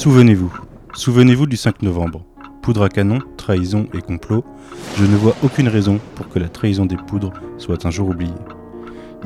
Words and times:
Souvenez-vous, 0.00 0.50
souvenez-vous 0.94 1.44
du 1.44 1.58
5 1.58 1.82
novembre. 1.82 2.22
Poudre 2.62 2.84
à 2.84 2.88
canon, 2.88 3.18
trahison 3.36 3.86
et 3.92 4.00
complot, 4.00 4.46
je 4.96 5.04
ne 5.04 5.14
vois 5.14 5.36
aucune 5.42 5.68
raison 5.68 6.00
pour 6.14 6.30
que 6.30 6.38
la 6.38 6.48
trahison 6.48 6.86
des 6.86 6.96
poudres 6.96 7.34
soit 7.58 7.84
un 7.84 7.90
jour 7.90 8.08
oubliée. 8.08 8.32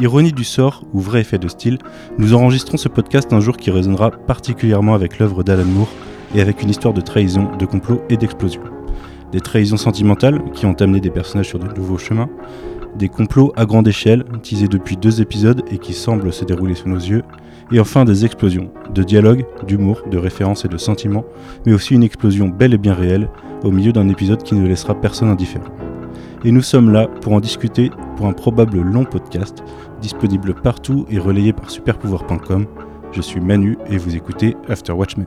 Ironie 0.00 0.32
du 0.32 0.42
sort 0.42 0.82
ou 0.92 0.98
vrai 0.98 1.20
effet 1.20 1.38
de 1.38 1.46
style, 1.46 1.78
nous 2.18 2.34
enregistrons 2.34 2.76
ce 2.76 2.88
podcast 2.88 3.32
un 3.32 3.38
jour 3.38 3.56
qui 3.56 3.70
résonnera 3.70 4.10
particulièrement 4.10 4.94
avec 4.94 5.20
l'œuvre 5.20 5.44
d'Alan 5.44 5.64
Moore 5.64 5.92
et 6.34 6.40
avec 6.40 6.60
une 6.60 6.70
histoire 6.70 6.92
de 6.92 7.00
trahison, 7.00 7.56
de 7.56 7.66
complot 7.66 8.02
et 8.08 8.16
d'explosion. 8.16 8.62
Des 9.30 9.40
trahisons 9.40 9.76
sentimentales 9.76 10.42
qui 10.54 10.66
ont 10.66 10.74
amené 10.80 10.98
des 10.98 11.10
personnages 11.10 11.50
sur 11.50 11.60
de 11.60 11.72
nouveaux 11.72 11.98
chemins, 11.98 12.28
des 12.96 13.08
complots 13.08 13.52
à 13.56 13.66
grande 13.66 13.88
échelle, 13.88 14.24
teasés 14.42 14.68
depuis 14.68 14.96
deux 14.96 15.20
épisodes 15.20 15.62
et 15.70 15.78
qui 15.78 15.92
semblent 15.92 16.32
se 16.32 16.44
dérouler 16.44 16.74
sous 16.74 16.88
nos 16.88 16.98
yeux, 16.98 17.22
et 17.72 17.80
enfin 17.80 18.04
des 18.04 18.24
explosions, 18.24 18.70
de 18.92 19.02
dialogues, 19.02 19.44
d'humour, 19.66 20.02
de 20.10 20.18
références 20.18 20.64
et 20.64 20.68
de 20.68 20.76
sentiments, 20.76 21.24
mais 21.66 21.72
aussi 21.72 21.94
une 21.94 22.02
explosion 22.02 22.48
belle 22.48 22.74
et 22.74 22.78
bien 22.78 22.94
réelle, 22.94 23.28
au 23.62 23.70
milieu 23.70 23.92
d'un 23.92 24.08
épisode 24.08 24.42
qui 24.42 24.54
ne 24.54 24.66
laissera 24.66 24.94
personne 24.94 25.28
indifférent. 25.28 25.64
Et 26.44 26.52
nous 26.52 26.62
sommes 26.62 26.90
là 26.90 27.06
pour 27.06 27.32
en 27.32 27.40
discuter 27.40 27.90
pour 28.16 28.26
un 28.26 28.32
probable 28.32 28.80
long 28.80 29.04
podcast, 29.04 29.64
disponible 30.00 30.54
partout 30.54 31.06
et 31.10 31.18
relayé 31.18 31.52
par 31.52 31.70
superpouvoir.com. 31.70 32.66
Je 33.12 33.22
suis 33.22 33.40
Manu 33.40 33.78
et 33.88 33.96
vous 33.96 34.14
écoutez 34.14 34.56
After 34.68 34.92
Watchmen. 34.92 35.26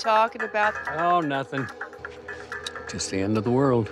Talking 0.00 0.42
about? 0.42 0.74
Oh, 0.98 1.20
nothing. 1.20 1.66
Just 2.90 3.10
the 3.10 3.20
end 3.22 3.36
of 3.36 3.44
the 3.44 3.50
world. 3.50 3.88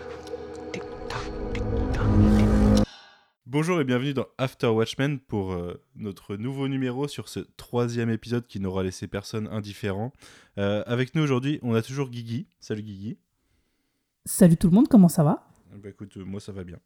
Bonjour 3.47 3.81
et 3.81 3.85
bienvenue 3.85 4.15
dans 4.15 4.27
After 4.37 4.69
Watchmen 4.69 5.21
pour 5.21 5.53
euh, 5.53 5.83
notre 5.97 6.37
nouveau 6.37 6.69
numéro 6.69 7.09
sur 7.09 7.29
ce 7.29 7.41
troisième 7.57 8.11
épisode 8.11 8.47
qui 8.47 8.61
n'aura 8.61 8.83
laissé 8.83 9.07
personne 9.07 9.49
indifférent. 9.49 10.13
Euh, 10.59 10.83
avec 10.87 11.15
nous 11.15 11.23
aujourd'hui, 11.23 11.59
on 11.63 11.75
a 11.75 11.83
toujours 11.83 12.11
Guigui. 12.11 12.47
Salut 12.61 12.83
Guigui. 12.83 13.19
Salut 14.25 14.57
tout 14.57 14.69
le 14.69 14.75
monde, 14.75 14.89
comment 14.89 15.09
ça 15.09 15.25
va? 15.25 15.47
Bah 15.73 15.89
écoute, 15.89 16.17
euh, 16.17 16.25
moi 16.25 16.41
ça 16.41 16.53
va 16.53 16.65
bien. 16.65 16.79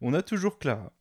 On 0.00 0.12
a 0.14 0.22
toujours 0.22 0.58
Clara. 0.58 0.92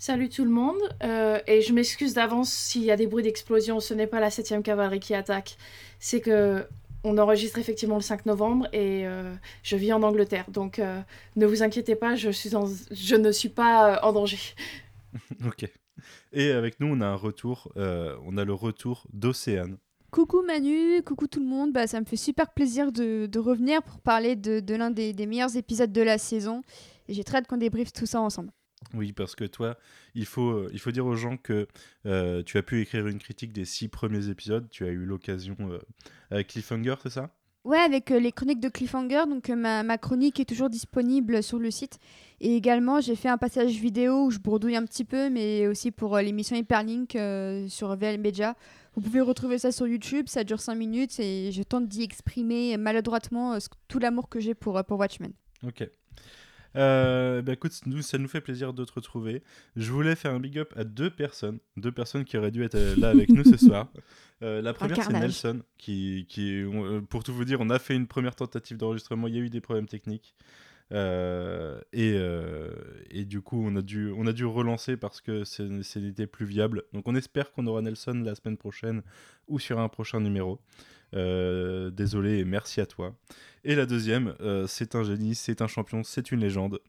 Salut 0.00 0.30
tout 0.30 0.44
le 0.44 0.50
monde, 0.50 0.80
euh, 1.02 1.40
et 1.46 1.60
je 1.60 1.74
m'excuse 1.74 2.14
d'avance 2.14 2.50
s'il 2.50 2.84
y 2.84 2.90
a 2.90 2.96
des 2.96 3.06
bruits 3.06 3.22
d'explosion, 3.22 3.80
ce 3.80 3.92
n'est 3.92 4.06
pas 4.06 4.18
la 4.18 4.30
7ème 4.30 4.62
cavalerie 4.62 4.98
qui 4.98 5.14
attaque, 5.14 5.58
c'est 6.00 6.20
que 6.20 6.66
on 7.04 7.16
enregistre 7.16 7.58
effectivement 7.58 7.94
le 7.94 8.02
5 8.02 8.26
novembre 8.26 8.66
et 8.74 9.06
euh, 9.06 9.32
je 9.62 9.76
vis 9.76 9.92
en 9.92 10.02
Angleterre, 10.02 10.44
donc 10.50 10.78
euh, 10.80 11.00
ne 11.36 11.46
vous 11.46 11.62
inquiétez 11.62 11.94
pas, 11.94 12.14
je, 12.16 12.30
suis 12.30 12.54
en- 12.56 12.66
je 12.90 13.14
ne 13.14 13.30
suis 13.32 13.48
pas 13.48 13.94
euh, 13.94 13.98
en 14.02 14.12
danger. 14.12 14.38
ok. 15.46 15.66
Et 16.32 16.50
avec 16.50 16.78
nous, 16.80 16.86
on 16.88 17.00
a 17.00 17.06
un 17.06 17.14
retour. 17.14 17.72
euh, 17.76 18.16
on 18.26 18.36
a 18.36 18.44
le 18.44 18.52
retour 18.54 19.06
d'Océane. 19.12 19.78
Coucou 20.10 20.42
Manu, 20.42 21.02
coucou 21.04 21.26
tout 21.28 21.40
le 21.40 21.46
monde, 21.46 21.72
bah, 21.72 21.86
ça 21.86 22.00
me 22.00 22.04
fait 22.04 22.16
super 22.16 22.50
plaisir 22.52 22.90
de, 22.92 23.26
de 23.26 23.38
revenir 23.38 23.82
pour 23.82 24.00
parler 24.00 24.34
de, 24.36 24.58
de 24.60 24.74
l'un 24.74 24.90
des, 24.90 25.12
des 25.12 25.26
meilleurs 25.26 25.56
épisodes 25.56 25.92
de 25.92 26.02
la 26.02 26.18
saison. 26.18 26.62
Et 27.08 27.14
j'ai 27.14 27.22
très 27.24 27.38
hâte 27.38 27.46
qu'on 27.46 27.56
débriefe 27.56 27.92
tout 27.92 28.06
ça 28.06 28.20
ensemble. 28.20 28.50
Oui, 28.94 29.12
parce 29.12 29.34
que 29.34 29.44
toi, 29.44 29.76
il 30.14 30.26
faut, 30.26 30.50
euh, 30.50 30.70
il 30.72 30.80
faut 30.80 30.90
dire 30.90 31.06
aux 31.06 31.14
gens 31.14 31.36
que 31.36 31.68
euh, 32.06 32.42
tu 32.42 32.58
as 32.58 32.62
pu 32.62 32.80
écrire 32.80 33.06
une 33.06 33.18
critique 33.18 33.52
des 33.52 33.64
six 33.64 33.88
premiers 33.88 34.28
épisodes. 34.28 34.68
Tu 34.70 34.84
as 34.84 34.88
eu 34.88 35.04
l'occasion 35.04 35.56
euh, 35.60 35.78
avec 36.30 36.48
Cliffhanger, 36.48 36.96
c'est 37.02 37.10
ça? 37.10 37.30
Ouais, 37.64 37.78
avec 37.78 38.10
euh, 38.10 38.18
les 38.18 38.32
chroniques 38.32 38.60
de 38.60 38.70
Cliffhanger, 38.70 39.24
donc 39.28 39.50
ma, 39.50 39.82
ma 39.82 39.98
chronique 39.98 40.40
est 40.40 40.46
toujours 40.46 40.70
disponible 40.70 41.42
sur 41.42 41.58
le 41.58 41.70
site. 41.70 41.98
Et 42.40 42.56
également, 42.56 43.00
j'ai 43.00 43.16
fait 43.16 43.28
un 43.28 43.36
passage 43.36 43.72
vidéo 43.72 44.24
où 44.24 44.30
je 44.30 44.38
bourdouille 44.38 44.76
un 44.76 44.84
petit 44.86 45.04
peu, 45.04 45.28
mais 45.28 45.66
aussi 45.66 45.90
pour 45.90 46.16
l'émission 46.16 46.56
Hyperlink 46.56 47.10
sur 47.68 47.94
VL 47.96 48.18
Media. 48.18 48.56
Vous 48.94 49.02
pouvez 49.02 49.20
retrouver 49.20 49.58
ça 49.58 49.72
sur 49.72 49.86
YouTube, 49.86 50.26
ça 50.26 50.42
dure 50.42 50.58
5 50.58 50.74
minutes 50.74 51.20
et 51.20 51.52
je 51.52 51.62
tente 51.62 51.86
d'y 51.86 52.02
exprimer 52.02 52.78
maladroitement 52.78 53.58
tout 53.88 53.98
l'amour 53.98 54.30
que 54.30 54.40
j'ai 54.40 54.54
pour, 54.54 54.82
pour 54.84 54.98
Watchmen. 54.98 55.32
Ok. 55.62 55.86
Euh, 56.76 57.42
bah 57.42 57.52
écoute, 57.54 57.72
nous, 57.86 58.00
ça 58.02 58.16
nous 58.18 58.28
fait 58.28 58.40
plaisir 58.40 58.72
de 58.72 58.84
te 58.84 58.92
retrouver. 58.92 59.42
Je 59.76 59.90
voulais 59.90 60.14
faire 60.14 60.32
un 60.32 60.40
big 60.40 60.58
up 60.58 60.72
à 60.76 60.84
deux 60.84 61.10
personnes, 61.10 61.58
deux 61.76 61.92
personnes 61.92 62.24
qui 62.24 62.36
auraient 62.38 62.50
dû 62.52 62.62
être 62.62 62.76
euh, 62.76 62.94
là 62.96 63.08
avec 63.10 63.28
nous 63.30 63.44
ce 63.44 63.56
soir. 63.56 63.88
Euh, 64.42 64.62
la 64.62 64.72
première, 64.72 64.96
c'est. 65.04 65.12
Nelson, 65.20 65.62
qui, 65.76 66.24
qui 66.26 66.62
on- 66.66 66.86
euh, 66.86 67.00
pour 67.02 67.22
tout 67.22 67.34
vous 67.34 67.44
dire, 67.44 67.58
on 67.60 67.68
a 67.68 67.78
fait 67.78 67.94
une 67.94 68.06
première 68.06 68.34
tentative 68.34 68.78
d'enregistrement, 68.78 69.28
il 69.28 69.34
y 69.34 69.38
a 69.38 69.42
eu 69.42 69.50
des 69.50 69.60
problèmes 69.60 69.86
techniques. 69.86 70.34
Euh, 70.92 71.78
et, 71.92 72.14
euh, 72.16 72.70
et 73.10 73.26
du 73.26 73.42
coup, 73.42 73.62
on 73.62 73.76
a 73.76 73.82
dû, 73.82 74.10
on 74.16 74.26
a 74.26 74.32
dû 74.32 74.46
relancer 74.46 74.96
parce 74.96 75.20
que 75.20 75.44
n'était 75.98 76.26
plus 76.26 76.46
viable. 76.46 76.84
Donc, 76.94 77.06
on 77.06 77.14
espère 77.14 77.52
qu'on 77.52 77.66
aura 77.66 77.82
Nelson 77.82 78.22
la 78.24 78.34
semaine 78.34 78.56
prochaine 78.56 79.02
ou 79.46 79.58
sur 79.58 79.78
un 79.78 79.88
prochain 79.88 80.20
numéro. 80.20 80.58
Euh, 81.14 81.90
désolé 81.90 82.38
et 82.38 82.44
merci 82.46 82.80
à 82.80 82.86
toi. 82.86 83.14
Et 83.62 83.74
la 83.74 83.84
deuxième, 83.84 84.34
euh, 84.40 84.66
c'est 84.66 84.94
un 84.94 85.02
génie, 85.02 85.34
c'est 85.34 85.60
un 85.60 85.66
champion, 85.66 86.02
c'est 86.02 86.32
une 86.32 86.40
légende. 86.40 86.80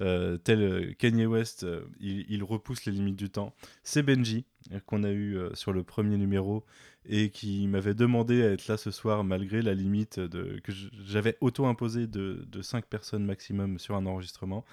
Euh, 0.00 0.36
tel 0.38 0.62
euh, 0.62 0.92
Kanye 0.96 1.26
West, 1.26 1.66
il, 1.98 2.44
repousse 2.44 2.84
les 2.84 2.92
limites 2.92 3.16
du 3.16 3.30
temps. 3.30 3.52
C'est 3.82 4.02
Benji, 4.02 4.44
qu'on 4.86 5.02
a 5.02 5.10
eu 5.10 5.36
sur 5.54 5.72
le 5.72 5.82
premier 5.82 6.16
numéro 6.16 6.64
et 7.04 7.30
qui 7.30 7.66
m'avait 7.66 7.94
demandé 7.94 8.42
à 8.42 8.50
être 8.52 8.68
là 8.68 8.76
ce 8.76 8.90
soir 8.90 9.24
malgré 9.24 9.62
la 9.62 9.74
limite 9.74 10.20
que 10.28 10.72
j'avais 11.04 11.36
auto-imposée 11.40 12.06
de, 12.06 12.46
de 12.46 12.62
5 12.62 12.86
personnes 12.86 13.24
maximum 13.24 13.78
sur 13.78 13.96
un 13.96 14.06
enregistrement. 14.06 14.64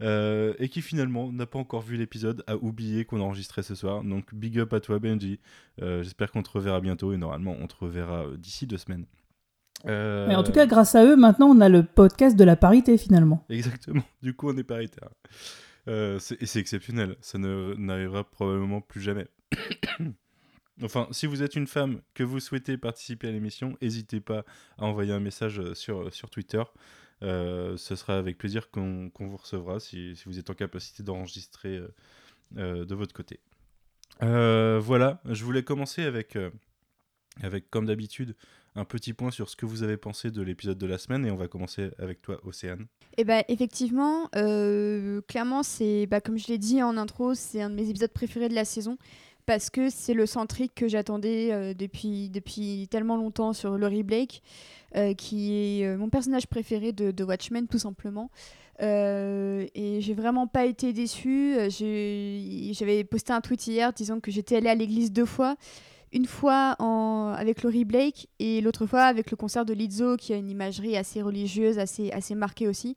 Et 0.00 0.68
qui 0.70 0.80
finalement 0.80 1.32
n'a 1.32 1.46
pas 1.46 1.58
encore 1.58 1.82
vu 1.82 1.96
l'épisode, 1.96 2.44
a 2.46 2.56
oublié 2.56 3.04
qu'on 3.04 3.20
enregistrait 3.20 3.62
ce 3.62 3.74
soir. 3.74 4.04
Donc 4.04 4.32
big 4.34 4.58
up 4.58 4.72
à 4.72 4.80
toi 4.80 4.98
Benji. 5.00 5.40
J'espère 5.78 6.30
qu'on 6.30 6.42
te 6.42 6.50
reverra 6.50 6.80
bientôt 6.80 7.12
et 7.12 7.16
normalement 7.16 7.56
on 7.60 7.66
te 7.66 7.74
reverra 7.76 8.26
d'ici 8.38 8.66
deux 8.66 8.78
semaines. 8.78 9.06
Euh, 9.86 10.26
Mais 10.28 10.34
en 10.34 10.42
tout 10.42 10.52
cas, 10.52 10.66
grâce 10.66 10.94
à 10.94 11.04
eux, 11.04 11.16
maintenant, 11.16 11.48
on 11.48 11.60
a 11.60 11.68
le 11.68 11.82
podcast 11.82 12.36
de 12.36 12.44
la 12.44 12.56
parité 12.56 12.98
finalement. 12.98 13.44
Exactement. 13.48 14.02
Du 14.22 14.34
coup, 14.34 14.50
on 14.50 14.56
est 14.56 14.64
paritaire. 14.64 15.08
Euh, 15.88 16.18
et 16.40 16.46
c'est 16.46 16.60
exceptionnel. 16.60 17.16
Ça 17.20 17.38
ne 17.38 17.74
n'arrivera 17.76 18.24
probablement 18.24 18.80
plus 18.80 19.00
jamais. 19.00 19.26
enfin, 20.82 21.08
si 21.10 21.26
vous 21.26 21.42
êtes 21.42 21.56
une 21.56 21.66
femme 21.66 22.00
que 22.14 22.22
vous 22.22 22.40
souhaitez 22.40 22.76
participer 22.76 23.28
à 23.28 23.32
l'émission, 23.32 23.76
n'hésitez 23.80 24.20
pas 24.20 24.44
à 24.78 24.84
envoyer 24.84 25.12
un 25.12 25.20
message 25.20 25.58
euh, 25.58 25.74
sur, 25.74 26.12
sur 26.12 26.30
Twitter. 26.30 26.62
Euh, 27.22 27.76
ce 27.76 27.96
sera 27.96 28.16
avec 28.16 28.38
plaisir 28.38 28.70
qu'on 28.70 29.10
qu'on 29.10 29.26
vous 29.26 29.36
recevra 29.36 29.78
si, 29.78 30.16
si 30.16 30.24
vous 30.24 30.38
êtes 30.38 30.48
en 30.48 30.54
capacité 30.54 31.02
d'enregistrer 31.02 31.82
de 32.52 32.94
votre 32.94 33.12
côté. 33.12 33.40
Voilà, 34.20 35.20
je 35.26 35.44
voulais 35.44 35.62
commencer 35.62 36.02
avec, 36.02 36.38
avec 37.42 37.68
comme 37.70 37.84
d'habitude, 37.84 38.34
un 38.76 38.84
petit 38.84 39.12
point 39.12 39.30
sur 39.30 39.48
ce 39.48 39.56
que 39.56 39.66
vous 39.66 39.82
avez 39.82 39.96
pensé 39.96 40.30
de 40.30 40.42
l'épisode 40.42 40.78
de 40.78 40.86
la 40.86 40.98
semaine 40.98 41.26
et 41.26 41.30
on 41.30 41.36
va 41.36 41.48
commencer 41.48 41.90
avec 41.98 42.22
toi, 42.22 42.40
Océane. 42.44 42.86
Et 43.16 43.24
bah 43.24 43.42
effectivement, 43.48 44.28
euh, 44.36 45.20
clairement, 45.28 45.62
c'est 45.62 46.06
bah, 46.06 46.20
comme 46.20 46.38
je 46.38 46.48
l'ai 46.48 46.58
dit 46.58 46.82
en 46.82 46.96
intro, 46.96 47.34
c'est 47.34 47.60
un 47.60 47.70
de 47.70 47.74
mes 47.74 47.88
épisodes 47.88 48.12
préférés 48.12 48.48
de 48.48 48.54
la 48.54 48.64
saison 48.64 48.96
parce 49.50 49.68
que 49.68 49.90
c'est 49.90 50.14
le 50.14 50.26
centrique 50.26 50.76
que 50.76 50.86
j'attendais 50.86 51.48
euh, 51.50 51.74
depuis, 51.74 52.30
depuis 52.30 52.86
tellement 52.88 53.16
longtemps 53.16 53.52
sur 53.52 53.76
Laurie 53.76 54.04
Blake, 54.04 54.42
euh, 54.94 55.12
qui 55.12 55.80
est 55.82 55.96
mon 55.96 56.08
personnage 56.08 56.46
préféré 56.46 56.92
de, 56.92 57.24
Watchmen 57.24 57.66
tout 57.66 57.80
simplement. 57.80 58.30
Euh, 58.80 59.66
et 59.74 60.00
j'ai 60.00 60.14
vraiment 60.14 60.46
pas 60.46 60.66
été 60.66 60.92
déçue. 60.92 61.56
J'avais 61.68 63.02
posté 63.02 63.32
un 63.32 63.40
tweet 63.40 63.66
hier 63.66 63.92
disant 63.92 64.20
que 64.20 64.30
j'étais 64.30 64.54
allée 64.54 64.68
à 64.68 64.76
l'église 64.76 65.12
deux 65.12 65.26
fois. 65.26 65.56
Une 66.12 66.26
fois 66.26 66.76
avec 67.36 67.62
Laurie 67.62 67.84
Blake 67.84 68.28
et 68.38 68.60
l'autre 68.60 68.86
fois 68.86 69.02
avec 69.02 69.30
le 69.30 69.36
concert 69.36 69.64
de 69.64 69.72
Lizzo 69.72 70.16
qui 70.16 70.32
a 70.32 70.36
une 70.36 70.50
imagerie 70.50 70.96
assez 70.96 71.22
religieuse, 71.22 71.78
assez, 71.78 72.10
assez 72.10 72.34
marquée 72.34 72.66
aussi. 72.66 72.96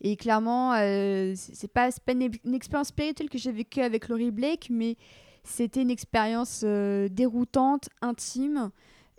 Et 0.00 0.16
clairement, 0.16 0.74
euh, 0.74 1.32
c'est 1.36 1.72
pas, 1.72 1.90
une, 2.08 2.54
expérience 2.54 2.88
spirituelle 2.88 3.30
que 3.30 3.38
j'ai 3.38 3.52
vécue 3.52 3.80
avec 3.80 4.08
Laurie 4.08 4.32
Blake, 4.32 4.68
mais 4.70 4.96
c'était 5.44 5.82
une 5.82 5.90
expérience 5.90 6.62
euh, 6.64 7.08
déroutante, 7.08 7.88
intime, 8.00 8.70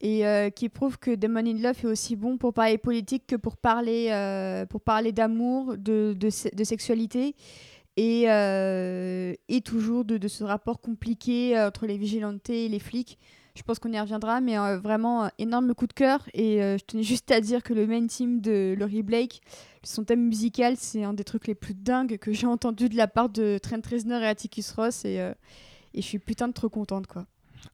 et 0.01 0.27
euh, 0.27 0.49
qui 0.49 0.67
prouve 0.67 0.99
que 0.99 1.15
Demon 1.15 1.45
in 1.47 1.61
Love 1.61 1.77
est 1.83 1.87
aussi 1.87 2.17
bon 2.17 2.37
pour 2.37 2.53
parler 2.53 2.77
politique 2.77 3.23
que 3.25 3.37
pour 3.37 3.55
parler, 3.55 4.09
euh, 4.11 4.65
pour 4.65 4.81
parler 4.81 5.13
d'amour, 5.13 5.77
de, 5.77 6.13
de 6.19 6.63
sexualité, 6.63 7.35
et, 7.97 8.25
euh, 8.27 9.33
et 9.49 9.61
toujours 9.61 10.05
de, 10.05 10.27
ce 10.27 10.43
rapport 10.43 10.81
compliqué 10.81 11.57
euh, 11.57 11.67
entre 11.67 11.85
les 11.85 11.97
vigilantes 11.97 12.49
et 12.49 12.67
les 12.67 12.79
flics. 12.79 13.19
Je 13.55 13.61
pense 13.61 13.77
qu'on 13.77 13.93
y 13.93 13.99
reviendra, 13.99 14.41
mais 14.41 14.57
euh, 14.57 14.79
vraiment, 14.79 15.29
énorme 15.37 15.75
coup 15.75 15.85
de 15.85 15.93
cœur. 15.93 16.27
Et 16.33 16.57
je 16.57 16.83
tenais 16.85 17.03
juste 17.03 17.29
à 17.29 17.39
dire 17.39 17.61
que 17.61 17.73
le 17.73 17.85
main 17.85 18.07
team 18.07 18.41
de 18.41 18.73
Laurie 18.77 19.03
Blake, 19.03 19.41
son 19.83 20.03
thème 20.03 20.25
musical, 20.25 20.75
c'est 20.75 21.03
un 21.03 21.13
des 21.13 21.23
trucs 21.23 21.45
les 21.45 21.53
plus 21.53 21.75
dingues 21.75 22.17
que 22.17 22.33
j'ai 22.33 22.47
entendu 22.47 22.89
de 22.89 22.97
la 22.97 23.07
part 23.07 23.29
de 23.29 23.59
Trent 23.61 23.81
Reznor 23.87 24.23
et 24.23 24.27
Atticus 24.27 24.71
Ross. 24.71 25.05
Et, 25.05 25.17
et 25.17 26.01
je 26.01 26.01
suis 26.01 26.17
putain 26.17 26.47
de 26.47 26.53
trop 26.53 26.69
contente, 26.69 27.05
quoi. 27.05 27.27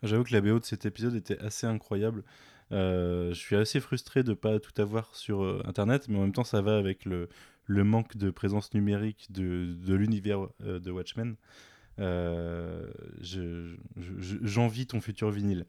J'avoue 0.04 0.26
que 0.26 0.34
la 0.34 0.42
BO 0.42 0.60
de 0.60 0.66
cet 0.66 0.86
épisode 0.86 1.16
était 1.16 1.40
assez 1.40 1.66
incroyable. 1.66 2.26
Je 2.72 3.32
suis 3.34 3.56
assez 3.56 3.80
frustré 3.80 4.24
de 4.24 4.34
pas 4.34 4.60
tout 4.60 4.82
avoir 4.82 5.16
sur 5.16 5.66
Internet, 5.66 6.10
mais 6.10 6.18
en 6.18 6.24
même 6.24 6.34
temps, 6.34 6.44
ça 6.44 6.62
va 6.62 6.76
avec 6.78 7.06
le, 7.06 7.30
le 7.70 7.84
manque 7.84 8.18
de 8.18 8.32
présence 8.32 8.74
numérique 8.74 9.28
de, 9.30 9.94
l'univers 9.94 10.40
euh, 10.66 10.80
de 10.80 10.90
Watchmen. 10.92 11.36
Euh, 12.00 12.88
je- 13.22 13.76
je- 13.98 14.38
J'envie 14.42 14.88
ton 14.88 15.00
futur 15.02 15.30
vinyle. 15.30 15.66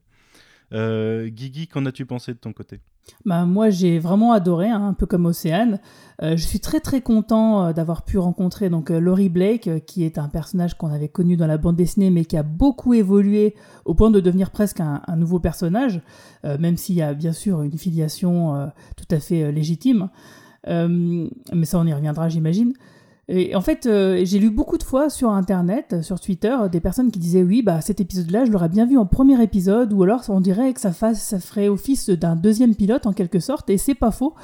Euh, 0.72 1.28
Guigui, 1.28 1.66
qu'en 1.66 1.84
as-tu 1.84 2.06
pensé 2.06 2.32
de 2.32 2.38
ton 2.38 2.52
côté? 2.54 2.80
Bah, 3.26 3.44
moi, 3.44 3.68
j'ai 3.70 3.98
vraiment 3.98 4.32
adoré, 4.32 4.68
hein, 4.70 4.86
un 4.86 4.94
peu 4.94 5.04
comme 5.04 5.26
Océane. 5.26 5.78
Euh, 6.22 6.36
je 6.36 6.42
suis 6.46 6.60
très 6.60 6.80
très 6.80 7.02
content 7.02 7.72
d'avoir 7.72 8.02
pu 8.04 8.16
rencontrer 8.18 8.70
donc 8.70 8.88
Laurie 8.88 9.28
Blake, 9.28 9.84
qui 9.84 10.04
est 10.04 10.16
un 10.16 10.28
personnage 10.28 10.74
qu'on 10.78 10.92
avait 10.92 11.08
connu 11.08 11.36
dans 11.36 11.48
la 11.48 11.58
bande 11.58 11.76
dessinée, 11.76 12.08
mais 12.10 12.24
qui 12.24 12.36
a 12.38 12.42
beaucoup 12.44 12.94
évolué 12.94 13.54
au 13.84 13.94
point 13.94 14.10
de 14.10 14.20
devenir 14.20 14.50
presque 14.52 14.80
un, 14.80 15.02
nouveau 15.16 15.40
personnage, 15.40 16.00
même 16.44 16.76
s'il 16.76 16.94
y 16.94 17.02
a 17.02 17.12
bien 17.14 17.32
sûr 17.32 17.62
une 17.62 17.76
filiation 17.76 18.70
tout 18.96 19.14
à 19.14 19.18
fait 19.18 19.50
légitime. 19.50 20.08
Euh, 20.68 21.28
mais 21.52 21.66
ça, 21.66 21.78
on 21.78 21.86
y 21.86 21.92
reviendra, 21.92 22.28
j'imagine. 22.28 22.74
Et 23.32 23.54
en 23.54 23.60
fait, 23.60 23.86
euh, 23.86 24.22
j'ai 24.24 24.40
lu 24.40 24.50
beaucoup 24.50 24.76
de 24.76 24.82
fois 24.82 25.08
sur 25.08 25.30
Internet, 25.30 26.02
sur 26.02 26.18
Twitter, 26.18 26.56
des 26.72 26.80
personnes 26.80 27.12
qui 27.12 27.20
disaient 27.20 27.44
oui, 27.44 27.62
bah 27.62 27.80
cet 27.80 28.00
épisode-là, 28.00 28.44
je 28.44 28.50
l'aurais 28.50 28.68
bien 28.68 28.86
vu 28.86 28.98
en 28.98 29.06
premier 29.06 29.40
épisode, 29.40 29.92
ou 29.92 30.02
alors 30.02 30.22
on 30.28 30.40
dirait 30.40 30.72
que 30.72 30.80
ça, 30.80 30.90
fasse, 30.90 31.22
ça 31.22 31.38
ferait 31.38 31.68
office 31.68 32.10
d'un 32.10 32.34
deuxième 32.34 32.74
pilote 32.74 33.06
en 33.06 33.12
quelque 33.12 33.38
sorte, 33.38 33.70
et 33.70 33.78
c'est 33.78 33.94
pas 33.94 34.10
faux. 34.10 34.34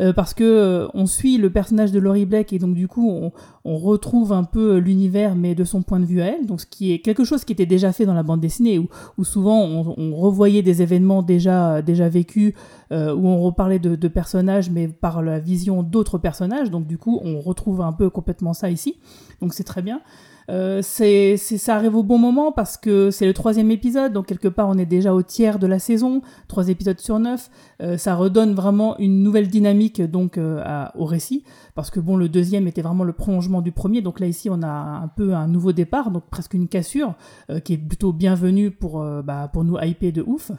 Euh, 0.00 0.12
parce 0.12 0.34
que 0.34 0.44
euh, 0.44 0.88
on 0.94 1.06
suit 1.06 1.38
le 1.38 1.50
personnage 1.50 1.92
de 1.92 1.98
Laurie 1.98 2.26
Blake 2.26 2.52
et 2.52 2.58
donc 2.58 2.74
du 2.74 2.88
coup 2.88 3.10
on, 3.10 3.32
retrouve 3.64 4.32
un 4.32 4.44
peu 4.44 4.76
l'univers 4.76 5.34
mais 5.34 5.54
de 5.54 5.64
son 5.64 5.82
point 5.82 5.98
de 6.00 6.04
vue 6.04 6.20
à 6.20 6.26
elle. 6.26 6.46
Donc 6.46 6.60
ce 6.60 6.66
qui 6.66 6.92
est 6.92 7.00
quelque 7.00 7.24
chose 7.24 7.44
qui 7.44 7.52
était 7.52 7.66
déjà 7.66 7.92
fait 7.92 8.06
dans 8.06 8.14
la 8.14 8.22
bande 8.22 8.40
dessinée 8.40 8.78
où, 8.78 8.88
où 9.18 9.24
souvent 9.24 9.60
on, 9.60 10.14
revoyait 10.14 10.62
des 10.62 10.82
événements 10.82 11.22
déjà 11.22 11.82
déjà 11.82 12.08
vécus 12.08 12.54
euh, 12.92 13.14
où 13.14 13.26
on 13.26 13.42
reparlait 13.42 13.78
de, 13.78 13.96
de 13.96 14.08
personnages 14.08 14.70
mais 14.70 14.88
par 14.88 15.22
la 15.22 15.38
vision 15.38 15.82
d'autres 15.82 16.18
personnages. 16.18 16.70
Donc 16.70 16.86
du 16.86 16.98
coup 16.98 17.20
on 17.22 17.40
retrouve 17.40 17.80
un 17.80 17.92
peu 17.92 18.08
complètement 18.10 18.52
ça 18.52 18.70
ici. 18.70 18.98
Donc 19.40 19.52
c'est 19.52 19.64
très 19.64 19.82
bien 19.82 20.00
euh, 20.48 20.80
c'est, 20.82 21.36
ça 21.36 21.74
arrive 21.74 21.96
au 21.96 22.02
bon 22.02 22.18
moment 22.18 22.52
parce 22.52 22.76
que 22.76 23.10
c'est 23.10 23.26
le 23.26 23.32
troisième 23.32 23.70
épisode, 23.70 24.12
donc 24.12 24.26
quelque 24.26 24.48
part 24.48 24.68
on 24.68 24.78
est 24.78 24.86
déjà 24.86 25.12
au 25.12 25.22
tiers 25.22 25.58
de 25.58 25.66
la 25.66 25.78
saison, 25.78 26.22
trois 26.48 26.68
épisodes 26.68 27.00
sur 27.00 27.18
neuf. 27.18 27.50
Euh, 27.82 27.96
ça 27.96 28.14
redonne 28.14 28.54
vraiment 28.54 28.96
une 28.98 29.22
nouvelle 29.22 29.48
dynamique 29.48 30.00
donc 30.02 30.38
euh, 30.38 30.62
à- 30.64 30.92
au 30.96 31.04
récit 31.04 31.44
parce 31.74 31.90
que 31.90 32.00
bon 32.00 32.16
le 32.16 32.28
deuxième 32.28 32.66
était 32.68 32.82
vraiment 32.82 33.04
le 33.04 33.12
prolongement 33.12 33.60
du 33.60 33.72
premier, 33.72 34.02
donc 34.02 34.20
là 34.20 34.26
ici 34.26 34.48
on 34.50 34.62
a 34.62 34.68
un 34.68 35.08
peu 35.08 35.34
un 35.34 35.48
nouveau 35.48 35.72
départ, 35.72 36.10
donc 36.10 36.24
presque 36.30 36.54
une 36.54 36.68
cassure 36.68 37.14
euh, 37.50 37.60
qui 37.60 37.74
est 37.74 37.78
plutôt 37.78 38.12
bienvenue 38.12 38.70
pour 38.70 39.02
euh, 39.02 39.22
bah, 39.22 39.50
pour 39.52 39.64
nous 39.64 39.76
hyper 39.82 40.12
de 40.12 40.22
ouf. 40.26 40.52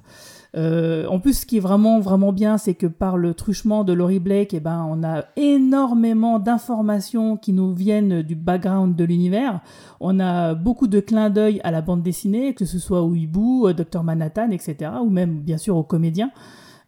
Euh, 0.57 1.05
en 1.07 1.19
plus, 1.19 1.41
ce 1.41 1.45
qui 1.45 1.57
est 1.57 1.61
vraiment 1.61 1.99
vraiment 1.99 2.33
bien, 2.33 2.57
c'est 2.57 2.73
que 2.73 2.87
par 2.87 3.15
le 3.15 3.35
truchement 3.35 3.83
de 3.83 3.93
Laurie 3.93 4.19
Blake, 4.19 4.53
eh 4.53 4.59
ben, 4.59 4.87
on 4.89 5.03
a 5.03 5.25
énormément 5.35 6.39
d'informations 6.39 7.37
qui 7.37 7.53
nous 7.53 7.73
viennent 7.73 8.23
du 8.23 8.35
background 8.35 8.95
de 8.95 9.03
l'univers. 9.03 9.61
On 9.99 10.19
a 10.19 10.55
beaucoup 10.55 10.87
de 10.87 10.99
clins 10.99 11.29
d'œil 11.29 11.61
à 11.63 11.69
la 11.69 11.81
bande 11.81 12.01
dessinée, 12.01 12.55
que 12.55 12.65
ce 12.65 12.79
soit 12.79 13.03
au 13.03 13.13
hibou, 13.13 13.71
Dr 13.71 14.03
Manhattan, 14.03 14.49
etc., 14.49 14.91
ou 15.03 15.09
même 15.09 15.39
bien 15.39 15.57
sûr 15.57 15.77
aux 15.77 15.83
comédiens. 15.83 16.31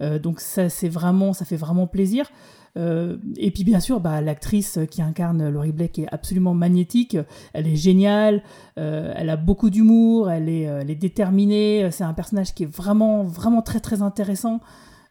Euh, 0.01 0.17
donc 0.17 0.39
ça, 0.39 0.69
c'est 0.69 0.89
vraiment, 0.89 1.33
ça 1.33 1.45
fait 1.45 1.57
vraiment 1.57 1.85
plaisir. 1.85 2.29
Euh, 2.77 3.17
et 3.37 3.51
puis 3.51 3.63
bien 3.63 3.79
sûr, 3.79 3.99
bah, 3.99 4.21
l'actrice 4.21 4.79
qui 4.89 5.01
incarne 5.01 5.49
Laurie 5.49 5.71
Blake 5.71 5.99
est 5.99 6.07
absolument 6.11 6.53
magnétique. 6.53 7.17
Elle 7.53 7.67
est 7.67 7.75
géniale. 7.75 8.43
euh, 8.77 9.13
elle 9.15 9.29
a 9.29 9.37
beaucoup 9.37 9.69
d'humour. 9.69 10.29
Elle 10.29 10.49
est, 10.49 10.67
euh, 10.67 10.81
elle 10.81 10.89
est 10.89 10.95
déterminée. 10.95 11.89
C'est 11.91 12.03
un 12.03 12.13
personnage 12.13 12.53
qui 12.53 12.63
est 12.63 12.73
vraiment, 12.73 13.23
vraiment 13.23 13.61
très, 13.61 13.79
très 13.79 14.01
intéressant. 14.01 14.59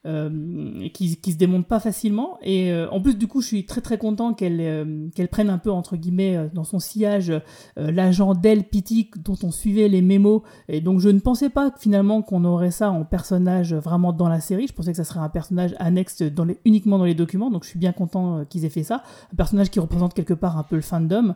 Euh, 0.06 0.88
qui, 0.94 1.16
qui 1.16 1.32
se 1.32 1.36
démonte 1.36 1.66
pas 1.66 1.80
facilement. 1.80 2.38
Et 2.42 2.72
euh, 2.72 2.88
en 2.90 3.00
plus, 3.00 3.16
du 3.16 3.26
coup, 3.26 3.40
je 3.40 3.48
suis 3.48 3.66
très 3.66 3.80
très 3.80 3.98
content 3.98 4.32
qu'elle 4.32 4.60
euh, 4.60 5.08
qu'elle 5.14 5.28
prenne 5.28 5.50
un 5.50 5.58
peu, 5.58 5.70
entre 5.70 5.96
guillemets, 5.96 6.36
euh, 6.36 6.48
dans 6.52 6.64
son 6.64 6.78
sillage, 6.78 7.30
euh, 7.30 7.90
l'agent 7.90 8.34
Del 8.34 8.64
Pitic 8.64 9.22
dont 9.22 9.36
on 9.42 9.50
suivait 9.50 9.88
les 9.88 10.02
mémos. 10.02 10.42
Et 10.68 10.80
donc, 10.80 11.00
je 11.00 11.08
ne 11.08 11.18
pensais 11.18 11.50
pas 11.50 11.72
finalement 11.78 12.22
qu'on 12.22 12.44
aurait 12.44 12.70
ça 12.70 12.90
en 12.90 13.04
personnage 13.04 13.74
vraiment 13.74 14.12
dans 14.12 14.28
la 14.28 14.40
série. 14.40 14.66
Je 14.68 14.72
pensais 14.72 14.92
que 14.92 14.96
ça 14.96 15.04
serait 15.04 15.20
un 15.20 15.28
personnage 15.28 15.74
annexe 15.78 16.22
dans 16.22 16.44
les, 16.44 16.58
uniquement 16.64 16.98
dans 16.98 17.04
les 17.04 17.14
documents. 17.14 17.50
Donc, 17.50 17.64
je 17.64 17.70
suis 17.70 17.78
bien 17.78 17.92
content 17.92 18.44
qu'ils 18.44 18.64
aient 18.64 18.70
fait 18.70 18.84
ça. 18.84 19.02
Un 19.32 19.36
personnage 19.36 19.70
qui 19.70 19.80
représente 19.80 20.14
quelque 20.14 20.34
part 20.34 20.58
un 20.58 20.62
peu 20.62 20.76
le 20.76 20.82
fandom. 20.82 21.34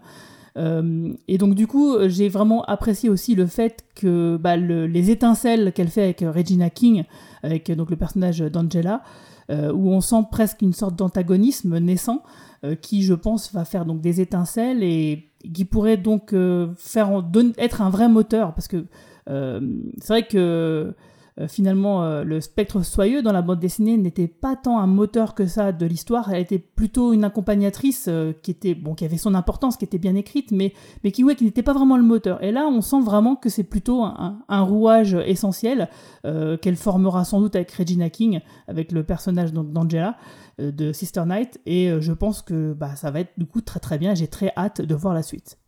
Euh, 0.59 1.13
et 1.29 1.39
donc 1.39 1.55
du 1.55 1.67
coup, 1.67 1.97
j'ai 2.09 2.29
vraiment 2.29 2.63
apprécié 2.65 3.09
aussi 3.09 3.35
le 3.35 3.47
fait 3.47 3.85
que 3.95 4.37
bah, 4.37 4.57
le- 4.57 4.87
les 4.87 5.11
étincelles 5.11 5.73
qu'elle 5.73 5.89
fait 5.89 6.03
avec 6.03 6.21
Regina 6.21 6.69
King, 6.71 7.05
avec 7.43 7.71
donc 7.73 7.91
le 7.91 7.97
personnage 7.97 8.41
d'Angela, 8.41 9.03
euh, 9.51 9.73
où 9.73 9.91
on 9.91 10.01
sent 10.01 10.25
presque 10.31 10.63
une 10.63 10.73
sorte 10.73 10.95
d'antagonisme 10.97 11.79
naissant, 11.79 12.23
euh, 12.65 12.75
qui 12.75 13.03
je 13.03 13.15
pense 13.15 13.53
va 13.53 13.65
faire 13.65 13.85
donc 13.87 14.01
des 14.01 14.21
étincelles 14.21 14.83
et 14.83 15.29
qui 15.55 15.65
pourrait 15.65 15.97
donc 15.97 16.35
faire 16.77 17.11
être 17.59 17.83
un 17.83 17.91
vrai 17.91 18.09
moteur, 18.09 18.55
parce 18.55 18.69
que 18.69 18.85
c'est 19.27 20.09
vrai 20.09 20.27
que 20.27 20.95
euh, 21.41 21.49
finalement 21.49 22.05
euh, 22.05 22.25
le 22.25 22.43
spectre 22.43 22.85
soyeux 22.85 23.23
dans 23.23 23.33
la 23.33 23.41
bande 23.41 23.59
dessinée 23.59 23.97
n'était 23.97 24.29
pas 24.29 24.55
tant 24.55 24.79
un 24.79 24.87
moteur 24.87 25.35
que 25.35 25.47
ça 25.47 25.73
de 25.73 25.87
l'histoire, 25.87 26.31
elle 26.33 26.43
était 26.43 26.59
plutôt 26.59 27.15
une 27.15 27.25
accompagnatrice 27.25 28.07
euh, 28.09 28.33
qui 28.43 28.51
était 28.51 28.75
bon, 28.75 28.95
qui 28.95 29.07
avait 29.07 29.17
son 29.17 29.35
importance, 29.35 29.79
qui 29.79 29.85
était 29.85 29.99
bien 29.99 30.15
écrite, 30.15 30.51
mais 30.51 30.75
mais 31.05 31.11
qui 31.11 31.25
ouais, 31.25 31.35
qui 31.35 31.45
n'était 31.45 31.63
pas 31.63 31.73
vraiment 31.73 31.97
le 31.97 32.03
moteur. 32.03 32.43
Et 32.45 32.53
là, 32.53 32.67
on 32.67 32.83
sent 32.83 33.01
vraiment 33.01 33.37
que 33.37 33.49
c'est 33.49 33.65
plutôt 33.65 34.03
un, 34.05 34.63
rouage 34.63 35.15
essentiel 35.27 35.89
qu'elle 36.23 36.77
formera 36.77 37.25
sans 37.25 37.41
doute 37.41 37.57
avec 37.57 37.73
Regina 37.73 38.11
King, 38.11 38.41
avec 38.69 38.93
le 38.93 39.03
personnage 39.03 39.53
d'Angela 39.53 40.17
de 40.59 40.93
Sister 40.93 41.25
Night, 41.27 41.61
et 41.67 41.91
je 42.01 42.13
pense 42.13 42.43
que 42.43 42.73
bah 42.75 42.95
ça 42.97 43.11
va 43.11 43.21
être 43.21 43.33
du 43.39 43.47
coup 43.47 43.61
très 43.61 43.81
très 43.81 43.99
bien. 43.99 44.15
J'ai 44.15 44.29
très 44.29 44.53
hâte 44.57 44.81
de 44.81 44.95
voir 44.95 45.15
la 45.15 45.23
suite. 45.23 45.59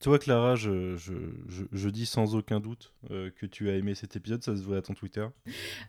Toi, 0.00 0.20
Clara, 0.20 0.54
je, 0.54 0.96
je, 0.96 1.12
je, 1.72 1.88
dis 1.88 2.06
sans 2.06 2.36
aucun 2.36 2.60
doute 2.60 2.92
euh, 3.10 3.30
que 3.36 3.46
tu 3.46 3.68
as 3.68 3.74
aimé 3.74 3.96
cet 3.96 4.14
épisode, 4.14 4.44
ça 4.44 4.56
se 4.56 4.62
voit 4.62 4.76
à 4.76 4.82
ton 4.82 4.94
Twitter. 4.94 5.26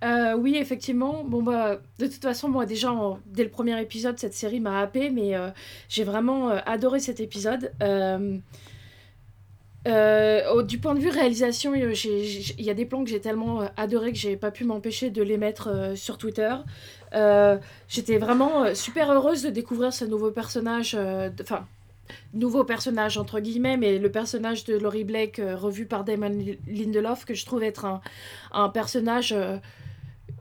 Euh, 0.03 0.33
oui, 0.35 0.55
effectivement. 0.57 1.23
Bon, 1.23 1.43
bah, 1.43 1.79
de 1.99 2.07
toute 2.07 2.23
façon, 2.23 2.49
moi, 2.49 2.65
déjà, 2.65 2.91
dès 3.27 3.43
le 3.43 3.51
premier 3.51 3.79
épisode, 3.79 4.17
cette 4.17 4.33
série 4.33 4.59
m'a 4.59 4.79
happé, 4.79 5.11
mais 5.11 5.35
euh, 5.35 5.51
j'ai 5.89 6.03
vraiment 6.03 6.49
adoré 6.49 6.99
cet 6.99 7.19
épisode. 7.19 7.71
Du 9.85 10.79
point 10.79 10.95
de 10.95 10.99
vue 10.99 11.09
réalisation, 11.09 11.75
il 11.75 12.61
y 12.63 12.69
a 12.71 12.73
des 12.73 12.85
plans 12.87 13.03
que 13.03 13.11
j'ai 13.11 13.21
tellement 13.21 13.61
euh, 13.61 13.67
adoré 13.77 14.11
que 14.11 14.17
j'ai 14.17 14.37
pas 14.37 14.49
pu 14.49 14.63
m'empêcher 14.63 15.11
de 15.11 15.21
les 15.21 15.37
mettre 15.37 15.93
sur 15.95 16.17
Twitter. 16.17 16.55
J'étais 17.87 18.17
vraiment 18.17 18.73
super 18.73 19.11
heureuse 19.11 19.43
de 19.43 19.51
découvrir 19.51 19.93
ce 19.93 20.03
nouveau 20.03 20.31
personnage, 20.31 20.97
enfin, 21.39 21.67
nouveau 22.33 22.63
personnage 22.63 23.17
entre 23.17 23.39
guillemets, 23.39 23.77
mais 23.77 23.97
le 23.97 24.11
personnage 24.11 24.63
de 24.65 24.77
Laurie 24.77 25.03
Blake 25.03 25.39
euh, 25.39 25.55
revu 25.55 25.85
par 25.85 26.03
Damon 26.03 26.31
Lindelof, 26.67 27.25
que 27.25 27.33
je 27.33 27.45
trouve 27.45 27.63
être 27.63 27.85
un, 27.85 28.01
un 28.51 28.69
personnage 28.69 29.33
euh, 29.33 29.57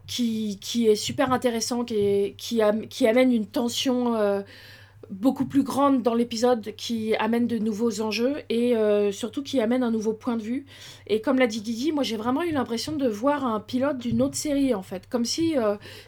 qui, 0.06 0.58
qui 0.60 0.87
est 0.87 0.96
super 0.96 1.32
intéressant, 1.32 1.84
qui, 1.84 2.34
qui, 2.37 2.60
qui 2.88 3.06
amène 3.06 3.32
une 3.32 3.46
tension 3.46 4.14
euh, 4.16 4.42
beaucoup 5.10 5.46
plus 5.46 5.62
grande 5.62 6.02
dans 6.02 6.14
l'épisode, 6.14 6.75
qui 6.76 7.14
amène 7.16 7.46
de 7.46 7.58
nouveaux 7.58 8.00
enjeux 8.02 8.37
et 8.50 8.75
surtout 9.10 9.42
qui 9.42 9.58
amène 9.58 9.82
un 9.82 9.90
nouveau 9.90 10.12
point 10.12 10.37
de 10.37 10.42
vue. 10.42 10.66
Et 11.06 11.22
comme 11.22 11.38
l'a 11.38 11.46
dit 11.46 11.62
Guigui, 11.62 11.92
moi 11.92 12.02
j'ai 12.02 12.18
vraiment 12.18 12.42
eu 12.42 12.52
l'impression 12.52 12.94
de 12.94 13.08
voir 13.08 13.46
un 13.46 13.58
pilote 13.58 13.96
d'une 13.96 14.20
autre 14.20 14.37
série 14.37 14.75
en 14.75 14.82
fait, 14.82 15.08
comme 15.08 15.25
si 15.25 15.54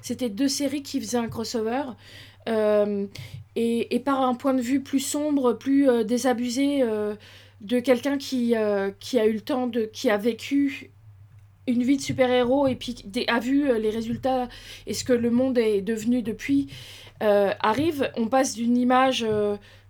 c'était 0.02 0.28
deux 0.28 0.48
séries 0.48 0.82
qui 0.82 1.00
faisaient 1.00 1.16
un 1.16 1.28
crossover. 1.28 1.84
Et, 3.56 4.00
par 4.00 4.22
un 4.22 4.34
point 4.34 4.54
de 4.54 4.60
vue 4.60 4.80
plus 4.80 5.00
sombre, 5.00 5.52
plus 5.52 5.88
euh, 5.88 6.04
désabusé 6.04 6.82
euh, 6.82 7.14
de 7.60 7.80
quelqu'un 7.80 8.16
qui, 8.16 8.56
euh, 8.56 8.90
qui 9.00 9.18
a 9.18 9.26
eu 9.26 9.32
le 9.32 9.40
temps 9.40 9.66
de. 9.66 9.82
qui 9.82 10.10
a 10.10 10.16
vécu 10.16 10.90
une 11.66 11.82
vie 11.82 11.96
de 11.96 12.02
super-héros 12.02 12.66
et 12.66 12.74
puis 12.74 12.96
a 13.28 13.38
vu 13.38 13.78
les 13.78 13.90
résultats 13.90 14.48
et 14.86 14.94
ce 14.94 15.04
que 15.04 15.12
le 15.12 15.30
monde 15.30 15.56
est 15.56 15.82
devenu 15.82 16.20
depuis 16.20 16.68
arrive, 17.20 18.10
on 18.16 18.26
passe 18.26 18.54
d'une 18.54 18.76
image 18.76 19.24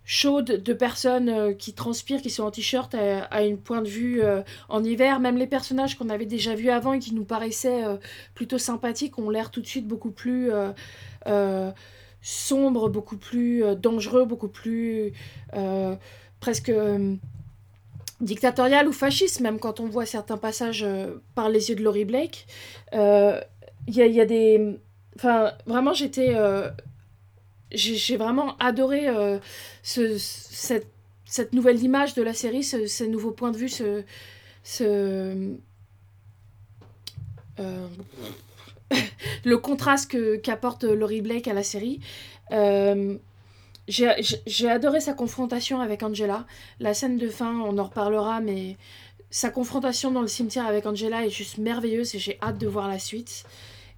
chaude 0.05 0.63
de 0.63 0.73
personnes 0.75 1.57
qui 1.57 1.73
transpirent, 1.73 2.21
qui 2.21 2.29
sont 2.29 2.43
en 2.43 2.51
t-shirt 2.51 2.95
à, 2.95 3.23
à 3.23 3.45
une 3.45 3.57
point 3.57 3.81
de 3.81 3.89
vue 3.89 4.21
en 4.69 4.85
hiver. 4.85 5.21
Même 5.21 5.39
les 5.39 5.47
personnages 5.47 5.97
qu'on 5.97 6.11
avait 6.11 6.27
déjà 6.27 6.55
vus 6.55 6.69
avant 6.69 6.93
et 6.93 6.99
qui 6.99 7.15
nous 7.15 7.25
paraissaient 7.25 7.85
plutôt 8.35 8.59
sympathiques 8.59 9.19
ont 9.19 9.31
l'air 9.31 9.51
tout 9.51 9.63
de 9.63 9.67
suite 9.67 9.87
beaucoup 9.87 10.11
plus 10.11 10.51
sombres, 12.23 12.89
beaucoup 12.89 13.17
plus 13.17 13.65
euh, 13.65 13.75
dangereux, 13.75 14.25
beaucoup 14.25 14.49
plus 14.49 15.13
euh, 15.55 15.97
presque 16.41 16.69
euh, 16.69 17.15
dictatorial 18.21 18.89
ou 18.89 18.93
fasciste, 18.93 19.41
même 19.41 19.59
quand 19.59 19.81
on 19.81 19.87
voit 19.87 20.07
certains 20.07 20.37
passages 20.37 20.87
par 21.35 21.49
les 21.49 21.71
yeux 21.71 21.77
de 21.77 21.83
Laurie 21.83 22.05
Blake. 22.05 22.47
Il 22.93 23.95
y, 23.97 24.03
a, 24.03 24.07
y 24.07 24.21
a 24.21 24.27
des... 24.27 24.79
Enfin, 25.17 25.53
vraiment, 25.67 25.95
j'étais... 25.95 26.37
j'ai 27.73 28.17
vraiment 28.19 28.59
adoré 28.59 29.07
ce, 29.83 30.19
cette, 30.19 30.87
cette 31.25 31.55
nouvelle 31.55 31.83
image 31.83 32.15
de 32.15 32.23
la 32.23 32.35
série, 32.35 32.63
ce, 32.63 32.87
ce 32.87 33.05
nouveau 33.05 33.31
point 33.31 33.53
de 33.53 33.57
vue, 33.57 33.71
ce... 33.71 34.05
le 39.45 39.59
contraste 39.59 40.17
qu'apporte 40.43 40.85
Laurie 40.85 41.23
Blake 41.23 41.49
à 41.49 41.55
la 41.55 41.63
série. 41.63 42.01
Euh, 42.53 43.17
j'ai 43.89 44.69
adoré 44.69 45.01
sa 45.01 45.15
confrontation 45.15 45.81
avec 45.81 46.03
Angela. 46.03 46.47
La 46.79 46.95
scène 46.95 47.19
de 47.19 47.29
fin, 47.29 47.59
on 47.61 47.77
en 47.79 47.85
reparlera, 47.85 48.41
mais 48.41 48.77
sa 49.31 49.51
confrontation 49.51 50.11
dans 50.11 50.21
le 50.23 50.29
cimetière 50.29 50.67
avec 50.67 50.87
Angela 50.87 51.25
est 51.27 51.31
juste 51.31 51.59
merveilleuse 51.59 52.15
et 52.15 52.19
j'ai 52.19 52.39
hâte 52.43 52.59
de 52.59 52.69
voir 52.69 52.89
la 52.89 52.99
suite. 52.99 53.45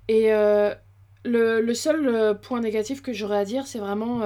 Et 0.08 0.32
euh, 0.32 0.74
le, 1.24 1.60
le 1.60 1.74
seul 1.74 2.08
euh, 2.08 2.34
point 2.34 2.60
négatif 2.60 3.02
que 3.02 3.12
j'aurais 3.12 3.38
à 3.38 3.44
dire, 3.44 3.66
c'est 3.66 3.78
vraiment 3.78 4.22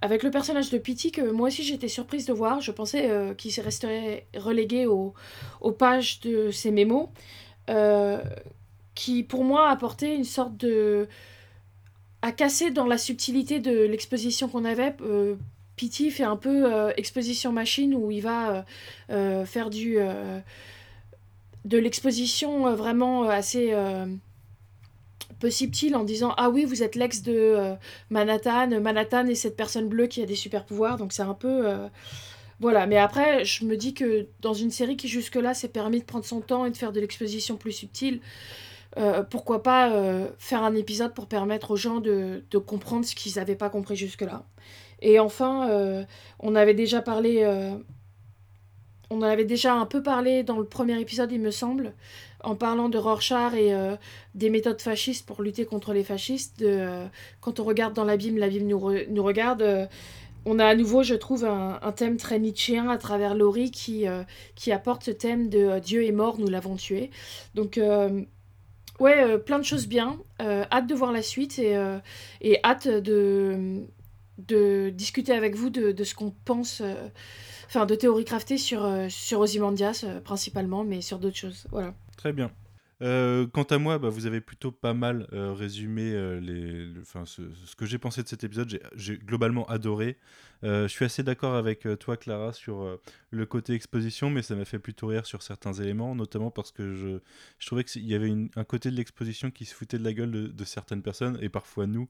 avec 0.00 0.22
le 0.22 0.30
personnage 0.30 0.70
de 0.70 0.78
Pity 0.78 1.12
que 1.12 1.30
moi 1.30 1.48
aussi 1.48 1.62
j'étais 1.64 1.88
surprise 1.88 2.26
de 2.26 2.32
voir. 2.32 2.60
Je 2.60 2.70
pensais 2.72 3.10
euh, 3.10 3.34
qu'il 3.34 3.58
resterait 3.62 4.26
relégué 4.36 4.86
au- 4.86 5.14
aux 5.60 5.72
pages 5.72 6.20
de 6.20 6.50
ses 6.50 6.70
mémos, 6.70 7.08
qui 8.98 9.22
pour 9.22 9.44
moi 9.44 9.68
apportait 9.70 10.12
une 10.12 10.24
sorte 10.24 10.56
de 10.56 11.06
à 12.20 12.32
casser 12.32 12.72
dans 12.72 12.84
la 12.84 12.98
subtilité 12.98 13.60
de 13.60 13.84
l'exposition 13.84 14.48
qu'on 14.48 14.64
avait. 14.64 14.96
Euh, 15.02 15.36
Pity 15.76 16.10
fait 16.10 16.24
un 16.24 16.34
peu 16.34 16.74
euh, 16.74 16.90
exposition 16.96 17.52
machine 17.52 17.94
où 17.94 18.10
il 18.10 18.22
va 18.22 18.66
euh, 19.10 19.44
faire 19.44 19.70
du 19.70 19.98
de 21.64 21.78
l'exposition 21.78 22.74
vraiment 22.74 23.28
assez 23.28 23.72
peu 25.38 25.50
subtile 25.50 25.94
en 25.94 26.02
disant 26.02 26.34
ah 26.36 26.50
oui 26.50 26.64
vous 26.64 26.82
êtes 26.82 26.96
l'ex 26.96 27.22
de 27.22 27.76
Manhattan 28.10 28.80
Manhattan 28.80 29.28
est 29.28 29.36
cette 29.36 29.56
personne 29.56 29.88
bleue 29.88 30.08
qui 30.08 30.20
a 30.22 30.26
des 30.26 30.34
super 30.34 30.64
pouvoirs 30.64 30.96
donc 30.96 31.12
c'est 31.12 31.22
un 31.22 31.34
peu 31.34 31.68
voilà 32.58 32.86
mais 32.86 32.96
après 32.96 33.44
je 33.44 33.64
me 33.64 33.76
dis 33.76 33.94
que 33.94 34.26
dans 34.40 34.54
une 34.54 34.70
série 34.70 34.96
qui 34.96 35.06
jusque 35.06 35.36
là 35.36 35.54
s'est 35.54 35.68
permis 35.68 36.00
de 36.00 36.04
prendre 36.04 36.24
son 36.24 36.40
temps 36.40 36.64
et 36.64 36.70
de 36.70 36.76
faire 36.76 36.92
de 36.92 37.00
l'exposition 37.00 37.56
plus 37.56 37.72
subtile 37.72 38.20
euh, 38.96 39.22
pourquoi 39.22 39.62
pas 39.62 39.92
euh, 39.92 40.28
faire 40.38 40.62
un 40.62 40.74
épisode 40.74 41.12
pour 41.12 41.26
permettre 41.26 41.72
aux 41.72 41.76
gens 41.76 42.00
de, 42.00 42.42
comprendre 42.66 43.04
ce 43.04 43.14
qu'ils 43.14 43.34
n'avaient 43.36 43.54
pas 43.54 43.68
compris 43.68 43.96
jusque-là. 43.96 44.44
Et 45.02 45.20
enfin, 45.20 45.68
euh, 45.70 46.04
on 46.40 46.54
avait 46.54 46.74
déjà 46.74 47.02
parlé, 47.02 47.46
on 49.10 49.18
en 49.18 49.22
avait 49.22 49.44
déjà 49.44 49.74
un 49.74 49.86
peu 49.86 50.02
parlé 50.02 50.42
dans 50.42 50.58
le 50.58 50.64
premier 50.64 50.98
épisode, 51.00 51.30
il 51.30 51.40
me 51.40 51.50
semble, 51.50 51.92
en 52.42 52.56
parlant 52.56 52.88
de 52.88 52.98
Rorschach 52.98 53.54
et 53.54 53.74
des 54.34 54.50
méthodes 54.50 54.80
fascistes 54.80 55.26
pour 55.26 55.42
lutter 55.42 55.66
contre 55.66 55.92
les 55.92 56.02
fascistes. 56.02 56.58
De, 56.58 57.04
quand 57.40 57.60
on 57.60 57.64
regarde 57.64 57.94
dans 57.94 58.04
l'abîme, 58.04 58.38
l'abîme 58.38 58.66
nous, 58.66 58.92
nous 59.08 59.22
regarde. 59.22 59.88
on 60.44 60.58
a 60.58 60.66
à 60.66 60.74
nouveau, 60.74 61.04
je 61.04 61.14
trouve, 61.14 61.44
un, 61.44 61.92
thème 61.92 62.16
très 62.16 62.40
nietzschéen 62.40 62.88
à 62.88 62.98
travers 62.98 63.36
Laurie 63.36 63.70
qui, 63.70 64.06
qui 64.56 64.72
apporte 64.72 65.04
ce 65.04 65.12
thème 65.12 65.48
de 65.48 65.78
Dieu 65.78 66.04
est 66.04 66.12
mort, 66.12 66.40
nous 66.40 66.48
l'avons 66.48 66.74
tué. 66.74 67.10
Donc, 67.54 67.78
Ouais, 68.98 69.22
euh, 69.22 69.38
plein 69.38 69.58
de 69.58 69.64
choses 69.64 69.86
bien. 69.86 70.18
Euh, 70.42 70.64
hâte 70.70 70.86
de 70.86 70.94
voir 70.94 71.12
la 71.12 71.22
suite 71.22 71.58
et, 71.58 71.76
euh, 71.76 71.98
et 72.40 72.58
hâte 72.64 72.88
de, 72.88 73.82
de 74.38 74.90
discuter 74.90 75.32
avec 75.32 75.54
vous 75.54 75.70
de, 75.70 76.04
ce 76.04 76.14
qu'on 76.14 76.32
pense, 76.44 76.82
enfin 77.66 77.86
de 77.86 77.94
théorie 77.94 78.24
craftée 78.24 78.58
sur, 78.58 78.88
sur 79.08 79.40
Ozymandias 79.40 80.04
principalement, 80.24 80.84
mais 80.84 81.00
sur 81.00 81.18
d'autres 81.18 81.36
choses. 81.36 81.66
Voilà. 81.70 81.94
Très 82.16 82.32
bien. 82.32 82.50
Euh, 83.00 83.46
quant 83.46 83.62
à 83.64 83.78
moi, 83.78 83.98
bah, 83.98 84.08
vous 84.08 84.26
avez 84.26 84.40
plutôt 84.40 84.72
pas 84.72 84.92
mal 84.92 85.28
euh, 85.32 85.52
résumé 85.52 86.12
euh, 86.12 86.90
ce, 87.04 87.76
que 87.76 87.86
j'ai 87.86 87.98
pensé 87.98 88.22
de 88.22 88.28
cet 88.28 88.42
épisode. 88.42 88.80
J'ai- 88.94 89.18
globalement 89.18 89.66
adoré. 89.66 90.16
Je 90.62 90.88
suis 90.88 91.04
assez 91.04 91.22
d'accord 91.22 91.54
avec 91.54 91.86
toi, 92.00 92.16
Clara, 92.16 92.52
sur 92.52 92.98
le 93.30 93.46
côté 93.46 93.74
exposition, 93.74 94.28
mais 94.28 94.42
ça 94.42 94.56
m'a 94.56 94.64
fait 94.64 94.80
plutôt 94.80 95.06
rire 95.06 95.24
sur 95.24 95.40
certains 95.42 95.72
éléments, 95.72 96.16
notamment 96.16 96.50
parce 96.50 96.72
que 96.72 96.94
je, 96.94 97.20
trouvais 97.64 97.84
qu'il 97.84 98.04
y 98.04 98.14
avait 98.14 98.34
un 98.56 98.64
côté 98.64 98.90
de 98.90 98.96
l'exposition 98.96 99.52
qui 99.52 99.64
se 99.66 99.74
foutait 99.74 99.98
de 99.98 100.04
la 100.04 100.12
gueule 100.12 100.52
de, 100.52 100.64
certaines 100.64 101.02
personnes, 101.02 101.38
et 101.40 101.48
parfois 101.48 101.86
nous, 101.86 102.08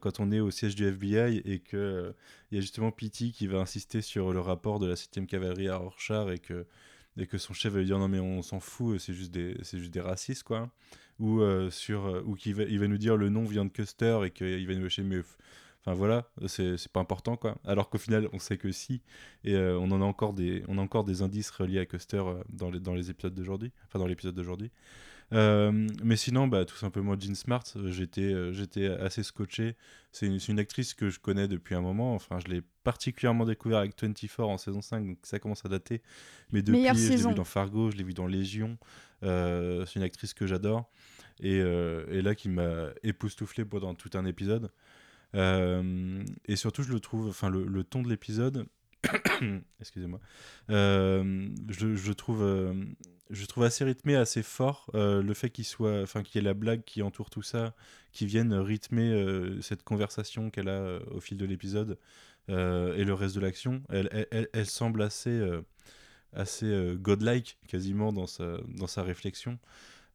quand 0.00 0.18
on 0.18 0.32
est 0.32 0.40
au 0.40 0.50
siège 0.50 0.74
du 0.74 0.86
FBI, 0.88 1.40
et 1.44 1.62
euh, 1.74 2.12
il 2.50 2.56
y 2.56 2.58
a 2.58 2.60
justement 2.60 2.90
Pity 2.90 3.32
qui 3.32 3.46
va 3.46 3.58
insister 3.58 4.00
sur 4.00 4.32
le 4.32 4.40
rapport 4.40 4.78
de 4.78 4.86
la 4.86 4.94
7e 4.94 5.26
cavalerie 5.26 5.68
à 5.68 5.76
Rorschach, 5.76 6.28
et 6.32 6.38
que 6.38 6.66
et 7.18 7.26
que 7.26 7.36
son 7.36 7.52
chef 7.52 7.72
va 7.72 7.80
lui 7.80 7.86
dire 7.86 7.98
non 7.98 8.08
mais 8.08 8.20
on 8.20 8.42
s'en 8.42 8.60
fout 8.60 8.98
c'est 8.98 9.12
juste 9.12 9.32
des 9.32 9.56
c'est 9.62 9.78
juste 9.78 9.92
des 9.92 10.00
racistes 10.00 10.44
quoi. 10.44 10.70
Ou 11.18 11.40
euh, 11.40 11.68
sur 11.70 12.06
euh, 12.06 12.22
ou 12.24 12.34
qu'il 12.36 12.54
va 12.54 12.62
il 12.62 12.78
va 12.78 12.86
nous 12.86 12.98
dire 12.98 13.16
le 13.16 13.28
nom 13.28 13.44
vient 13.44 13.64
de 13.64 13.70
Custer 13.70 14.20
et 14.24 14.30
qu'il 14.30 14.66
va 14.66 14.74
nous 14.74 14.84
lâcher 14.84 15.02
mais 15.02 15.20
enfin 15.80 15.94
voilà 15.94 16.30
c'est 16.46 16.88
pas 16.92 17.00
important 17.00 17.36
quoi. 17.36 17.58
Alors 17.64 17.90
qu'au 17.90 17.98
final 17.98 18.28
on 18.32 18.38
sait 18.38 18.56
que 18.56 18.70
si 18.70 19.02
et 19.44 19.54
euh, 19.54 19.78
on 19.78 19.90
en 19.90 20.00
a 20.00 20.04
encore 20.04 20.32
des 20.32 20.62
on 20.68 20.78
a 20.78 20.80
encore 20.80 21.04
des 21.04 21.22
indices 21.22 21.50
reliés 21.50 21.80
à 21.80 21.86
Custer 21.86 22.22
dans 22.50 22.70
les 22.70 22.80
dans 22.80 22.94
les 22.94 23.10
épisodes 23.10 23.34
d'aujourd'hui 23.34 23.72
enfin 23.86 23.98
dans 23.98 24.06
l'épisode 24.06 24.34
d'aujourd'hui 24.34 24.70
Euh, 25.32 25.88
mais 26.02 26.16
sinon, 26.16 26.48
bah, 26.48 26.64
tout 26.64 26.76
simplement, 26.76 27.18
Jean 27.18 27.34
Smart, 27.34 27.64
euh, 27.76 27.92
j'étais 27.92 28.32
euh, 28.32 29.04
assez 29.04 29.22
scotché. 29.22 29.76
C'est 30.10 30.26
une, 30.26 30.58
actrice 30.58 30.94
que 30.94 31.10
je 31.10 31.20
connais 31.20 31.48
depuis 31.48 31.74
un 31.74 31.80
moment. 31.80 32.14
Enfin, 32.14 32.38
je 32.38 32.50
l'ai 32.50 32.62
particulièrement 32.82 33.44
découvert 33.44 33.78
avec 33.78 34.00
24 34.00 34.40
en 34.40 34.56
saison 34.56 34.80
5, 34.80 35.06
donc 35.06 35.18
ça 35.22 35.38
commence 35.38 35.64
à 35.64 35.68
dater. 35.68 36.02
Mais 36.50 36.62
depuis, 36.62 36.80
Meilleure 36.80 36.94
je 36.94 37.08
l'ai 37.08 37.16
vu 37.16 37.34
dans 37.34 37.44
Fargo, 37.44 37.90
je 37.90 37.96
l'ai 37.96 38.04
vu 38.04 38.14
dans 38.14 38.26
Légion. 38.26 38.78
Euh, 39.22 39.84
c'est 39.84 39.96
une 39.96 40.02
actrice 40.02 40.32
que 40.32 40.46
j'adore. 40.46 40.90
Et, 41.40 41.58
et 41.58 42.22
là, 42.22 42.34
qui 42.34 42.48
m'a 42.48 42.88
époustouflé 43.04 43.64
pendant 43.64 43.94
tout 43.94 44.10
un 44.14 44.24
épisode. 44.24 44.72
Et 45.34 46.56
surtout, 46.56 46.82
je 46.82 46.90
le 46.90 46.98
trouve, 46.98 47.28
enfin, 47.28 47.48
le, 47.48 47.64
le 47.64 47.84
ton 47.84 48.02
de 48.02 48.08
l'épisode, 48.08 48.66
excusez-moi, 49.80 50.20
euh, 50.70 51.48
je, 51.68 52.12
trouve, 52.12 52.42
euh, 52.42 52.74
je 53.30 53.46
trouve 53.46 53.64
assez 53.64 53.84
rythmé, 53.84 54.16
assez 54.16 54.42
fort. 54.42 54.90
euh, 54.94 55.22
le 55.22 55.34
fait 55.34 55.50
qu'il 55.50 55.64
soit, 55.64 56.02
enfin, 56.02 56.22
qu'il 56.22 56.36
y 56.40 56.44
ait 56.44 56.46
la 56.48 56.54
blague 56.54 56.82
qui 56.84 57.02
entoure 57.02 57.30
tout 57.30 57.42
ça, 57.42 57.74
qui 58.12 58.26
vienne 58.26 58.52
rythmer 58.54 59.58
cette 59.62 59.82
conversation 59.84 60.50
qu'elle 60.50 60.68
a 60.68 60.98
au 61.12 61.20
fil 61.20 61.36
de 61.38 61.44
l'épisode 61.46 61.98
et 62.48 63.04
le 63.04 63.12
reste 63.12 63.34
de 63.34 63.40
l'action, 63.40 63.82
elle, 63.90 64.08
elle, 64.30 64.48
elle- 64.54 64.66
semble 64.66 65.02
assez, 65.02 65.38
assez 66.32 66.94
godlike 66.98 67.58
quasiment 67.68 68.12
dans 68.12 68.26
sa, 68.26 68.56
dans 68.68 68.86
sa 68.86 69.02
réflexion. 69.02 69.58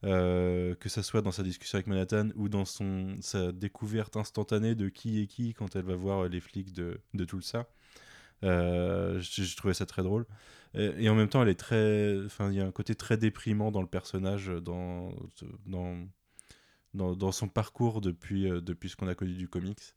Que 0.01 0.75
ça 0.89 1.03
soit 1.03 1.21
dans 1.21 1.31
sa 1.31 1.43
discussion 1.43 1.77
avec 1.77 1.87
Manhattan 1.87 2.29
ou 2.35 2.49
dans 2.49 2.65
son, 2.65 3.15
sa 3.21 3.51
découverte 3.51 4.17
instantanée 4.17 4.75
de 4.75 4.89
qui 4.89 5.21
est 5.21 5.27
qui 5.27 5.53
quand 5.53 5.75
elle 5.75 5.85
va 5.85 5.95
voir 5.95 6.27
les 6.27 6.41
flics 6.41 6.73
de, 6.73 6.99
de 7.13 7.23
Tulsa. 7.25 7.59
Euh, 7.59 7.63
j'ai 8.43 9.43
j'ai 9.43 9.55
trouvé 9.55 9.73
ça 9.73 9.85
très 9.85 10.03
drôle. 10.03 10.25
Et, 10.75 11.05
et 11.05 11.09
en 11.09 11.15
même 11.15 11.29
temps, 11.29 11.41
elle 11.41 11.49
est 11.49 11.59
très. 11.59 12.17
Enfin, 12.25 12.51
il 12.51 12.57
y 12.57 12.61
a 12.61 12.65
un 12.65 12.71
côté 12.71 12.95
très 12.95 13.17
déprimant 13.17 13.71
dans 13.71 13.81
le 13.81 13.87
personnage, 13.87 14.47
dans, 14.47 15.13
dans, 15.65 15.97
dans, 16.93 17.15
dans 17.15 17.31
son 17.31 17.47
parcours 17.47 18.01
depuis, 18.01 18.49
euh, 18.49 18.61
depuis 18.61 18.89
ce 18.89 18.95
qu'on 18.95 19.07
a 19.07 19.15
connu 19.15 19.33
du 19.33 19.47
comics. 19.47 19.93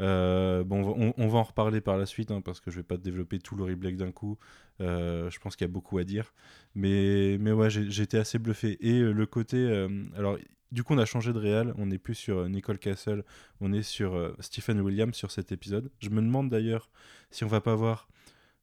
Euh, 0.00 0.62
bon, 0.62 1.12
on 1.16 1.28
va, 1.28 1.38
en 1.38 1.42
reparler 1.42 1.80
par 1.80 1.96
la 1.98 2.06
suite, 2.06 2.30
hein, 2.30 2.40
parce 2.40 2.60
que 2.60 2.70
je 2.70 2.76
vais 2.76 2.84
pas 2.84 2.96
développer 2.96 3.40
tout 3.40 3.56
le 3.56 3.74
Black 3.74 3.96
d'un 3.96 4.12
coup. 4.12 4.38
Euh, 4.80 5.28
je 5.30 5.38
pense 5.40 5.56
qu'il 5.56 5.66
y 5.66 5.70
a 5.70 5.72
beaucoup 5.72 5.98
à 5.98 6.04
dire. 6.04 6.34
Mais, 6.74 7.36
mais 7.40 7.52
ouais, 7.52 7.68
été 8.02 8.18
assez 8.18 8.38
bluffé. 8.38 8.76
Et 8.80 9.00
euh, 9.00 9.12
le 9.12 9.26
côté. 9.26 9.56
euh, 9.56 9.88
alors, 10.16 10.38
du 10.72 10.84
coup, 10.84 10.94
on 10.94 10.98
a 10.98 11.06
changé 11.06 11.32
de 11.32 11.38
réal. 11.38 11.74
On 11.78 11.86
n'est 11.86 11.98
plus 11.98 12.14
sur 12.14 12.38
euh, 12.38 12.48
Nicole 12.48 12.78
Castle. 12.78 13.24
On 13.60 13.72
est 13.72 13.82
sur 13.82 14.14
euh, 14.14 14.34
Stephen 14.40 14.80
Williams 14.80 15.14
sur 15.14 15.30
cet 15.30 15.52
épisode. 15.52 15.90
Je 16.00 16.10
me 16.10 16.20
demande 16.20 16.50
d'ailleurs 16.50 16.90
si 17.30 17.44
on 17.44 17.48
va 17.48 17.60
pas 17.60 17.74
voir 17.74 18.08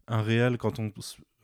un 0.08 0.22
réal 0.22 0.58
quand 0.58 0.80
on. 0.80 0.92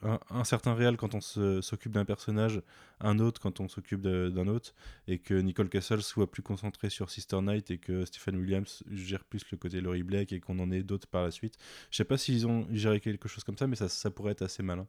Un, 0.03 0.43
certain 0.45 0.73
réal 0.73 0.97
quand 0.97 1.13
on 1.13 1.21
s'occupe 1.21 1.91
d'un 1.91 2.05
personnage, 2.05 2.63
un 3.01 3.19
autre 3.19 3.39
quand 3.39 3.59
on 3.59 3.67
s'occupe 3.67 4.01
d'un 4.01 4.47
autre, 4.47 4.73
et 5.07 5.19
que 5.19 5.35
Nicole 5.35 5.69
Castle 5.69 6.01
soit 6.01 6.25
plus 6.31 6.41
concentrée 6.41 6.89
sur 6.89 7.11
Sister 7.11 7.39
Night 7.39 7.69
et 7.69 7.77
que 7.77 8.03
Stephen 8.05 8.37
Williams 8.37 8.81
gère 8.89 9.23
plus 9.23 9.43
le 9.51 9.59
côté 9.59 9.79
Laurie 9.79 10.01
Blake 10.01 10.33
et 10.33 10.39
qu'on 10.39 10.57
en 10.57 10.71
ait 10.71 10.81
d'autres 10.81 11.05
par 11.07 11.21
la 11.21 11.29
suite. 11.29 11.53
Je 11.91 11.97
sais 11.97 12.03
pas 12.03 12.17
s'ils 12.17 12.47
ont 12.47 12.65
géré 12.71 12.99
quelque 12.99 13.29
chose 13.29 13.43
comme 13.43 13.59
ça, 13.59 13.67
mais 13.67 13.75
ça, 13.75 13.89
ça 13.89 14.09
pourrait 14.09 14.31
être 14.31 14.41
assez 14.41 14.63
malin. 14.63 14.87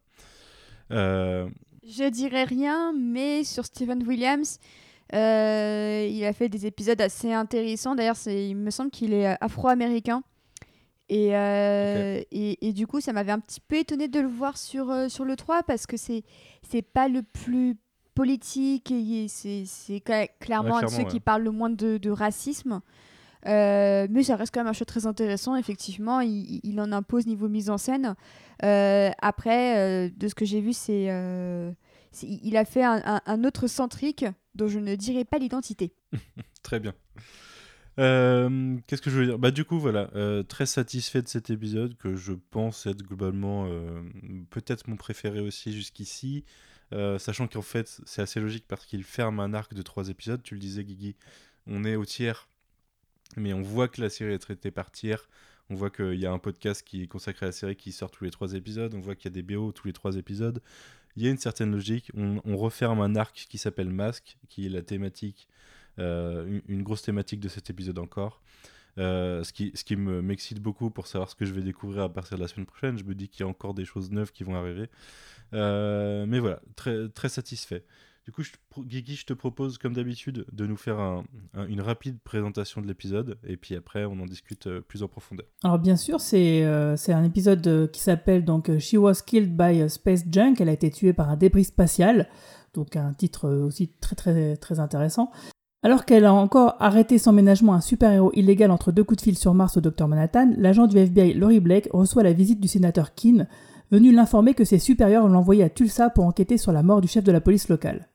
Euh, 0.90 1.48
Je 1.84 2.08
dirais 2.08 2.44
rien, 2.44 2.94
mais 2.94 3.44
sur 3.44 3.66
Stephen 3.66 4.02
Williams, 4.06 4.58
euh, 5.14 6.06
il 6.10 6.24
a 6.24 6.32
fait 6.32 6.48
des 6.48 6.66
épisodes 6.66 7.00
assez 7.00 7.32
intéressants. 7.32 7.94
D'ailleurs, 7.94 8.16
il 8.26 8.56
me 8.56 8.70
semble 8.70 8.90
qu'il 8.90 9.12
est 9.12 9.36
afro-américain. 9.42 10.22
Et, 11.08 11.36
euh, 11.36 12.22
et, 12.30 12.68
et 12.68 12.72
du 12.72 12.86
coup, 12.86 13.00
ça 13.00 13.12
m'avait 13.12 13.32
un 13.32 13.40
petit 13.40 13.60
peu 13.60 13.76
étonné 13.76 14.08
de 14.08 14.20
le 14.20 14.28
voir 14.28 14.56
sur, 14.56 14.90
euh, 14.90 15.08
sur 15.08 15.24
le 15.24 15.36
3 15.36 15.62
parce 15.64 15.86
que 15.86 15.96
c'est 15.98 16.22
pas 16.94 17.08
le 17.08 17.22
plus 17.22 17.76
politique 18.14 18.90
et 18.90 19.26
c'est 19.28 19.64
c'est 19.66 19.98
cla- 19.98 20.28
clairement 20.40 20.76
un 20.76 20.80
de 20.82 20.90
ceux 20.90 21.02
qui 21.10 21.20
parlent 21.20 21.42
le 21.42 21.50
moins 21.50 21.70
de, 21.70 21.98
de 21.98 22.10
racisme. 22.10 22.80
Euh, 23.46 24.06
mais 24.10 24.22
ça 24.22 24.36
reste 24.36 24.54
quand 24.54 24.60
même 24.60 24.68
un 24.68 24.72
show 24.72 24.84
très 24.84 25.06
intéressant. 25.06 25.56
Effectivement, 25.56 26.20
il, 26.20 26.60
il 26.62 26.80
en 26.80 26.92
impose 26.92 27.26
niveau 27.26 27.48
mise 27.48 27.68
en 27.70 27.76
scène. 27.78 28.14
Après, 28.62 30.10
de 30.16 30.28
ce 30.28 30.34
que 30.34 30.44
j'ai 30.44 30.60
vu, 30.60 30.72
c'est- 30.72 31.08
il 32.22 32.56
a 32.56 32.64
fait 32.64 32.84
un, 32.84 33.44
autre 33.44 33.66
centrique 33.66 34.24
dont 34.54 34.68
je 34.68 34.78
ne 34.78 34.94
dirai 34.94 35.24
pas 35.24 35.38
l'identité. 35.38 35.94
Très 36.62 36.80
bien. 36.80 36.94
Euh, 37.98 38.78
Qu'est-ce 38.86 39.02
que 39.02 39.10
je 39.10 39.18
veux 39.18 39.26
dire? 39.26 39.38
Bah 39.38 39.50
du 39.50 39.64
coup 39.64 39.78
voilà, 39.78 40.10
euh, 40.14 40.42
très 40.42 40.64
satisfait 40.64 41.20
de 41.20 41.28
cet 41.28 41.50
épisode 41.50 41.94
que 41.96 42.16
je 42.16 42.32
pense 42.32 42.86
être 42.86 43.02
globalement 43.02 43.66
euh, 43.66 44.02
peut-être 44.48 44.88
mon 44.88 44.96
préféré 44.96 45.40
aussi 45.40 45.72
jusqu'ici, 45.74 46.44
sachant 47.18 47.48
qu'en 47.48 47.62
fait 47.62 48.00
c'est 48.06 48.22
assez 48.22 48.40
logique 48.40 48.64
parce 48.66 48.86
qu'il 48.86 49.04
ferme 49.04 49.40
un 49.40 49.52
arc 49.52 49.74
de 49.74 49.82
trois 49.82 50.08
épisodes. 50.08 50.42
Tu 50.42 50.54
le 50.54 50.60
disais 50.60 50.84
Guigui, 50.84 51.16
on 51.66 51.84
est 51.84 51.96
au 51.96 52.04
tiers, 52.04 52.48
mais 53.36 53.52
on 53.52 53.62
voit 53.62 53.88
que 53.88 54.00
la 54.00 54.10
série 54.10 54.32
est 54.32 54.38
traitée 54.38 54.70
par 54.70 54.90
tiers. 54.90 55.28
On 55.70 55.74
voit 55.74 55.90
qu'il 55.90 56.14
y 56.14 56.26
a 56.26 56.32
un 56.32 56.38
podcast 56.38 56.82
qui 56.82 57.02
est 57.02 57.06
consacré 57.06 57.46
à 57.46 57.48
la 57.48 57.52
série 57.52 57.76
qui 57.76 57.92
sort 57.92 58.10
tous 58.10 58.24
les 58.24 58.30
trois 58.30 58.52
épisodes. 58.54 58.92
On 58.94 59.00
voit 59.00 59.14
qu'il 59.14 59.30
y 59.30 59.32
a 59.32 59.42
des 59.42 59.42
BO 59.42 59.72
tous 59.72 59.86
les 59.86 59.92
trois 59.92 60.16
épisodes. 60.16 60.60
Il 61.16 61.24
y 61.24 61.28
a 61.28 61.30
une 61.30 61.38
certaine 61.38 61.72
logique. 61.72 62.10
On, 62.14 62.56
referme 62.56 63.00
un 63.00 63.16
arc 63.16 63.46
qui 63.48 63.58
s'appelle 63.58 63.90
Masque, 63.90 64.38
qui 64.48 64.66
est 64.66 64.70
la 64.70 64.82
thématique 64.82 65.48
euh, 65.98 66.60
une, 66.68 66.82
grosse 66.82 67.02
thématique 67.02 67.40
de 67.40 67.48
cet 67.48 67.68
épisode 67.70 67.98
encore. 67.98 68.40
Euh, 68.98 69.42
ce 69.42 69.52
qui, 69.52 69.72
ce 69.74 69.84
qui 69.84 69.96
me- 69.96 70.22
m'excite 70.22 70.60
beaucoup 70.60 70.90
pour 70.90 71.06
savoir 71.06 71.30
ce 71.30 71.34
que 71.34 71.44
je 71.44 71.52
vais 71.52 71.62
découvrir 71.62 72.04
à 72.04 72.12
partir 72.12 72.36
de 72.36 72.42
la 72.42 72.48
semaine 72.48 72.66
prochaine. 72.66 72.98
Je 72.98 73.04
me 73.04 73.14
dis 73.14 73.28
qu'il 73.28 73.40
y 73.40 73.42
a 73.44 73.48
encore 73.48 73.74
des 73.74 73.84
choses 73.84 74.10
neuves 74.10 74.32
qui 74.32 74.44
vont 74.44 74.54
arriver. 74.54 74.88
Euh, 75.54 76.24
mais 76.26 76.38
voilà, 76.38 76.60
très, 76.76 77.08
très 77.10 77.28
satisfait. 77.28 77.84
Du 78.24 78.30
coup, 78.30 78.42
Guigui, 78.78 79.16
je 79.16 79.26
te 79.26 79.32
propose, 79.32 79.78
comme 79.78 79.94
d'habitude, 79.94 80.44
de 80.52 80.66
nous 80.66 80.76
faire 80.76 81.00
un- 81.00 81.24
un- 81.54 81.66
une 81.66 81.80
rapide 81.80 82.18
présentation 82.22 82.80
de 82.80 82.86
l'épisode. 82.86 83.36
Et 83.44 83.56
puis 83.56 83.74
après, 83.74 84.04
on 84.04 84.12
en 84.20 84.26
discute 84.26 84.68
euh, 84.68 84.80
plus 84.80 85.02
en 85.02 85.08
profondeur. 85.08 85.46
Alors 85.64 85.78
bien 85.80 85.96
sûr, 85.96 86.20
c'est 86.20 86.62
euh, 86.64 86.94
un 87.08 87.24
épisode 87.24 87.66
euh, 87.66 87.86
qui 87.88 88.00
s'appelle 88.00 88.44
donc 88.44 88.70
She 88.78 88.94
was 88.94 89.14
killed 89.26 89.56
by 89.56 89.90
space 89.90 90.22
junk. 90.30 90.54
Elle 90.60 90.68
a 90.68 90.72
été 90.72 90.90
tuée 90.90 91.12
par 91.12 91.30
un 91.30 91.36
débris 91.36 91.64
spatial. 91.64 92.28
Donc 92.74 92.94
un 92.96 93.12
titre 93.12 93.50
aussi 93.50 93.88
très 94.00 94.14
très 94.14 94.56
très 94.56 94.78
intéressant. 94.78 95.30
Alors 95.82 96.04
qu'elle 96.04 96.24
a 96.24 96.32
encore 96.32 96.76
arrêté 96.78 97.18
sans 97.18 97.32
ménagement 97.32 97.74
un 97.74 97.80
super-héros 97.80 98.30
illégal 98.34 98.70
entre 98.70 98.92
deux 98.92 99.02
coups 99.02 99.18
de 99.18 99.22
fil 99.24 99.36
sur 99.36 99.52
Mars 99.52 99.76
au 99.76 99.80
Dr 99.80 100.06
Manhattan, 100.06 100.52
l'agent 100.56 100.86
du 100.86 100.96
FBI 100.96 101.34
Laurie 101.34 101.58
Blake 101.58 101.88
reçoit 101.92 102.22
la 102.22 102.32
visite 102.32 102.60
du 102.60 102.68
sénateur 102.68 103.14
Keane, 103.16 103.48
venu 103.90 104.12
l'informer 104.12 104.54
que 104.54 104.64
ses 104.64 104.78
supérieurs 104.78 105.26
l'ont 105.26 105.38
envoyé 105.40 105.64
à 105.64 105.68
Tulsa 105.70 106.08
pour 106.08 106.24
enquêter 106.24 106.56
sur 106.56 106.70
la 106.70 106.84
mort 106.84 107.00
du 107.00 107.08
chef 107.08 107.24
de 107.24 107.32
la 107.32 107.40
police 107.40 107.68
locale. 107.68 108.08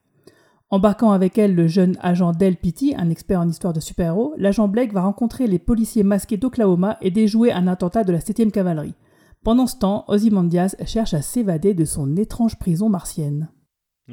Embarquant 0.69 1.11
avec 1.11 1.37
elle 1.37 1.55
le 1.55 1.67
jeune 1.67 1.97
agent 2.01 2.33
Del 2.33 2.57
Pitti, 2.57 2.93
un 2.97 3.09
expert 3.09 3.39
en 3.39 3.47
histoire 3.47 3.71
de 3.71 3.79
super-héros, 3.79 4.33
l'agent 4.37 4.67
Blake 4.67 4.91
va 4.91 5.01
rencontrer 5.01 5.47
les 5.47 5.59
policiers 5.59 6.03
masqués 6.03 6.35
d'Oklahoma 6.35 6.97
et 7.01 7.09
déjouer 7.09 7.53
un 7.53 7.67
attentat 7.67 8.03
de 8.03 8.11
la 8.11 8.19
7e 8.19 8.51
cavalerie. 8.51 8.95
Pendant 9.43 9.65
ce 9.67 9.77
temps, 9.77 10.03
Ozymandias 10.09 10.75
cherche 10.85 11.13
à 11.13 11.21
s'évader 11.21 11.73
de 11.73 11.85
son 11.85 12.17
étrange 12.17 12.59
prison 12.59 12.89
martienne. 12.89 13.49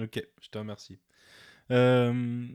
Ok, 0.01 0.23
je 0.41 0.49
te 0.49 0.59
remercie. 0.59 0.99
Euh, 1.73 2.47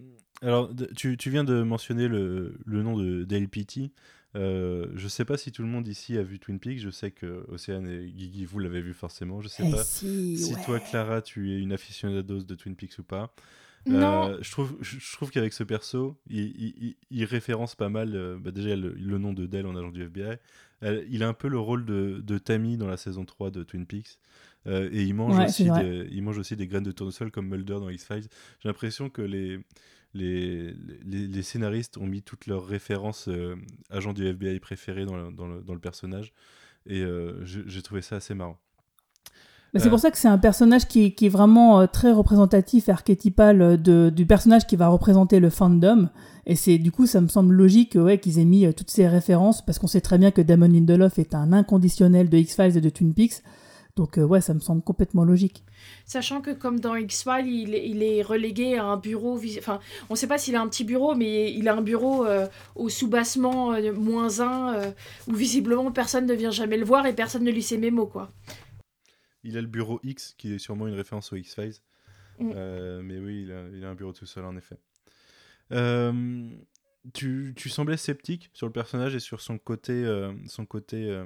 alors, 0.41 0.71
tu, 0.95 1.17
tu 1.17 1.29
viens 1.29 1.43
de 1.43 1.61
mentionner 1.63 2.07
le, 2.07 2.57
le 2.65 2.83
nom 2.83 2.97
de 2.97 3.25
Dale 3.25 3.49
Pitti. 3.49 3.91
Euh, 4.35 4.87
je 4.95 5.07
sais 5.09 5.25
pas 5.25 5.35
si 5.37 5.51
tout 5.51 5.63
le 5.63 5.67
monde 5.67 5.87
ici 5.89 6.17
a 6.17 6.23
vu 6.23 6.39
Twin 6.39 6.59
Peaks. 6.59 6.79
Je 6.79 6.89
sais 6.89 7.11
que 7.11 7.43
Océane 7.49 7.87
et 7.87 8.11
Guigui, 8.11 8.45
vous 8.45 8.59
l'avez 8.59 8.81
vu 8.81 8.93
forcément. 8.93 9.41
Je 9.41 9.49
sais 9.49 9.63
Eh 9.67 9.71
pas 9.71 9.83
si, 9.83 10.37
si 10.37 10.53
ouais. 10.53 10.63
toi, 10.63 10.79
Clara, 10.79 11.21
tu 11.21 11.51
es 11.51 11.59
une 11.59 11.73
aficionados 11.73 12.43
de 12.43 12.55
Twin 12.55 12.75
Peaks 12.75 12.99
ou 12.99 13.03
pas. 13.03 13.33
Non, 13.85 14.29
Euh, 14.29 14.37
je 14.41 14.51
trouve, 14.51 14.77
je 14.81 15.11
trouve 15.13 15.31
qu'avec 15.31 15.53
ce 15.53 15.63
perso, 15.63 16.19
il, 16.29 16.39
il- 16.39 16.73
il- 16.79 16.95
il 17.11 17.25
référence 17.25 17.75
pas 17.75 17.89
mal 17.89 18.15
euh, 18.15 18.37
bah, 18.39 18.51
déjà 18.51 18.75
le, 18.75 18.93
le 18.93 19.17
nom 19.17 19.33
de 19.33 19.45
Dell 19.45 19.65
en 19.65 19.75
agent 19.75 19.91
du 19.91 20.03
FBI. 20.03 20.37
Elle- 20.81 21.05
il 21.09 21.23
a 21.23 21.27
un 21.27 21.33
peu 21.33 21.47
le 21.47 21.59
rôle 21.59 21.85
de, 21.85 22.21
de 22.23 22.37
Tammy 22.37 22.77
dans 22.77 22.87
la 22.87 22.97
saison 22.97 23.25
3 23.25 23.51
de 23.51 23.63
Twin 23.63 23.85
Peaks. 23.85 24.19
Euh, 24.67 24.89
et 24.91 25.03
il 25.03 25.13
mange, 25.13 25.33
Ouais, 25.39 25.45
aussi 25.49 25.63
des, 25.81 26.07
il 26.11 26.21
mange 26.23 26.37
aussi 26.37 26.55
des 26.55 26.67
graines 26.67 26.83
de 26.83 26.91
tournesol 26.91 27.31
comme 27.31 27.47
Mulder 27.47 27.75
dans 27.79 27.89
X-Files. 27.89 28.27
J'ai 28.59 28.69
l'impression 28.69 29.09
que 29.09 29.21
les, 29.21 29.59
les, 30.13 30.73
les, 31.05 31.27
les 31.27 31.41
scénaristes 31.43 31.97
ont 31.97 32.05
mis 32.05 32.21
toutes 32.21 32.45
leurs 32.47 32.65
références 32.65 33.29
agents 33.89 34.13
du 34.13 34.25
FBI 34.27 34.59
préférés 34.59 35.05
dans 35.05 35.15
le, 35.15 35.31
dans 35.31 35.47
le, 35.47 35.61
dans 35.61 35.73
le 35.73 35.79
personnage. 35.79 36.33
Et 36.85 37.03
j'ai 37.45 37.81
trouvé 37.81 38.01
ça 38.01 38.17
assez 38.17 38.33
marrant. 38.33 38.59
Bah, 39.73 39.79
c'est 39.79 39.89
pour 39.89 39.99
ça 39.99 40.09
que 40.09 40.17
c'est 40.17 40.27
un 40.27 40.37
personnage 40.39 40.87
qui, 40.87 41.13
qui 41.13 41.27
est 41.27 41.29
vraiment 41.29 41.79
euh, 41.81 41.85
très 41.85 42.11
représentatif 42.11 42.89
et 42.89 42.91
archétypal 42.91 43.61
euh, 43.61 43.77
de, 43.77 44.09
du 44.09 44.25
personnage 44.25 44.65
qui 44.65 44.75
va 44.75 44.87
représenter 44.87 45.39
le 45.39 45.49
fandom. 45.51 46.09
Et 46.47 46.55
c'est 46.55 46.79
du 46.79 46.91
coup, 46.91 47.05
ça 47.05 47.21
me 47.21 47.27
semble 47.27 47.53
logique 47.53 47.93
ouais, 47.95 48.17
qu'ils 48.19 48.39
aient 48.39 48.45
mis 48.45 48.65
euh, 48.65 48.71
toutes 48.73 48.89
ces 48.89 49.07
références 49.07 49.63
parce 49.63 49.77
qu'on 49.77 49.85
sait 49.87 50.01
très 50.01 50.17
bien 50.17 50.31
que 50.31 50.41
Damon 50.41 50.67
Lindelof 50.69 51.19
est 51.19 51.35
un 51.35 51.53
inconditionnel 51.53 52.29
de 52.29 52.37
X-Files 52.37 52.77
et 52.77 52.81
de 52.81 52.89
Twin 52.89 53.13
Peaks. 53.13 53.43
Donc 53.95 54.17
euh, 54.17 54.23
ouais, 54.23 54.41
ça 54.41 54.53
me 54.55 54.59
semble 54.59 54.81
complètement 54.81 55.23
logique. 55.25 55.63
sachant 56.05 56.41
que 56.41 56.51
comme 56.51 56.79
dans 56.79 56.95
X-Files, 56.95 57.45
il, 57.47 57.75
est- 57.75 57.87
il 57.89 58.01
est 58.01 58.23
relégué 58.23 58.77
à 58.77 58.85
un 58.85 58.97
bureau. 58.97 59.35
vis- 59.35 59.59
Enfin, 59.59 59.79
on 60.09 60.13
ne 60.13 60.17
sait 60.17 60.25
pas 60.27 60.37
s'il 60.39 60.55
a 60.55 60.61
un 60.61 60.67
petit 60.67 60.83
bureau, 60.85 61.13
mais 61.15 61.53
il 61.53 61.67
a 61.67 61.75
un 61.75 61.81
bureau 61.81 62.25
euh, 62.25 62.47
au 62.75 62.89
sous-bassement 62.89 63.73
euh, 63.73 63.91
moins 63.93 64.39
1, 64.39 64.73
où 65.27 65.33
visiblement 65.35 65.91
personne 65.91 66.25
ne 66.25 66.33
vient 66.33 66.49
jamais 66.51 66.77
le 66.77 66.85
voir 66.85 67.05
et 67.05 67.13
personne 67.13 67.43
ne 67.43 67.51
lit 67.51 67.61
ses 67.61 67.77
mémos, 67.77 68.07
quoi. 68.11 68.29
Il 69.43 69.57
a 69.57 69.61
le 69.61 69.67
bureau 69.67 69.99
X, 70.03 70.35
qui 70.37 70.53
est 70.53 70.59
sûrement 70.59 70.87
une 70.87 70.95
référence 70.95 71.31
aux 71.33 71.35
X-Files. 71.35 71.75
Mm. 72.39 72.51
Euh, 72.55 73.01
mais 73.01 73.19
oui, 73.19 73.43
il 73.43 73.51
a, 73.51 73.67
il 73.73 73.85
a 73.85 73.89
un 73.89 73.95
bureau 73.95 74.13
tout 74.13 74.25
seul, 74.25 74.45
en 74.45 74.55
effet. 74.57 74.77
Euh, 75.71 76.49
tu, 77.13 77.53
tu 77.55 77.69
semblais 77.69 77.97
sceptique 77.97 78.49
sur 78.53 78.67
le 78.67 78.73
personnage 78.73 79.15
et 79.15 79.19
sur 79.19 79.41
son 79.41 79.57
côté, 79.57 79.93
euh, 79.93 80.33
son 80.47 80.65
côté 80.65 81.17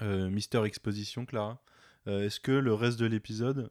Mister 0.00 0.64
Exposition, 0.64 1.24
Clara. 1.26 1.62
Est-ce 2.06 2.38
que 2.38 2.52
le 2.52 2.74
reste 2.74 2.98
de 2.98 3.06
l'épisode, 3.06 3.70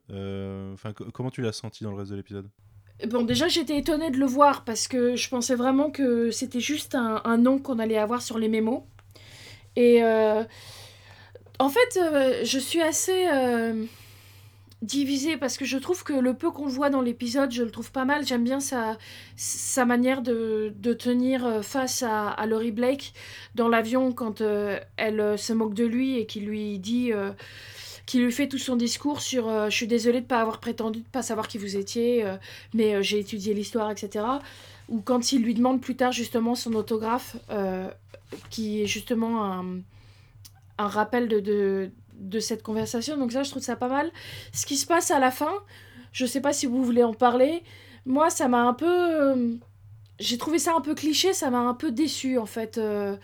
enfin, 0.73 0.93
co- 0.93 1.11
comment 1.11 1.29
tu 1.29 1.41
l'as 1.41 1.53
senti 1.53 1.83
dans 1.83 1.91
le 1.91 1.97
reste 1.97 2.11
de 2.11 2.15
l'épisode? 2.15 2.49
Bon, 3.07 3.23
déjà, 3.23 3.47
j'étais 3.47 3.77
étonnée 3.77 4.11
de 4.11 4.17
le 4.17 4.25
voir 4.25 4.63
parce 4.63 4.87
que 4.87 5.15
je 5.15 5.27
pensais 5.29 5.55
vraiment 5.55 5.91
que 5.91 6.31
c'était 6.31 6.59
juste 6.59 6.95
un, 6.95 7.21
un 7.25 7.37
nom 7.37 7.59
qu'on 7.59 7.77
allait 7.79 7.97
avoir 7.97 8.21
sur 8.21 8.39
les 8.39 8.47
mémos. 8.47 8.83
Et 9.75 10.01
en 11.63 11.69
fait, 11.69 11.97
euh, 11.97 12.41
je 12.43 12.59
suis 12.59 12.81
assez 12.81 13.25
euh, 13.31 13.85
divisée 14.81 15.37
parce 15.37 15.55
que 15.55 15.63
je 15.63 15.77
trouve 15.77 16.03
que 16.03 16.11
le 16.11 16.33
peu 16.33 16.51
qu'on 16.51 16.67
voit 16.67 16.89
dans 16.89 16.99
l'épisode, 16.99 17.53
je 17.53 17.63
le 17.63 17.71
trouve 17.71 17.89
pas 17.89 18.03
mal. 18.03 18.27
J'aime 18.27 18.43
bien 18.43 18.59
sa, 18.59 18.97
sa 19.37 19.85
manière 19.85 20.21
de, 20.21 20.73
de 20.75 20.93
tenir 20.93 21.45
euh, 21.45 21.61
face 21.61 22.03
à, 22.03 22.35
Laurie 22.47 22.73
Blake 22.73 23.13
dans 23.55 23.69
l'avion 23.69 24.11
quand 24.11 24.43
elle 24.97 25.39
se 25.39 25.53
moque 25.53 25.73
de 25.73 25.85
lui 25.85 26.17
et 26.17 26.25
qui 26.25 26.41
lui 26.41 26.79
dit. 26.79 27.13
qui 28.05 28.19
lui 28.19 28.33
fait 28.33 28.49
tout 28.49 28.57
son 28.57 28.75
discours 28.75 29.21
sur 29.21 29.47
je 29.69 29.73
suis 29.73 29.87
désolée 29.87 30.19
de 30.19 30.25
pas 30.25 30.41
avoir 30.41 30.59
prétendu 30.59 30.99
de 30.99 31.05
pas 31.05 31.21
savoir 31.21 31.47
qui 31.47 31.57
vous 31.57 31.77
étiez 31.77 32.25
mais 32.73 33.01
j'ai 33.01 33.19
étudié 33.19 33.53
l'histoire, 33.53 33.89
etc. 33.89 34.25
Ou 34.89 34.99
quand 34.99 35.31
il 35.31 35.41
lui 35.43 35.53
demande 35.53 35.79
plus 35.79 35.95
tard 35.95 36.11
justement 36.11 36.55
son 36.55 36.73
autographe, 36.73 37.37
qui 38.49 38.81
est 38.81 38.87
justement 38.87 39.45
un, 39.45 39.65
un 40.77 40.87
rappel 40.87 41.27
de, 41.27 41.39
de, 41.39 41.91
de 42.13 42.39
cette 42.39 42.63
conversation. 42.63 43.17
Donc 43.17 43.31
ça, 43.31 43.43
je 43.43 43.49
trouve 43.49 43.63
ça 43.63 43.75
pas 43.75 43.89
mal. 43.89 44.11
Ce 44.53 44.65
qui 44.65 44.77
se 44.77 44.85
passe 44.85 45.11
à 45.11 45.19
la 45.19 45.31
fin, 45.31 45.53
je 46.11 46.25
sais 46.25 46.41
pas 46.41 46.53
si 46.53 46.65
vous 46.65 46.83
voulez 46.83 47.03
en 47.03 47.13
parler, 47.13 47.63
moi, 48.05 48.29
ça 48.29 48.47
m'a 48.47 48.63
un 48.63 48.73
peu... 48.73 48.85
euh, 48.87 49.53
j'ai 50.19 50.37
trouvé 50.37 50.59
ça 50.59 50.73
un 50.75 50.81
peu 50.81 50.95
cliché, 50.95 51.33
ça 51.33 51.49
m'a 51.49 51.59
un 51.59 51.73
peu 51.73 51.91
déçu 51.91 52.37
en 52.37 52.45
fait. 52.45 52.77
euh. 52.77 53.17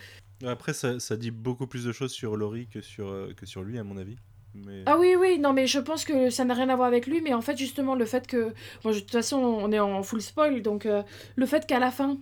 Après, 0.45 0.73
ça, 0.73 0.99
ça 0.99 1.17
dit 1.17 1.31
beaucoup 1.31 1.67
plus 1.67 1.85
de 1.85 1.91
choses 1.91 2.11
sur 2.11 2.37
Laurie 2.37 2.67
que 2.67 2.81
sur, 2.81 3.09
euh, 3.09 3.33
que 3.35 3.45
sur 3.45 3.63
lui, 3.63 3.77
à 3.77 3.83
mon 3.83 3.97
avis. 3.97 4.17
Mais... 4.55 4.83
Ah 4.85 4.97
oui, 4.97 5.15
oui, 5.17 5.37
non, 5.37 5.53
mais 5.53 5.67
je 5.67 5.79
pense 5.79 6.05
que 6.05 6.29
ça 6.29 6.43
n'a 6.43 6.53
rien 6.53 6.69
à 6.69 6.75
voir 6.75 6.87
avec 6.87 7.05
lui, 7.05 7.21
mais 7.21 7.33
en 7.33 7.41
fait, 7.41 7.57
justement, 7.57 7.93
le 7.93 8.05
fait 8.05 8.25
que. 8.25 8.53
Bon, 8.83 8.91
de 8.91 8.99
toute 8.99 9.11
façon, 9.11 9.37
on 9.37 9.71
est 9.71 9.79
en 9.79 10.01
full 10.01 10.21
spoil, 10.21 10.61
donc 10.61 10.87
le 11.35 11.45
fait 11.45 11.67
qu'à 11.67 11.77
la 11.77 11.91
fin, 11.91 12.17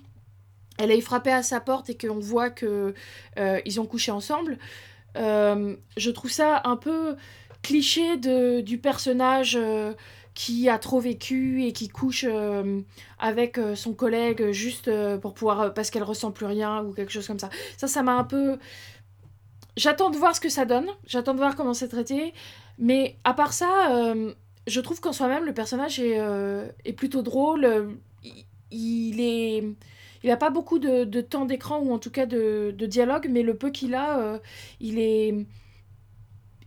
elle 0.77 0.91
ait 0.91 1.01
frappé 1.01 1.31
à 1.31 1.41
sa 1.41 1.59
porte 1.59 1.89
et 1.89 1.97
qu'on 1.97 2.19
voit 2.19 2.49
que 2.49 2.93
euh, 3.39 3.59
ils 3.65 3.79
ont 3.79 3.85
couché 3.85 4.11
ensemble, 4.11 4.57
je 5.17 6.09
trouve 6.11 6.31
ça 6.31 6.61
un 6.65 6.77
peu 6.77 7.15
cliché 7.63 8.17
de, 8.17 8.61
du 8.61 8.77
personnage 8.77 9.57
euh, 9.59 9.93
qui 10.33 10.69
a 10.69 10.77
trop 10.77 10.99
vécu 10.99 11.63
et 11.65 11.73
qui 11.73 11.87
couche 11.89 12.25
euh, 12.27 12.81
avec 13.19 13.57
euh, 13.57 13.75
son 13.75 13.93
collègue 13.93 14.51
juste 14.51 14.87
euh, 14.87 15.17
pour 15.17 15.33
pouvoir. 15.33 15.73
parce 15.73 15.89
qu'elle 15.89 16.03
ressent 16.03 16.31
plus 16.31 16.45
rien 16.45 16.83
ou 16.83 16.93
quelque 16.93 17.11
chose 17.11 17.25
comme 17.27 17.39
ça. 17.39 17.49
Ça, 17.77 17.87
ça 17.87 18.03
m'a 18.03 18.13
un 18.13 18.23
peu. 18.23 18.57
J'attends 19.75 20.09
de 20.09 20.17
voir 20.17 20.35
ce 20.35 20.39
que 20.41 20.49
ça 20.49 20.65
donne, 20.65 20.87
j'attends 21.05 21.33
de 21.33 21.39
voir 21.39 21.55
comment 21.55 21.73
c'est 21.73 21.87
traité, 21.87 22.33
mais 22.79 23.17
à 23.23 23.33
part 23.33 23.53
ça, 23.53 23.91
euh, 23.91 24.33
je 24.65 24.79
trouve 24.81 24.99
qu'en 24.99 25.13
soi-même, 25.13 25.45
le 25.45 25.53
personnage 25.53 25.99
est, 25.99 26.19
euh, 26.19 26.67
est 26.85 26.93
plutôt 26.93 27.21
drôle. 27.21 27.65
euh, 27.65 27.87
il 28.71 29.19
est. 29.21 29.63
Il 30.23 30.29
n'a 30.29 30.37
pas 30.37 30.49
beaucoup 30.49 30.79
de, 30.79 31.03
de 31.03 31.21
temps 31.21 31.45
d'écran 31.45 31.79
ou 31.79 31.93
en 31.93 31.99
tout 31.99 32.11
cas 32.11 32.25
de, 32.25 32.73
de 32.75 32.85
dialogue, 32.85 33.27
mais 33.29 33.43
le 33.43 33.55
peu 33.55 33.69
qu'il 33.69 33.95
a, 33.95 34.19
euh, 34.19 34.39
il 34.79 34.99
est. 34.99 35.35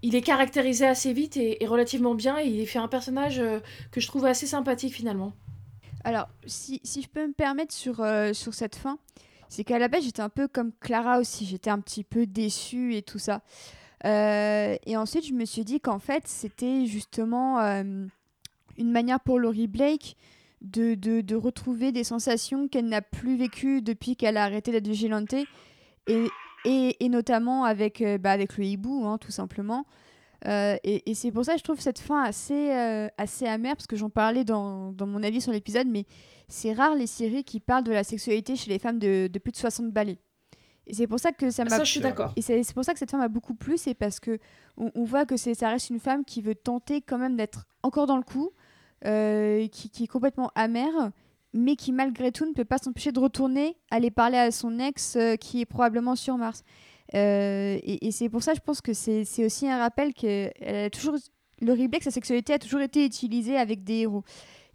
Il 0.03 0.15
est 0.15 0.23
caractérisé 0.23 0.87
assez 0.87 1.13
vite 1.13 1.37
et, 1.37 1.59
relativement 1.67 2.15
bien, 2.15 2.39
et 2.39 2.47
il 2.47 2.67
fait 2.67 2.79
un 2.79 2.89
personnage 2.89 3.39
euh, 3.39 3.61
que 3.91 4.01
je 4.01 4.07
trouve 4.07 4.25
assez 4.25 4.47
sympathique 4.47 4.95
finalement. 4.95 5.35
Alors, 6.05 6.27
si, 6.47 6.81
si 6.85 7.03
je 7.03 7.09
peux 7.09 7.27
me 7.27 7.35
permettre 7.35 7.75
sur, 7.75 8.01
euh, 8.01 8.33
sur 8.33 8.55
cette 8.55 8.77
fin, 8.77 8.99
c'est 9.51 9.63
qu'à 9.63 9.79
la 9.79 9.89
base, 9.89 10.05
j'étais 10.05 10.23
un 10.23 10.31
peu 10.31 10.49
comme 10.49 10.73
Clara 10.81 11.19
aussi. 11.19 11.45
J'étais 11.45 11.69
un 11.69 11.81
petit 11.81 12.03
peu 12.03 12.25
déçue 12.25 12.95
et 12.95 13.03
tout 13.03 13.19
ça. 13.19 13.43
Et 14.03 14.97
ensuite, 14.97 15.27
je 15.27 15.35
me 15.35 15.45
suis 15.45 15.65
dit 15.65 15.81
qu'en 15.81 15.99
fait, 15.99 16.27
c'était 16.27 16.87
justement 16.87 17.59
une 17.61 18.91
manière 18.91 19.21
pour 19.21 19.39
Laurie 19.39 19.67
Blake 19.67 20.17
de, 20.61 20.95
de, 20.95 21.21
de 21.21 21.37
retrouver 21.37 21.93
des 21.93 22.05
sensations 22.05 22.69
qu'elle 22.69 22.89
n'a 22.89 23.03
plus 23.03 23.37
vécues 23.37 23.83
depuis 23.83 24.17
qu'elle 24.17 24.37
a 24.37 24.45
arrêté 24.45 24.73
d'être 24.73 24.89
vigilante. 24.89 25.33
Et, 25.33 25.47
et, 26.65 26.97
et 27.05 27.09
notamment 27.09 27.65
avec, 27.65 28.03
euh, 28.03 28.19
bah, 28.19 28.33
avec 28.33 28.59
le 28.59 28.65
hibou, 28.65 29.05
hein, 29.07 29.19
tout 29.19 29.31
simplement. 29.31 29.87
Euh, 30.47 30.77
et, 30.85 31.11
et 31.11 31.15
c'est 31.15 31.31
pour 31.31 31.45
ça 31.45 31.53
que 31.53 31.59
je 31.59 31.65
trouve 31.65 31.81
cette 31.81 31.99
fin 31.99 32.23
assez, 32.23 32.73
euh, 32.73 33.09
assez 33.19 33.47
amère, 33.47 33.77
parce 33.77 33.87
que 33.87 33.97
j'en 33.97 34.11
parlais 34.11 34.45
dans, 34.45 34.93
dans 34.93 35.07
mon 35.07 35.23
avis 35.23 35.41
sur 35.41 35.53
l'épisode, 35.53 35.87
mais 35.87 36.07
c'est 36.49 36.73
rare 36.73 36.95
les 36.95 37.07
séries 37.07 37.45
qui 37.45 37.61
parlent 37.61 37.85
de 37.85 37.93
la 37.93 38.05
sexualité 38.05 38.57
chez 38.57 38.71
les 38.71 38.79
femmes 38.79 38.99
de, 38.99 39.29
de 39.29 39.39
plus 39.39 39.53
de 39.53 39.57
60 39.57 39.91
balais. 39.91 40.19
Et 40.87 40.95
c'est 40.95 41.07
pour 41.07 41.21
ça 41.21 41.31
que 41.31 41.51
ça 41.51 41.63
m'a. 41.65 41.71
Ça, 41.71 41.85
je 41.85 41.91
suis 41.91 42.01
d'accord. 42.01 42.33
Et 42.37 42.43
c'est 42.43 42.75
pour 42.75 42.85
ça 42.85 42.93
que 42.93 42.99
cette 42.99 43.11
femme 43.11 43.21
a 43.21 43.29
beaucoup 43.29 43.55
plu, 43.55 43.77
c'est 43.79 43.95
parce 43.95 44.19
que 44.19 44.39
on, 44.77 44.91
on 44.95 45.05
voit 45.05 45.25
que 45.25 45.37
c'est 45.37 45.55
ça 45.55 45.69
reste 45.69 45.91
une 45.91 46.01
femme 46.01 46.25
qui 46.25 46.43
veut 46.43 46.55
tenter 46.57 47.01
quand 47.01 47.19
même 47.19 47.37
d'être 47.37 47.67
encore 47.83 48.07
dans 48.07 48.17
le 48.17 48.25
coup, 48.25 48.51
euh, 49.07 49.67
qui, 49.69 49.91
qui 49.91 50.05
est 50.05 50.09
complètement 50.09 50.51
amère, 50.55 51.11
mais 51.53 51.77
qui 51.77 51.93
malgré 51.93 52.33
tout 52.33 52.47
ne 52.47 52.53
peut 52.53 52.65
pas 52.65 52.79
s'empêcher 52.79 53.13
de 53.13 53.21
retourner 53.21 53.77
aller 53.91 54.11
parler 54.11 54.39
à 54.39 54.51
son 54.51 54.79
ex 54.79 55.17
euh, 55.17 55.37
qui 55.37 55.61
est 55.61 55.67
probablement 55.67 56.17
sur 56.17 56.37
Mars. 56.37 56.63
Euh, 57.15 57.79
et 57.83 58.07
et 58.07 58.13
c'est 58.13 58.29
pour 58.29 58.43
ça, 58.43 58.55
je 58.55 58.61
pense 58.61 58.81
que 58.81 58.93
c'est 58.93 59.45
aussi 59.45 59.69
un 59.69 59.79
rappel 59.79 60.15
que 60.15 60.51
elle 60.61 60.87
a 60.87 60.91
toujours 60.91 61.17
le 61.61 61.73
replay, 61.73 62.01
sa 62.01 62.11
sexualité 62.11 62.55
a 62.55 62.59
toujours 62.59 62.81
été 62.81 63.05
utilisée 63.05 63.57
avec 63.57 63.85
des 63.85 64.01
héros. 64.01 64.25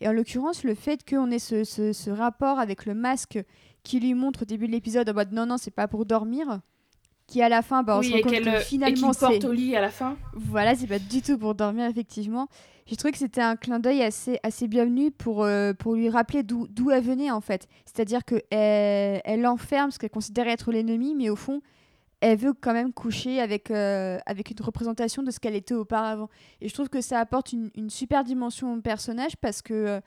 Et 0.01 0.07
en 0.07 0.13
l'occurrence, 0.13 0.63
le 0.63 0.75
fait 0.75 1.07
qu'on 1.09 1.31
ait 1.31 1.39
ce, 1.39 1.63
ce, 1.63 1.93
ce 1.93 2.09
rapport 2.09 2.59
avec 2.59 2.85
le 2.85 2.93
masque 2.93 3.39
qui 3.83 3.99
lui 3.99 4.13
montre 4.13 4.41
au 4.43 4.45
début 4.45 4.67
de 4.67 4.71
l'épisode 4.73 5.09
en 5.09 5.13
mode 5.13 5.31
non, 5.31 5.45
non, 5.45 5.57
c'est 5.57 5.71
pas 5.71 5.87
pour 5.87 6.05
dormir, 6.05 6.59
qui 7.27 7.41
à 7.41 7.49
la 7.49 7.61
fin, 7.61 7.83
bah, 7.83 7.97
on 7.97 7.99
oui, 8.01 8.07
se 8.07 8.11
rend 8.11 8.17
et 8.17 8.21
compte 8.21 8.31
qu'elle 8.33 8.43
que 8.43 8.57
et 8.57 8.59
finalement 8.59 9.11
qu'il 9.11 9.19
porte 9.19 9.41
c'est. 9.41 9.45
au 9.45 9.51
lit 9.51 9.75
à 9.75 9.81
la 9.81 9.89
fin. 9.89 10.17
Voilà, 10.33 10.75
c'est 10.75 10.87
pas 10.87 10.99
du 10.99 11.21
tout 11.21 11.37
pour 11.37 11.55
dormir, 11.55 11.85
effectivement. 11.85 12.47
J'ai 12.87 12.95
trouvé 12.97 13.11
que 13.11 13.17
c'était 13.17 13.41
un 13.41 13.55
clin 13.55 13.79
d'œil 13.79 14.03
assez, 14.03 14.39
assez 14.43 14.67
bienvenu 14.67 15.09
pour, 15.09 15.43
euh, 15.43 15.73
pour 15.73 15.95
lui 15.95 16.07
rappeler 16.07 16.43
d'où 16.43 16.91
elle 16.91 17.03
venait, 17.03 17.31
en 17.31 17.41
fait. 17.41 17.67
C'est-à-dire 17.85 18.23
qu'elle 18.23 18.43
elle 18.51 19.41
l'enferme 19.41 19.89
ce 19.89 19.97
qu'elle 19.97 20.11
considère 20.11 20.47
être 20.47 20.71
l'ennemi, 20.71 21.15
mais 21.15 21.31
au 21.31 21.35
fond, 21.35 21.61
elle 22.21 22.37
veut 22.37 22.53
quand 22.53 22.73
même 22.73 22.93
coucher 22.93 23.41
avec, 23.41 23.71
euh, 23.71 24.19
avec 24.27 24.51
une 24.51 24.63
représentation 24.63 25.23
de 25.23 25.31
ce 25.31 25.39
qu'elle 25.39 25.55
était 25.55 25.73
auparavant. 25.73 26.29
Et 26.61 26.69
je 26.69 26.73
trouve 26.75 26.89
que 26.89 27.01
ça 27.01 27.19
apporte 27.19 27.53
une, 27.53 27.89
super 27.89 28.23
dimension 28.23 28.71
au 28.75 28.81
personnage 28.81 29.35
parce 29.37 29.63
que, 29.63 29.99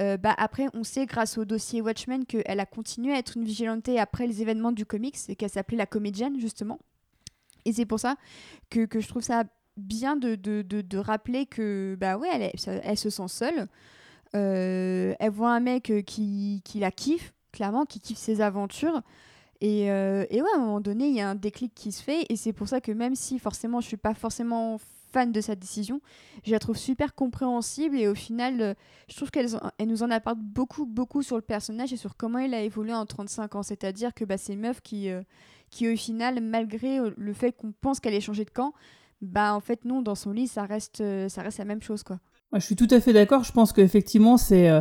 euh, 0.00 0.16
bah, 0.16 0.34
après, 0.36 0.66
on 0.74 0.82
sait 0.82 1.06
grâce 1.06 1.38
au 1.38 1.44
dossier 1.44 1.82
Watchmen 1.82 2.24
qu'elle 2.26 2.60
a 2.60 2.66
continué 2.66 3.12
à 3.12 3.18
être 3.18 3.36
une 3.36 3.44
vigilante 3.44 3.88
après 3.90 4.26
les 4.26 4.42
événements 4.42 4.72
du 4.72 4.86
comics 4.86 5.16
et 5.28 5.36
qu'elle 5.36 5.50
s'appelait 5.50 5.78
la 5.78 5.86
comédienne, 5.86 6.40
justement. 6.40 6.80
Et 7.64 7.72
c'est 7.72 7.86
pour 7.86 8.00
ça 8.00 8.16
que, 8.70 8.86
que 8.86 8.98
je 8.98 9.06
trouve 9.06 9.22
ça 9.22 9.44
bien 9.76 10.16
de, 10.16 10.34
de, 10.34 10.62
de, 10.62 10.80
de 10.80 10.98
rappeler 10.98 11.46
que, 11.46 11.96
bah 12.00 12.16
ouais, 12.16 12.28
elle, 12.32 12.50
elle 12.84 12.98
se 12.98 13.10
sent 13.10 13.28
seule. 13.28 13.68
Euh, 14.34 15.14
elle 15.18 15.30
voit 15.30 15.52
un 15.52 15.60
mec 15.60 15.90
euh, 15.90 16.02
qui, 16.02 16.62
qui 16.64 16.80
la 16.80 16.90
kiffe, 16.90 17.34
clairement, 17.52 17.84
qui 17.84 18.00
kiffe 18.00 18.18
ses 18.18 18.40
aventures. 18.40 19.02
Et, 19.60 19.90
euh, 19.90 20.26
et 20.30 20.42
ouais, 20.42 20.48
à 20.54 20.58
un 20.58 20.60
moment 20.60 20.80
donné, 20.80 21.08
il 21.08 21.14
y 21.14 21.20
a 21.20 21.28
un 21.28 21.34
déclic 21.34 21.72
qui 21.74 21.92
se 21.92 22.02
fait. 22.02 22.26
Et 22.28 22.36
c'est 22.36 22.52
pour 22.52 22.68
ça 22.68 22.80
que 22.80 22.92
même 22.92 23.14
si 23.14 23.38
forcément 23.38 23.80
je 23.80 23.86
suis 23.86 23.96
pas 23.96 24.14
forcément 24.14 24.78
fan 25.12 25.30
de 25.30 25.40
sa 25.40 25.54
décision, 25.54 26.00
je 26.44 26.50
la 26.50 26.58
trouve 26.58 26.76
super 26.76 27.14
compréhensible. 27.14 27.96
Et 27.96 28.08
au 28.08 28.16
final, 28.16 28.60
euh, 28.60 28.74
je 29.08 29.16
trouve 29.16 29.30
qu'elle 29.30 29.48
nous 29.86 30.02
en 30.02 30.10
apporte 30.10 30.38
beaucoup, 30.38 30.86
beaucoup 30.86 31.22
sur 31.22 31.36
le 31.36 31.42
personnage 31.42 31.92
et 31.92 31.96
sur 31.96 32.16
comment 32.16 32.40
il 32.40 32.54
a 32.54 32.62
évolué 32.62 32.92
en 32.92 33.06
35 33.06 33.54
ans. 33.54 33.62
C'est-à-dire 33.62 34.14
que 34.14 34.24
bah, 34.24 34.36
c'est 34.36 34.54
une 34.54 34.60
meuf 34.60 34.80
qui, 34.80 35.08
qui, 35.70 35.88
au 35.92 35.96
final, 35.96 36.40
malgré 36.40 36.98
le 37.16 37.32
fait 37.32 37.52
qu'on 37.52 37.72
pense 37.72 38.00
qu'elle 38.00 38.14
ait 38.14 38.20
changé 38.20 38.44
de 38.44 38.50
camp, 38.50 38.74
bah 39.22 39.54
en 39.54 39.60
fait, 39.60 39.84
non, 39.84 40.02
dans 40.02 40.14
son 40.14 40.32
lit, 40.32 40.46
ça 40.48 40.64
reste, 40.64 41.00
euh, 41.00 41.28
ça 41.28 41.42
reste 41.42 41.58
la 41.58 41.64
même 41.64 41.82
chose, 41.82 42.02
quoi. 42.02 42.18
Moi, 42.52 42.58
je 42.60 42.66
suis 42.66 42.76
tout 42.76 42.88
à 42.90 43.00
fait 43.00 43.12
d'accord. 43.12 43.44
Je 43.44 43.52
pense 43.52 43.72
qu'effectivement, 43.72 44.36
c'est 44.36 44.68
euh, 44.70 44.80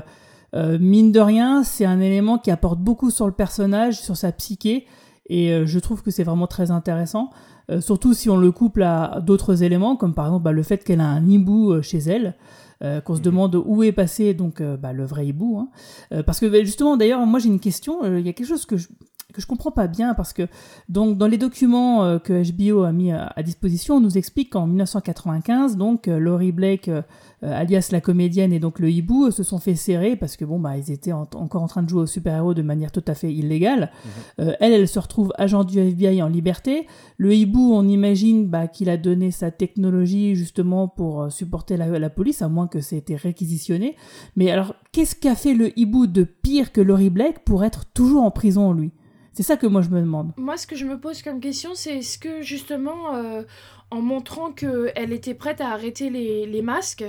euh, 0.56 0.78
mine 0.80 1.12
de 1.12 1.20
rien, 1.20 1.64
c'est 1.64 1.86
un 1.86 2.00
élément 2.00 2.38
qui 2.38 2.52
apporte 2.52 2.80
beaucoup 2.80 3.10
sur 3.10 3.26
le 3.26 3.32
personnage, 3.34 4.00
sur 4.00 4.16
sa 4.18 4.32
psyché, 4.32 4.86
et 5.30 5.52
euh, 5.54 5.66
je 5.66 5.80
trouve 5.80 6.04
que 6.04 6.12
c'est 6.12 6.24
vraiment 6.24 6.48
très 6.48 6.70
intéressant. 6.72 7.30
Euh, 7.72 7.80
surtout 7.82 8.14
si 8.14 8.30
on 8.30 8.36
le 8.38 8.52
couple 8.52 8.84
à 8.84 9.22
d'autres 9.22 9.64
éléments, 9.64 9.96
comme 9.96 10.14
par 10.14 10.26
exemple 10.26 10.44
bah, 10.44 10.52
le 10.52 10.64
fait 10.64 10.84
qu'elle 10.84 11.00
a 11.02 11.08
un 11.08 11.26
hibou 11.28 11.72
euh, 11.72 11.82
chez 11.82 12.00
elle. 12.00 12.36
euh, 12.84 13.00
qu'on 13.00 13.14
se 13.16 13.20
Mhm. 13.20 13.26
demande 13.26 13.56
où 13.66 13.82
est 13.84 13.94
passé 13.94 14.34
donc 14.34 14.60
euh, 14.60 14.76
bah, 14.76 14.92
le 14.92 15.06
vrai 15.06 15.26
hibou. 15.28 15.58
hein. 15.58 15.70
Euh, 16.12 16.22
parce 16.22 16.42
que 16.42 16.46
bah, 16.48 16.60
justement, 16.66 16.98
d'ailleurs, 16.98 17.26
moi 17.26 17.40
j'ai 17.40 17.48
une 17.48 17.62
question. 17.62 18.04
euh, 18.04 18.20
Il 18.20 18.26
y 18.26 18.30
a 18.30 18.34
quelque 18.34 18.48
chose 18.48 18.66
que 18.66 18.76
je 18.76 18.90
que 19.34 19.42
je 19.42 19.48
comprends 19.48 19.72
pas 19.72 19.88
bien 19.88 20.14
parce 20.14 20.34
que 20.34 20.48
donc 20.90 21.18
dans 21.18 21.28
les 21.28 21.38
documents 21.38 22.04
euh, 22.04 22.20
que 22.20 22.44
HBO 22.52 22.84
a 22.84 22.92
mis 22.92 23.12
à, 23.12 23.32
à 23.36 23.42
disposition, 23.44 23.96
on 23.96 24.00
nous 24.00 24.18
explique 24.18 24.52
qu'en 24.52 24.68
1995, 24.68 25.78
donc 25.78 26.08
euh, 26.08 26.20
Laurie 26.20 26.52
Blake, 26.52 26.88
euh, 26.90 27.02
alias 27.42 27.90
la 27.92 28.00
comédienne 28.02 28.54
et 28.54 28.60
donc 28.60 28.80
le 28.80 28.90
hibou, 28.92 29.32
se 29.32 29.44
sont 29.44 29.60
fait 29.60 29.76
serrer 29.76 30.16
parce 30.16 30.38
que 30.38 30.46
bon 30.46 30.60
bah 30.60 30.78
ils 30.78 30.92
étaient 30.92 31.12
en- 31.14 31.28
encore 31.36 31.64
en 31.64 31.68
train 31.68 31.84
de 31.84 31.90
jouer 31.90 32.02
aux 32.04 32.08
super-héros 32.08 32.54
de 32.54 32.62
manière 32.62 32.92
tout 32.92 33.04
à 33.08 33.16
fait 33.16 33.34
illégale. 33.34 33.92
Euh, 34.40 34.54
elle, 34.60 34.72
elle 34.74 34.88
se 34.88 35.00
retrouve 35.00 35.34
agent 35.38 35.64
du 35.64 35.80
FBI 35.80 36.22
en 36.22 36.28
liberté. 36.28 36.88
Le 37.18 37.34
hibou, 37.34 37.74
on 37.74 37.88
imagine 37.88 38.48
bah, 38.48 38.68
qu'il 38.68 38.90
a 38.90 38.98
donné 38.98 39.32
sa 39.32 39.52
technologie 39.52 40.36
justement 40.36 40.88
pour 40.88 41.32
supporter 41.32 41.76
la, 41.78 41.88
la 42.00 42.10
police, 42.10 42.42
à 42.42 42.50
moins 42.50 42.68
que 42.68 42.82
ça 42.82 42.96
ait 42.96 43.00
été 43.00 43.16
réquisitionné. 43.16 43.96
Mais 44.36 44.52
alors, 44.52 44.76
qu'est-ce 44.92 45.16
qu'a 45.16 45.36
fait 45.36 45.54
le 45.54 45.78
hibou 45.78 46.08
de 46.08 46.24
pire 46.24 46.72
que 46.72 46.82
Laurie 46.82 47.10
Blake 47.10 47.40
pour 47.46 47.64
être 47.64 47.86
toujours 47.94 48.24
en 48.24 48.32
prison, 48.32 48.74
lui? 48.74 48.92
C'est 49.34 49.44
ça 49.44 49.58
que 49.58 49.66
moi 49.66 49.82
je 49.82 49.90
me 49.90 50.00
demande. 50.00 50.32
Moi, 50.38 50.58
ce 50.58 50.68
que 50.68 50.76
je 50.76 50.86
me 50.86 51.00
pose 51.00 51.24
comme 51.24 51.40
question, 51.40 51.74
c'est 51.74 51.98
est-ce 51.98 52.20
que 52.20 52.44
justement, 52.44 53.16
euh, 53.16 53.42
en 53.90 54.02
montrant 54.02 54.52
qu'elle 54.52 55.12
était 55.12 55.34
prête 55.34 55.60
à 55.60 55.70
arrêter 55.70 56.10
les, 56.12 56.62
masques, 56.62 57.06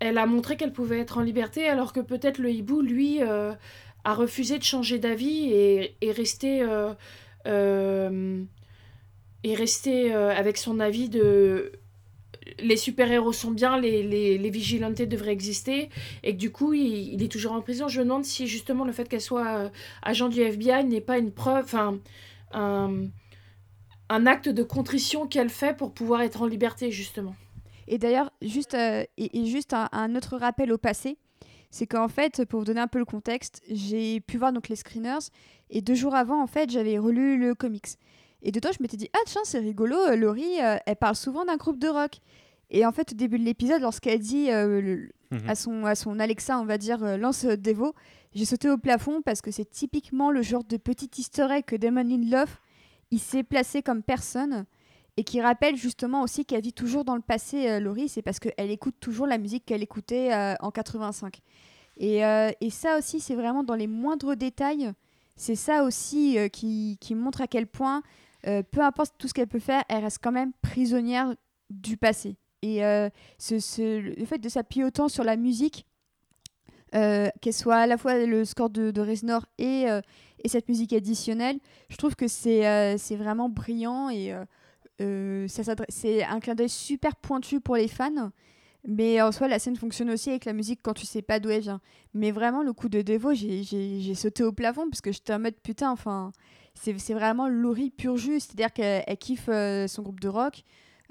elle 0.00 0.18
a 0.18 0.26
montré 0.26 0.56
qu'elle 0.56 0.72
pouvait 0.72 0.98
être 0.98 1.18
en 1.18 1.22
liberté, 1.22 1.68
alors 1.68 1.92
que 1.92 2.00
peut-être 2.00 2.38
le 2.38 2.50
hibou, 2.50 2.80
lui, 2.80 3.22
euh, 3.22 3.52
a 4.02 4.14
refusé 4.14 4.58
de 4.58 4.64
changer 4.64 4.98
d'avis 4.98 5.52
et, 5.52 5.96
et 6.00 6.10
resté 6.10 6.62
euh, 6.62 6.94
avec 10.36 10.56
son 10.56 10.80
avis 10.80 11.08
de 11.08 11.72
les 12.58 12.76
super-héros 12.76 13.32
sont 13.32 13.50
bien, 13.50 13.78
les, 13.78 14.02
les, 14.02 14.38
les 14.38 14.50
vigilantes 14.50 15.00
devraient 15.02 15.32
exister, 15.32 15.90
et 16.22 16.32
que 16.32 16.38
du 16.38 16.50
coup, 16.50 16.72
il, 16.72 17.14
il 17.14 17.22
est 17.22 17.30
toujours 17.30 17.52
en 17.52 17.60
prison. 17.60 17.88
Je 17.88 18.00
me 18.00 18.04
demande 18.04 18.24
si 18.24 18.46
justement 18.46 18.84
le 18.84 18.92
fait 18.92 19.08
qu'elle 19.08 19.20
soit 19.20 19.56
euh, 19.56 19.68
agent 20.02 20.28
du 20.28 20.40
FBI 20.40 20.84
n'est 20.84 21.00
pas 21.00 21.18
une 21.18 21.32
preuve, 21.32 21.64
enfin, 21.64 21.98
un, 22.52 23.06
un 24.08 24.26
acte 24.26 24.48
de 24.48 24.62
contrition 24.62 25.26
qu'elle 25.26 25.50
fait 25.50 25.76
pour 25.76 25.92
pouvoir 25.92 26.22
être 26.22 26.42
en 26.42 26.46
liberté, 26.46 26.90
justement. 26.90 27.34
Et 27.86 27.98
d'ailleurs, 27.98 28.30
juste, 28.40 28.74
euh, 28.74 29.04
et, 29.18 29.46
juste 29.46 29.74
un, 29.74 29.88
un 29.92 30.14
autre 30.16 30.36
rappel 30.36 30.72
au 30.72 30.78
passé, 30.78 31.18
c'est 31.70 31.86
qu'en 31.86 32.08
fait, 32.08 32.44
pour 32.44 32.60
vous 32.60 32.66
donner 32.66 32.80
un 32.80 32.88
peu 32.88 32.98
le 32.98 33.04
contexte, 33.04 33.62
j'ai 33.68 34.20
pu 34.20 34.38
voir 34.38 34.52
donc 34.52 34.68
les 34.68 34.76
screeners, 34.76 35.26
et 35.70 35.82
deux 35.82 35.94
jours 35.94 36.14
avant, 36.14 36.42
en 36.42 36.46
fait, 36.46 36.70
j'avais 36.70 36.98
relu 36.98 37.36
le 37.36 37.54
comics. 37.54 37.98
Et 38.44 38.52
dedans, 38.52 38.70
je 38.72 38.82
m'étais 38.82 38.96
dit, 38.96 39.08
ah 39.14 39.18
tiens, 39.26 39.40
c'est 39.44 39.58
rigolo, 39.58 39.96
euh, 39.96 40.16
Laurie, 40.16 40.60
euh, 40.62 40.76
elle 40.86 40.96
parle 40.96 41.16
souvent 41.16 41.44
d'un 41.44 41.56
groupe 41.56 41.78
de 41.78 41.88
rock. 41.88 42.18
Et 42.70 42.84
en 42.86 42.92
fait, 42.92 43.12
au 43.12 43.16
début 43.16 43.38
de 43.38 43.44
l'épisode, 43.44 43.80
lorsqu'elle 43.80 44.20
dit 44.20 44.50
euh, 44.50 44.80
le- 44.80 45.10
Mhm. 45.30 45.48
à, 45.48 45.54
son, 45.56 45.84
à 45.86 45.94
son 45.96 46.20
Alexa, 46.20 46.60
on 46.60 46.64
va 46.64 46.78
dire, 46.78 47.02
euh, 47.02 47.16
lance 47.16 47.44
Devo, 47.44 47.94
j'ai 48.34 48.44
sauté 48.44 48.68
au 48.70 48.76
plafond 48.78 49.20
parce 49.22 49.40
que 49.40 49.50
c'est 49.50 49.68
typiquement 49.68 50.30
le 50.30 50.42
genre 50.42 50.62
de 50.62 50.76
petit 50.76 51.10
easter 51.18 51.48
egg 51.50 51.64
que 51.64 51.74
Damon 51.76 52.02
Lindelof, 52.04 52.60
il 53.10 53.18
s'est 53.18 53.42
placé 53.42 53.82
comme 53.82 54.02
personne 54.02 54.64
et 55.16 55.24
qui 55.24 55.40
rappelle 55.40 55.76
justement 55.76 56.22
aussi 56.22 56.44
qu'elle 56.44 56.60
vit 56.62 56.72
toujours 56.72 57.04
dans 57.04 57.16
le 57.16 57.22
passé, 57.22 57.80
Laurie, 57.80 58.08
c'est 58.08 58.22
parce 58.22 58.38
qu'elle 58.40 58.70
écoute 58.70 58.96
toujours 59.00 59.26
la 59.26 59.38
musique 59.38 59.64
qu'elle 59.64 59.82
écoutait 59.82 60.30
en 60.60 60.70
85. 60.72 61.38
Et, 61.98 62.18
et 62.60 62.70
ça 62.70 62.98
aussi, 62.98 63.20
c'est 63.20 63.36
vraiment 63.36 63.62
dans 63.62 63.76
les 63.76 63.86
moindres 63.86 64.34
détails. 64.36 64.92
C'est 65.36 65.54
ça 65.54 65.84
aussi 65.84 66.36
qui, 66.52 66.98
qui 67.00 67.14
montre 67.14 67.40
à 67.42 67.46
quel 67.46 67.68
point, 67.68 68.02
euh, 68.46 68.62
peu 68.62 68.80
importe 68.80 69.14
tout 69.18 69.28
ce 69.28 69.34
qu'elle 69.34 69.46
peut 69.48 69.58
faire, 69.58 69.84
elle 69.88 70.04
reste 70.04 70.18
quand 70.22 70.32
même 70.32 70.52
prisonnière 70.62 71.34
du 71.70 71.96
passé. 71.96 72.36
Et 72.62 72.84
euh, 72.84 73.08
ce, 73.38 74.00
le 74.00 74.24
fait 74.24 74.38
de 74.38 74.48
s'appuyer 74.48 74.84
autant 74.84 75.08
sur 75.08 75.24
la 75.24 75.36
musique, 75.36 75.86
euh, 76.94 77.28
qu'elle 77.40 77.52
soit 77.52 77.76
à 77.76 77.86
la 77.86 77.96
fois 77.96 78.24
le 78.24 78.44
score 78.44 78.70
de, 78.70 78.90
de 78.90 79.00
Reznor 79.00 79.46
et, 79.58 79.86
et 80.42 80.48
cette 80.48 80.68
musique 80.68 80.92
additionnelle, 80.92 81.58
je 81.88 81.96
trouve 81.96 82.14
que 82.14 82.28
c'est 82.28 82.96
vraiment 83.16 83.48
brillant 83.48 84.08
et 84.10 84.32
c'est 84.98 86.24
un 86.24 86.40
clin 86.40 86.54
d'œil 86.54 86.68
super 86.68 87.16
pointu 87.16 87.60
pour 87.60 87.76
les 87.76 87.88
fans. 87.88 88.30
Mais 88.86 89.20
en 89.22 89.32
soi, 89.32 89.48
la 89.48 89.58
scène 89.58 89.76
fonctionne 89.76 90.10
aussi 90.10 90.28
avec 90.28 90.44
la 90.44 90.52
musique 90.52 90.80
quand 90.82 90.92
tu 90.92 91.06
sais 91.06 91.22
pas 91.22 91.40
d'où 91.40 91.48
elle 91.48 91.62
vient. 91.62 91.80
Mais 92.12 92.30
vraiment, 92.30 92.62
le 92.62 92.74
coup 92.74 92.90
de 92.90 93.00
Devo, 93.00 93.32
j'ai 93.32 94.14
sauté 94.14 94.42
au 94.42 94.52
plafond 94.52 94.88
parce 94.90 95.00
que 95.00 95.10
j'étais 95.10 95.32
en 95.32 95.38
mode 95.38 95.56
putain, 95.62 95.90
enfin, 95.90 96.32
c'est 96.74 97.14
vraiment 97.14 97.48
Laurie 97.48 97.90
pur 97.90 98.16
jus. 98.16 98.40
C'est-à-dire 98.40 98.72
qu'elle 98.72 99.04
elle 99.06 99.16
kiffe 99.18 99.48
euh, 99.48 99.86
son 99.86 100.02
groupe 100.02 100.20
de 100.20 100.28
rock. 100.28 100.62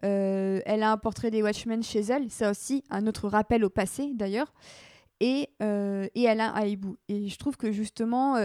Euh, 0.05 0.59
elle 0.65 0.83
a 0.83 0.91
un 0.91 0.97
portrait 0.97 1.31
des 1.31 1.41
Watchmen 1.41 1.81
chez 1.83 2.01
elle. 2.01 2.29
Ça 2.29 2.51
aussi, 2.51 2.83
un 2.89 3.07
autre 3.07 3.27
rappel 3.29 3.63
au 3.63 3.69
passé 3.69 4.11
d'ailleurs. 4.13 4.53
Et, 5.19 5.49
euh, 5.61 6.07
et 6.15 6.23
elle 6.23 6.41
a 6.41 6.53
un 6.53 6.65
hibou. 6.65 6.97
Et 7.07 7.29
je 7.29 7.37
trouve 7.37 7.55
que 7.55 7.71
justement, 7.71 8.35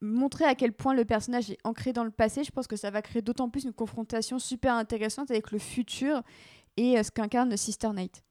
montrer 0.00 0.44
à 0.46 0.54
quel 0.54 0.72
point 0.72 0.94
le 0.94 1.04
personnage 1.04 1.50
est 1.50 1.58
ancré 1.64 1.92
dans 1.92 2.04
le 2.04 2.10
passé, 2.10 2.42
je 2.44 2.50
pense 2.50 2.66
que 2.66 2.76
ça 2.76 2.90
va 2.90 3.02
créer 3.02 3.22
d'autant 3.22 3.50
plus 3.50 3.64
une 3.64 3.72
confrontation 3.72 4.38
super 4.38 4.74
intéressante 4.74 5.30
avec 5.30 5.50
le 5.52 5.58
futur 5.58 6.22
et 6.78 7.02
ce 7.02 7.10
qu'incarne 7.10 7.54
Sister 7.56 7.90
Night. 7.94 8.22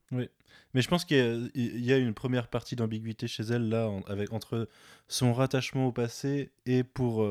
Mais 0.73 0.81
je 0.81 0.87
pense 0.89 1.05
qu'il 1.05 1.51
y 1.53 1.93
a- 1.93 1.97
une 1.97 2.13
première 2.13 2.47
partie 2.49 2.75
d'ambiguïté 2.75 3.27
chez 3.27 3.43
elle, 3.43 3.69
là, 3.69 3.89
avec, 4.07 4.33
entre 4.33 4.67
son 5.07 5.31
rattachement 5.31 5.87
au 5.87 5.91
passé 5.91 6.51
et 6.65 6.83
pour, 6.83 7.25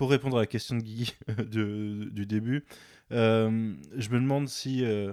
pour 0.00 0.10
répondre 0.10 0.38
à 0.38 0.40
la 0.40 0.46
question 0.46 0.76
de 0.78 0.80
Guy 0.82 1.12
de- 1.28 2.08
du 2.10 2.24
début, 2.24 2.64
euh, 3.12 3.74
je 3.98 4.08
me 4.08 4.14
demande 4.18 4.48
si 4.48 4.82
euh, 4.82 5.12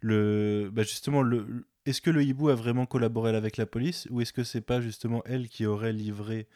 le, 0.00 0.70
bah 0.72 0.84
justement, 0.84 1.20
le, 1.20 1.66
est-ce 1.84 2.00
que 2.00 2.08
le 2.08 2.22
hibou 2.22 2.48
a 2.48 2.54
vraiment 2.54 2.86
collaboré 2.86 3.36
avec 3.36 3.58
la 3.58 3.66
police 3.66 4.08
ou 4.10 4.22
est-ce 4.22 4.32
que 4.32 4.42
c'est 4.42 4.62
pas 4.62 4.80
justement 4.80 5.22
elle 5.26 5.48
qui 5.50 5.66
aurait 5.66 5.92
livré, 5.92 6.46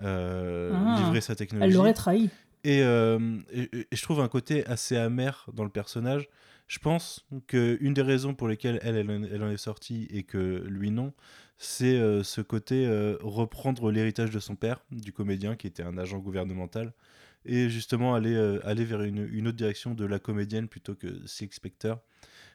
euh, 0.00 0.72
Ah. 0.74 1.00
livré 1.02 1.22
sa 1.22 1.34
technologie 1.34 1.70
Elle 1.70 1.74
l'aurait 1.74 1.94
trahi. 1.94 2.28
et, 2.64 2.82
euh, 2.82 3.38
et- 3.50 3.70
et 3.90 3.96
je 3.96 4.02
trouve 4.02 4.20
un 4.20 4.28
côté 4.28 4.66
assez 4.66 4.98
amer 4.98 5.46
dans 5.54 5.64
le 5.64 5.70
personnage. 5.70 6.28
Je 6.68 6.78
pense 6.80 7.26
que 7.46 7.78
une 7.80 7.94
des 7.94 8.02
raisons 8.02 8.34
pour 8.34 8.46
lesquelles 8.46 8.78
elle, 8.82 8.96
elle 9.32 9.42
en 9.42 9.50
est 9.50 9.56
sortie 9.56 10.06
et 10.10 10.22
que 10.22 10.64
lui 10.68 10.90
non, 10.90 11.14
c'est 11.58 11.96
euh, 11.96 12.22
ce 12.22 12.40
côté 12.40 12.86
euh, 12.86 13.16
reprendre 13.22 13.90
l'héritage 13.90 14.30
de 14.30 14.40
son 14.40 14.56
père, 14.56 14.84
du 14.90 15.12
comédien 15.12 15.56
qui 15.56 15.66
était 15.66 15.82
un 15.82 15.96
agent 15.98 16.18
gouvernemental, 16.18 16.92
et 17.44 17.68
justement 17.68 18.14
aller, 18.14 18.34
euh, 18.34 18.60
aller 18.66 18.84
vers 18.84 19.02
une, 19.02 19.28
une 19.32 19.48
autre 19.48 19.56
direction 19.56 19.94
de 19.94 20.04
la 20.04 20.18
comédienne 20.18 20.68
plutôt 20.68 20.94
que 20.94 21.26
Six 21.26 21.50
Spectre. 21.52 21.98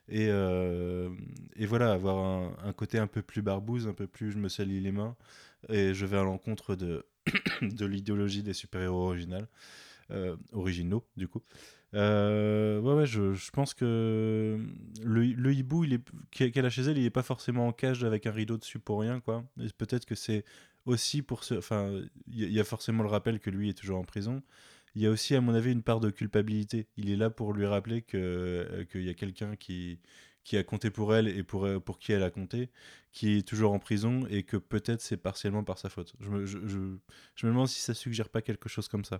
Et, 0.10 0.28
et 0.28 1.66
voilà, 1.66 1.92
avoir 1.92 2.18
un, 2.18 2.56
un 2.64 2.72
côté 2.72 2.98
un 2.98 3.08
peu 3.08 3.22
plus 3.22 3.42
barbouze, 3.42 3.88
un 3.90 3.94
peu 3.94 4.08
plus 4.08 4.32
je 4.32 4.38
me 4.38 4.48
salis 4.48 4.80
les 4.80 4.94
mains, 4.94 5.18
et 5.68 5.94
je 5.94 6.06
vais 6.06 6.18
à 6.18 6.24
l'encontre 6.24 6.76
de, 6.76 7.06
de 7.62 7.86
l'idéologie 7.86 8.42
des 8.42 8.54
super-héros 8.54 9.14
originaux, 10.54 11.04
du 11.18 11.28
coup. 11.28 11.44
Euh, 11.94 12.80
ouais, 12.82 12.94
ouais, 12.94 13.06
je, 13.06 13.34
je 13.34 13.52
pense 13.52 13.74
que 13.74 14.60
le, 15.04 15.24
le 15.24 15.54
hibou 15.54 15.86
qu'elle 16.32 16.66
a 16.66 16.70
chez 16.70 16.82
elle, 16.84 16.98
il 16.98 17.06
est 17.06 17.10
pas 17.10 17.24
forcément 17.24 17.68
en 17.68 17.72
cage 17.74 18.04
avec 18.04 18.26
un 18.28 18.32
rideau 18.32 18.58
dessus 18.58 18.80
pour 18.80 19.00
rien, 19.02 19.20
quoi. 19.22 19.46
Peut-être 19.78 20.06
que 20.06 20.16
c'est 20.16 20.44
aussi 20.86 21.22
pour 21.22 21.44
ce. 21.44 21.56
Enfin, 21.56 21.92
il 22.28 22.52
y, 22.52 22.60
a- 22.60 22.64
forcément 22.66 23.04
le 23.04 23.10
rappel 23.10 23.40
que 23.40 23.50
lui 23.50 23.70
est 23.70 23.74
toujours 23.74 24.00
en 24.00 24.04
prison. 24.04 24.44
Il 24.96 25.02
y 25.02 25.08
a 25.08 25.12
aussi, 25.12 25.36
à 25.36 25.42
mon 25.42 25.54
avis, 25.54 25.72
une 25.72 25.84
part 25.84 26.00
de 26.02 26.10
culpabilité. 26.10 26.88
Il 26.98 27.10
est 27.12 27.16
là 27.16 27.30
pour 27.30 27.54
lui 27.54 27.66
rappeler 27.66 28.04
euh, 28.16 28.84
qu'il 28.86 29.04
y 29.04 29.10
a 29.10 29.14
quelqu'un 29.14 29.56
qui 29.56 30.00
qui 30.44 30.56
a 30.56 30.64
compté 30.64 30.90
pour 30.92 31.14
elle 31.14 31.28
et 31.28 31.44
pour, 31.44 31.66
euh, 31.66 31.78
pour 31.82 32.00
qui 32.00 32.14
elle 32.14 32.24
a 32.24 32.30
compté, 32.32 32.70
qui 33.12 33.38
est 33.38 33.46
toujours 33.46 33.74
en 33.74 33.80
prison 33.80 34.26
et 34.30 34.44
que 34.44 34.56
peut-être 34.56 35.02
c'est 35.02 35.18
partiellement 35.18 35.66
par 35.66 35.78
sa 35.78 35.90
faute. 35.90 36.14
Je 36.22 36.30
me, 36.30 36.46
je, 36.46 36.60
je, 36.66 36.80
je 37.36 37.46
me 37.46 37.52
demande 37.52 37.68
si 37.68 37.82
ça 37.82 37.94
suggère 37.94 38.30
pas 38.30 38.42
quelque 38.42 38.70
chose 38.70 38.88
comme 38.88 39.04
ça. 39.04 39.20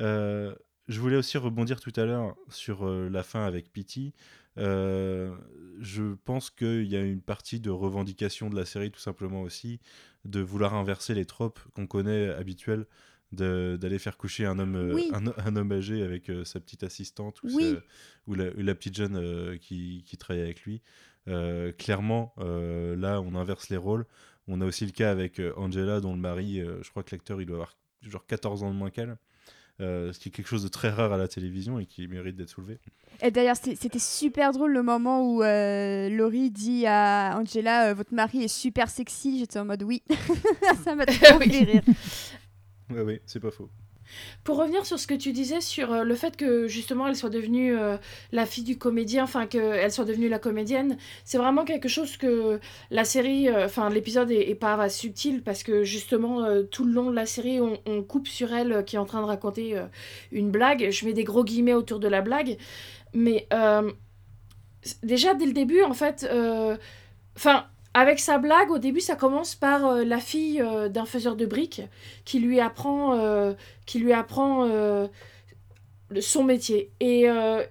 Euh, 0.00 0.54
je 0.92 1.00
voulais 1.00 1.16
aussi 1.16 1.38
rebondir 1.38 1.80
tout 1.80 1.92
à 1.96 2.04
l'heure 2.04 2.36
sur 2.48 2.86
euh, 2.86 3.08
la 3.08 3.22
fin 3.22 3.44
avec 3.44 3.72
Pity. 3.72 4.12
Euh, 4.58 5.34
je 5.80 6.14
pense 6.24 6.50
qu'il 6.50 6.84
y 6.86 6.96
a 6.96 7.00
une 7.00 7.22
partie 7.22 7.58
de 7.60 7.70
revendication 7.70 8.50
de 8.50 8.56
la 8.56 8.64
série, 8.66 8.90
tout 8.90 9.00
simplement 9.00 9.42
aussi, 9.42 9.80
de 10.24 10.40
vouloir 10.40 10.74
inverser 10.74 11.14
les 11.14 11.24
tropes 11.24 11.58
qu'on 11.74 11.86
connaît 11.86 12.28
habituels, 12.28 12.86
de- 13.32 13.78
d'aller 13.80 13.98
faire 13.98 14.18
coucher 14.18 14.44
un 14.44 14.58
homme, 14.58 14.76
euh, 14.76 14.92
Oui. 14.94 15.10
un, 15.14 15.24
un 15.38 15.56
homme 15.56 15.72
âgé 15.72 16.02
avec 16.02 16.28
euh, 16.28 16.44
sa 16.44 16.60
petite 16.60 16.82
assistante 16.82 17.42
ou, 17.42 17.46
Oui. 17.54 17.72
sa- 17.74 17.82
ou 18.26 18.34
la, 18.34 18.50
ou 18.50 18.58
la 18.62 18.74
petite 18.74 18.94
jeune 18.96 19.16
euh, 19.16 19.56
qui, 19.56 20.04
qui 20.06 20.16
travaille 20.18 20.42
avec 20.42 20.62
lui. 20.64 20.82
Euh, 21.28 21.72
clairement, 21.72 22.34
là, 22.38 23.20
on 23.20 23.34
inverse 23.34 23.68
les 23.70 23.76
rôles. 23.76 24.04
On 24.48 24.60
a 24.60 24.66
aussi 24.66 24.84
le 24.84 24.92
cas 24.92 25.10
avec 25.12 25.40
Angela, 25.56 26.00
dont 26.00 26.12
le 26.14 26.18
mari, 26.20 26.60
je 26.82 26.90
crois 26.90 27.04
que 27.04 27.14
l'acteur, 27.14 27.40
il 27.40 27.46
doit 27.46 27.56
avoir 27.56 27.76
genre 28.02 28.26
14 28.26 28.64
ans 28.64 28.70
de 28.70 28.76
moins 28.76 28.90
qu'elle. 28.90 29.16
Euh, 29.82 30.12
ce 30.12 30.18
qui 30.20 30.28
est 30.28 30.32
quelque 30.32 30.46
chose 30.46 30.62
de 30.62 30.68
très 30.68 30.90
rare 30.90 31.12
à 31.12 31.16
la 31.18 31.26
télévision 31.26 31.78
et 31.80 31.86
qui 31.86 32.06
mérite 32.06 32.36
d'être 32.36 32.48
soulevé. 32.50 32.78
Et 33.20 33.30
d'ailleurs, 33.32 33.56
c'était 33.56 33.98
super 33.98 34.52
drôle 34.52 34.72
le 34.72 34.82
moment 34.82 35.28
où 35.28 35.42
euh, 35.42 36.08
Laurie 36.08 36.50
dit 36.50 36.86
à 36.86 37.36
Angela 37.36 37.88
euh, 37.88 37.94
Votre 37.94 38.14
mari 38.14 38.44
est 38.44 38.48
super 38.48 38.88
sexy. 38.88 39.40
J'étais 39.40 39.58
en 39.58 39.64
mode 39.64 39.82
oui. 39.82 40.02
Ça 40.84 40.94
m'a 40.94 41.04
trop 41.06 41.38
Oui. 41.40 41.50
fait 41.50 41.64
rire. 41.64 41.82
Ouais, 42.90 43.20
c'est 43.26 43.40
pas 43.40 43.50
faux. 43.50 43.68
Pour 44.44 44.56
revenir 44.56 44.84
sur 44.86 44.98
ce 44.98 45.06
que 45.06 45.14
tu 45.14 45.32
disais 45.32 45.60
sur 45.60 45.92
euh, 45.92 46.04
le 46.04 46.14
fait 46.14 46.36
que 46.36 46.66
justement 46.66 47.06
elle 47.06 47.16
soit 47.16 47.30
devenue 47.30 47.76
euh, 47.76 47.96
la 48.32 48.46
fille 48.46 48.64
du 48.64 48.78
comédien, 48.78 49.24
enfin 49.24 49.46
qu'elle 49.46 49.92
soit 49.92 50.04
devenue 50.04 50.28
la 50.28 50.38
comédienne, 50.38 50.96
c'est 51.24 51.38
vraiment 51.38 51.64
quelque 51.64 51.88
chose 51.88 52.16
que 52.16 52.60
la 52.90 53.04
série, 53.04 53.48
euh, 53.48 53.66
enfin 53.66 53.88
l'épisode 53.90 54.30
est, 54.30 54.54
pas 54.54 54.88
subtil 54.88 55.42
parce 55.42 55.62
que 55.62 55.84
justement 55.84 56.62
tout 56.70 56.84
le 56.84 56.92
long 56.92 57.10
de 57.10 57.16
la 57.16 57.26
série 57.26 57.60
on, 57.60 57.80
on 57.86 58.02
coupe 58.02 58.28
sur 58.28 58.52
elle 58.52 58.84
qui 58.84 58.96
est 58.96 58.98
en 58.98 59.04
train 59.04 59.20
de 59.20 59.26
raconter 59.26 59.76
une 60.30 60.50
blague. 60.50 60.90
Je 60.90 61.04
mets 61.06 61.12
des 61.12 61.24
gros 61.24 61.44
guillemets 61.44 61.74
autour 61.74 61.98
de 61.98 62.08
la 62.08 62.20
blague, 62.20 62.58
mais 63.14 63.48
déjà 65.02 65.34
dès 65.34 65.46
le 65.46 65.52
début 65.52 65.82
en 65.82 65.94
fait, 65.94 66.28
enfin. 67.36 67.66
Avec 67.94 68.20
sa 68.20 68.38
blague, 68.38 68.70
au 68.70 68.78
début, 68.78 69.00
ça 69.00 69.16
commence 69.16 69.54
par 69.54 69.84
euh, 69.86 70.04
la 70.04 70.18
fille 70.18 70.60
euh, 70.62 70.88
d'un 70.88 71.04
faiseur 71.04 71.36
de 71.36 71.44
briques 71.46 71.82
qui 72.24 72.40
lui 72.40 72.58
apprend, 72.58 73.14
euh, 73.18 73.52
qui 73.86 73.98
lui 73.98 74.12
apprend 74.12 74.68
son 76.20 76.44
métier. 76.44 76.90
Et, 77.00 77.26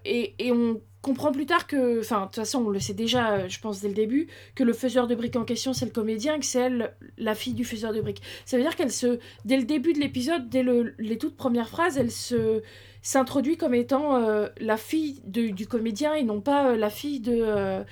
et, 0.06 0.36
et 0.40 0.52
on 0.52 0.82
comprend 1.02 1.32
plus 1.32 1.46
tard 1.48 1.66
que, 1.66 2.00
enfin, 2.00 2.22
de 2.22 2.26
toute 2.26 2.36
façon, 2.36 2.64
on 2.66 2.70
le 2.70 2.80
sait 2.80 2.94
déjà, 2.94 3.48
je 3.48 3.60
pense, 3.60 3.82
dès 3.82 3.88
le 3.88 3.94
début, 3.94 4.28
que 4.56 4.64
le 4.64 4.74
faiseur 4.74 5.08
de 5.08 5.16
briques 5.16 5.36
en 5.36 5.46
question, 5.46 5.74
c'est 5.74 5.86
le 5.86 5.92
comédien 5.92 6.40
que 6.40 6.46
c'est 6.46 6.60
elle, 6.60 6.94
la 7.18 7.34
fille 7.34 7.54
du 7.54 7.66
faiseur 7.66 7.94
de 7.94 8.02
briques. 8.02 8.22
Ça 8.46 8.58
veut 8.58 8.64
dire 8.64 8.76
qu'elle 8.76 8.92
se, 8.92 9.20
dès 9.46 9.58
le 9.58 9.64
début 9.64 9.94
de 9.94 10.00
l'épisode, 10.00 10.50
dès 10.50 10.64
le- 10.64 10.94
les 11.00 11.18
toutes 11.18 11.36
premières 11.36 11.70
phrases, 11.70 11.98
elle 11.98 12.12
se 12.12 12.62
s'introduit 13.02 13.58
comme 13.58 13.74
étant 13.74 14.20
la 14.60 14.78
fille 14.78 15.22
du 15.26 15.66
comédien 15.68 16.14
et 16.14 16.24
non 16.24 16.40
pas 16.42 16.76
la 16.76 16.92
fille 16.92 17.20
de 17.20 17.84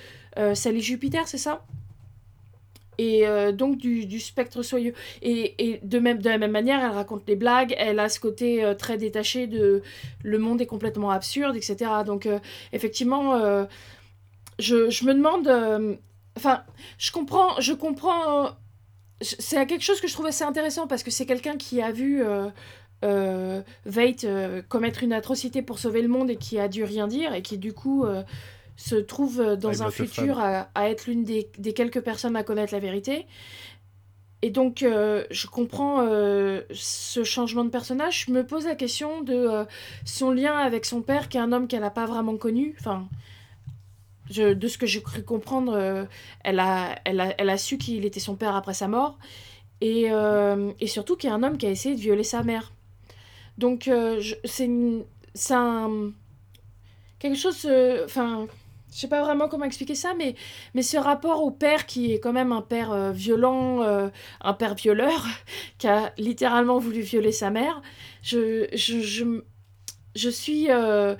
Sally 0.53 0.81
Jupiter, 0.81 1.27
c'est 1.27 1.39
ça? 1.39 1.65
Et 2.99 3.25
euh, 3.25 3.53
donc 3.53 3.77
du, 3.77 4.05
du 4.05 4.19
spectre 4.19 4.61
soyeux. 4.61 4.93
Et, 5.21 5.55
et 5.57 5.79
de, 5.81 5.99
même, 5.99 6.21
de 6.21 6.29
la 6.29 6.37
même 6.37 6.51
manière, 6.51 6.83
elle 6.83 6.91
raconte 6.91 7.23
les 7.27 7.37
blagues, 7.37 7.73
elle 7.77 7.99
a 7.99 8.09
ce 8.09 8.19
côté 8.19 8.63
euh, 8.63 8.75
très 8.75 8.97
détaché 8.97 9.47
de 9.47 9.81
le 10.23 10.37
monde 10.37 10.59
est 10.59 10.65
complètement 10.65 11.09
absurde, 11.09 11.55
etc. 11.55 11.77
Donc 12.05 12.25
euh, 12.25 12.39
effectivement, 12.73 13.39
je, 14.59 14.89
je 14.89 15.05
me 15.05 15.13
demande... 15.13 15.99
Enfin, 16.35 16.63
je 16.97 17.11
comprends... 17.11 17.59
Je 17.59 17.73
comprends 17.73 18.51
c'est 19.21 19.65
quelque 19.65 19.83
chose 19.83 19.99
que 19.99 20.07
je 20.07 20.13
trouve 20.13 20.27
assez 20.27 20.45
intéressant 20.45 20.87
parce 20.87 21.03
que 21.03 21.11
c'est 21.11 21.25
quelqu'un 21.25 21.55
qui 21.57 21.81
a 21.81 21.91
vu... 21.91 22.21
Euh, 23.05 24.61
commettre 24.67 25.03
une 25.03 25.13
atrocité 25.13 25.61
pour 25.61 25.79
sauver 25.79 26.01
le 26.01 26.09
monde 26.09 26.29
et 26.29 26.35
qui 26.35 26.59
a 26.59 26.67
dû 26.67 26.83
rien 26.83 27.07
dire 27.07 27.33
et 27.33 27.41
qui 27.41 27.57
du 27.57 27.71
coup 27.71 28.05
se 28.79 28.95
trouve 28.95 29.41
euh, 29.41 29.55
dans 29.57 29.69
un 29.83 29.87
futur 30.07 30.39
à, 30.39 30.69
à 30.73 30.89
être 30.89 31.05
l'une 31.07 31.25
des, 31.25 31.49
des 31.57 31.73
quelques 31.73 31.99
personnes 32.01 32.37
à 32.37 32.43
connaître 32.43 32.73
la 32.73 32.79
vérité. 32.79 33.27
Et 34.41 34.51
donc, 34.51 34.83
euh, 34.83 35.25
je 35.31 35.47
comprends 35.47 35.99
euh, 35.99 36.61
ce 36.71 37.25
changement 37.25 37.65
de 37.65 37.69
personnage. 37.69 38.25
Je 38.25 38.31
me 38.31 38.45
pose 38.45 38.65
la 38.65 38.75
question 38.75 39.21
de 39.21 39.33
euh, 39.33 39.65
son 40.05 40.31
lien 40.31 40.55
avec 40.57 40.85
son 40.85 41.01
père, 41.01 41.27
qui 41.27 41.35
est 41.35 41.41
un 41.41 41.51
homme 41.51 41.67
qu'elle 41.67 41.81
n'a 41.81 41.89
pas 41.89 42.05
vraiment 42.05 42.37
connu. 42.37 42.73
Enfin, 42.79 43.05
je- 44.29 44.53
de 44.53 44.67
ce 44.69 44.77
que 44.77 44.85
j'ai 44.85 45.01
cru 45.03 45.23
comprendre, 45.23 46.07
elle, 46.45 46.59
a, 46.61 46.95
elle, 47.03 47.19
a, 47.19 47.33
elle 47.37 47.49
a 47.49 47.57
su 47.57 47.77
qu'il 47.77 48.05
était 48.05 48.21
son 48.21 48.35
père 48.35 48.55
après 48.55 48.73
sa 48.73 48.87
mort. 48.87 49.19
Et, 49.81 50.05
et 50.79 50.87
surtout 50.87 51.17
qu'il 51.17 51.29
y 51.29 51.33
a 51.33 51.35
un 51.35 51.43
homme 51.43 51.57
qui 51.57 51.65
a 51.65 51.69
essayé 51.69 51.95
de 51.95 52.01
violer 52.01 52.23
sa 52.23 52.43
mère. 52.43 52.71
Donc, 53.57 53.89
c'est 54.45 55.53
un. 55.53 56.11
Quelque 57.19 57.37
chose. 57.37 57.67
Enfin. 58.05 58.47
Je 58.99 59.03
sais 59.03 59.07
pas 59.07 59.23
vraiment 59.23 59.47
comment 59.47 59.63
expliquer 59.63 59.95
ça, 59.95 60.13
mais, 60.13 60.35
mais 60.73 60.81
ce 60.81 60.97
rapport 60.97 61.41
au 61.41 61.51
père 61.51 61.85
qui 61.85 62.11
est 62.13 62.19
quand 62.19 62.33
même 62.33 62.51
un 62.51 62.61
père 62.61 62.91
euh, 62.91 63.13
violent, 63.13 63.81
euh, 63.81 64.09
un 64.41 64.53
père 64.53 64.75
violeur, 64.75 65.25
qui 65.77 65.87
a 65.87 66.13
littéralement 66.17 66.79
voulu 66.79 66.99
violer 66.99 67.31
sa 67.31 67.49
mère, 67.49 67.81
je, 68.21 68.67
je, 68.73 68.99
je, 68.99 69.41
je 70.15 70.29
suis. 70.29 70.69
euh, 70.69 71.15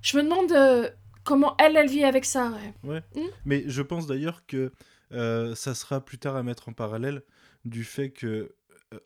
je 0.00 0.16
me 0.16 0.22
demande 0.22 0.94
comment 1.24 1.54
elle, 1.58 1.76
elle 1.76 1.90
vit 1.90 2.04
avec 2.04 2.24
ça. 2.24 2.54
ouais. 2.84 3.02
Mais 3.44 3.64
je 3.66 3.82
pense 3.82 4.06
d'ailleurs 4.06 4.46
que 4.46 4.72
ça 5.10 5.74
sera 5.74 6.00
plus 6.02 6.16
tard 6.16 6.36
à 6.36 6.42
mettre 6.42 6.70
en 6.70 6.72
parallèle 6.72 7.22
du 7.66 7.84
fait 7.84 8.08
que 8.08 8.54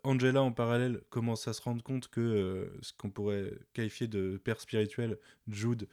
Angela 0.04 0.42
en 0.42 0.52
parallèle 0.52 1.00
commence 1.10 1.48
à 1.48 1.52
se 1.52 1.62
rendre 1.62 1.82
compte 1.82 2.06
que 2.08 2.20
euh, 2.20 2.78
ce 2.82 2.92
qu'on 2.92 3.10
pourrait 3.10 3.52
qualifier 3.72 4.06
de 4.06 4.40
père 4.44 4.60
spirituel, 4.60 5.18
Jude, 5.48 5.88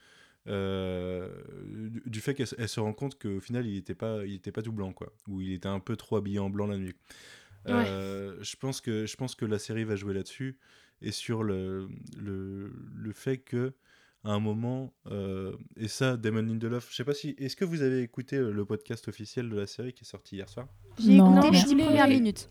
du, 0.46 2.02
du 2.06 2.20
fait 2.20 2.34
qu'elle 2.34 2.46
se- 2.46 2.54
elle 2.58 2.68
se 2.68 2.80
rend 2.80 2.92
compte 2.92 3.18
qu'au 3.20 3.40
final 3.40 3.66
il 3.66 3.74
n'était 3.74 3.94
pas, 3.94 4.24
il 4.24 4.34
était 4.34 4.52
pas 4.52 4.62
tout 4.62 4.72
blanc, 4.72 4.92
quoi, 4.92 5.12
ou 5.28 5.40
il 5.40 5.52
était 5.52 5.68
un 5.68 5.80
peu 5.80 5.96
trop 5.96 6.16
habillé 6.16 6.38
en 6.38 6.50
blanc 6.50 6.66
la 6.66 6.78
nuit. 6.78 6.94
Euh, 7.68 8.36
je, 8.40 8.56
pense 8.56 8.80
que, 8.80 9.04
je 9.04 9.16
pense 9.16 9.34
que 9.34 9.44
la 9.44 9.58
série 9.58 9.84
va 9.84 9.94
jouer 9.96 10.14
là-dessus 10.14 10.58
et 11.02 11.12
sur 11.12 11.42
le, 11.42 11.88
le, 12.18 12.72
le 12.94 13.12
fait 13.12 13.36
que 13.38 13.74
à 14.24 14.32
un 14.32 14.38
moment, 14.40 14.92
euh, 15.10 15.56
et 15.76 15.88
ça, 15.88 16.16
Damon 16.18 16.42
Lindelof, 16.42 16.90
je 16.90 16.96
sais 16.96 17.04
pas 17.04 17.14
si, 17.14 17.34
est-ce 17.38 17.56
que 17.56 17.64
vous 17.64 17.80
avez 17.82 18.02
écouté 18.02 18.36
euh, 18.36 18.50
le 18.50 18.64
podcast 18.66 19.08
officiel 19.08 19.48
de 19.48 19.56
la 19.56 19.66
série 19.66 19.92
qui 19.94 20.04
est 20.04 20.06
sorti 20.06 20.36
hier 20.36 20.48
soir? 20.48 20.68
J'ai 20.98 21.16
Non. 21.16 21.32
écouté 21.38 21.50
les 21.52 21.58
je 21.58 21.64
10 21.64 21.70
voulais- 21.72 21.84
premières 21.86 22.08
minutes. 22.08 22.50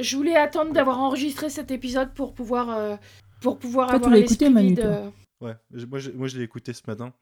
Je 0.00 0.16
voulais 0.16 0.36
attendre 0.36 0.72
d'avoir 0.72 0.98
enregistré 0.98 1.50
cet 1.50 1.70
épisode 1.70 2.14
pour 2.14 2.32
pouvoir, 2.34 2.70
euh, 2.70 2.96
pour 3.42 3.58
pouvoir 3.58 3.88
Toi, 3.88 3.96
avoir 3.96 4.10
l'esprit 4.14 4.52
vide, 4.54 4.80
euh, 4.80 5.10
Ouais, 5.42 5.54
moi 5.88 5.98
je, 5.98 6.10
moi, 6.12 6.28
je 6.28 6.38
l'ai 6.38 6.44
écouté 6.44 6.72
ce 6.72 6.82
matin 6.86 7.12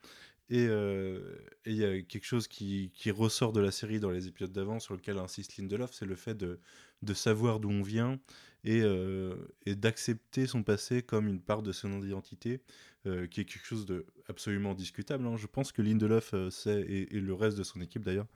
Et 0.51 0.67
euh, 0.69 1.39
et 1.67 1.73
il 1.73 1.77
y 1.79 1.85
a 1.85 2.03
quelque 2.03 2.25
chose 2.27 2.49
qui, 2.49 2.91
qui 2.95 3.13
ressort 3.13 3.53
de 3.53 3.61
la 3.61 3.71
série 3.73 4.01
dans 4.01 4.11
les 4.11 4.29
épisodes 4.29 4.53
d'avant, 4.53 4.81
sur 4.81 4.95
lequel 4.97 5.19
insiste 5.19 5.59
Lindelof, 5.59 5.93
c'est 5.95 6.07
le 6.07 6.17
fait 6.17 6.35
de, 6.37 6.61
de 7.03 7.15
savoir 7.15 7.61
d'où 7.61 7.71
on 7.71 7.83
vient 7.83 8.21
et, 8.65 8.83
euh, 8.83 9.37
et 9.67 9.77
d'accepter 9.77 10.49
son 10.49 10.65
passé 10.65 11.03
comme 11.05 11.29
une 11.29 11.43
part 11.43 11.63
de 11.63 11.73
son 11.73 12.03
identité, 12.03 12.63
euh, 13.07 13.29
qui 13.29 13.43
est 13.43 13.47
quelque 13.47 13.67
chose 13.67 13.87
de 13.87 14.07
absolument 14.29 14.75
discutable. 14.75 15.27
hein. 15.27 15.37
Je 15.37 15.47
pense 15.49 15.73
que 15.73 15.83
Lindelof 15.83 16.35
sait, 16.51 16.83
et, 16.83 17.17
et 17.17 17.21
le 17.21 17.35
reste 17.35 17.59
de 17.59 17.65
son 17.65 17.81
équipe 17.83 18.05
d'ailleurs, 18.05 18.29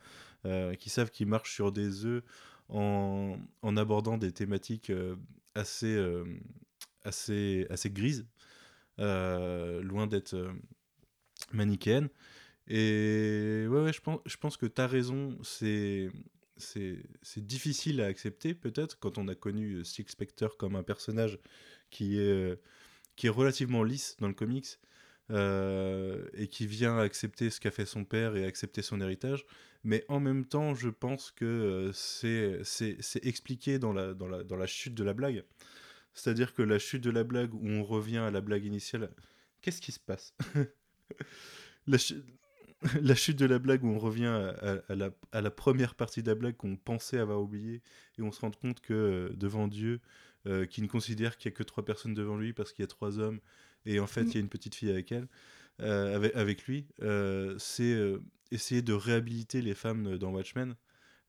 qui 0.79 0.91
savent 0.91 1.11
qu'ils 1.11 1.27
marchent 1.29 1.55
sur 1.55 1.73
des 1.73 2.07
œufs 2.07 2.23
en, 2.69 3.39
en 3.63 3.77
abordant 3.79 4.19
des 4.19 4.33
thématiques 4.33 4.93
assez, 5.57 5.97
assez, 7.05 7.67
assez 7.71 7.91
grises, 7.91 8.27
loin 8.99 10.07
d'être 10.07 10.35
euh, 10.35 10.53
manichéennes. 11.53 12.09
Et 12.69 13.67
ouais, 13.69 13.93
je 13.93 14.01
pense, 14.01 14.21
je 14.27 14.37
pense 14.37 14.57
que 14.57 14.67
tu 14.67 14.81
as 14.81 14.87
raison, 14.87 15.37
c'est 15.43 16.11
c'est 16.57 17.47
difficile 17.47 18.01
à 18.01 18.07
accepter 18.07 18.55
peut-être 18.55 18.99
quand 18.99 19.19
on 19.19 19.29
a 19.29 19.35
connu 19.35 19.75
euh, 19.75 19.85
Six 19.85 20.05
Spectre 20.09 20.57
comme 20.57 20.77
un 20.77 20.83
personnage 20.83 21.39
qui 21.91 22.19
est, 22.19 22.21
euh, 22.21 22.57
qui 23.17 23.27
est 23.27 23.31
relativement 23.31 23.83
lisse 23.83 24.17
dans 24.21 24.29
le 24.29 24.35
comics 24.35 24.79
euh, 25.31 26.27
et 26.35 26.49
qui 26.49 26.67
vient 26.67 26.99
accepter 26.99 27.51
ce 27.51 27.61
qu'a 27.61 27.71
fait 27.71 27.87
son 27.87 28.05
père 28.05 28.37
et 28.37 28.45
accepter 28.45 28.83
son 28.83 29.01
héritage. 29.01 29.47
Mais 29.83 30.05
en 30.09 30.21
même 30.21 30.47
temps, 30.47 30.75
je 30.75 30.89
pense 30.89 31.31
que 31.31 31.45
euh, 31.45 31.93
c'est 32.65 33.27
expliqué 33.27 33.79
dans 33.79 33.93
la, 33.93 34.15
dans, 34.15 34.29
la, 34.29 34.45
dans 34.45 34.57
la 34.57 34.67
chute 34.67 34.95
de 34.95 35.05
la 35.05 35.13
blague. 35.13 35.45
C'est-à-dire 36.15 36.55
que 36.55 36.63
la 36.63 36.79
chute 36.79 37.03
de 37.05 37.11
la 37.11 37.25
blague 37.25 37.55
où 37.55 37.69
on 37.69 37.85
revient 37.85 38.19
à 38.19 38.31
la 38.31 38.41
blague 38.41 38.65
initiale, 38.65 39.11
qu'est-ce 39.63 39.81
qui 39.83 39.93
se 39.93 40.01
passe? 40.01 40.35
La, 41.87 41.99
chu- 41.99 42.23
la 43.03 43.15
chute 43.15 43.39
de 43.39 43.47
la 43.47 43.59
blague 43.59 43.85
où 43.85 43.89
on 43.89 43.99
revient 43.99 44.27
à, 44.27 44.49
à- 44.51 44.93
à 44.93 44.95
la, 44.95 45.11
à 45.33 45.41
la 45.41 45.51
première 45.51 45.95
partie 45.95 46.23
de 46.23 46.29
la 46.29 46.35
blague 46.35 46.57
qu'on 46.57 46.77
pensait 46.77 47.19
avoir 47.19 47.41
oubliée 47.41 47.83
et 48.19 48.23
on 48.23 48.33
se 48.33 48.41
rend 48.41 48.51
compte 48.51 48.81
que 48.81 48.95
euh, 48.95 49.29
devant 49.37 49.69
Dieu, 49.69 50.01
euh, 50.47 50.67
qui 50.67 50.83
ne 50.83 50.87
considère 50.89 51.37
qu'il 51.39 51.51
n'y 51.51 51.55
a 51.55 51.59
que 51.59 51.63
trois 51.63 51.85
personnes 51.85 52.15
devant 52.15 52.37
lui 52.37 52.53
parce 52.53 52.73
qu'il 52.73 52.83
y 52.83 52.85
a 52.85 52.89
trois 52.89 53.19
hommes 53.19 53.41
et 53.87 54.01
en 54.01 54.07
fait 54.07 54.23
Mm. 54.23 54.31
il 54.35 54.35
y 54.35 54.39
a 54.39 54.41
une 54.41 54.49
petite 54.49 54.75
fille 54.75 54.91
avec 54.91 55.13
elle, 55.13 55.29
euh, 55.83 56.17
avec, 56.17 56.37
avec 56.37 56.67
lui, 56.67 56.87
c'est 57.59 57.99
essayer 58.51 58.83
de 58.83 58.93
réhabiliter 58.93 59.63
les 59.63 59.75
femmes 59.75 60.19
dans 60.19 60.33
Watchmen, 60.33 60.77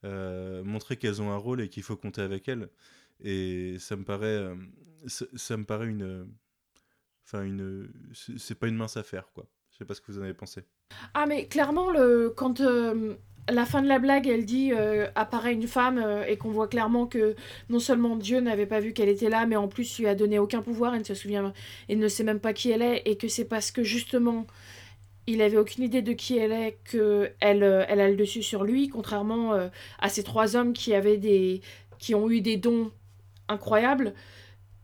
montrer 0.04 0.98
qu'elles 0.98 1.22
ont 1.22 1.32
un 1.32 1.38
rôle 1.38 1.62
et 1.62 1.70
qu'il 1.70 1.84
faut 1.84 1.98
compter 1.98 2.22
avec 2.22 2.48
elles. 2.48 2.70
Et 3.24 3.78
ça 3.80 3.96
me 3.96 4.04
paraît, 4.04 4.26
euh, 4.26 4.56
ça, 5.08 5.58
me 5.58 5.66
paraît 5.66 5.88
une, 5.88 6.04
euh, 6.04 6.26
enfin 7.26 7.44
une, 7.44 7.90
c'est 8.14 8.38
c'est 8.38 8.56
pas 8.56 8.68
une 8.68 8.76
mince 8.76 8.98
affaire 8.98 9.32
quoi. 9.34 9.48
Je 9.72 9.78
sais 9.78 9.86
pas 9.86 9.94
ce 9.94 10.02
que 10.02 10.12
vous 10.12 10.20
en 10.20 10.24
avez 10.24 10.34
pensé. 10.34 10.64
Ah, 11.14 11.26
mais 11.26 11.48
clairement, 11.48 11.92
le... 11.92 12.34
quand 12.36 12.62
euh, 12.62 13.16
la 13.50 13.66
fin 13.66 13.82
de 13.82 13.88
la 13.88 14.00
blague, 14.00 14.28
elle 14.28 14.46
dit 14.46 14.72
euh, 14.74 15.08
apparaît 15.16 15.54
une 15.54 15.68
femme 15.68 15.98
euh, 15.98 16.26
et 16.26 16.38
qu'on 16.38 16.50
voit 16.50 16.68
clairement 16.68 17.06
que 17.06 17.36
non 17.70 17.80
seulement 17.80 18.16
Dieu 18.16 18.40
n'avait 18.40 18.66
pas 18.66 18.80
vu 18.80 18.94
qu'elle 18.94 19.10
était 19.10 19.30
là, 19.30 19.46
mais 19.46 19.56
en 19.56 19.68
plus 19.68 20.00
lui 20.00 20.08
a 20.08 20.16
donné 20.16 20.40
aucun 20.40 20.62
pouvoir, 20.62 20.94
elle 20.94 21.02
ne 21.02 21.06
se 21.06 21.14
souvient 21.14 21.54
et 21.90 21.96
ne 21.96 22.08
sait 22.08 22.24
même 22.24 22.40
pas 22.40 22.54
qui 22.54 22.72
elle 22.72 22.82
est, 22.82 23.04
et 23.06 23.18
que 23.18 23.28
c'est 23.28 23.46
parce 23.46 23.72
que 23.72 23.84
justement 23.84 24.48
il 25.28 25.42
avait 25.42 25.58
aucune 25.58 25.84
idée 25.84 26.02
de 26.02 26.14
qui 26.14 26.38
elle 26.38 26.52
est 26.52 26.78
que 26.86 27.32
elle, 27.40 27.64
euh, 27.64 27.86
elle 27.88 28.00
a 28.00 28.10
le 28.10 28.16
dessus 28.16 28.44
sur 28.44 28.64
lui, 28.64 28.88
contrairement 28.90 29.54
euh, 29.54 29.68
à 30.00 30.10
ces 30.10 30.24
trois 30.24 30.56
hommes 30.56 30.74
qui 30.74 30.94
avaient 30.94 31.18
des 31.18 31.62
qui 32.00 32.16
ont 32.16 32.30
eu 32.30 32.42
des 32.42 32.58
dons 32.58 32.92
incroyables. 33.48 34.14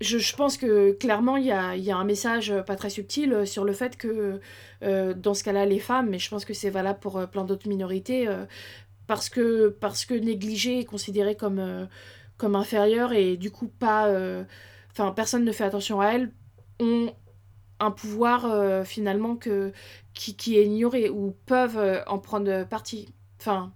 Je, 0.01 0.17
je 0.17 0.35
pense 0.35 0.57
que 0.57 0.93
clairement 0.93 1.37
il 1.37 1.45
y 1.45 1.51
a, 1.51 1.75
y 1.75 1.91
a 1.91 1.97
un 1.97 2.03
message 2.03 2.49
euh, 2.49 2.63
pas 2.63 2.75
très 2.75 2.89
subtil 2.89 3.33
euh, 3.33 3.45
sur 3.45 3.63
le 3.63 3.73
fait 3.73 3.97
que 3.97 4.39
euh, 4.81 5.13
dans 5.13 5.35
ce 5.35 5.43
cas-là 5.43 5.67
les 5.67 5.79
femmes, 5.79 6.09
mais 6.09 6.17
je 6.17 6.27
pense 6.27 6.43
que 6.43 6.55
c'est 6.55 6.71
valable 6.71 6.99
pour 6.99 7.27
plein 7.29 7.45
d'autres 7.45 7.69
minorités, 7.69 8.27
parce 9.05 9.29
que 9.29 9.69
parce 9.69 10.05
que 10.05 10.15
négligées 10.15 10.79
et 10.79 10.85
considérées 10.85 11.35
comme 11.35 11.59
euh, 11.59 11.85
comme 12.37 12.55
inférieures 12.55 13.13
et 13.13 13.37
du 13.37 13.51
coup 13.51 13.67
pas, 13.67 14.11
enfin 14.91 15.11
personne 15.11 15.45
ne 15.45 15.51
fait 15.51 15.65
attention 15.65 16.01
à 16.01 16.13
elles, 16.13 16.31
ont 16.79 17.13
un 17.79 17.91
pouvoir 17.91 18.85
finalement 18.85 19.35
que 19.35 19.71
qui, 20.15 20.35
qui 20.35 20.57
est 20.57 20.65
ignoré 20.65 21.09
ou 21.09 21.35
peuvent 21.45 22.03
en 22.07 22.17
prendre 22.17 22.63
partie. 22.67 23.13
Enfin, 23.39 23.71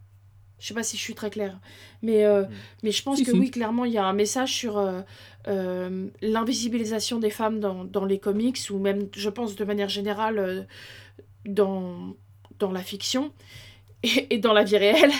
je 0.60 0.68
sais 0.68 0.74
pas 0.74 0.84
si 0.84 0.98
je 0.98 1.02
suis 1.02 1.16
très 1.16 1.30
claire, 1.30 1.60
mais, 2.02 2.26
euh, 2.26 2.44
Mm. 2.44 2.50
mais 2.84 2.92
je 2.92 3.04
pense 3.04 3.18
Si, 3.18 3.26
que 3.26 3.32
si. 3.32 3.38
oui, 3.40 3.52
clairement, 3.52 3.86
il 3.86 3.94
y 3.94 3.98
a 3.98 4.06
un 4.06 4.14
message 4.14 4.54
sur 4.54 4.78
euh, 4.78 5.02
euh, 5.48 6.08
l'invisibilisation 6.22 7.20
des 7.20 7.30
femmes 7.30 7.60
dans, 7.60 7.84
dans 7.84 8.06
les 8.06 8.20
comics, 8.20 8.60
ou 8.72 8.80
même, 8.80 9.08
je 9.16 9.30
pense, 9.30 9.56
de 9.56 9.66
manière 9.66 9.90
générale, 9.90 10.40
euh, 10.40 10.64
dans, 11.46 12.16
dans 12.60 12.72
la 12.72 12.82
fiction 12.82 13.32
et, 14.04 14.36
et 14.36 14.38
dans 14.38 14.54
la 14.54 14.64
vie 14.64 14.78
réelle. 14.78 15.12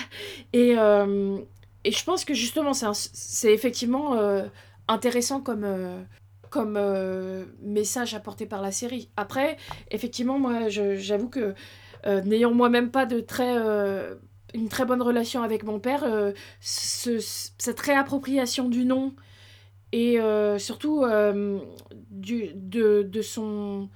Et, 0.54 0.76
euh, 0.78 1.38
et 1.84 1.92
je 1.92 2.04
pense 2.04 2.26
que 2.26 2.34
justement, 2.34 2.74
c'est 2.74 3.54
effectivement 3.54 4.16
euh, 4.16 4.46
intéressant 4.88 5.42
comme, 5.42 5.64
euh, 5.64 6.02
comme 6.50 6.76
euh, 6.78 7.46
message 7.62 8.14
apporté 8.14 8.46
par 8.46 8.62
la 8.62 8.72
série. 8.72 9.10
Après, 9.18 9.58
effectivement, 9.92 10.40
moi, 10.40 10.70
j'avoue 10.70 11.30
que 11.30 11.54
euh, 12.08 12.22
n'ayant 12.22 12.54
moi-même 12.54 12.92
pas 12.92 13.06
de 13.06 13.20
très, 13.20 13.56
euh, 13.58 14.16
une 14.54 14.70
très 14.70 14.86
bonne 14.86 15.02
relation 15.02 15.44
avec 15.44 15.64
mon 15.64 15.80
père, 15.80 16.04
euh, 16.04 16.32
ce- 16.62 17.20
cette 17.58 17.80
réappropriation 17.80 18.70
du 18.70 18.86
nom 18.86 19.14
et 19.94 20.20
euh, 20.22 20.60
surtout 20.60 21.04
euh, 21.04 21.60
du, 22.12 22.50
de, 22.56 23.04
de 23.04 23.22
son 23.22 23.90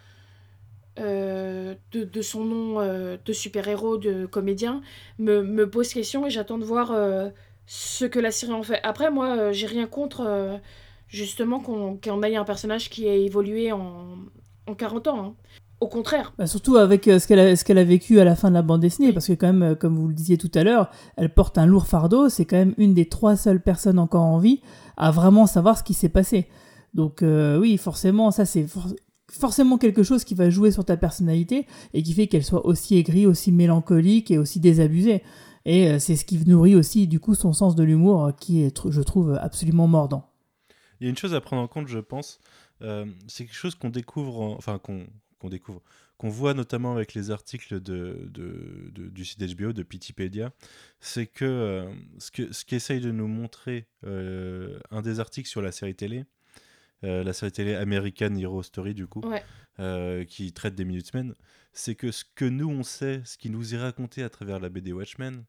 de, 0.97 2.21
son 2.21 2.43
nom 2.45 2.81
de 3.25 3.33
super-héros, 3.33 3.97
de 3.97 4.25
comédien, 4.25 4.81
me, 5.17 5.41
me 5.41 5.69
pose 5.69 5.93
question 5.93 6.25
et 6.27 6.29
j'attends 6.29 6.57
de 6.57 6.65
voir 6.65 6.93
ce 7.65 8.05
que 8.05 8.19
la 8.19 8.31
série 8.31 8.53
en 8.53 8.63
fait. 8.63 8.79
Après, 8.83 9.11
moi, 9.11 9.51
j'ai 9.51 9.67
rien 9.67 9.87
contre 9.87 10.59
justement 11.07 11.59
qu'on 11.59 11.97
qu'on 11.97 12.21
ait 12.23 12.35
un 12.35 12.43
personnage 12.45 12.89
qui 12.89 13.07
a 13.07 13.13
évolué 13.15 13.71
en, 13.71 14.17
en 14.67 14.75
40 14.75 15.07
ans. 15.07 15.25
hein. 15.25 15.35
Au 15.81 15.87
contraire. 15.87 16.33
Bah, 16.37 16.45
surtout 16.45 16.75
avec 16.75 17.07
euh, 17.07 17.19
ce 17.19 17.27
qu'elle 17.27 17.77
a, 17.77 17.83
vécu 17.85 18.19
à 18.19 18.25
la 18.25 18.35
fin 18.35 18.49
de 18.49 18.53
la 18.53 18.61
bande 18.61 18.81
dessinée, 18.81 19.07
Oui. 19.07 19.13
parce 19.13 19.27
que 19.27 19.33
quand 19.33 19.47
même, 19.47 19.63
euh, 19.63 19.75
comme 19.75 19.95
vous 19.97 20.07
le 20.09 20.13
disiez 20.13 20.37
tout 20.37 20.51
à 20.53 20.63
l'heure, 20.63 20.89
elle 21.15 21.33
porte 21.33 21.57
un 21.57 21.65
lourd 21.65 21.87
fardeau, 21.87 22.27
c'est 22.27 22.43
quand 22.45 22.57
même 22.57 22.73
une 22.77 22.93
des 22.93 23.07
trois 23.07 23.35
seules 23.37 23.61
personnes 23.61 23.97
encore 23.99 24.23
en 24.23 24.39
vie 24.39 24.61
à 24.97 25.11
vraiment 25.11 25.47
savoir 25.47 25.77
ce 25.77 25.83
qui 25.83 25.93
s'est 25.93 26.09
passé. 26.09 26.47
Donc 26.93 27.21
euh, 27.23 27.57
oui, 27.59 27.77
forcément, 27.77 28.31
ça 28.31 28.45
c'est 28.45 28.67
for- 28.67 28.93
forcément 29.31 29.77
quelque 29.77 30.03
chose 30.03 30.23
qui 30.25 30.35
va 30.35 30.49
jouer 30.49 30.71
sur 30.71 30.83
ta 30.83 30.97
personnalité 30.97 31.65
et 31.93 32.03
qui 32.03 32.13
fait 32.13 32.27
qu'elle 32.27 32.43
soit 32.43 32.65
aussi 32.65 32.97
aigrie, 32.97 33.25
aussi 33.25 33.51
mélancolique 33.53 34.31
et 34.31 34.37
aussi 34.37 34.59
désabusée. 34.59 35.23
Et 35.65 35.87
euh, 35.87 35.99
c'est 35.99 36.15
ce 36.17 36.25
qui 36.25 36.37
nourrit 36.45 36.75
aussi 36.75 37.07
du 37.07 37.19
coup 37.21 37.35
son 37.35 37.53
sens 37.53 37.75
de 37.75 37.83
l'humour 37.83 38.31
qui 38.37 38.63
est, 38.63 38.75
tr- 38.75 38.91
je 38.91 39.01
trouve, 39.01 39.37
absolument 39.41 39.87
mordant. 39.87 40.25
Il 40.99 41.05
y 41.05 41.07
a 41.07 41.09
une 41.11 41.17
chose 41.17 41.33
à 41.33 41.39
prendre 41.41 41.61
en 41.61 41.67
compte, 41.67 41.87
je 41.87 41.99
pense. 41.99 42.39
euh, 42.81 43.05
c'est 43.27 43.45
quelque 43.45 43.55
chose 43.55 43.75
qu'on 43.75 43.89
découvre, 43.89 44.41
en- 44.41 44.55
enfin 44.57 44.77
qu'on 44.79 45.03
qu'on 45.39 45.49
découvre, 45.49 45.81
qu'on 46.17 46.29
voit 46.29 46.53
notamment 46.53 46.93
avec 46.93 47.13
les 47.13 47.31
articles 47.31 47.79
de, 47.81 48.27
de- 48.29 48.89
de- 48.93 49.07
du 49.09 49.25
site 49.25 49.41
HBO, 49.55 49.73
de 49.73 49.83
Pitipédia, 49.83 50.51
c'est 50.99 51.25
que 51.27 51.45
euh, 51.45 51.91
ce 52.19 52.29
que 52.31 52.51
ce 52.53 52.65
qu'essaye 52.65 52.99
de 52.99 53.11
nous 53.11 53.27
montrer 53.27 53.87
euh, 54.05 54.79
un 54.91 55.01
des 55.01 55.19
articles 55.19 55.49
sur 55.49 55.61
la 55.61 55.71
série 55.71 55.95
télé, 55.95 56.25
euh, 57.05 57.23
la 57.23 57.33
série 57.33 57.51
télé 57.53 57.73
American 57.75 58.35
Hero 58.35 58.61
Story 58.61 58.93
du 58.93 59.07
coup, 59.07 59.21
Ouais. 59.25 60.25
qui 60.27 60.51
traite 60.51 60.75
des 60.75 60.83
Minutemen, 60.85 61.33
c'est 61.71 61.95
que 61.95 62.11
ce 62.11 62.25
que 62.35 62.43
nous 62.45 62.69
on 62.69 62.83
sait, 62.83 63.21
ce 63.23 63.37
qui 63.37 63.49
nous 63.49 63.73
est 63.73 63.77
raconté 63.77 64.21
à 64.23 64.29
travers 64.29 64.59
la 64.59 64.67
BD 64.69 64.91
Watchmen, 64.91 65.45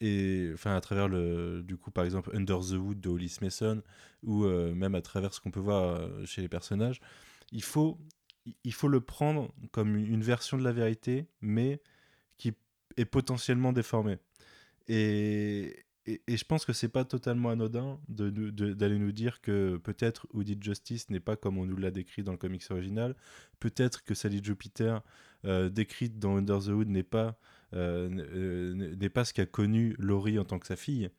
et 0.00 0.50
enfin 0.54 0.74
à 0.74 0.80
travers 0.80 1.08
le 1.08 1.62
du 1.62 1.76
coup 1.76 1.90
par 1.90 2.04
exemple 2.04 2.30
Under 2.34 2.58
the 2.60 2.72
Wood 2.72 3.00
de 3.00 3.08
Hollis 3.08 3.36
Mason 3.40 3.82
ou 4.22 4.44
euh, 4.44 4.74
même 4.74 4.94
à 4.94 5.02
travers 5.02 5.32
ce 5.32 5.40
qu'on 5.40 5.50
peut 5.50 5.60
voir 5.60 5.82
euh, 6.00 6.24
chez 6.26 6.42
les 6.42 6.48
personnages, 6.48 7.00
il 7.52 7.62
faut 7.62 7.98
il 8.64 8.72
faut 8.72 8.88
le 8.88 9.00
prendre 9.00 9.52
comme 9.72 9.96
une 9.96 10.22
version 10.22 10.58
de 10.58 10.64
la 10.64 10.72
vérité, 10.72 11.26
mais 11.40 11.80
qui 12.36 12.52
est 12.96 13.04
potentiellement 13.04 13.72
déformée. 13.72 14.18
Et, 14.88 15.84
et, 16.06 16.20
je 16.36 16.44
pense 16.44 16.64
que 16.66 16.72
c'est 16.74 16.88
pas 16.88 17.04
totalement 17.04 17.48
anodin 17.50 17.98
nous- 18.08 18.50
de- 18.50 18.74
d'aller 18.74 18.98
nous 18.98 19.12
dire 19.12 19.40
que 19.40 19.78
peut-être 19.78 20.26
Woody 20.34 20.58
Justice 20.60 21.08
n'est 21.08 21.20
pas 21.20 21.36
comme 21.36 21.56
on 21.56 21.64
nous 21.64 21.76
l'a 21.76 21.90
décrit 21.90 22.22
dans 22.22 22.32
le 22.32 22.38
comics 22.38 22.70
original, 22.70 23.16
peut-être 23.60 24.04
que 24.04 24.14
Sally 24.14 24.42
Jupiter 24.44 25.02
euh, 25.46 25.70
décrite 25.70 26.18
dans 26.18 26.36
Under 26.36 26.58
the 26.60 26.68
Hood 26.68 26.88
n'est 26.88 27.02
pas 27.02 27.38
euh, 27.72 28.08
euh, 28.34 28.94
n'est 28.96 29.08
pas 29.08 29.24
ce 29.24 29.32
qu'a 29.34 29.46
connu 29.46 29.96
Laurie 29.98 30.38
en 30.38 30.44
tant 30.44 30.58
que 30.58 30.66
sa 30.66 30.76
fille. 30.76 31.10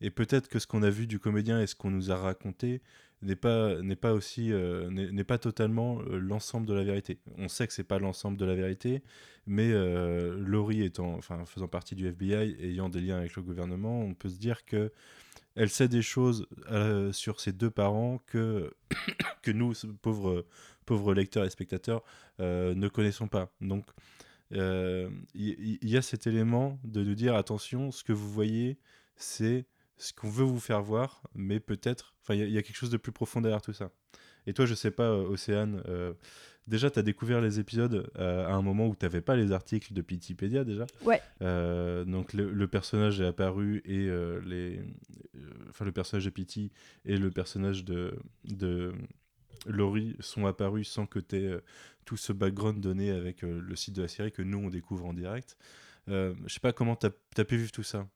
Et 0.00 0.10
peut-être 0.10 0.48
que 0.48 0.58
ce 0.58 0.66
qu'on 0.66 0.82
a 0.82 0.90
vu 0.90 1.06
du 1.06 1.18
comédien 1.18 1.60
et 1.60 1.66
ce 1.66 1.74
qu'on 1.74 1.90
nous 1.90 2.10
a 2.12 2.16
raconté 2.16 2.82
n'est 3.24 3.36
pas, 3.36 3.80
n'est 3.82 3.96
pas 3.96 4.12
aussi 4.12 4.52
euh, 4.52 4.90
n'est 4.90 5.24
pas 5.24 5.38
totalement 5.38 6.00
euh, 6.02 6.18
l'ensemble 6.18 6.66
de 6.66 6.74
la 6.74 6.84
vérité. 6.84 7.18
On 7.38 7.48
sait 7.48 7.66
que 7.66 7.72
c'est 7.72 7.84
pas 7.84 7.98
l'ensemble 7.98 8.36
de 8.36 8.44
la 8.44 8.54
vérité, 8.54 9.02
mais 9.46 9.70
euh, 9.72 10.36
Laurie 10.38 10.82
étant, 10.82 11.14
enfin, 11.14 11.44
faisant 11.46 11.68
partie 11.68 11.94
du 11.94 12.06
FBI, 12.06 12.56
ayant 12.60 12.88
des 12.88 13.00
liens 13.00 13.18
avec 13.18 13.34
le 13.36 13.42
gouvernement, 13.42 14.00
on 14.00 14.14
peut 14.14 14.28
se 14.28 14.38
dire 14.38 14.64
que 14.64 14.92
elle 15.56 15.70
sait 15.70 15.88
des 15.88 16.02
choses 16.02 16.46
euh, 16.70 17.12
sur 17.12 17.40
ses 17.40 17.52
deux 17.52 17.70
parents 17.70 18.18
que, 18.26 18.74
que 19.42 19.52
nous, 19.52 19.72
pauvres, 20.02 20.44
pauvres 20.84 21.14
lecteurs 21.14 21.44
et 21.44 21.50
spectateurs, 21.50 22.02
ne 22.40 22.88
connaissons 22.88 23.28
pas. 23.28 23.52
Donc, 23.60 23.86
il 24.50 25.78
y 25.80 25.96
a 25.96 26.02
cet 26.02 26.26
élément 26.26 26.80
de 26.82 27.04
nous 27.04 27.14
dire 27.14 27.36
attention, 27.36 27.92
ce 27.92 28.02
que 28.02 28.12
vous 28.12 28.30
voyez, 28.30 28.78
c'est 29.16 29.66
ce 29.96 30.12
qu'on 30.12 30.28
veut 30.30 30.44
vous 30.44 30.60
faire 30.60 30.82
voir, 30.82 31.22
mais 31.34 31.60
peut-être, 31.60 32.14
enfin, 32.22 32.34
il 32.34 32.40
y, 32.40 32.42
a- 32.42 32.46
il 32.46 32.52
y 32.52 32.58
a 32.58 32.62
quelque 32.62 32.76
chose 32.76 32.90
de 32.90 32.96
plus 32.96 33.12
profond 33.12 33.40
derrière 33.40 33.62
tout 33.62 33.72
ça. 33.72 33.90
Et 34.46 34.52
toi, 34.52 34.66
je 34.66 34.74
sais 34.74 34.90
pas, 34.90 35.04
euh, 35.10 35.26
Océane, 35.28 35.82
euh, 35.88 36.12
déjà, 36.66 36.90
tu 36.90 36.98
as 36.98 37.02
découvert 37.02 37.40
les 37.40 37.60
épisodes 37.60 38.10
euh, 38.18 38.46
à 38.46 38.52
un 38.52 38.60
moment 38.62 38.86
où 38.88 38.94
tu 38.94 39.04
n'avais 39.06 39.22
pas 39.22 39.36
les 39.36 39.52
articles 39.52 39.94
de 39.94 40.02
Pitipédia 40.02 40.64
déjà. 40.64 40.86
Ouais. 41.02 41.22
Euh, 41.40 42.04
donc, 42.04 42.34
le, 42.34 42.50
le 42.52 42.68
personnage 42.68 43.20
est 43.20 43.26
apparu 43.26 43.80
et 43.86 44.06
les. 44.44 44.82
Enfin, 45.70 45.84
le 45.86 45.92
personnage 45.92 46.24
de 46.26 46.30
Pity 46.30 46.70
et 47.06 47.16
le 47.16 47.30
personnage 47.30 47.84
de, 47.84 48.18
de 48.44 48.92
Laurie 49.66 50.14
sont 50.20 50.44
apparus 50.46 50.88
sans 50.88 51.06
que 51.06 51.18
tu 51.20 51.36
aies 51.36 51.58
tout 52.04 52.16
ce 52.18 52.32
background 52.34 52.80
donné 52.80 53.10
avec 53.12 53.42
le 53.42 53.74
site 53.76 53.94
de 53.96 54.02
la 54.02 54.08
série 54.08 54.30
que 54.32 54.42
nous, 54.42 54.58
on 54.58 54.68
découvre 54.68 55.06
en 55.06 55.14
direct. 55.14 55.56
Je 56.06 56.34
sais 56.48 56.60
pas 56.60 56.72
comment 56.74 56.96
tu 56.96 57.06
as, 57.06 57.44
pu 57.44 57.56
vivre 57.56 57.72
tout 57.72 57.82
ça. 57.82 58.06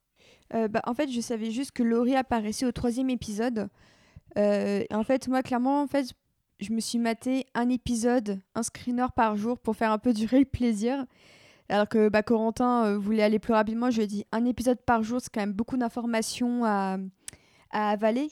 Euh, 0.55 0.69
bah, 0.69 0.81
en 0.87 0.95
fait, 0.95 1.11
je 1.11 1.21
savais 1.21 1.51
juste 1.51 1.73
que 1.73 1.83
Laurie 1.83 2.17
apparaissait 2.17 2.67
au 2.67 2.73
troisième 2.73 3.11
épisode. 3.11 3.69
Euh, 4.37 4.85
en 4.91 5.05
fait, 5.05 5.29
moi, 5.29 5.43
clairement, 5.43 5.83
en 5.83 5.87
fait, 5.87 6.15
je 6.61 6.73
me 6.73 6.81
suis 6.81 6.99
maté 6.99 7.47
un 7.55 7.69
épisode, 7.69 8.41
un 8.55 8.63
screener 8.63 9.07
par 9.15 9.37
jour 9.37 9.59
pour 9.59 9.77
faire 9.77 9.93
un 9.93 9.99
peu 9.99 10.13
durer 10.13 10.41
le 10.41 10.45
plaisir. 10.45 11.05
Alors 11.69 11.89
que 11.89 12.09
bah, 12.09 12.23
Corentin 12.23 12.87
euh, 12.87 12.99
voulait 12.99 13.23
aller 13.23 13.39
plus 13.39 13.53
rapidement, 13.53 13.91
je 13.91 13.99
lui 13.99 14.05
ai 14.05 14.07
dit 14.07 14.25
un 14.33 14.45
épisode 14.47 14.81
par 14.81 15.03
jour, 15.03 15.21
c'est 15.21 15.31
quand 15.33 15.41
même 15.41 15.53
beaucoup 15.53 15.77
d'informations 15.77 16.65
à, 16.65 16.97
à 17.71 17.91
avaler. 17.91 18.31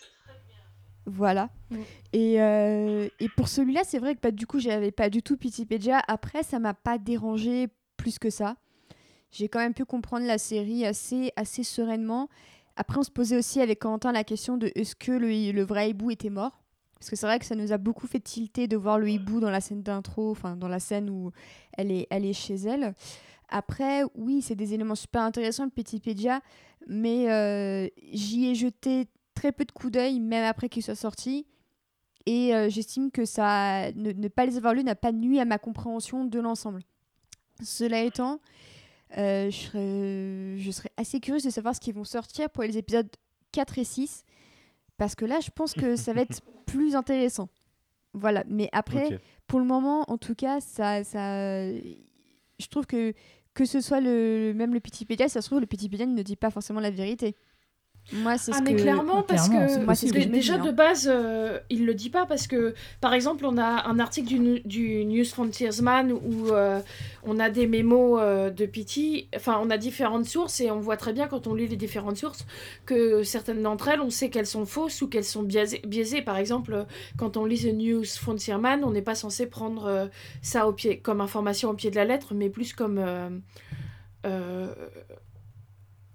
Voilà. 1.04 1.50
Et, 2.12 2.40
euh, 2.40 3.08
et 3.20 3.28
pour 3.28 3.48
celui-là, 3.48 3.82
c'est 3.84 3.98
vrai 3.98 4.14
que 4.14 4.20
bah, 4.20 4.30
du 4.30 4.46
coup, 4.46 4.58
j'avais 4.58 4.90
pas 4.90 5.10
du 5.10 5.22
tout 5.22 5.36
Pitipédia. 5.36 6.02
Après, 6.08 6.42
ça 6.42 6.58
m'a 6.58 6.74
pas 6.74 6.98
dérangé 6.98 7.68
plus 7.96 8.18
que 8.18 8.30
ça. 8.30 8.56
J'ai 9.36 9.48
quand 9.48 9.58
même 9.58 9.74
pu 9.74 9.84
comprendre 9.84 10.26
la 10.26 10.38
série 10.38 10.86
assez, 10.86 11.30
assez 11.36 11.62
sereinement. 11.62 12.30
Après, 12.74 12.98
on 12.98 13.02
se 13.02 13.10
posait 13.10 13.36
aussi 13.36 13.60
avec 13.60 13.80
Quentin 13.80 14.12
la 14.12 14.24
question 14.24 14.56
de 14.56 14.72
est-ce 14.74 14.96
que 14.96 15.12
le, 15.12 15.52
le 15.52 15.62
vrai 15.62 15.90
hibou 15.90 16.10
était 16.10 16.30
mort? 16.30 16.62
Parce 16.98 17.10
que 17.10 17.16
c'est 17.16 17.26
vrai 17.26 17.38
que 17.38 17.44
ça 17.44 17.54
nous 17.54 17.70
a 17.70 17.76
beaucoup 17.76 18.06
fait 18.06 18.20
tilter 18.20 18.66
de 18.66 18.78
voir 18.78 18.98
le 18.98 19.10
hibou 19.10 19.40
dans 19.40 19.50
la 19.50 19.60
scène 19.60 19.82
d'intro, 19.82 20.30
enfin 20.30 20.56
dans 20.56 20.68
la 20.68 20.80
scène 20.80 21.10
où 21.10 21.32
elle 21.76 21.92
est, 21.92 22.06
elle 22.08 22.24
est 22.24 22.32
chez 22.32 22.54
elle. 22.54 22.94
Après, 23.50 24.04
oui, 24.14 24.40
c'est 24.40 24.54
des 24.54 24.72
éléments 24.72 24.94
super 24.94 25.20
intéressants, 25.20 25.64
le 25.64 25.70
Petitpédia, 25.70 26.40
mais 26.86 27.30
euh, 27.30 27.88
j'y 28.12 28.46
ai 28.46 28.54
jeté 28.54 29.06
très 29.34 29.52
peu 29.52 29.66
de 29.66 29.72
coups 29.72 29.92
d'œil, 29.92 30.18
même 30.18 30.44
après 30.44 30.70
qu'il 30.70 30.82
soit 30.82 30.94
sorti. 30.94 31.46
Et 32.24 32.54
euh, 32.54 32.70
j'estime 32.70 33.10
que 33.10 33.26
ça, 33.26 33.92
ne, 33.92 34.28
pas 34.28 34.46
les 34.46 34.56
avoir 34.56 34.72
lus 34.72 34.82
n'a 34.82 34.94
pas 34.94 35.12
nuit 35.12 35.38
à 35.40 35.44
ma 35.44 35.58
compréhension 35.58 36.24
de 36.24 36.40
l'ensemble. 36.40 36.80
Cela 37.62 38.00
étant, 38.00 38.40
je, 39.16 39.50
serais, 39.50 40.58
je 40.58 40.70
serais 40.70 40.90
assez 40.96 41.20
curieuse 41.20 41.44
de 41.44 41.50
savoir 41.50 41.74
ce 41.74 41.80
qu'ils 41.80 41.94
vont 41.94 42.04
sortir 42.04 42.50
pour 42.50 42.62
les 42.62 42.76
épisodes 42.78 43.08
4 43.52 43.78
et 43.78 43.84
6. 43.84 44.24
Parce 44.96 45.14
que 45.14 45.24
là, 45.24 45.40
je 45.40 45.50
pense 45.50 45.74
que 45.74 45.96
ça 45.96 46.12
va 46.12 46.22
être 46.22 46.40
plus 46.66 46.94
intéressant. 46.94 47.48
Voilà. 48.14 48.44
Mais 48.48 48.68
après, 48.72 49.20
pour 49.46 49.58
le 49.58 49.66
moment, 49.66 50.04
en 50.10 50.18
tout 50.18 50.34
cas, 50.34 50.60
ça, 50.60 51.04
ça, 51.04 51.68
je 51.70 52.66
trouve 52.70 52.86
que 52.86 53.12
que 53.56 53.64
ce 53.64 53.80
soit 53.80 54.00
le 54.00 54.52
même 54.54 54.74
le 54.74 54.80
Pitipédia, 54.80 55.28
ça 55.28 55.40
se 55.40 55.48
trouve 55.48 55.60
le 55.60 55.66
Pitipédia 55.66 56.04
ne 56.04 56.22
dit 56.22 56.36
pas 56.36 56.50
forcément 56.50 56.78
la 56.78 56.90
vérité. 56.90 57.34
Moi, 58.12 58.38
c'est 58.38 58.52
Ah 58.54 58.58
ce 58.58 58.62
mais 58.62 58.76
que 58.76 58.82
clairement 58.82 59.22
parce 59.22 59.48
Clairement, 59.48 59.66
que 59.66 59.84
Moi, 59.84 59.94
c'est 59.96 60.06
ce 60.06 60.12
que 60.12 60.18
déjà 60.24 60.58
de 60.58 60.70
base 60.70 61.10
euh, 61.12 61.58
il 61.70 61.84
le 61.86 61.94
dit 61.94 62.08
pas 62.10 62.24
parce 62.24 62.46
que 62.46 62.74
par 63.00 63.14
exemple 63.14 63.44
on 63.44 63.58
a 63.58 63.88
un 63.88 63.98
article 63.98 64.28
du, 64.28 64.60
du 64.64 65.04
News 65.04 65.24
Frontiersman 65.24 66.12
où 66.12 66.48
euh, 66.50 66.80
on 67.24 67.40
a 67.40 67.50
des 67.50 67.66
mémos 67.66 68.20
euh, 68.22 68.50
de 68.50 68.64
Pity, 68.64 69.28
enfin 69.34 69.60
on 69.60 69.70
a 69.70 69.76
différentes 69.76 70.26
sources 70.26 70.60
et 70.60 70.70
on 70.70 70.78
voit 70.78 70.96
très 70.96 71.12
bien 71.12 71.26
quand 71.26 71.48
on 71.48 71.54
lit 71.54 71.66
les 71.66 71.76
différentes 71.76 72.16
sources 72.16 72.46
que 72.84 73.24
certaines 73.24 73.62
d'entre 73.62 73.88
elles 73.88 74.00
on 74.00 74.10
sait 74.10 74.30
qu'elles 74.30 74.46
sont 74.46 74.66
fausses 74.66 75.02
ou 75.02 75.08
qu'elles 75.08 75.24
sont 75.24 75.42
biaisées, 75.42 75.82
biaisées. 75.84 76.22
Par 76.22 76.36
exemple 76.36 76.86
quand 77.16 77.36
on 77.36 77.44
lit 77.44 77.58
The 77.58 77.74
News 77.74 78.04
Frontiersman 78.04 78.84
on 78.84 78.92
n'est 78.92 79.02
pas 79.02 79.16
censé 79.16 79.46
prendre 79.46 79.86
euh, 79.86 80.06
ça 80.42 80.68
au 80.68 80.72
pied 80.72 80.98
comme 81.00 81.20
information 81.20 81.70
au 81.70 81.74
pied 81.74 81.90
de 81.90 81.96
la 81.96 82.04
lettre 82.04 82.34
mais 82.34 82.50
plus 82.50 82.72
comme 82.72 82.98
euh, 82.98 83.28
euh, 84.26 84.72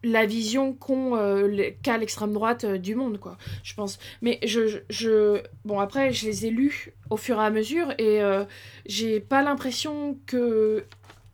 la 0.04 0.26
vision 0.26 0.74
qu'ont 0.74 1.16
euh, 1.16 1.70
qu'a 1.84 1.98
l'extrême 1.98 2.34
droite 2.34 2.64
euh, 2.64 2.78
du 2.78 2.96
monde, 2.96 3.20
quoi, 3.20 3.38
je 3.64 3.74
pense. 3.76 4.00
Mais 4.22 4.40
je, 4.44 4.68
je- 4.68 4.80
je- 4.90 5.44
Bon, 5.66 5.80
après, 5.80 6.12
je 6.12 6.26
les 6.26 6.46
ai 6.48 6.50
lus 6.50 6.92
au 7.10 7.18
fur 7.18 7.40
et 7.40 7.46
à 7.46 7.50
mesure 7.52 7.92
et 8.00 8.22
euh, 8.22 8.46
j'ai 8.86 9.20
pas 9.20 9.44
l'impression 9.44 10.18
que. 10.26 10.86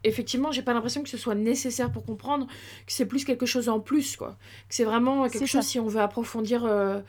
Effectivement, 0.04 0.52
j'ai 0.52 0.62
pas 0.62 0.74
l'impression 0.74 1.02
que 1.04 1.10
ce 1.10 1.18
soit 1.18 1.36
nécessaire 1.36 1.92
pour 1.92 2.06
comprendre 2.06 2.46
que 2.48 2.94
c'est 2.94 3.06
plus 3.08 3.26
quelque 3.26 3.46
chose 3.46 3.68
en 3.68 3.80
plus, 3.80 4.16
quoi. 4.16 4.38
Que 4.70 4.76
c'est 4.76 4.84
vraiment 4.86 5.28
quelque 5.28 5.48
chose 5.48 5.64
ça. 5.64 5.70
si 5.70 5.80
on 5.80 5.88
veut 5.88 6.00
approfondir 6.02 6.64
euh, 6.66 7.02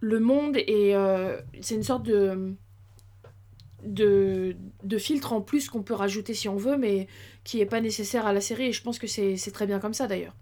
le 0.00 0.20
monde 0.20 0.56
et 0.56 0.94
c'est 1.60 1.74
une 1.76 1.82
sorte 1.82 2.04
de. 2.04 2.54
De, 3.82 4.56
de 4.82 4.96
filtre 4.96 5.34
en 5.34 5.42
plus 5.42 5.68
qu'on 5.68 5.82
peut 5.82 5.92
rajouter 5.92 6.32
si 6.32 6.48
on 6.48 6.56
veut, 6.56 6.78
mais 6.78 7.06
qui 7.42 7.60
est 7.60 7.66
pas 7.66 7.82
nécessaire 7.82 8.26
à 8.26 8.32
la 8.32 8.40
série. 8.40 8.66
Et 8.68 8.72
je 8.72 8.82
pense 8.82 8.98
que 8.98 9.06
c'est 9.06 9.36
c'est 9.36 9.50
très 9.50 9.66
bien 9.66 9.78
comme 9.78 9.92
ça 9.92 10.06
d'ailleurs. 10.06 10.34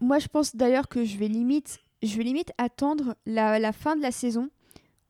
Moi, 0.00 0.18
je 0.18 0.28
pense 0.28 0.56
d'ailleurs 0.56 0.88
que 0.88 1.04
je 1.04 1.16
vais 1.18 1.28
limite, 1.28 1.80
je 2.02 2.16
vais 2.16 2.24
limite 2.24 2.52
attendre 2.58 3.16
la, 3.26 3.58
la 3.58 3.72
fin 3.72 3.96
de 3.96 4.02
la 4.02 4.12
saison 4.12 4.48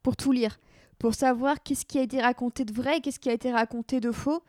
pour 0.03 0.17
tout 0.17 0.33
lire, 0.33 0.59
pour 0.99 1.15
savoir 1.15 1.63
qu'est-ce 1.63 1.87
qui 1.87 1.99
a 1.99 2.03
été 2.03 2.21
raconté 2.21 2.65
de 2.65 2.73
vrai, 2.73 3.01
qu'est-ce 3.01 3.21
qui 3.21 3.31
a 3.31 3.33
été 3.33 3.53
raconté 3.53 4.01
de 4.01 4.11
faux, 4.11 4.43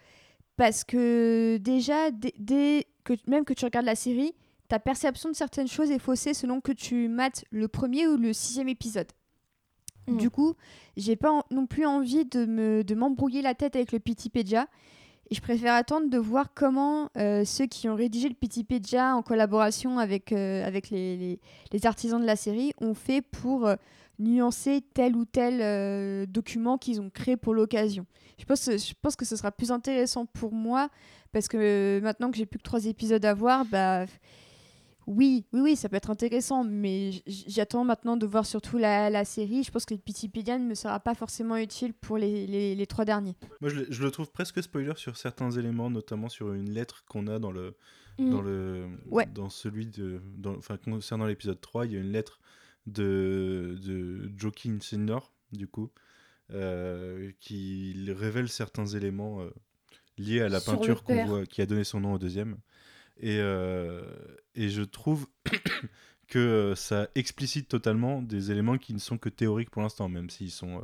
parce 0.57 0.83
que 0.83 1.57
déjà, 1.57 2.11
dès, 2.11 2.85
que 3.03 3.13
même 3.27 3.45
que 3.45 3.53
tu 3.53 3.65
regardes 3.65 3.85
la 3.85 3.95
série, 3.95 4.33
ta 4.67 4.79
perception 4.79 5.29
de 5.29 5.35
certaines 5.35 5.67
choses 5.67 5.91
est 5.91 5.99
faussée 5.99 6.33
selon 6.33 6.61
que 6.61 6.71
tu 6.71 7.07
mates 7.07 7.43
le 7.51 7.67
premier 7.67 8.07
ou 8.07 8.15
le 8.15 8.31
sixième 8.31 8.69
épisode. 8.69 9.07
Mm. 10.07 10.17
Du 10.17 10.29
coup, 10.29 10.55
j'ai 10.97 11.15
pas 11.15 11.45
non 11.51 11.65
plus 11.67 11.85
envie 11.85 12.25
de 12.25 12.45
me 12.45 12.83
de 12.83 12.95
m'embrouiller 12.95 13.41
la 13.41 13.53
tête 13.53 13.75
avec 13.75 13.91
le 13.91 13.99
Pitipédia. 13.99 14.67
Je 15.31 15.39
préfère 15.39 15.73
attendre 15.75 16.09
de 16.09 16.17
voir 16.17 16.47
comment 16.53 17.09
euh, 17.17 17.45
ceux 17.45 17.65
qui 17.65 17.87
ont 17.87 17.95
rédigé 17.95 18.27
le 18.27 18.35
Pitipédia 18.35 19.15
en 19.15 19.21
collaboration 19.21 19.97
avec, 19.97 20.33
euh, 20.33 20.65
avec 20.67 20.89
les, 20.89 21.39
les- 21.71 21.85
artisans 21.85 22.19
de 22.19 22.25
la 22.25 22.35
série 22.35 22.73
ont 22.81 22.93
fait 22.93 23.21
pour 23.21 23.65
euh, 23.65 23.75
nuancer 24.19 24.83
tel 24.93 25.15
ou 25.15 25.23
tel 25.23 26.27
document 26.27 26.77
qu'ils 26.77 26.99
ont 26.99 27.09
créé 27.09 27.37
pour 27.37 27.53
l'occasion. 27.53 28.05
Je 28.37 28.45
pense, 28.45 28.65
je 28.65 28.93
pense 29.01 29.15
que 29.15 29.23
ce 29.25 29.35
sera 29.37 29.51
plus 29.51 29.71
intéressant 29.71 30.25
pour 30.25 30.51
moi 30.51 30.89
parce 31.31 31.47
que 31.47 31.99
maintenant 32.03 32.29
que 32.29 32.37
j'ai 32.37 32.45
plus 32.45 32.57
que 32.59 32.63
trois 32.63 32.85
épisodes 32.85 33.23
à 33.23 33.33
voir, 33.33 33.63
bah 33.65 34.05
oui, 35.07 35.45
oui, 35.53 35.59
oui, 35.61 35.75
ça 35.75 35.89
peut 35.89 35.95
être 35.95 36.09
intéressant, 36.09 36.63
mais 36.63 37.11
j'attends 37.27 37.83
maintenant 37.83 38.17
de 38.17 38.25
voir 38.25 38.45
surtout 38.45 38.77
la, 38.77 39.09
la 39.09 39.25
série. 39.25 39.63
Je 39.63 39.71
pense 39.71 39.85
que 39.85 39.93
le 39.93 39.99
Pitipédia 39.99 40.57
ne 40.59 40.65
me 40.65 40.75
sera 40.75 40.99
pas 40.99 41.15
forcément 41.15 41.57
utile 41.57 41.93
pour 41.93 42.17
les, 42.17 42.45
les- 42.47 42.75
les 42.75 42.87
trois 42.87 43.05
derniers. 43.05 43.35
Moi, 43.61 43.69
je, 43.69 43.75
le- 43.81 43.87
je 43.89 44.03
le 44.03 44.11
trouve 44.11 44.31
presque 44.31 44.61
spoiler 44.61 44.93
sur 44.97 45.17
certains 45.17 45.51
éléments, 45.51 45.89
notamment 45.89 46.29
sur 46.29 46.53
une 46.53 46.69
lettre 46.71 47.03
qu'on 47.07 47.27
a 47.27 47.39
dans 47.39 47.51
le, 47.51 47.75
Mm. 48.19 48.29
dans 48.29 48.41
le, 48.41 48.87
Ouais. 49.09 49.25
dans 49.25 49.49
celui 49.49 49.85
de, 49.87 50.21
dans- 50.37 50.55
enfin 50.57 50.77
concernant 50.77 51.25
l'épisode 51.25 51.59
3, 51.61 51.85
il 51.85 51.93
y 51.93 51.95
a 51.95 51.99
une 51.99 52.11
lettre 52.11 52.39
de, 52.87 53.77
de 53.85 54.29
Joaquin 54.37 54.77
Senior, 54.81 55.33
du 55.51 55.67
coup, 55.67 55.89
euh, 56.51 57.31
qui 57.39 57.95
révèle 58.11 58.49
certains 58.49 58.85
éléments 58.85 59.41
euh, 59.41 59.49
liés 60.17 60.41
à 60.41 60.49
la 60.49 60.59
Sur 60.59 60.73
peinture 60.77 61.03
qu'on 61.03 61.25
voit, 61.25 61.45
qui 61.45 61.61
a 61.61 61.65
donné 61.65 61.83
son 61.83 62.01
nom 62.01 62.13
au 62.13 62.17
deuxième. 62.19 62.57
Et, 63.19 63.37
euh, 63.39 64.01
et 64.55 64.69
je 64.69 64.81
trouve 64.81 65.27
que 66.27 66.39
euh, 66.39 66.75
ça 66.75 67.09
explicite 67.15 67.67
totalement 67.67 68.21
des 68.21 68.51
éléments 68.51 68.77
qui 68.77 68.93
ne 68.93 68.99
sont 68.99 69.17
que 69.17 69.29
théoriques 69.29 69.69
pour 69.69 69.81
l'instant, 69.81 70.07
même 70.09 70.29
s'ils 70.29 70.51
sont, 70.51 70.77
euh, 70.77 70.81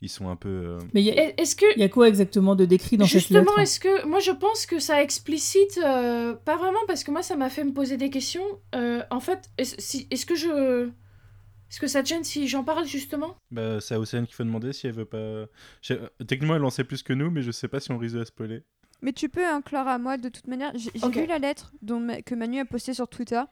ils 0.00 0.08
sont 0.08 0.28
un 0.28 0.36
peu. 0.36 0.48
euh, 0.48 0.78
Mais 0.94 1.04
Est-ce 1.04 1.56
que 1.56 1.66
il 1.76 1.80
y 1.80 1.84
a 1.84 1.88
quoi 1.88 2.08
exactement 2.08 2.54
de 2.56 2.64
décrit 2.64 2.96
dans 2.96 3.04
cette 3.06 3.20
Justement, 3.20 3.40
lettre 3.56 3.60
est-ce 3.60 3.80
que 3.80 4.06
moi 4.06 4.20
je 4.20 4.30
pense 4.30 4.66
que 4.66 4.78
ça 4.78 5.02
explicite 5.02 5.78
euh, 5.84 6.34
pas 6.34 6.56
vraiment 6.56 6.78
parce 6.86 7.04
que 7.04 7.10
moi 7.10 7.22
ça 7.22 7.36
m'a 7.36 7.50
fait 7.50 7.64
me 7.64 7.72
poser 7.72 7.96
des 7.96 8.10
questions. 8.10 8.44
Euh, 8.74 9.02
en 9.10 9.20
fait, 9.20 9.50
est-ce 9.58 9.76
si, 9.78 10.06
est-ce 10.10 10.26
que 10.26 10.34
je 10.36 10.88
est-ce 11.70 11.80
que 11.80 11.86
ça 11.88 12.02
te 12.02 12.08
gêne 12.08 12.22
si 12.22 12.46
j'en 12.46 12.62
parle 12.62 12.86
justement? 12.86 13.36
Bah, 13.50 13.80
c'est 13.80 13.94
à 13.94 13.98
Océane 14.00 14.26
qu'il 14.26 14.36
faut 14.36 14.44
demander 14.44 14.72
si 14.72 14.86
elle 14.86 14.92
veut 14.92 15.06
pas. 15.06 15.46
Techniquement, 16.26 16.54
elle 16.56 16.64
en 16.64 16.70
sait 16.70 16.84
plus 16.84 17.02
que 17.02 17.12
nous, 17.12 17.30
mais 17.30 17.42
je 17.42 17.50
sais 17.50 17.66
pas 17.66 17.80
si 17.80 17.90
on 17.90 17.98
risque 17.98 18.14
de 18.14 18.20
la 18.20 18.26
spoiler. 18.26 18.62
Mais 19.02 19.12
tu 19.12 19.28
peux 19.28 19.46
inclure 19.46 19.86
à 19.86 19.98
moi 19.98 20.16
de 20.16 20.28
toute 20.28 20.46
manière. 20.46 20.72
J'ai 20.74 20.90
j'ai 20.94 21.06
Ok. 21.06 21.14
lu 21.16 21.26
la 21.26 21.38
lettre 21.38 21.72
dont 21.82 22.00
Ma- 22.00 22.22
que 22.22 22.34
Manu 22.34 22.60
a 22.60 22.64
postée 22.64 22.94
sur 22.94 23.08
Twitter. 23.08 23.42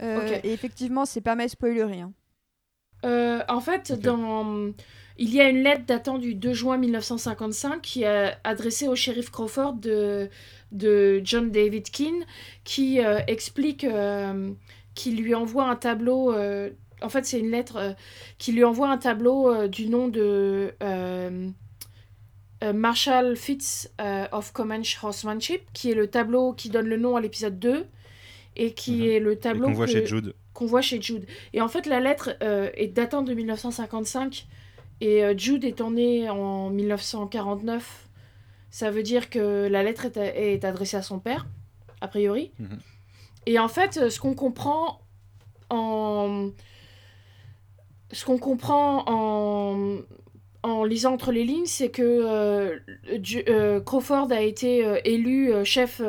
Euh. 0.00 0.38
Et 0.44 0.52
effectivement, 0.52 1.04
c'est 1.04 1.20
pas 1.20 1.34
mal 1.34 1.48
spoilerie. 1.48 2.00
hein. 2.00 2.12
Euh, 3.04 3.42
en 3.48 3.60
fait, 3.60 3.92
dans... 3.92 4.72
il 5.18 5.32
y 5.34 5.40
a 5.40 5.48
une 5.48 5.62
lettre 5.62 5.84
datant 5.86 6.18
du 6.18 6.34
2 6.34 6.52
juin 6.52 6.76
1955 6.78 7.80
qui 7.80 8.02
est 8.02 8.34
adressée 8.44 8.88
au 8.88 8.96
shérif 8.96 9.30
Crawford 9.30 9.74
de, 9.74 10.28
de 10.72 11.20
John 11.22 11.50
David 11.50 11.90
Keane 11.90 12.24
qui 12.64 13.00
euh, 13.00 13.20
explique 13.28 13.84
euh, 13.84 14.50
qu'il 14.94 15.20
lui 15.22 15.34
envoie 15.34 15.64
un 15.68 15.76
tableau. 15.76 16.32
euh, 16.32 16.70
En 17.02 17.08
fait, 17.08 17.24
c'est 17.24 17.38
une 17.38 17.50
lettre 17.52 17.76
euh, 17.76 17.92
qui 18.38 18.50
lui 18.52 18.64
envoie 18.64 18.88
un 18.90 18.98
tableau 18.98 19.48
euh, 19.48 19.68
du 19.68 19.88
nom 19.88 20.08
de 20.08 20.74
Marshall 22.74 23.36
Fitz 23.36 23.90
euh, 24.00 24.26
of 24.32 24.52
Comanche 24.52 24.98
Horsemanship, 25.02 25.62
qui 25.72 25.90
est 25.90 25.94
le 25.94 26.08
tableau 26.08 26.52
qui 26.52 26.68
donne 26.70 26.86
le 26.88 26.96
nom 26.96 27.16
à 27.16 27.20
l'épisode 27.20 27.58
2 27.58 27.86
et 28.56 28.72
qui 28.72 28.96
Mhm. 28.96 29.02
est 29.10 29.20
le 29.20 29.36
tableau 29.36 29.66
qu'on 29.66 29.72
voit 29.74 29.86
que- 29.86 29.92
chez 29.92 30.06
Jude. 30.06 30.34
qu'on 30.54 30.66
voit 30.66 30.82
chez 30.82 31.00
Jude. 31.00 31.26
Et 31.52 31.60
en 31.60 31.68
fait, 31.68 31.86
la 31.86 32.00
lettre 32.00 32.30
euh, 32.42 32.70
est 32.74 32.88
datant 32.88 33.22
de 33.22 33.32
1955 33.32 34.46
et 35.00 35.22
euh, 35.24 35.34
Jude 35.38 35.62
étant 35.64 35.92
né 35.92 36.28
en 36.28 36.70
1949, 36.70 38.08
ça 38.70 38.90
veut 38.90 39.04
dire 39.04 39.30
que 39.30 39.68
la 39.70 39.82
lettre 39.84 40.06
est, 40.06 40.54
est 40.54 40.64
adressée 40.64 40.96
à 40.96 41.02
son 41.02 41.20
père, 41.20 41.46
a 42.00 42.08
priori. 42.08 42.50
Mhm. 42.58 42.78
Et 43.46 43.58
en 43.60 43.68
fait, 43.68 43.96
euh, 43.98 44.10
ce 44.10 44.18
qu'on 44.20 44.34
comprend 44.34 45.00
en. 45.70 46.50
Ce 48.12 48.24
qu'on 48.24 48.38
comprend 48.38 49.04
en. 49.06 49.98
En 50.68 50.84
lisant 50.84 51.14
entre 51.14 51.32
les 51.32 51.44
lignes, 51.44 51.64
c'est 51.64 51.88
que 51.88 52.02
euh, 52.02 52.78
euh, 53.48 53.80
Crawford 53.80 54.30
a 54.30 54.42
été 54.42 54.84
euh, 54.84 54.98
élu 55.06 55.50
chef 55.64 56.02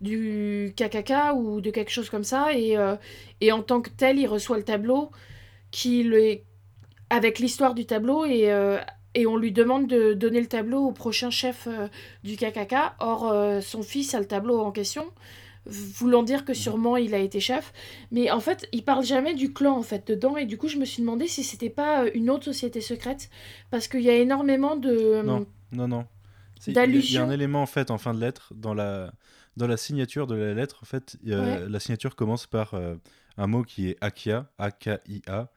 du 0.00 0.74
KKK 0.76 1.36
ou 1.36 1.60
de 1.60 1.70
quelque 1.70 1.92
chose 1.92 2.10
comme 2.10 2.24
ça, 2.24 2.48
et, 2.52 2.76
et 3.40 3.52
en 3.52 3.62
tant 3.62 3.80
que 3.80 3.90
tel, 3.90 4.18
il 4.18 4.26
reçoit 4.26 4.56
le 4.56 4.64
tableau 4.64 5.12
qui 5.70 6.02
le... 6.02 6.38
avec 7.08 7.38
l'histoire 7.38 7.74
du 7.74 7.86
tableau 7.86 8.24
et, 8.24 8.52
et 9.14 9.26
on 9.26 9.36
lui 9.36 9.52
demande 9.52 9.86
de 9.86 10.12
donner 10.12 10.40
le 10.40 10.48
tableau 10.48 10.86
au 10.86 10.92
prochain 10.92 11.30
chef 11.30 11.68
du 12.24 12.36
KKK. 12.36 12.74
Or, 12.98 13.32
son 13.62 13.82
fils 13.82 14.14
a 14.14 14.18
le 14.18 14.26
tableau 14.26 14.58
en 14.58 14.72
question, 14.72 15.04
voulant 15.66 16.22
dire 16.22 16.44
que 16.44 16.52
sûrement 16.54 16.96
il 16.96 17.14
a 17.14 17.18
été 17.18 17.40
chef. 17.40 17.72
Mais 18.10 18.30
en 18.30 18.40
fait, 18.40 18.68
il 18.72 18.84
parle 18.84 19.04
jamais 19.04 19.34
du 19.34 19.52
clan 19.52 19.76
en 19.78 19.82
fait 19.82 20.06
dedans 20.06 20.36
et 20.36 20.44
du 20.46 20.58
coup, 20.58 20.68
je 20.68 20.76
me 20.78 20.84
suis 20.84 21.00
demandé 21.02 21.26
si 21.26 21.42
c'était 21.44 21.70
pas 21.70 22.04
euh, 22.04 22.10
une 22.14 22.30
autre 22.30 22.44
société 22.44 22.80
secrète 22.80 23.30
parce 23.70 23.88
qu'il 23.88 24.02
y 24.02 24.10
a 24.10 24.16
énormément 24.16 24.76
de 24.76 25.22
Non, 25.24 25.46
non, 25.72 25.88
non. 25.88 26.06
C'est- 26.60 26.70
Il 26.72 27.12
y 27.12 27.18
a- 27.18 27.24
un 27.24 27.30
élément 27.30 27.62
en 27.62 27.66
fait 27.66 27.90
en 27.90 27.98
fin 27.98 28.14
de 28.14 28.20
lettre 28.20 28.52
dans 28.54 28.74
la 28.74 29.12
dans 29.56 29.66
la 29.68 29.76
signature 29.76 30.26
de 30.26 30.34
la 30.34 30.52
lettre 30.54 30.78
en 30.82 30.86
fait 30.86 31.16
a- 31.26 31.28
Ouais. 31.30 31.68
la 31.68 31.78
signature 31.80 32.16
commence 32.16 32.46
par 32.46 32.74
euh, 32.74 32.96
un 33.36 33.46
mot 33.46 33.62
qui 33.62 33.88
est 33.90 33.96
Akia 34.00 34.50
A 34.58 34.70
K 34.70 34.98
I 35.08 35.22
A 35.28 35.48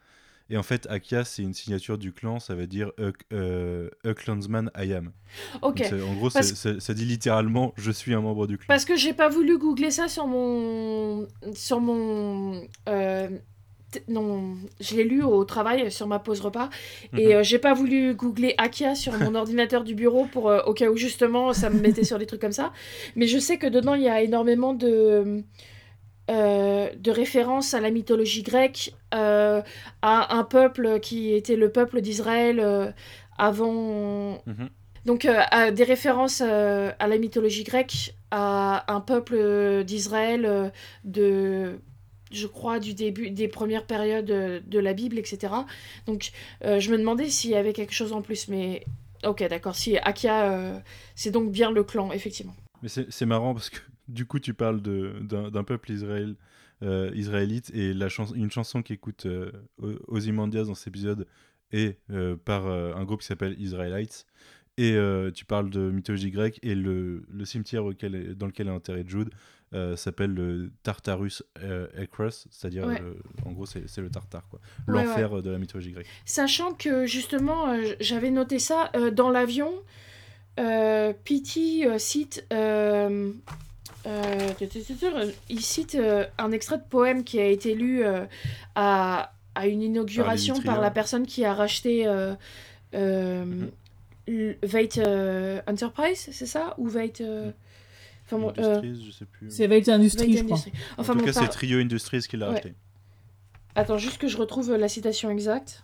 et 0.49 0.57
en 0.57 0.63
fait 0.63 0.87
Akia 0.89 1.23
c'est 1.23 1.41
une 1.43 1.53
signature 1.53 1.97
du 1.97 2.11
clan 2.13 2.39
ça 2.39 2.55
veut 2.55 2.67
dire 2.67 2.91
a, 2.99 3.11
euh, 3.33 3.89
a 4.05 4.13
clansman 4.13 4.71
I 4.77 4.93
am. 4.93 5.11
Ok. 5.61 5.81
Donc, 5.89 6.01
en 6.03 6.13
gros 6.15 6.29
Parce- 6.29 6.53
ça 6.79 6.93
dit 6.93 7.05
littéralement 7.05 7.73
je 7.77 7.91
suis 7.91 8.13
un 8.13 8.21
membre 8.21 8.47
du 8.47 8.57
clan. 8.57 8.65
Parce 8.67 8.85
que 8.85 8.95
j'ai 8.95 9.13
pas 9.13 9.29
voulu 9.29 9.57
googler 9.57 9.91
ça 9.91 10.07
sur 10.07 10.27
mon. 10.27 11.27
Sur 11.53 11.79
mon. 11.81 12.61
euh, 12.89 13.27
Non, 14.09 14.55
je 14.81 14.95
l'ai 14.97 15.05
lu 15.05 15.23
au 15.23 15.45
travail 15.45 15.89
sur 15.91 16.07
ma 16.07 16.19
pause 16.19 16.41
repas 16.41 16.69
et 17.17 17.27
Mhm. 17.27 17.31
euh, 17.35 17.43
j'ai 17.43 17.57
pas 17.57 17.73
voulu 17.73 18.13
googler 18.15 18.53
Akia 18.57 18.95
sur 18.95 19.13
mon 19.17 19.33
ordinateur 19.43 19.83
du 19.85 19.95
bureau 19.95 20.25
pour 20.25 20.49
euh, 20.49 20.59
au 20.65 20.73
cas 20.73 20.89
où 20.89 20.97
justement 20.97 21.53
ça 21.53 21.69
me 21.69 21.79
mettait 21.79 22.03
sur 22.03 22.19
des 22.19 22.25
trucs 22.25 22.41
comme 22.41 22.51
ça. 22.51 22.73
Mais 23.15 23.27
je 23.27 23.39
sais 23.39 23.57
que 23.57 23.65
dedans 23.67 23.93
il 23.95 24.03
y 24.03 24.09
a 24.09 24.21
énormément 24.21 24.73
de 24.73 25.41
euh, 26.29 26.89
de 26.97 27.11
références 27.11 27.73
à 27.73 27.79
la 27.79 27.89
mythologie 27.89 28.43
grecque, 28.43 28.93
euh, 29.13 29.61
à 30.01 30.35
un 30.35 30.43
peuple 30.43 30.99
qui 30.99 31.33
était 31.33 31.55
le 31.55 31.71
peuple 31.71 32.01
d'Israël 32.01 32.59
euh, 32.59 32.91
avant 33.37 34.41
Mhm. 34.45 34.69
donc, 35.05 35.25
à 35.25 35.71
des 35.71 35.83
références 35.83 36.41
à 36.41 37.07
la 37.07 37.17
mythologie 37.17 37.63
grecque, 37.63 38.15
à 38.31 38.91
un 38.93 38.99
peuple 38.99 39.83
d'Israël 39.85 40.71
de, 41.05 41.79
je 42.31 42.47
crois, 42.47 42.79
du 42.79 42.93
début, 42.93 43.29
des 43.29 43.47
premières 43.47 43.85
périodes 43.85 44.25
de 44.25 44.79
la 44.79 44.93
Bible, 44.93 45.17
etc. 45.17 45.53
Donc, 46.07 46.31
euh, 46.65 46.79
je 46.79 46.91
me 46.91 46.97
demandais 46.97 47.29
s'il 47.29 47.51
y 47.51 47.55
avait 47.55 47.73
quelque 47.73 47.93
chose 47.93 48.11
en 48.11 48.21
plus, 48.21 48.47
mais 48.47 48.83
ok, 49.23 49.47
d'accord. 49.47 49.75
Si 49.75 49.97
Akia, 49.97 50.51
euh, 50.51 50.79
c'est 51.15 51.31
donc 51.31 51.51
bien 51.51 51.71
le 51.71 51.83
clan, 51.83 52.11
effectivement. 52.11 52.55
Mais 52.81 52.89
c'est 52.89 53.11
c'est 53.11 53.25
marrant 53.25 53.53
parce 53.53 53.69
que 53.69 53.79
du 54.07 54.25
coup, 54.25 54.39
tu 54.39 54.53
parles 54.53 54.81
d'un 54.81 55.63
peuple 55.63 55.91
israël, 55.91 56.35
euh, 56.83 57.11
israélite 57.15 57.71
et 57.73 57.93
la 57.93 58.07
chans- 58.09 58.33
une 58.35 58.51
chanson 58.51 58.81
qu'écoute 58.83 59.25
euh, 59.25 59.51
Ozymandias 60.07 60.65
dans 60.65 60.75
cet 60.75 60.87
épisode 60.87 61.25
est 61.71 61.97
euh, 62.11 62.35
par 62.35 62.67
euh, 62.67 62.93
un 62.95 63.03
groupe 63.03 63.21
qui 63.21 63.27
s'appelle 63.27 63.55
Israelites. 63.59 64.25
Et 64.79 64.95
tu 65.33 65.43
parles 65.45 65.71
de 65.71 65.89
mythologie 65.89 66.29
grecque 66.29 66.59
et 66.61 66.75
le, 66.75 67.25
le 67.31 67.45
cimetière 67.45 67.83
auquel 67.83 68.35
dans 68.35 68.45
lequel 68.45 68.67
est 68.67 68.71
enterré 68.71 69.03
Jude 69.07 69.31
s'appelle 69.95 70.35
le 70.35 70.69
Tartarus 70.83 71.41
Ekros, 71.97 72.29
c'est-à-dire 72.51 72.85
Ouais. 72.85 73.01
en 73.47 73.53
gros 73.53 73.65
c'est 73.65 73.97
le 73.97 74.11
Tartare, 74.11 74.47
quoi. 74.47 74.59
Ouais, 74.87 75.03
l'enfer 75.03 75.41
de 75.41 75.49
la 75.49 75.57
mythologie 75.57 75.93
grecque. 75.93 76.05
Sachant 76.25 76.73
que 76.73 77.07
justement, 77.07 77.75
j'avais 77.99 78.29
noté 78.29 78.59
ça 78.59 78.91
dans 79.15 79.31
l'avion, 79.31 79.73
Pity 81.23 81.85
cite, 81.97 82.45
euh, 84.05 84.53
il 85.49 85.61
cite 85.61 85.95
euh, 85.95 86.25
un 86.37 86.51
extrait 86.51 86.77
de 86.77 86.83
poème 86.89 87.23
qui 87.23 87.39
a 87.39 87.45
été 87.47 87.73
lu 87.75 88.03
euh, 88.03 88.25
à, 88.75 89.33
à 89.55 89.67
une 89.67 89.81
inauguration 89.81 90.53
Par 90.55 90.61
les 90.61 90.65
par, 90.67 90.81
la 90.81 90.91
personne 90.91 91.25
qui 91.25 91.43
a 91.45 91.53
racheté 91.53 92.07
euh, 92.07 92.35
euh, 92.93 93.43
Mhm. 93.45 93.71
l- 94.27 94.57
Veit 94.63 94.97
euh, 94.99 95.61
Enterprise, 95.67 96.29
c'est 96.31 96.45
ça? 96.45 96.73
Ou 96.77 96.87
Veit. 96.87 97.13
euh, 97.21 97.51
Enfin, 98.25 98.39
bon, 98.39 98.53
euh, 98.59 98.77
Industries, 98.79 99.05
je 99.07 99.11
sais 99.11 99.25
plus. 99.25 99.49
C'est 99.51 99.67
Veit 99.67 99.89
Industries, 99.89 100.27
Veit 100.33 100.37
je 100.39 100.43
crois. 100.43 100.57
Industries. 100.57 100.73
En 100.97 101.01
Enfin, 101.01 101.13
tout 101.13 101.19
bon, 101.19 101.25
cas, 101.25 101.33
par- 101.33 101.43
c'est 101.43 101.49
Trio 101.49 101.79
Industries 101.79 102.21
qui 102.29 102.35
l'a 102.37 102.47
Ouais. 102.47 102.53
racheté. 102.55 102.73
Attends, 103.75 103.97
juste 103.97 104.17
que 104.17 104.27
je 104.27 104.37
retrouve 104.37 104.75
la 104.75 104.89
citation 104.89 105.29
exacte. 105.29 105.83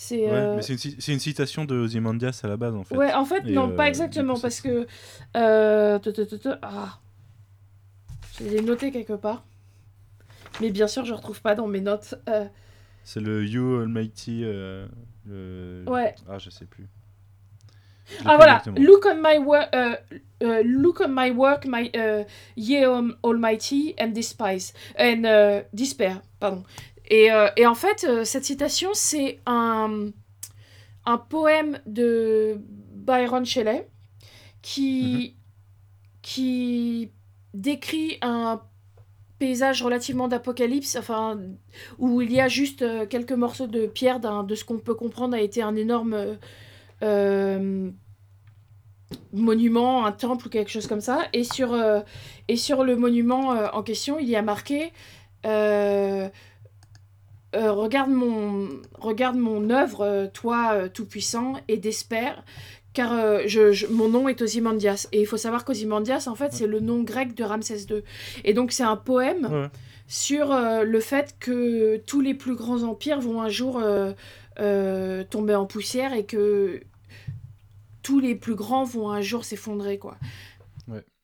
C'est. 0.00 0.24
Ouais, 0.24 0.30
euh, 0.32 0.60
une, 1.08 1.18
citation 1.18 1.66
de 1.66 1.76
Ozymandias 1.76 2.40
à 2.42 2.48
la 2.48 2.56
base 2.56 2.74
en 2.74 2.84
fait. 2.84 2.96
Ouais, 2.96 3.12
en 3.12 3.26
fait, 3.26 3.42
Et, 3.46 3.52
non, 3.52 3.70
euh, 3.70 3.76
pas 3.76 3.86
exactement, 3.86 4.40
parce 4.40 4.62
que. 4.62 4.86
Euh... 5.36 5.98
Ah. 6.62 6.98
Je 8.38 8.44
l'ai 8.44 8.62
noté 8.62 8.92
quelque 8.92 9.12
part. 9.12 9.44
Mais 10.62 10.70
bien 10.70 10.86
sûr, 10.86 11.04
je 11.04 11.12
retrouve 11.12 11.42
pas 11.42 11.54
dans 11.54 11.66
mes 11.66 11.82
notes. 11.82 12.14
C'est 13.04 13.20
le 13.20 13.44
You 13.44 13.82
Almighty. 13.82 14.40
le- 14.40 15.84
Ouais. 15.86 16.14
Ah, 16.30 16.38
je 16.38 16.48
sais 16.48 16.64
plus. 16.64 16.88
Je 18.06 18.14
Ah 18.24 18.36
voilà, 18.36 18.52
exactement. 18.56 18.80
look 18.80 19.04
on 19.06 19.20
my 19.22 19.36
work, 19.36 19.68
look 20.64 21.02
on 21.02 21.08
my 21.10 21.30
work, 21.30 21.66
my 21.66 21.90
ye 22.56 22.82
al- 22.82 23.16
Almighty 23.22 23.94
and 24.00 24.08
despise 24.08 24.72
and 24.98 25.62
despair, 25.74 26.22
pardon. 26.40 26.64
Et, 27.10 27.30
euh, 27.32 27.48
et 27.56 27.66
en 27.66 27.74
fait, 27.74 28.04
euh, 28.08 28.24
cette 28.24 28.44
citation, 28.44 28.90
c'est 28.94 29.40
un 29.46 30.10
un 31.06 31.16
poème 31.18 31.80
de 31.86 32.58
Byron 32.94 33.44
Shelley 33.44 33.88
qui 34.62 35.36
qui 36.22 37.10
décrit 37.54 38.18
un 38.22 38.60
paysage 39.38 39.82
relativement 39.82 40.28
d'apocalypse, 40.28 40.96
enfin 40.96 41.40
où 41.98 42.20
il 42.20 42.30
y 42.32 42.40
a 42.40 42.48
juste 42.48 42.82
euh, 42.82 43.06
quelques 43.06 43.32
morceaux 43.32 43.66
de 43.66 43.86
pierre 43.86 44.20
d'un- 44.20 44.44
de 44.44 44.54
ce 44.54 44.64
qu'on 44.64 44.78
peut 44.78 44.94
comprendre 44.94 45.34
a 45.34 45.40
été 45.40 45.62
un 45.62 45.74
énorme 45.76 46.36
euh, 47.02 47.90
monument, 49.32 50.04
un 50.06 50.12
temple 50.12 50.46
ou 50.46 50.50
quelque 50.50 50.70
chose 50.70 50.86
comme 50.86 51.00
ça. 51.00 51.26
Et 51.32 51.44
sur, 51.44 51.72
euh, 51.72 52.00
et 52.48 52.56
sur 52.56 52.84
le 52.84 52.96
monument 52.96 53.48
en 53.72 53.82
question, 53.82 54.18
il 54.18 54.28
y 54.28 54.36
a 54.36 54.42
marqué 54.42 54.92
euh, 57.56 57.72
regarde, 57.72 58.10
mon, 58.10 58.68
regarde 58.98 59.36
mon 59.36 59.70
œuvre, 59.70 60.02
euh, 60.02 60.26
toi 60.32 60.70
euh, 60.74 60.88
tout-puissant, 60.92 61.54
et 61.68 61.76
d'espère. 61.76 62.44
Car 62.92 63.12
euh, 63.12 63.42
je, 63.46 63.72
je- 63.72 63.86
mon 63.86 64.08
nom 64.08 64.28
est 64.28 64.40
Ozymandias. 64.42 65.08
Et 65.12 65.20
il 65.20 65.26
faut 65.26 65.36
savoir 65.36 65.64
qu'Ozymandias, 65.64 66.26
en 66.28 66.34
fait, 66.34 66.52
c'est 66.52 66.66
le 66.66 66.80
nom 66.80 67.02
grec 67.02 67.34
de 67.34 67.44
Ramsès 67.44 67.86
II. 67.90 68.02
Et 68.44 68.52
donc, 68.54 68.72
c'est 68.72 68.82
un 68.82 68.96
poème 68.96 69.48
Ouais, 69.50 69.68
sur 70.08 70.48
le 70.84 71.00
fait 71.00 71.36
que 71.38 71.98
tous 71.98 72.20
les 72.20 72.34
plus 72.34 72.56
grands 72.56 72.82
empires 72.82 73.20
vont 73.20 73.40
un 73.42 73.48
jour 73.48 73.80
tomber 75.30 75.54
en 75.54 75.66
poussière 75.66 76.12
et 76.14 76.24
que 76.24 76.80
tous 78.02 78.18
les 78.18 78.34
plus 78.34 78.54
grands 78.54 78.84
vont 78.84 79.10
un 79.10 79.20
jour 79.20 79.44
s'effondrer 79.44 79.98
quoi. 79.98 80.16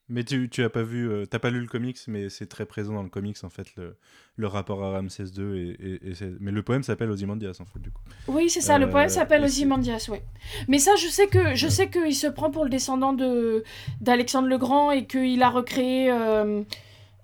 Ouais. 0.09 0.15
Mais 0.15 0.23
tu, 0.25 0.49
tu 0.49 0.63
as 0.63 0.71
pas 0.71 0.83
vu, 0.85 1.11
euh, 1.11 1.27
t'as 1.27 1.39
pas 1.41 1.51
lu 1.51 1.61
le 1.61 1.67
comics, 1.67 1.99
mais 2.07 2.29
c'est 2.29 2.47
très 2.47 2.65
présent 2.65 2.95
dans 2.95 3.03
le 3.03 3.09
comics 3.09 3.37
en 3.43 3.49
fait 3.51 3.75
le, 3.77 3.97
le 4.37 4.47
rapport 4.47 4.85
à 4.85 4.93
Ramsès 4.93 5.25
II 5.37 5.59
et, 5.59 5.77
et- 5.81 6.09
et 6.11 6.15
c'est- 6.15 6.33
mais 6.39 6.53
le 6.53 6.63
poème 6.63 6.85
s'appelle 6.85 7.11
Ozymandias 7.11 7.57
en 7.61 7.65
fait 7.65 7.81
du 7.81 7.91
coup. 7.91 8.03
Oui, 8.29 8.49
c'est 8.49 8.61
ça, 8.61 8.79
le 8.79 8.87
Euh, 8.87 8.91
poème 8.93 9.09
s'appelle 9.09 9.43
et 9.43 9.49
c'est- 9.49 9.63
Ozymandias, 9.63 10.07
ouais. 10.11 10.23
Mais 10.69 10.79
ça, 10.79 10.93
je 10.97 11.09
sais 11.09 11.27
que 11.27 11.55
je 11.57 11.67
sais 11.67 11.89
qu'il 11.91 12.15
se 12.15 12.29
prend 12.29 12.51
pour 12.53 12.63
le 12.63 12.71
descendant 12.71 13.13
de 13.15 13.65
d'Alexandre 14.01 14.47
le 14.49 14.59
Grand 14.59 14.93
et 14.93 15.07
qu'il 15.07 15.43
a 15.43 15.51
recréé 15.51 16.11
euh, 16.13 16.63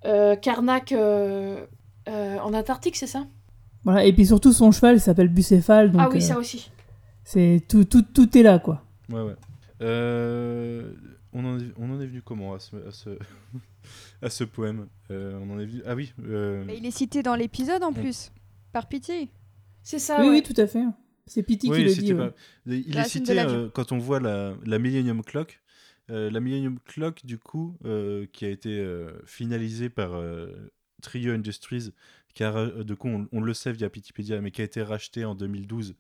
euh, 0.04 0.34
Karnak 0.34 0.90
euh, 0.92 1.64
euh, 2.08 2.38
en 2.38 2.52
Antarctique, 2.52 2.96
c'est 2.96 3.06
ça? 3.06 3.26
Voilà. 3.84 4.04
Et 4.04 4.12
puis 4.12 4.26
surtout, 4.26 4.52
son 4.52 4.72
cheval 4.72 4.98
s'appelle 5.00 5.28
Bucéphale. 5.28 5.92
Donc, 5.92 6.00
Ah 6.04 6.08
oui, 6.10 6.16
euh, 6.18 6.20
ça 6.20 6.36
aussi. 6.38 6.70
c'est 7.22 7.62
tout, 7.68 7.84
tout, 7.84 8.02
tout 8.02 8.36
est 8.36 8.42
là, 8.42 8.58
quoi. 8.58 8.82
Ouais 9.08 9.20
ouais. 9.22 9.34
Euh, 9.82 10.92
on, 11.32 11.44
en 11.44 11.58
est, 11.58 11.72
on 11.76 11.90
en 11.92 12.00
est 12.00 12.06
venu 12.06 12.22
comment 12.22 12.54
à 12.54 12.58
ce 12.60 12.76
à 12.86 12.90
ce, 12.92 13.10
à 14.22 14.30
ce 14.30 14.44
poème 14.44 14.88
Euh, 15.10 15.38
On 15.42 15.50
en 15.54 15.58
est 15.60 15.66
venu 15.66 15.82
ah 15.86 15.94
oui. 15.94 16.12
euh, 16.24 16.62
Mais 16.66 16.78
il 16.78 16.86
est 16.86 16.90
cité 16.90 17.22
dans 17.22 17.34
l'épisode 17.34 17.82
en 17.82 17.92
plus, 17.92 18.30
par 18.72 18.88
pitié. 18.88 19.28
C'est 19.82 19.98
ça, 19.98 20.20
oui, 20.20 20.28
ouais. 20.28 20.30
oui, 20.36 20.42
tout 20.42 20.60
à 20.60 20.66
fait. 20.66 20.84
C'est 21.26 21.42
Pity 21.42 21.70
Oui, 21.70 21.78
qui 21.78 21.84
le 21.84 21.94
dit. 22.02 22.14
pas-. 22.14 22.32
Il 22.66 22.94
La 22.94 23.00
est 23.02 23.04
de 23.04 23.08
cité 23.08 23.38
euh, 23.40 23.68
quand 23.72 23.92
on 23.92 23.98
voit 23.98 24.20
la, 24.20 24.54
la 24.66 24.78
Millennium 24.78 25.22
Clock. 25.22 25.60
Euh, 26.10 26.30
la 26.30 26.40
Millennium 26.40 26.78
Clock, 26.84 27.24
du 27.24 27.38
coup, 27.38 27.76
euh, 27.84 28.26
qui 28.32 28.44
a 28.44 28.48
été 28.48 28.78
euh, 28.80 29.12
finalisée 29.24 29.88
par 29.88 30.14
euh, 30.14 30.48
Trio 31.00 31.32
Industries, 31.32 31.92
qui 32.34 32.42
a, 32.42 32.50
ra- 32.50 32.60
euh, 32.60 32.84
du 32.84 32.96
coup, 32.96 33.08
on, 33.08 33.28
on 33.32 33.40
le 33.40 33.54
sait 33.54 33.72
via 33.72 33.86
Wikipedia, 33.86 34.40
mais 34.40 34.50
qui 34.50 34.62
a 34.62 34.64
été 34.64 34.82
racheté 34.82 35.24
en 35.24 35.34
2012 35.36 35.94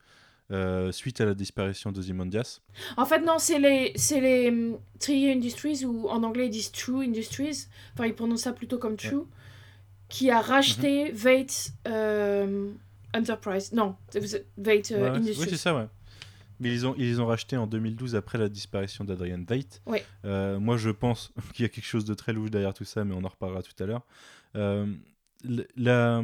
euh, 0.52 0.92
suite 0.92 1.20
à 1.20 1.24
la 1.24 1.34
disparition 1.34 1.90
d'Ozymandias. 1.92 2.60
En 2.96 3.06
fait, 3.06 3.20
non, 3.20 3.38
c'est 3.38 3.58
les, 3.58 3.92
c'est 3.96 4.20
les 4.20 4.48
hum, 4.50 4.78
Trier 5.00 5.32
Industries, 5.32 5.84
ou 5.84 6.08
en 6.08 6.22
anglais 6.22 6.46
ils 6.46 6.50
disent 6.50 6.70
True 6.72 7.00
Industries, 7.02 7.66
enfin 7.94 8.06
ils 8.06 8.14
prononcent 8.14 8.42
ça 8.42 8.52
plutôt 8.52 8.78
comme 8.78 8.96
True, 8.96 9.24
qui 10.08 10.30
a 10.30 10.40
racheté 10.40 11.10
Vate 11.12 11.70
euh, 11.88 12.70
Enterprise. 13.14 13.72
Non, 13.72 13.96
Vate 14.58 14.92
euh, 14.92 15.02
Ouais. 15.02 15.08
Industries. 15.16 15.44
Oui, 15.44 15.50
c'est 15.50 15.56
ça, 15.56 15.74
ouais. 15.74 15.86
Mais 16.60 16.70
ils 16.72 16.86
ont, 16.86 16.94
ils 16.96 17.06
les 17.06 17.18
ont 17.18 17.26
rachetés 17.26 17.56
en 17.56 17.66
2012 17.66 18.14
après 18.14 18.38
la 18.38 18.48
disparition 18.48 19.04
d'Adrian 19.04 19.42
Veidt. 19.48 19.80
Ouais. 19.86 20.04
Euh, 20.24 20.60
moi, 20.60 20.76
je 20.76 20.90
pense 20.90 21.32
qu'il 21.54 21.64
y 21.64 21.66
a 21.66 21.68
quelque 21.68 21.86
chose 21.86 22.04
de 22.04 22.14
très 22.14 22.32
louche 22.32 22.50
derrière 22.50 22.74
tout 22.74 22.84
ça, 22.84 23.04
mais 23.04 23.14
on 23.14 23.24
en 23.24 23.28
reparlera 23.28 23.62
tout 23.62 23.82
à 23.82 23.86
l'heure. 23.86 24.02
La- 24.54 25.64
la- 25.76 26.22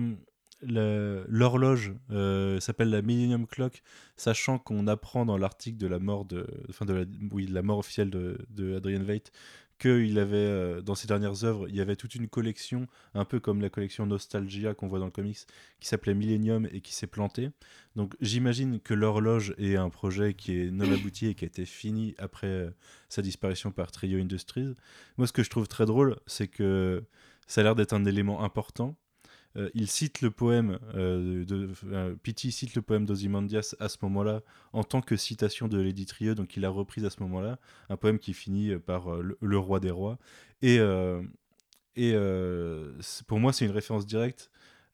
L'horloge 0.62 1.94
euh, 2.10 2.58
s'appelle 2.60 2.90
la 2.90 3.02
Millennium 3.02 3.46
Clock, 3.46 3.82
sachant 4.16 4.58
qu'on 4.58 4.86
apprend 4.86 5.24
dans 5.24 5.38
l'article 5.38 5.78
de 5.78 5.86
la 5.86 5.98
mort 5.98 6.24
de, 6.24 6.46
enfin 6.68 6.84
de 6.84 6.94
la, 6.94 7.04
oui, 7.30 7.46
de 7.46 7.54
la 7.54 7.62
mort 7.62 7.78
officielle 7.78 8.10
de, 8.10 8.38
de 8.50 8.76
Adrian 8.76 9.02
Veidt 9.02 9.30
qu'il 9.78 10.18
avait 10.18 10.36
euh, 10.36 10.82
dans 10.82 10.94
ses 10.94 11.06
dernières 11.06 11.44
œuvres, 11.44 11.68
il 11.68 11.76
y 11.76 11.80
avait 11.80 11.96
toute 11.96 12.14
une 12.14 12.28
collection, 12.28 12.88
un 13.14 13.24
peu 13.24 13.38
comme 13.38 13.60
la 13.60 13.70
collection 13.70 14.06
Nostalgia 14.06 14.74
qu'on 14.74 14.88
voit 14.88 14.98
dans 14.98 15.04
le 15.06 15.10
comics, 15.10 15.38
qui 15.80 15.88
s'appelait 15.88 16.14
Millennium 16.14 16.68
et 16.72 16.80
qui 16.80 16.94
s'est 16.94 17.06
plantée. 17.06 17.50
Donc 17.94 18.14
j'imagine 18.20 18.80
que 18.80 18.94
l'horloge 18.94 19.54
est 19.58 19.76
un 19.76 19.88
projet 19.88 20.34
qui 20.34 20.60
est 20.60 20.70
non 20.70 20.92
abouti 20.92 21.26
et 21.26 21.34
qui 21.34 21.44
a 21.44 21.46
été 21.48 21.64
fini 21.64 22.14
après 22.18 22.48
euh, 22.48 22.70
sa 23.08 23.22
disparition 23.22 23.70
par 23.70 23.92
Trio 23.92 24.18
Industries. 24.18 24.74
Moi, 25.16 25.26
ce 25.26 25.32
que 25.32 25.42
je 25.42 25.50
trouve 25.50 25.68
très 25.68 25.86
drôle, 25.86 26.16
c'est 26.26 26.48
que 26.48 27.04
ça 27.46 27.60
a 27.60 27.64
l'air 27.64 27.74
d'être 27.76 27.92
un 27.92 28.04
élément 28.04 28.42
important. 28.42 28.96
Euh, 29.58 29.70
il 29.74 29.88
cite 29.88 30.20
le 30.20 30.30
poème 30.30 30.78
euh, 30.94 31.44
de 31.44 31.70
euh, 31.86 32.14
Pity 32.22 32.52
cite 32.52 32.74
le 32.74 32.82
poème 32.82 33.04
d'Ozymandias 33.04 33.74
à 33.80 33.88
ce 33.88 33.96
moment-là 34.02 34.42
en 34.72 34.84
tant 34.84 35.00
que 35.00 35.16
citation 35.16 35.68
de 35.68 35.80
Lady 35.80 36.06
Trieux, 36.06 36.34
donc 36.34 36.56
il 36.56 36.64
a 36.64 36.68
repris 36.68 37.04
à 37.04 37.10
ce 37.10 37.20
moment-là 37.22 37.58
un 37.88 37.96
poème 37.96 38.18
qui 38.18 38.34
finit 38.34 38.70
euh, 38.70 38.78
par 38.78 39.10
le, 39.10 39.58
roi 39.58 39.80
des 39.80 39.90
rois 39.90 40.18
et 40.62 40.78
pour 43.26 43.40
moi 43.40 43.52
c'est 43.52 43.64
une 43.64 43.72
référence 43.72 44.06
directe 44.06 44.50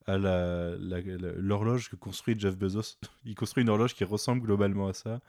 à 0.07 0.19
l'horloge 0.19 1.91
que 1.91 1.97
construit 1.97 2.39
Jeff 2.39 2.57
Bezos. 2.57 2.99
Il 3.25 3.35
construit 3.35 3.63
une 3.63 3.71
horloge 3.71 3.95
qui 3.95 4.05
ressemble 4.05 4.43
globalement 4.43 4.89
à 4.89 4.93
ça, 4.93 5.21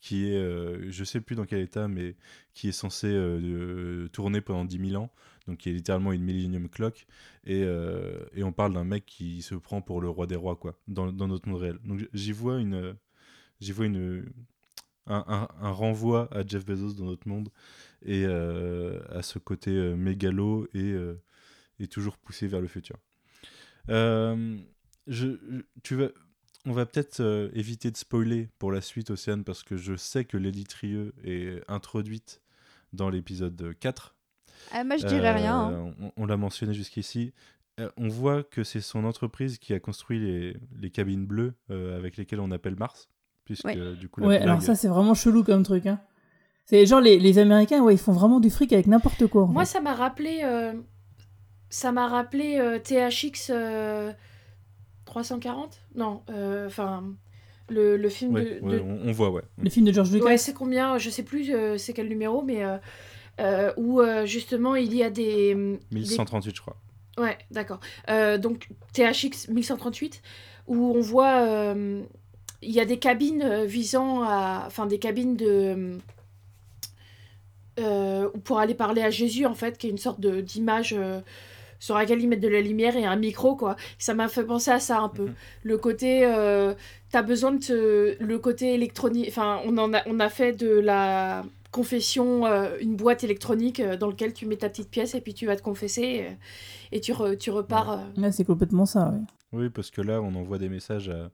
qui 0.00 0.28
est, 0.28 0.36
euh, 0.36 0.90
je 0.90 1.04
sais 1.04 1.20
plus 1.20 1.36
dans 1.36 1.44
quel 1.46 1.60
état, 1.60 1.88
mais 1.88 2.16
qui 2.54 2.68
est 2.68 2.72
censée 2.72 3.08
euh, 3.12 4.08
tourner 4.08 4.40
pendant 4.40 4.64
10 4.64 4.78
000 4.78 4.96
ans, 4.96 5.10
donc 5.46 5.58
qui 5.58 5.70
est 5.70 5.72
littéralement 5.72 6.12
une 6.12 6.22
Millennium 6.22 6.68
Clock, 6.68 7.06
et, 7.44 7.62
euh, 7.64 8.24
et 8.34 8.42
on 8.44 8.52
parle 8.52 8.72
d'un 8.74 8.84
mec 8.84 9.04
qui 9.06 9.42
se 9.42 9.54
prend 9.54 9.82
pour 9.82 10.00
le 10.00 10.08
roi 10.08 10.26
des 10.26 10.36
rois, 10.36 10.56
quoi, 10.56 10.78
dans, 10.88 11.12
dans 11.12 11.28
notre 11.28 11.48
monde 11.48 11.60
réel. 11.60 11.78
Donc 11.84 12.00
j'y 12.14 12.32
vois 12.32 12.58
une, 12.60 12.96
j'y 13.60 13.72
vois 13.72 13.86
une, 13.86 14.24
un, 15.06 15.48
un- 15.60 15.72
renvoi 15.72 16.28
à 16.32 16.46
Jeff 16.46 16.64
Bezos 16.66 16.94
dans 16.94 17.06
notre 17.06 17.28
monde 17.28 17.50
et 18.04 18.24
euh, 18.26 19.00
à 19.10 19.22
ce 19.22 19.38
côté 19.40 19.70
mégalo 19.96 20.68
et, 20.74 20.94
et 21.80 21.88
toujours 21.88 22.18
poussé 22.18 22.46
vers 22.48 22.60
le 22.60 22.68
futur. 22.68 22.96
Je- 25.06 25.62
tu 25.82 25.96
vas, 25.96 26.08
on 26.66 26.72
va 26.72 26.86
peut-être 26.86 27.20
euh, 27.20 27.48
éviter 27.54 27.90
de 27.90 27.96
spoiler 27.96 28.48
pour 28.58 28.70
la 28.72 28.80
suite, 28.80 29.10
Océane, 29.10 29.44
parce 29.44 29.62
que 29.62 29.76
je 29.76 29.96
sais 29.96 30.24
que 30.24 30.36
Lady 30.36 30.64
Trieux 30.64 31.12
est 31.24 31.62
introduite 31.68 32.40
dans 32.92 33.08
l'épisode 33.10 33.74
4. 33.80 34.14
Ah, 34.72 34.84
moi, 34.84 34.96
je 34.98 35.06
dirais 35.06 35.32
rien. 35.32 35.56
hein. 35.58 35.72
Euh, 35.72 35.90
On, 36.16 36.22
on 36.24 36.26
l'a 36.26 36.36
mentionné 36.36 36.74
jusqu'ici. 36.74 37.32
Euh, 37.78 37.88
on 37.96 38.08
voit 38.08 38.42
que 38.42 38.62
c'est 38.64 38.80
son 38.82 39.04
entreprise 39.04 39.58
qui 39.58 39.72
a 39.72 39.80
construit 39.80 40.18
les, 40.18 40.56
les 40.78 40.90
cabines 40.90 41.24
bleues 41.24 41.54
euh, 41.70 41.96
avec 41.96 42.16
lesquelles 42.16 42.40
on 42.40 42.50
appelle 42.50 42.76
Mars. 42.76 43.08
Puisque 43.46 43.64
Ouais. 43.64 43.94
du 43.96 44.08
coup, 44.08 44.20
la 44.20 44.26
Ouais, 44.28 44.36
blague- 44.36 44.48
alors 44.48 44.62
ça, 44.62 44.74
c'est 44.74 44.88
vraiment 44.88 45.14
chelou 45.14 45.42
comme 45.44 45.62
truc. 45.62 45.86
Hein. 45.86 45.98
C'est 46.66 46.84
genre 46.86 47.00
les, 47.00 47.18
les 47.18 47.38
Américains, 47.38 47.80
ouais, 47.82 47.94
ils 47.94 47.98
font 47.98 48.12
vraiment 48.12 48.38
du 48.38 48.50
fric 48.50 48.72
avec 48.72 48.86
n'importe 48.86 49.26
quoi. 49.26 49.46
Moi, 49.46 49.64
fait. 49.64 49.72
ça 49.72 49.80
m'a 49.80 49.94
rappelé, 49.94 50.40
euh, 50.44 50.74
ça 51.68 51.90
m'a 51.90 52.06
rappelé 52.06 52.58
euh, 52.58 52.78
THX 52.78 53.50
euh, 53.50 54.12
340 55.10 55.80
Non, 55.96 56.22
euh, 56.30 56.66
enfin, 56.66 57.04
le, 57.68 57.96
le 57.96 58.08
film 58.08 58.34
Ouais, 58.34 58.44
de... 58.44 58.64
ouais, 58.64 58.76
de- 58.76 58.80
on, 58.80 59.08
on 59.08 59.12
voit, 59.12 59.30
ouais. 59.30 59.42
Le 59.62 59.68
film 59.68 59.84
de 59.86 59.92
George 59.92 60.12
Lucas. 60.12 60.24
Ouais, 60.24 60.38
c'est 60.38 60.54
combien? 60.54 60.96
Je 60.98 61.10
sais 61.10 61.22
plus 61.24 61.52
euh, 61.52 61.76
c'est 61.78 61.92
quel 61.92 62.08
numéro, 62.08 62.42
mais 62.42 62.64
euh, 62.64 62.78
euh, 63.40 63.72
où 63.76 64.00
euh, 64.00 64.24
justement 64.26 64.76
il 64.76 64.94
y 64.94 65.02
a 65.02 65.10
des... 65.10 65.54
des- 65.54 65.78
1138, 65.92 66.54
je 66.56 66.60
crois. 66.60 66.76
Ouais, 67.18 67.36
d'accord. 67.50 67.80
Euh, 68.08 68.38
donc 68.38 68.68
THX 68.94 69.48
1138, 69.48 70.22
où 70.68 70.92
on 70.96 71.00
voit, 71.00 71.40
euh, 71.48 72.02
il 72.62 72.70
y 72.70 72.80
a 72.80 72.84
des 72.84 72.98
cabines 72.98 73.64
visant 73.64 74.22
à, 74.22 74.62
enfin 74.66 74.86
des 74.86 74.98
cabines 74.98 75.36
de, 75.36 75.98
euh, 77.78 78.28
pour 78.44 78.58
aller 78.58 78.74
parler 78.74 79.02
à 79.02 79.10
Jésus 79.10 79.46
en 79.46 79.54
fait, 79.54 79.76
qui 79.78 79.86
est 79.86 79.90
une 79.90 79.98
sorte 79.98 80.20
de 80.20 80.40
d'image 80.40 80.94
euh, 80.96 81.20
sur 81.80 81.96
laquelle 81.96 82.20
ils 82.22 82.28
mettent 82.28 82.38
de 82.40 82.46
la 82.48 82.60
lumière 82.60 82.96
et 82.96 83.04
un 83.04 83.16
micro 83.16 83.56
quoi. 83.56 83.74
Ça 83.98 84.14
m'a 84.14 84.28
fait 84.28 84.44
penser 84.44 84.70
à 84.70 84.78
ça 84.78 85.00
un 85.00 85.08
peu. 85.08 85.24
Mhm. 85.24 85.34
Le 85.64 85.78
côté, 85.78 86.24
euh, 86.24 86.74
t'as 87.10 87.22
besoin 87.22 87.50
de 87.50 87.58
te, 87.58 88.22
le 88.22 88.38
côté 88.38 88.74
électronique. 88.74 89.26
Enfin, 89.30 89.58
on 89.64 89.76
en 89.78 89.92
a, 89.92 90.02
on 90.06 90.20
a 90.20 90.28
fait 90.28 90.52
de 90.52 90.70
la 90.78 91.42
confession 91.72 92.46
euh, 92.46 92.76
une 92.80 92.96
boîte 92.96 93.24
électronique 93.24 93.80
euh, 93.80 93.96
dans 93.96 94.08
laquelle 94.08 94.32
tu 94.34 94.44
mets 94.46 94.56
ta 94.56 94.68
petite 94.68 94.90
pièce 94.90 95.14
et 95.14 95.20
puis 95.20 95.34
tu 95.34 95.46
vas 95.46 95.56
te 95.56 95.62
confesser 95.62 96.26
euh, 96.28 96.34
et 96.92 97.00
tu, 97.00 97.12
re- 97.12 97.36
tu 97.38 97.50
repars. 97.50 97.90
euh, 97.92 98.20
Ouais, 98.20 98.32
c'est 98.32 98.44
complètement 98.44 98.86
ça. 98.86 99.08
ouais. 99.10 99.20
Oui, 99.52 99.70
parce 99.70 99.90
que 99.90 100.00
là, 100.02 100.20
on 100.20 100.34
envoie 100.34 100.58
des 100.58 100.68
messages 100.68 101.08
à- 101.08 101.30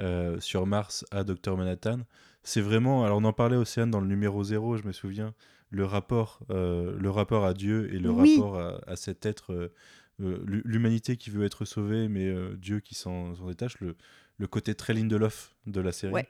euh, 0.00 0.38
sur 0.40 0.66
Mars 0.66 1.04
à 1.10 1.24
Dr 1.24 1.56
Manhattan. 1.56 1.98
C'est 2.42 2.60
vraiment, 2.60 3.04
alors 3.04 3.18
on 3.18 3.24
en 3.24 3.32
parlait 3.32 3.56
Océane 3.56 3.90
dans 3.90 4.00
le 4.00 4.06
numéro 4.06 4.42
0, 4.44 4.76
je 4.76 4.84
me 4.84 4.92
souviens, 4.92 5.34
le 5.70 5.84
rapport, 5.84 6.40
euh, 6.50 6.96
le 6.98 7.10
rapport 7.10 7.44
à 7.44 7.54
Dieu 7.54 7.92
et 7.94 7.98
le 7.98 8.10
Oui. 8.10 8.36
rapport 8.36 8.58
à, 8.58 8.80
à 8.86 8.96
cet 8.96 9.26
être, 9.26 9.52
euh, 9.52 9.72
euh, 10.20 10.42
l'hu- 10.46 10.62
l'humanité 10.64 11.16
qui 11.16 11.30
veut 11.30 11.44
être 11.44 11.64
sauvée, 11.64 12.08
mais 12.08 12.26
euh, 12.26 12.56
Dieu 12.56 12.80
qui 12.80 12.94
s'en 12.94 13.32
détache, 13.46 13.78
le, 13.80 13.96
le 14.38 14.46
côté 14.46 14.74
très 14.74 14.94
Lindelof 14.94 15.54
de 15.66 15.80
la 15.80 15.92
série. 15.92 16.14
Ouais. 16.14 16.28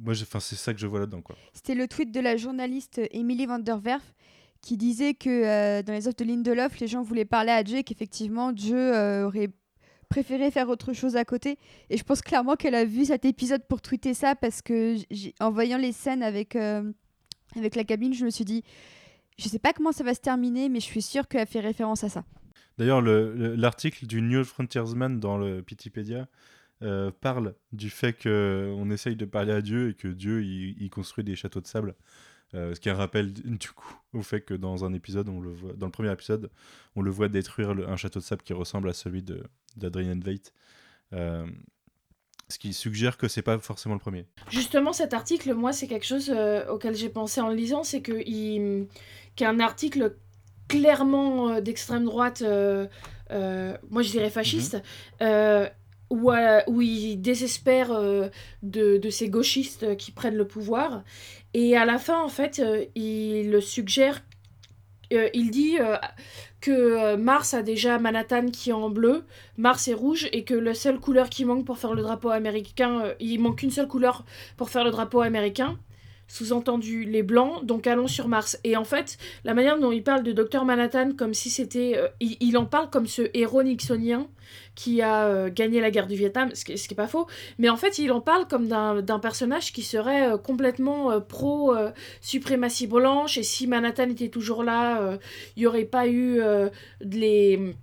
Moi, 0.00 0.14
c'est 0.14 0.56
ça 0.56 0.72
que 0.72 0.80
je 0.80 0.86
vois 0.86 1.00
là-dedans, 1.00 1.22
quoi. 1.22 1.36
C'était 1.52 1.74
le 1.74 1.86
tweet 1.88 2.12
de 2.12 2.20
la 2.20 2.36
journaliste 2.36 3.00
Emily 3.10 3.46
van 3.46 3.58
der 3.58 3.78
Werf 3.84 4.14
qui 4.62 4.76
disait 4.76 5.14
que 5.14 5.82
dans 5.82 5.92
les 5.92 6.08
offres 6.08 6.16
de 6.18 6.24
Lindelof, 6.24 6.78
les 6.80 6.86
gens 6.88 7.02
voulaient 7.02 7.24
parler 7.26 7.52
à 7.52 7.62
Dieu 7.62 7.78
et 7.78 7.84
qu'effectivement, 7.84 8.52
Dieu 8.52 8.92
aurait 9.24 9.50
préféré 10.08 10.50
faire 10.50 10.68
autre 10.68 10.92
chose 10.92 11.16
à 11.16 11.24
côté. 11.24 11.58
Et 11.90 11.96
je 11.96 12.04
pense 12.04 12.20
clairement 12.22 12.56
qu'elle 12.56 12.74
a 12.74 12.84
vu 12.84 13.04
cet 13.06 13.24
épisode 13.24 13.62
pour 13.68 13.80
tweeter 13.82 14.14
ça 14.14 14.34
parce 14.34 14.62
que 14.62 14.96
en 15.42 15.50
voyant 15.50 15.78
les 15.78 15.92
scènes 15.92 16.22
avec, 16.22 16.56
euh, 16.56 16.90
avec 17.56 17.74
la 17.76 17.84
cabine, 17.84 18.14
je 18.14 18.24
me 18.24 18.30
suis 18.30 18.44
dit, 18.44 18.62
je 19.38 19.48
sais 19.48 19.58
pas 19.58 19.72
comment 19.72 19.92
ça 19.92 20.04
va 20.04 20.14
se 20.14 20.20
terminer, 20.20 20.68
mais 20.68 20.80
je 20.80 20.84
suis 20.86 21.02
sûre 21.02 21.28
qu'elle 21.28 21.46
fait 21.46 21.60
référence 21.60 22.04
à 22.04 22.08
ça. 22.08 22.24
D'ailleurs, 22.78 23.00
le- 23.00 23.34
le- 23.34 23.54
l'article 23.54 24.06
du 24.06 24.20
New 24.22 24.44
Frontiersman 24.44 25.18
dans 25.18 25.38
le 25.38 25.62
Pitipédia 25.62 26.28
euh, 26.82 27.10
parle 27.22 27.54
du 27.72 27.88
fait 27.88 28.12
qu'on 28.12 28.90
essaye 28.90 29.16
de 29.16 29.24
parler 29.24 29.52
à 29.52 29.62
Dieu 29.62 29.90
et 29.90 29.94
que 29.94 30.08
Dieu 30.08 30.44
il 30.44 30.90
construit 30.90 31.24
des 31.24 31.34
châteaux 31.34 31.60
de 31.62 31.66
sable. 31.66 31.94
Euh, 32.54 32.74
ce 32.74 32.80
qui 32.80 32.88
est 32.88 32.92
un 32.92 32.96
rappel 32.96 33.32
du 33.32 33.68
coup 33.70 33.92
au 34.12 34.22
fait 34.22 34.40
que 34.40 34.54
dans 34.54 34.84
un 34.84 34.92
épisode, 34.94 35.28
on 35.28 35.40
le 35.40 35.50
voit, 35.50 35.72
dans 35.74 35.86
le 35.86 35.92
premier 35.92 36.12
épisode, 36.12 36.50
on 36.94 37.02
le 37.02 37.10
voit 37.10 37.28
détruire 37.28 37.74
le- 37.74 37.88
un 37.88 37.96
château 37.96 38.20
de 38.20 38.24
sable 38.24 38.42
qui 38.42 38.52
ressemble 38.52 38.88
à 38.88 38.92
celui 38.92 39.22
de 39.22 39.42
d'Adrian 39.76 40.18
Veidt. 40.24 40.52
Euh, 41.12 41.46
Ce 42.48 42.58
qui 42.60 42.72
suggère 42.72 43.16
que 43.18 43.26
c'est 43.26 43.42
pas 43.42 43.58
forcément 43.58 43.94
le 43.96 44.00
premier. 44.00 44.24
Justement, 44.50 44.92
cet 44.92 45.12
article, 45.14 45.52
moi, 45.54 45.72
c'est 45.72 45.88
quelque 45.88 46.06
chose 46.06 46.30
euh, 46.30 46.64
auquel 46.68 46.94
j'ai 46.94 47.08
pensé 47.08 47.40
en 47.40 47.48
le 47.48 47.56
lisant, 47.56 47.82
c'est 47.82 48.02
que 48.02 48.22
il... 48.24 48.86
qu'un 49.34 49.58
article 49.58 50.14
clairement 50.68 51.60
d'extrême 51.60 52.04
droite, 52.04 52.42
moi 52.42 54.02
je 54.02 54.10
dirais 54.10 54.30
fasciste, 54.30 54.80
euh, 55.20 55.68
où, 56.10 56.30
euh, 56.30 56.60
où 56.66 56.80
il 56.82 57.16
désespère 57.16 57.92
euh, 57.92 58.28
de, 58.62 58.96
de 58.98 59.10
ces 59.10 59.28
gauchistes 59.28 59.96
qui 59.96 60.12
prennent 60.12 60.36
le 60.36 60.46
pouvoir. 60.46 61.02
Et 61.54 61.76
à 61.76 61.84
la 61.84 61.98
fin, 61.98 62.22
en 62.22 62.28
fait, 62.28 62.58
euh, 62.58 62.84
il 62.94 63.60
suggère, 63.62 64.22
euh, 65.12 65.28
il 65.32 65.50
dit 65.50 65.78
euh, 65.80 65.96
que 66.60 66.70
euh, 66.70 67.16
Mars 67.16 67.54
a 67.54 67.62
déjà 67.62 67.98
Manhattan 67.98 68.46
qui 68.50 68.70
est 68.70 68.72
en 68.74 68.90
bleu, 68.90 69.24
Mars 69.56 69.88
est 69.88 69.94
rouge, 69.94 70.28
et 70.32 70.44
que 70.44 70.54
la 70.54 70.74
seule 70.74 70.98
couleur 70.98 71.30
qui 71.30 71.44
manque 71.44 71.64
pour 71.64 71.78
faire 71.78 71.94
le 71.94 72.02
drapeau 72.02 72.30
américain, 72.30 73.00
euh, 73.00 73.14
il 73.20 73.40
manque 73.40 73.62
une 73.62 73.70
seule 73.70 73.88
couleur 73.88 74.24
pour 74.56 74.68
faire 74.68 74.84
le 74.84 74.90
drapeau 74.90 75.20
américain. 75.20 75.78
Sous-entendu 76.28 77.04
les 77.04 77.22
blancs, 77.22 77.64
donc 77.64 77.86
allons 77.86 78.08
sur 78.08 78.28
Mars. 78.28 78.58
Et 78.64 78.76
en 78.76 78.84
fait, 78.84 79.18
la 79.44 79.54
manière 79.54 79.78
dont 79.78 79.92
il 79.92 80.02
parle 80.02 80.22
de 80.22 80.32
Dr 80.32 80.64
Manhattan 80.64 81.12
comme 81.16 81.34
si 81.34 81.50
c'était... 81.50 81.94
euh, 81.96 82.08
il, 82.20 82.36
il 82.40 82.56
en 82.58 82.66
parle 82.66 82.90
comme 82.90 83.06
ce 83.06 83.22
héros 83.34 83.62
nixonien 83.62 84.26
qui 84.74 85.02
a 85.02 85.26
euh, 85.26 85.50
gagné 85.52 85.80
la 85.80 85.90
guerre 85.90 86.06
du 86.06 86.16
Vietnam, 86.16 86.50
ce 86.54 86.64
qui, 86.64 86.76
ce 86.76 86.88
qui 86.88 86.94
est 86.94 86.96
pas 86.96 87.08
faux. 87.08 87.26
Mais 87.58 87.68
en 87.68 87.76
fait, 87.76 87.98
il 87.98 88.10
en 88.12 88.20
parle 88.20 88.46
comme 88.48 88.68
d'un 88.68 89.18
personnage 89.18 89.72
qui 89.72 89.82
serait 89.82 90.32
euh, 90.32 90.36
complètement 90.36 91.20
pro 91.20 91.74
suprématie 92.20 92.86
blanche. 92.86 93.38
Et 93.38 93.42
si 93.42 93.66
Manhattan 93.66 94.10
était 94.10 94.28
toujours 94.28 94.64
là, 94.64 95.18
il 95.56 95.60
n'y 95.60 95.66
aurait 95.66 95.84
pas 95.84 96.06
eu 96.08 96.40
les 97.00 97.74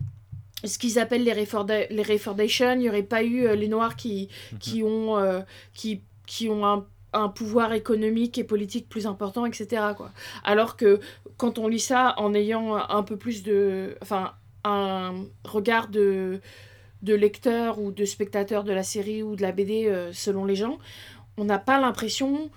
ce 0.64 0.78
qu'ils 0.78 1.00
appellent 1.00 1.24
les, 1.24 1.34
les 1.34 2.04
Refordations, 2.04 2.74
il 2.74 2.80
n'y 2.80 2.90
aurait 2.90 3.04
pas 3.04 3.24
eu 3.24 3.56
les 3.56 3.68
Noirs 3.68 3.96
qui, 3.96 4.30
qui 4.60 4.82
ont, 4.84 5.18
euh, 5.18 5.42
qui, 5.74 6.02
qui 6.26 6.50
ont 6.50 6.66
un, 6.66 6.86
un 7.14 7.30
pouvoir 7.30 7.74
économique 7.74 8.38
et 8.38 8.44
politique 8.44 8.90
plus 8.90 9.08
important, 9.08 9.46
etc. 9.46 9.68
Quoi. 9.96 10.12
Alors 10.44 10.78
que 10.78 11.00
quand 11.38 11.60
on 11.60 11.68
lit 11.68 11.80
ça 11.80 12.14
en 12.18 12.34
ayant 12.34 12.76
un 12.76 13.04
peu 13.04 13.18
plus 13.18 13.44
de... 13.44 13.96
Enfin, 14.02 14.34
un 14.66 15.26
regard 15.44 15.90
de, 15.90 16.40
de 17.02 17.14
lecteur 17.14 17.80
ou 17.80 17.92
de 17.92 18.06
spectateur 18.06 18.64
de 18.64 18.72
la 18.72 18.84
série 18.84 19.22
ou 19.22 19.36
de 19.36 19.42
la 19.42 19.52
BD 19.52 19.88
euh, 19.88 20.14
selon 20.14 20.46
les 20.46 20.56
gens, 20.56 20.78
on 21.38 21.44
n'a 21.44 21.60
pas 21.60 21.80
l'impression 21.82 22.50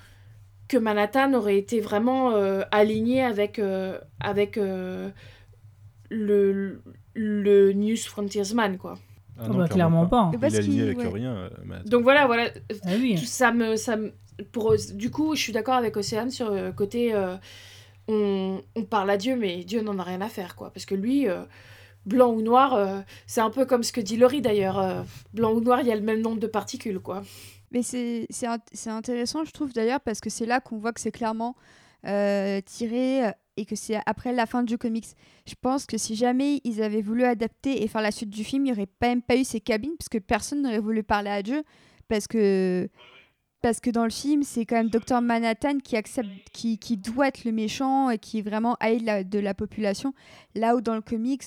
que 0.69 0.77
Manhattan 0.77 1.35
aurait 1.35 1.59
été 1.59 1.81
vraiment 1.81 2.33
euh, 2.33 2.63
aligné 2.71 3.23
avec, 3.23 3.59
euh, 3.59 3.99
avec 4.21 4.57
euh, 4.57 5.11
le, 6.11 6.81
le 7.15 7.73
News 7.73 7.97
Frontiersman, 7.97 8.79
quoi. 8.79 8.99
Ah 9.39 9.45
Ah 9.47 9.53
bah, 9.53 9.69
clairement 9.69 10.07
pas. 10.07 10.31
Il 10.33 10.43
est 10.45 10.57
aligné 10.57 10.83
avec 10.83 10.99
ouais. 10.99 11.09
rien. 11.09 11.51
Manhattan. 11.65 11.89
Donc 11.89 12.03
voilà, 12.05 12.27
voilà. 12.27 12.49
Ah 12.85 12.91
oui. 12.99 13.19
Ça 13.19 13.53
me, 13.53 13.77
ça 13.77 13.97
me- 13.97 14.13
pour, 14.53 14.75
du 14.95 15.11
coup, 15.11 15.35
je 15.35 15.41
suis 15.43 15.53
d'accord 15.53 15.75
avec 15.75 15.97
Océane 15.97 16.31
sur 16.31 16.51
le 16.51 16.73
côté. 16.73 17.15
euh, 17.15 17.37
on, 18.09 18.63
on 18.77 18.83
parle 18.85 19.11
à 19.11 19.17
Dieu, 19.17 19.37
mais 19.37 19.65
Dieu 19.65 19.81
n'en 19.83 19.99
a 19.99 20.03
rien 20.03 20.21
à 20.21 20.29
faire, 20.29 20.55
quoi. 20.57 20.71
Parce 20.71 20.87
que 20.87 20.95
lui, 20.95 21.29
euh, 21.29 21.43
blanc 22.05 22.31
ou 22.33 22.43
noir, 22.43 22.75
euh, 22.75 23.01
c'est 23.27 23.41
un 23.41 23.51
peu 23.51 23.67
comme 23.67 23.83
ce 23.83 23.93
que 23.93 24.01
dit 24.01 24.17
Laurie 24.17 24.41
d'ailleurs. 24.43 24.79
euh, 24.79 25.03
blanc 25.35 25.53
ou 25.53 25.61
noir, 25.61 25.81
il 25.81 25.89
y 25.89 25.93
a 25.93 25.97
le 25.97 26.03
même 26.03 26.21
nombre 26.21 26.39
de 26.39 26.47
particules, 26.47 27.01
quoi. 27.01 27.23
Mais 27.73 27.83
c'est 27.83 28.27
c'est 28.31 28.47
int- 28.47 28.61
c'est 28.73 28.91
intéressant, 28.91 29.45
je 29.45 29.51
trouve 29.51 29.73
d'ailleurs, 29.73 30.01
parce 30.01 30.21
que 30.21 30.31
c'est 30.31 30.47
là 30.47 30.61
qu'on 30.61 30.79
voit 30.79 30.93
que 30.93 31.01
c'est 31.01 31.11
clairement 31.11 31.57
euh, 32.07 32.61
tiré 32.65 33.27
euh, 33.27 33.31
et 33.57 33.65
que 33.65 33.75
c'est 33.75 33.99
après 34.07 34.33
la 34.33 34.47
fin 34.47 34.63
du 34.63 34.79
comics. 34.79 35.07
Je 35.49 35.55
pense 35.61 35.85
que 35.85 35.99
si 35.99 36.15
jamais 36.15 36.61
ils 36.63 36.81
avaient 36.81 37.03
voulu 37.03 37.25
adapter 37.25 37.83
et 37.83 37.89
faire 37.89 38.03
la 38.03 38.13
suite 38.13 38.31
du 38.31 38.45
film, 38.45 38.67
il 38.67 38.67
n'y 38.67 38.73
aurait 38.73 38.87
pas 38.87 39.09
même 39.09 39.23
pas 39.23 39.35
eu 39.35 39.43
ces 39.43 39.61
cabines, 39.61 39.97
parce 39.99 40.09
que 40.09 40.19
personne 40.19 40.63
n'aurait 40.63 40.79
voulu 40.79 41.03
parler 41.03 41.31
à 41.31 41.43
Dieu, 41.43 41.65
parce 42.07 42.29
que 42.29 42.89
parce 43.63 43.81
que 43.81 43.91
dans 43.91 44.05
le 44.05 44.11
film, 44.11 44.43
c'est 44.43 44.65
quand 44.65 44.77
même 44.77 44.91
Dr 44.91 45.21
Manhattan 45.21 45.79
qui 45.79 45.97
accepte, 45.97 46.29
qui, 46.53 46.97
doit 46.97 47.29
être 47.29 47.45
le 47.45 47.53
méchant 47.53 48.11
et 48.11 48.19
qui 48.19 48.43
vraiment 48.43 48.77
aide 48.81 49.03
la, 49.03 49.25
de 49.25 49.39
la 49.39 49.55
population. 49.55 50.15
Là 50.55 50.77
où 50.77 50.81
dans 50.81 50.95
le 50.95 51.01
comics, 51.01 51.43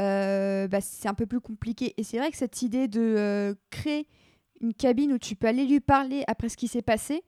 euh, 0.00 0.66
bah, 0.68 0.80
c'est 0.80 1.08
un 1.08 1.14
peu 1.14 1.26
plus 1.26 1.40
compliqué. 1.40 1.94
Et 1.96 2.02
c'est 2.02 2.18
vrai 2.18 2.30
que 2.30 2.36
cette 2.36 2.62
idée 2.62 2.88
de 2.88 3.00
euh, 3.00 3.54
créer 3.70 4.06
une 4.60 4.74
cabine 4.74 5.12
où 5.12 5.18
tu 5.18 5.36
peux 5.36 5.46
aller 5.46 5.66
lui 5.66 5.80
parler 5.80 6.24
après 6.26 6.48
ce 6.48 6.56
qui 6.56 6.68
s'est 6.68 6.82
passé, 6.82 7.22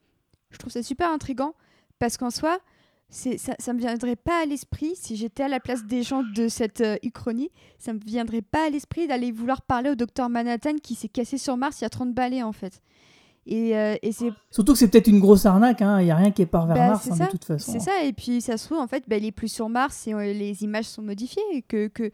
je 0.51 0.59
trouve 0.59 0.73
ça 0.73 0.83
super 0.83 1.11
intrigant 1.11 1.55
parce 1.99 2.17
qu'en 2.17 2.31
soi, 2.31 2.59
ça 3.11 3.29
ne 3.31 3.73
me 3.75 3.79
viendrait 3.79 4.17
pas 4.17 4.43
à 4.43 4.47
l'esprit, 4.47 4.95
si 4.97 5.17
j'étais 5.17 5.43
à 5.43 5.49
la 5.49 5.61
place 5.61 5.85
des 5.85 6.03
gens 6.03 6.23
de 6.23 6.49
cette 6.49 6.81
euh, 6.81 6.97
uchronie, 7.03 7.51
ça 7.79 7.93
me 7.93 7.99
viendrait 7.99 8.43
pas 8.43 8.67
à 8.67 8.71
l'esprit 8.71 9.07
d'aller 9.07 9.33
vouloir 9.33 9.63
parler 9.63 9.91
au 9.91 9.95
docteur 9.95 10.31
Manhattan 10.31 10.79
qui 10.83 10.95
s'est 10.95 11.09
cassé 11.09 11.37
sur 11.37 11.57
Mars 11.59 11.81
il 11.81 11.85
y 11.85 11.87
a 11.87 11.91
30 11.91 12.15
balais 12.15 12.43
en 12.43 12.53
fait. 12.53 12.81
Et, 13.47 13.77
euh, 13.77 13.97
et 14.03 14.13
c'est 14.13 14.31
Surtout 14.51 14.73
que 14.75 14.79
c'est 14.79 14.89
peut-être 14.89 15.09
une 15.09 15.19
grosse 15.19 15.47
arnaque, 15.47 15.83
hein. 15.83 16.01
il 16.01 16.05
n'y 16.05 16.11
a 16.13 16.17
rien 16.17 16.31
qui 16.31 16.43
est 16.43 16.47
part 16.47 16.67
vers 16.67 16.77
Bah, 16.77 16.89
Mars 16.91 17.03
c'est 17.05 17.13
hein, 17.13 17.17
ça, 17.17 17.27
de 17.27 17.31
toute 17.33 17.45
façon. 17.45 17.73
C'est 17.73 17.81
ça, 17.81 18.05
et 18.05 18.13
puis 18.13 18.41
ça 18.41 18.57
se 18.57 18.67
trouve, 18.67 18.79
en 18.79 18.87
fait, 18.87 19.03
bah, 19.09 19.17
il 19.17 19.25
est 19.25 19.33
plus 19.33 19.49
sur 19.53 19.69
Mars 19.69 20.07
et 20.07 20.15
euh, 20.15 20.33
les 20.33 20.63
images 20.63 20.85
sont 20.85 21.03
modifiées. 21.03 21.43
Et 21.53 21.63
que, 21.63 21.89
que... 21.89 22.05
euh, 22.05 22.11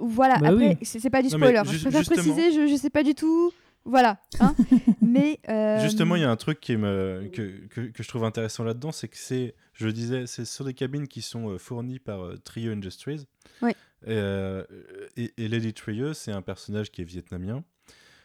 Voilà, 0.00 0.38
Bah 0.38 0.48
après, 0.48 0.70
oui. 0.70 0.76
c'est 0.82 0.98
c'est 0.98 1.10
pas 1.10 1.22
du 1.22 1.28
Non, 1.28 1.36
spoiler. 1.38 1.58
hein. 1.58 1.64
ju- 1.64 1.78
je 1.78 1.88
préfère 1.88 2.04
préciser, 2.04 2.50
je, 2.52 2.66
je 2.66 2.76
sais 2.76 2.90
pas 2.90 3.02
du 3.04 3.14
tout. 3.14 3.52
Voilà. 3.84 4.18
Hein 4.40 4.54
mais. 5.00 5.38
euh, 5.48 5.80
Justement, 5.80 6.16
il 6.16 6.22
y 6.22 6.24
a 6.24 6.30
un 6.30 6.36
truc 6.36 6.60
qui 6.60 6.76
me, 6.76 7.30
que, 7.32 7.66
que, 7.68 7.80
que 7.82 8.02
je 8.02 8.08
trouve 8.08 8.24
intéressant 8.24 8.64
là-dedans, 8.64 8.90
c'est 8.92 9.08
que 9.08 9.16
c'est, 9.16 9.54
je 9.74 9.88
disais, 9.88 10.26
c'est 10.26 10.44
sur 10.44 10.64
des 10.64 10.74
cabines 10.74 11.06
qui 11.08 11.22
sont 11.22 11.56
fournies 11.58 11.98
par 12.00 12.24
euh, 12.24 12.36
Trio 12.44 12.72
Industries. 12.72 13.26
Oui. 13.62 13.70
Euh, 14.08 14.64
et, 15.16 15.32
et 15.38 15.48
Lady 15.48 15.72
Trio, 15.74 16.12
c'est 16.12 16.32
un 16.32 16.42
personnage 16.42 16.90
qui 16.90 17.02
est 17.02 17.04
vietnamien. 17.04 17.62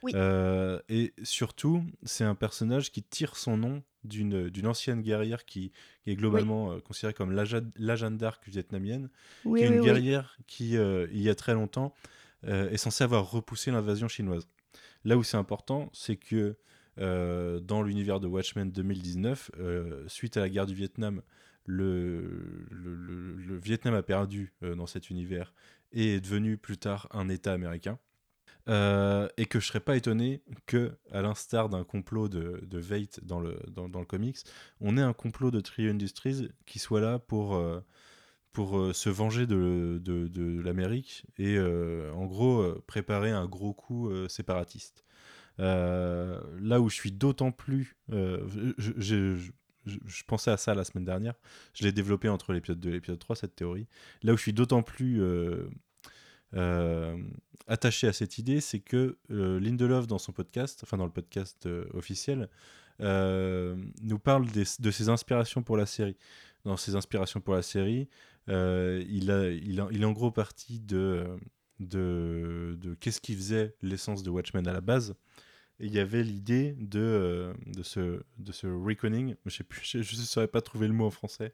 Oui. 0.03 0.11
Euh, 0.15 0.79
et 0.89 1.13
surtout, 1.23 1.83
c'est 2.03 2.23
un 2.23 2.35
personnage 2.35 2.91
qui 2.91 3.03
tire 3.03 3.35
son 3.35 3.57
nom 3.57 3.83
d'une 4.03 4.67
ancienne 4.67 5.01
guerrière 5.01 5.45
qui, 5.45 5.71
qui 6.03 6.11
est 6.11 6.15
globalement 6.15 6.71
euh, 6.73 6.79
considérée 6.79 7.13
comme 7.15 7.31
la, 7.31 7.43
Jeanne 7.45 8.17
d'Arc 8.17 8.47
vietnamienne, 8.47 9.09
oui, 9.45 9.59
qui 9.59 9.65
est 9.65 9.69
une 9.69 9.73
guerrière 9.83 10.37
qui, 10.45 10.77
euh, 10.77 11.07
il 11.11 11.21
y 11.21 11.29
a 11.29 11.35
très 11.35 11.53
longtemps, 11.53 11.93
est 12.43 12.77
censée 12.77 13.03
avoir 13.03 13.31
repoussé 13.31 13.71
l'invasion 13.71 14.07
chinoise. 14.07 14.47
Là 15.03 15.17
où 15.17 15.23
c'est 15.23 15.37
important, 15.37 15.89
c'est 15.93 16.15
que 16.15 16.55
dans 16.97 17.81
l'univers 17.81 18.19
de 18.19 18.27
Watchmen 18.27 18.71
2019, 18.71 19.51
euh, 19.59 20.03
suite 20.07 20.37
à 20.37 20.41
la 20.41 20.49
guerre 20.49 20.67
du 20.67 20.75
Vietnam, 20.75 21.21
le, 21.65 22.67
le, 22.69 22.95
le- 22.95 23.35
le 23.35 23.57
Vietnam 23.57 23.95
a 23.95 24.03
perdu 24.03 24.53
dans 24.61 24.85
cet 24.85 25.09
univers 25.09 25.53
et 25.91 26.15
est 26.15 26.21
devenu 26.21 26.57
plus 26.57 26.77
tard 26.77 27.07
un 27.11 27.27
État 27.29 27.53
américain. 27.53 27.97
Euh, 28.67 29.27
et 29.37 29.45
que 29.45 29.59
je 29.59 29.67
serais 29.67 29.79
pas 29.79 29.95
étonné 29.95 30.41
que, 30.65 30.97
à 31.11 31.21
l'instar 31.21 31.69
d'un 31.69 31.83
complot 31.83 32.27
de, 32.29 32.61
de 32.65 32.79
Veidt 32.79 33.19
dans 33.23 33.39
le, 33.39 33.59
dans, 33.67 33.87
le 33.99 34.05
comics, 34.05 34.37
on 34.81 34.97
ait 34.97 35.01
un 35.01 35.13
complot 35.13 35.51
de 35.51 35.59
Trio 35.59 35.91
Industries 35.91 36.49
qui 36.65 36.79
soit 36.79 36.99
là 37.01 37.19
pour, 37.19 37.55
euh, 37.55 37.79
pour 38.51 38.79
euh, 38.79 38.93
se 38.93 39.09
venger 39.09 39.45
de, 39.45 40.01
de, 40.03 40.61
l'Amérique 40.61 41.25
et 41.37 41.59
en 41.59 42.25
gros 42.25 42.73
préparer 42.87 43.29
un 43.31 43.45
gros 43.45 43.73
coup 43.73 44.09
séparatiste. 44.29 45.03
Là 45.59 46.81
où 46.81 46.89
je 46.89 46.95
suis 46.95 47.11
d'autant 47.11 47.51
plus... 47.51 47.95
je- 48.09 48.73
je- 48.77 49.35
je- 49.35 49.51
je 49.85 50.23
pensais 50.23 50.49
à 50.49 50.57
ça 50.57 50.73
la 50.73 50.83
semaine 50.83 51.05
dernière, 51.05 51.35
je 51.75 51.83
l'ai 51.83 51.91
développé 51.91 52.27
entre 52.27 52.53
l'épisode 52.53 52.79
2 52.79 52.89
et 52.89 52.93
l'épisode 52.93 53.19
3, 53.19 53.35
cette 53.35 53.55
théorie. 53.55 53.85
Là 54.23 54.33
où 54.33 54.37
je 54.37 54.41
suis 54.41 54.53
d'autant 54.53 54.81
plus 54.81 55.21
euh, 56.55 57.17
attaché 57.67 58.07
à 58.07 58.13
cette 58.13 58.37
idée, 58.37 58.61
c'est 58.61 58.79
que 58.79 59.17
euh, 59.31 59.59
Lindelof, 59.59 60.07
dans 60.07 60.17
son 60.17 60.31
podcast, 60.31 60.81
enfin 60.83 60.97
dans 60.97 61.05
le 61.05 61.11
podcast 61.11 61.65
euh, 61.65 61.85
officiel, 61.93 62.49
nous 62.99 64.19
parle 64.19 64.45
de 64.51 64.91
ses 64.91 65.09
inspirations 65.09 65.63
pour 65.63 65.75
la 65.77 65.85
série. 65.85 66.15
Dans 66.63 66.77
ses 66.77 66.95
inspirations 66.95 67.41
pour 67.41 67.53
la 67.53 67.61
série, 67.61 68.07
il, 68.47 69.29
est 69.29 70.05
en 70.05 70.11
gros 70.13 70.31
parti 70.31 70.79
de, 70.79 71.37
qu'est-ce 72.99 73.19
qui 73.19 73.35
faisait 73.35 73.75
l'essence 73.81 74.23
de 74.23 74.29
Watchmen 74.29 74.67
à 74.67 74.73
la 74.73 74.81
base. 74.81 75.15
Et 75.81 75.87
il 75.87 75.93
y 75.93 75.99
avait 75.99 76.23
l'idée 76.23 76.73
de, 76.79 77.53
ce, 77.83 78.23
de 78.37 78.85
reckoning, 78.85 79.35
je 79.45 79.63
ne 79.97 80.03
saurais 80.03 80.47
pas 80.47 80.61
trouver 80.61 80.87
le 80.87 80.93
mot 80.93 81.05
en 81.05 81.11
français, 81.11 81.53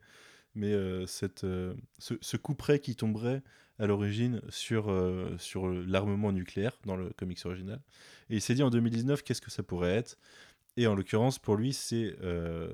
mais 0.53 0.73
ce, 1.07 1.75
ce 1.97 2.37
coup 2.37 2.55
qui 2.83 2.95
tomberait 2.95 3.41
à 3.81 3.87
l'origine 3.87 4.41
sur, 4.49 4.89
euh, 4.89 5.35
sur 5.37 5.67
l'armement 5.67 6.31
nucléaire 6.31 6.77
dans 6.85 6.95
le 6.95 7.09
comics 7.09 7.45
original. 7.45 7.81
Et 8.29 8.35
il 8.35 8.41
s'est 8.41 8.53
dit 8.53 8.63
en 8.63 8.69
2019 8.69 9.23
qu'est-ce 9.23 9.41
que 9.41 9.51
ça 9.51 9.63
pourrait 9.63 9.95
être? 9.95 10.17
Et 10.77 10.87
en 10.87 10.95
l'occurrence, 10.95 11.37
pour 11.37 11.57
lui, 11.57 11.73
c'est 11.73 12.15
euh, 12.21 12.69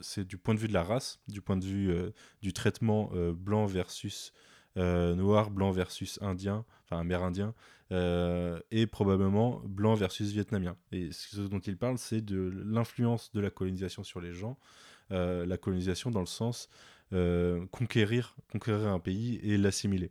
c'est 0.00 0.26
du 0.26 0.36
point 0.38 0.54
de 0.54 0.58
vue 0.58 0.66
de 0.66 0.72
la 0.72 0.82
race, 0.82 1.20
du 1.28 1.40
point 1.40 1.56
de 1.56 1.64
vue 1.64 1.92
euh, 1.92 2.10
du 2.42 2.52
traitement 2.52 3.10
euh, 3.14 3.32
blanc 3.32 3.66
versus 3.66 4.32
euh, 4.76 5.14
noir, 5.14 5.50
blanc 5.50 5.70
versus 5.70 6.18
indien, 6.22 6.64
enfin 6.84 7.00
amérindien, 7.00 7.54
euh, 7.92 8.58
et 8.70 8.86
probablement 8.86 9.60
blanc 9.64 9.94
versus 9.94 10.30
vietnamien. 10.30 10.76
Et 10.92 11.10
ce 11.12 11.40
dont 11.40 11.58
il 11.58 11.76
parle, 11.76 11.98
c'est 11.98 12.24
de 12.24 12.52
l'influence 12.64 13.32
de 13.32 13.40
la 13.40 13.50
colonisation 13.50 14.02
sur 14.02 14.20
les 14.20 14.32
gens, 14.32 14.58
euh, 15.12 15.44
la 15.44 15.58
colonisation 15.58 16.10
dans 16.10 16.20
le 16.20 16.26
sens 16.26 16.68
euh, 16.68 16.99
conquérir, 17.70 18.36
conquérir 18.52 18.88
un 18.88 18.98
pays 19.00 19.40
et 19.42 19.56
l'assimiler. 19.56 20.10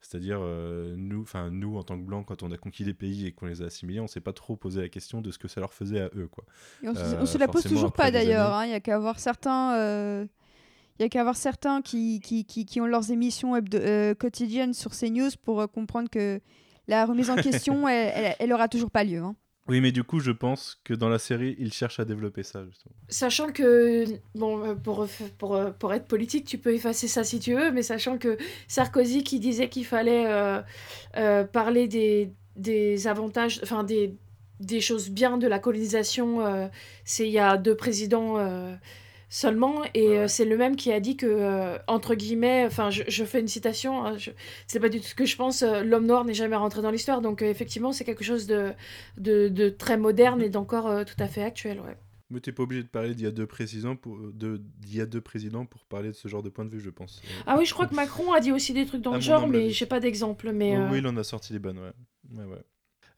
C'est-à-dire, 0.00 0.38
euh, 0.40 0.94
nous, 0.96 1.22
enfin 1.22 1.50
nous, 1.50 1.76
en 1.76 1.82
tant 1.82 1.98
que 1.98 2.04
blancs, 2.04 2.26
quand 2.26 2.42
on 2.44 2.52
a 2.52 2.56
conquis 2.56 2.84
des 2.84 2.94
pays 2.94 3.26
et 3.26 3.32
qu'on 3.32 3.46
les 3.46 3.62
a 3.62 3.66
assimilés, 3.66 3.98
on 4.00 4.06
s'est 4.06 4.20
pas 4.20 4.32
trop 4.32 4.54
posé 4.54 4.80
la 4.80 4.88
question 4.88 5.20
de 5.20 5.30
ce 5.32 5.38
que 5.38 5.48
ça 5.48 5.60
leur 5.60 5.72
faisait 5.72 6.00
à 6.00 6.10
eux, 6.14 6.28
quoi. 6.28 6.44
Et 6.82 6.88
on, 6.88 6.94
se- 6.94 7.00
Euh, 7.00 7.26
se 7.26 7.38
la 7.38 7.48
pose 7.48 7.62
toujours 7.64 7.92
pas 7.92 8.10
d'ailleurs. 8.12 8.52
hein. 8.54 8.66
Il 8.66 8.70
y 8.70 8.74
a 8.74 8.80
qu'à 8.80 8.98
voir 8.98 9.18
certains. 9.18 9.74
euh, 9.76 10.26
Il 10.98 11.02
y 11.02 11.04
a 11.04 11.08
qu'à 11.08 11.22
voir 11.24 11.36
certains 11.36 11.82
qui, 11.82 12.20
qui, 12.20 12.44
qui, 12.44 12.64
qui 12.64 12.80
ont 12.80 12.86
leurs 12.86 13.10
émissions 13.10 13.54
euh, 13.74 14.14
quotidiennes 14.14 14.74
sur 14.74 14.92
CNews 14.92 15.30
pour 15.42 15.60
euh, 15.60 15.66
comprendre 15.66 16.08
que 16.08 16.40
la 16.88 17.04
remise 17.04 17.28
en 17.30 17.36
question, 17.36 17.88
elle, 17.88 18.12
elle, 18.14 18.36
elle 18.38 18.52
aura 18.52 18.68
toujours 18.68 18.90
pas 18.90 19.02
lieu. 19.04 19.20
hein. 19.22 19.34
Oui, 19.68 19.80
mais 19.80 19.90
du 19.90 20.04
coup, 20.04 20.20
je 20.20 20.30
pense 20.30 20.80
que 20.84 20.94
dans 20.94 21.08
la 21.08 21.18
série, 21.18 21.56
ils 21.58 21.72
cherchent 21.72 21.98
à 21.98 22.04
développer 22.04 22.42
ça, 22.44 22.64
justement. 22.64 22.94
Sachant 23.08 23.50
que, 23.50 24.04
bon, 24.34 24.64
euh, 24.64 24.74
pour, 24.74 25.06
pour, 25.38 25.56
euh, 25.56 25.70
pour 25.70 25.92
être 25.92 26.06
politique, 26.06 26.44
tu 26.46 26.58
peux 26.58 26.72
effacer 26.72 27.08
ça 27.08 27.24
si 27.24 27.40
tu 27.40 27.54
veux, 27.54 27.72
mais 27.72 27.82
sachant 27.82 28.16
que 28.16 28.38
Sarkozy 28.68 29.24
qui 29.24 29.40
disait 29.40 29.68
qu'il 29.68 29.84
fallait 29.84 30.26
euh, 30.26 30.60
euh, 31.16 31.44
parler 31.44 31.88
des, 31.88 32.30
des 32.54 33.08
avantages, 33.08 33.58
enfin 33.62 33.82
des, 33.82 34.14
des 34.60 34.80
choses 34.80 35.10
bien 35.10 35.36
de 35.36 35.48
la 35.48 35.58
colonisation, 35.58 36.46
euh, 36.46 36.68
c'est 37.04 37.26
il 37.26 37.32
y 37.32 37.38
a 37.38 37.56
deux 37.56 37.74
présidents 37.74 38.38
euh, 38.38 38.74
seulement, 39.28 39.82
et 39.94 40.18
euh, 40.18 40.28
c'est 40.28 40.44
le 40.44 40.56
même 40.56 40.76
qui 40.76 40.92
a 40.92 41.00
dit 41.00 41.16
que, 41.16 41.26
euh, 41.26 41.78
entre 41.86 42.14
guillemets, 42.14 42.64
enfin 42.66 42.90
je, 42.90 43.02
je 43.08 43.24
fais 43.24 43.40
une 43.40 43.48
citation, 43.48 44.06
hein, 44.06 44.16
c'est 44.66 44.80
pas 44.80 44.88
du 44.88 45.00
tout 45.00 45.06
ce 45.06 45.14
que 45.14 45.24
je 45.26 45.36
pense, 45.36 45.62
euh, 45.62 45.82
l'homme 45.82 46.06
noir 46.06 46.24
n'est 46.24 46.34
jamais 46.34 46.56
rentré 46.56 46.82
dans 46.82 46.90
l'histoire, 46.90 47.20
donc 47.22 47.42
effectivement 47.42 47.92
c'est 47.92 48.04
quelque 48.04 48.24
chose 48.24 48.46
de, 48.46 48.72
de, 49.18 49.48
de 49.48 49.68
très 49.68 49.96
moderne 49.96 50.42
et 50.42 50.48
d'encore 50.48 51.04
tout 51.04 51.16
à 51.18 51.26
fait 51.26 51.42
actuel, 51.42 51.80
ouais. 51.80 51.96
Mais 52.30 52.40
t'es 52.40 52.50
pas 52.50 52.64
obligé 52.64 52.82
de 52.82 52.88
parler 52.88 53.14
d'il 53.14 53.24
y 53.24 53.28
a 53.28 53.30
deux 53.30 53.46
présidents 53.46 53.94
pour 53.94 54.18
de 54.18 54.60
d'il 54.80 54.96
y 54.96 55.00
a 55.00 55.06
deux 55.06 55.20
présidents 55.20 55.64
pour 55.64 55.84
parler 55.84 56.08
de 56.08 56.14
ce 56.14 56.26
genre 56.26 56.42
de 56.42 56.48
point 56.48 56.64
de 56.64 56.70
vue, 56.70 56.80
je 56.80 56.90
pense. 56.90 57.22
Ah 57.46 57.56
oui, 57.56 57.66
je 57.66 57.72
crois 57.72 57.86
que 57.86 57.94
Macron 57.94 58.32
a 58.32 58.40
dit 58.40 58.50
aussi 58.50 58.72
des 58.72 58.84
trucs 58.84 59.02
dans 59.02 59.12
À 59.12 59.16
le 59.16 59.20
genre, 59.20 59.46
mais 59.46 59.70
j'ai 59.70 59.86
pas 59.86 60.00
d'exemple. 60.00 60.50
Mais 60.52 60.76
Oh 60.76 60.88
Oui, 60.90 60.98
il 60.98 61.06
en 61.06 61.16
a 61.16 61.22
sorti 61.22 61.52
des 61.52 61.60
bonnes, 61.60 61.78
ouais. 61.78 61.92
ouais, 62.34 62.44
ouais. 62.44 62.62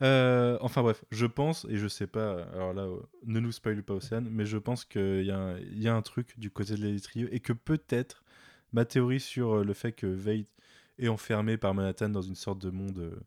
Euh, 0.03 0.57
enfin 0.61 0.83
bref, 0.83 1.05
je 1.11 1.27
pense, 1.27 1.67
et 1.69 1.77
je 1.77 1.89
sais 1.89 2.07
pas, 2.07 2.43
alors 2.53 2.73
là, 2.73 2.83
euh, 2.83 3.01
ne 3.25 3.41
nous 3.41 3.51
spoil 3.53 3.83
pas 3.83 3.95
Océane, 3.95 4.29
mais 4.31 4.47
je 4.47 4.57
pense 4.57 4.85
qu'il 4.85 5.25
y, 5.25 5.31
a 5.33 5.39
un- 5.39 5.59
il 5.59 5.83
y 5.83 5.89
a 5.89 5.95
un 5.95 6.03
truc 6.03 6.39
du 6.39 6.51
côté 6.51 6.75
de 6.77 6.81
l'électrieux 6.83 7.29
et 7.35 7.41
que 7.41 7.53
peut-être 7.53 8.23
ma 8.73 8.85
théorie 8.85 9.19
sur 9.21 9.57
euh, 9.59 9.65
le 9.65 9.75
fait 9.75 9.91
que 9.93 10.07
Vade 10.07 10.47
est 10.99 11.09
enfermé 11.09 11.57
par 11.57 11.75
Manhattan 11.75 12.11
dans 12.11 12.23
une 12.23 12.37
sorte 12.37 12.61
de 12.61 12.71
monde 12.71 13.19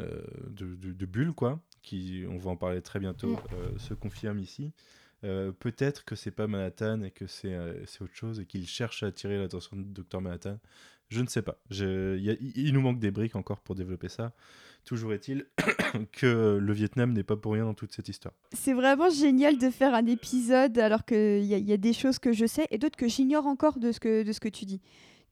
euh, 0.00 0.22
de, 0.50 0.76
de- 0.76 0.92
de 0.92 1.06
bulle, 1.06 1.32
quoi, 1.32 1.60
qui, 1.82 2.24
on 2.28 2.38
va 2.38 2.52
en 2.52 2.56
parler 2.56 2.80
très 2.82 3.00
bientôt, 3.00 3.32
Mm. 3.32 3.38
euh, 3.54 3.78
se 3.78 3.94
confirme 3.94 4.38
ici. 4.38 4.72
Peut-être 5.22 6.04
que 6.04 6.14
c'est 6.14 6.30
pas 6.30 6.46
Manhattan 6.46 7.02
et 7.02 7.10
que 7.10 7.26
c'est 7.26 7.58
c'est 7.86 8.02
autre 8.02 8.14
chose 8.14 8.38
et 8.38 8.46
qu'il 8.46 8.68
cherche 8.68 9.02
à 9.02 9.06
attirer 9.08 9.36
l'attention 9.36 9.76
de 9.76 9.82
Dr 10.02 10.20
Manhattan. 10.20 10.60
Je 11.08 11.20
ne 11.22 11.26
sais 11.26 11.42
pas. 11.42 11.58
Il 11.70 12.70
nous 12.74 12.80
manque 12.80 12.98
des 12.98 13.10
briques 13.10 13.36
encore 13.36 13.60
pour 13.60 13.74
développer 13.74 14.08
ça. 14.08 14.32
Toujours 14.84 15.12
est-il 15.12 15.46
que 16.12 16.58
le 16.60 16.72
Vietnam 16.72 17.12
n'est 17.12 17.22
pas 17.22 17.36
pour 17.36 17.52
rien 17.54 17.64
dans 17.64 17.74
toute 17.74 17.92
cette 17.92 18.08
histoire. 18.08 18.34
C'est 18.52 18.72
vraiment 18.74 19.08
génial 19.10 19.58
de 19.58 19.70
faire 19.70 19.94
un 19.94 20.06
épisode 20.06 20.78
alors 20.78 21.04
qu'il 21.04 21.42
y, 21.44 21.58
y 21.58 21.72
a 21.72 21.76
des 21.76 21.92
choses 21.92 22.18
que 22.18 22.32
je 22.32 22.46
sais 22.46 22.66
et 22.70 22.78
d'autres 22.78 22.96
que 22.96 23.08
j'ignore 23.08 23.46
encore 23.46 23.78
de 23.78 23.90
ce 23.92 24.00
que, 24.00 24.48
tu 24.48 24.64
dis. 24.66 24.80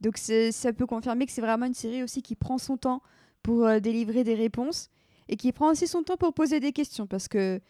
Donc 0.00 0.18
ça 0.18 0.72
peut 0.72 0.86
confirmer 0.86 1.26
que 1.26 1.32
c'est 1.32 1.40
vraiment 1.40 1.66
une 1.66 1.74
série 1.74 2.02
aussi 2.02 2.22
qui 2.22 2.36
prend 2.36 2.58
son 2.58 2.76
temps 2.76 3.02
pour 3.42 3.66
euh, 3.66 3.78
délivrer 3.80 4.24
des 4.24 4.34
réponses 4.34 4.88
et 5.28 5.36
qui 5.36 5.52
prend 5.52 5.70
aussi 5.72 5.86
son 5.86 6.02
temps 6.02 6.16
pour 6.16 6.32
poser 6.34 6.60
des 6.60 6.72
questions 6.72 7.06
parce 7.06 7.28
que 7.28 7.60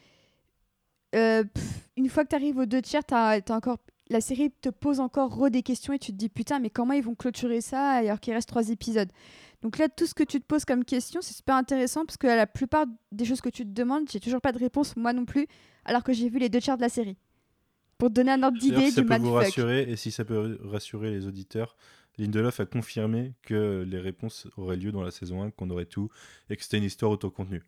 euh, 1.14 1.44
une 1.96 2.08
fois 2.08 2.24
que 2.24 2.30
tu 2.30 2.36
arrives 2.36 2.58
aux 2.58 2.66
deux 2.66 2.82
tiers, 2.82 3.04
t'as- 3.04 3.40
t'as 3.40 3.56
encore... 3.56 3.78
la 4.08 4.20
série 4.20 4.50
te 4.50 4.68
pose 4.68 5.00
encore 5.00 5.36
re 5.36 5.50
des 5.50 5.62
questions 5.62 5.92
et 5.92 5.98
tu 5.98 6.12
te 6.12 6.16
dis 6.16 6.28
putain 6.28 6.58
mais 6.58 6.70
comment 6.70 6.92
ils 6.92 7.02
vont 7.02 7.14
clôturer 7.14 7.60
ça 7.60 7.90
alors 7.90 8.20
qu'il 8.20 8.34
reste 8.34 8.48
trois 8.48 8.70
épisodes? 8.70 9.10
Donc 9.62 9.78
là 9.78 9.88
tout 9.88 10.06
ce 10.06 10.14
que 10.14 10.24
tu 10.24 10.40
te 10.40 10.46
poses 10.46 10.64
comme 10.64 10.84
question 10.84 11.20
c'est 11.22 11.34
super 11.34 11.56
intéressant 11.56 12.04
parce 12.04 12.16
que 12.16 12.26
la 12.26 12.46
plupart 12.46 12.86
des 13.12 13.24
choses 13.24 13.40
que 13.40 13.48
tu 13.48 13.64
te 13.64 13.70
demandes 13.70 14.08
j'ai 14.10 14.20
toujours 14.20 14.40
pas 14.40 14.52
de 14.52 14.58
réponse 14.58 14.96
moi 14.96 15.12
non 15.12 15.24
plus 15.24 15.46
alors 15.84 16.04
que 16.04 16.12
j'ai 16.12 16.28
vu 16.28 16.38
les 16.38 16.48
deux 16.48 16.60
tiers 16.60 16.76
de 16.76 16.82
la 16.82 16.88
série. 16.88 17.16
Pour 17.98 18.08
te 18.08 18.14
donner 18.14 18.32
un 18.32 18.42
ordre 18.42 18.58
d'idée 18.58 18.90
si 18.90 18.92
ça 18.92 19.00
du 19.00 19.06
peut 19.06 19.16
vous 19.16 19.32
rassurer, 19.32 19.90
et 19.90 19.96
si 19.96 20.10
ça 20.10 20.24
peut 20.24 20.58
rassurer 20.64 21.10
les 21.10 21.26
auditeurs, 21.26 21.76
Lindelof 22.18 22.60
a 22.60 22.66
confirmé 22.66 23.34
que 23.42 23.84
les 23.88 23.98
réponses 23.98 24.48
auraient 24.56 24.76
lieu 24.76 24.92
dans 24.92 25.02
la 25.02 25.10
saison 25.10 25.42
1, 25.42 25.50
qu'on 25.52 25.70
aurait 25.70 25.86
tout, 25.86 26.10
et 26.50 26.56
que 26.56 26.62
c'était 26.62 26.78
une 26.78 26.84
histoire 26.84 27.10
autocontenue. 27.10 27.62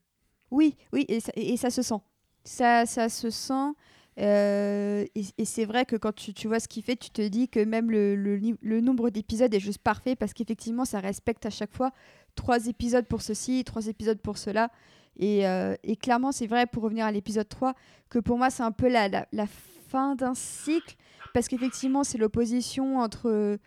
Oui, 0.50 0.76
oui, 0.92 1.04
et 1.08 1.20
ça, 1.20 1.32
et 1.34 1.56
ça 1.56 1.70
se 1.70 1.82
sent. 1.82 2.00
Ça, 2.44 2.86
ça 2.86 3.08
se 3.08 3.30
sent. 3.30 3.72
Euh, 4.20 5.04
et 5.14 5.44
c'est 5.44 5.64
vrai 5.64 5.84
que 5.84 5.96
quand 5.96 6.14
tu, 6.14 6.34
tu 6.34 6.48
vois 6.48 6.60
ce 6.60 6.68
qu'il 6.68 6.82
fait, 6.82 6.96
tu 6.96 7.10
te 7.10 7.22
dis 7.22 7.48
que 7.48 7.60
même 7.60 7.90
le, 7.90 8.16
le 8.16 8.80
nombre 8.80 9.10
d'épisodes 9.10 9.52
est 9.54 9.60
juste 9.60 9.78
parfait 9.78 10.16
parce 10.16 10.32
qu'effectivement, 10.32 10.84
ça 10.84 10.98
respecte 11.00 11.46
à 11.46 11.50
chaque 11.50 11.72
fois 11.72 11.92
trois 12.34 12.66
épisodes 12.66 13.06
pour 13.06 13.22
ceci, 13.22 13.62
trois 13.64 13.86
épisodes 13.86 14.20
pour 14.20 14.38
cela. 14.38 14.70
Et, 15.18 15.46
euh, 15.46 15.74
et 15.82 15.96
clairement, 15.96 16.32
c'est 16.32 16.46
vrai, 16.46 16.66
pour 16.66 16.82
revenir 16.84 17.04
à 17.04 17.12
l'épisode 17.12 17.48
3, 17.48 17.74
que 18.08 18.18
pour 18.18 18.38
moi, 18.38 18.50
c'est 18.50 18.62
un 18.62 18.72
peu 18.72 18.88
la, 18.88 19.08
la, 19.08 19.46
fin 19.88 20.14
d'un 20.14 20.34
cycle 20.34 20.96
parce 21.32 21.48
qu'effectivement, 21.48 22.04
c'est 22.04 22.18
l'opposition 22.18 22.98
entre, 22.98 23.58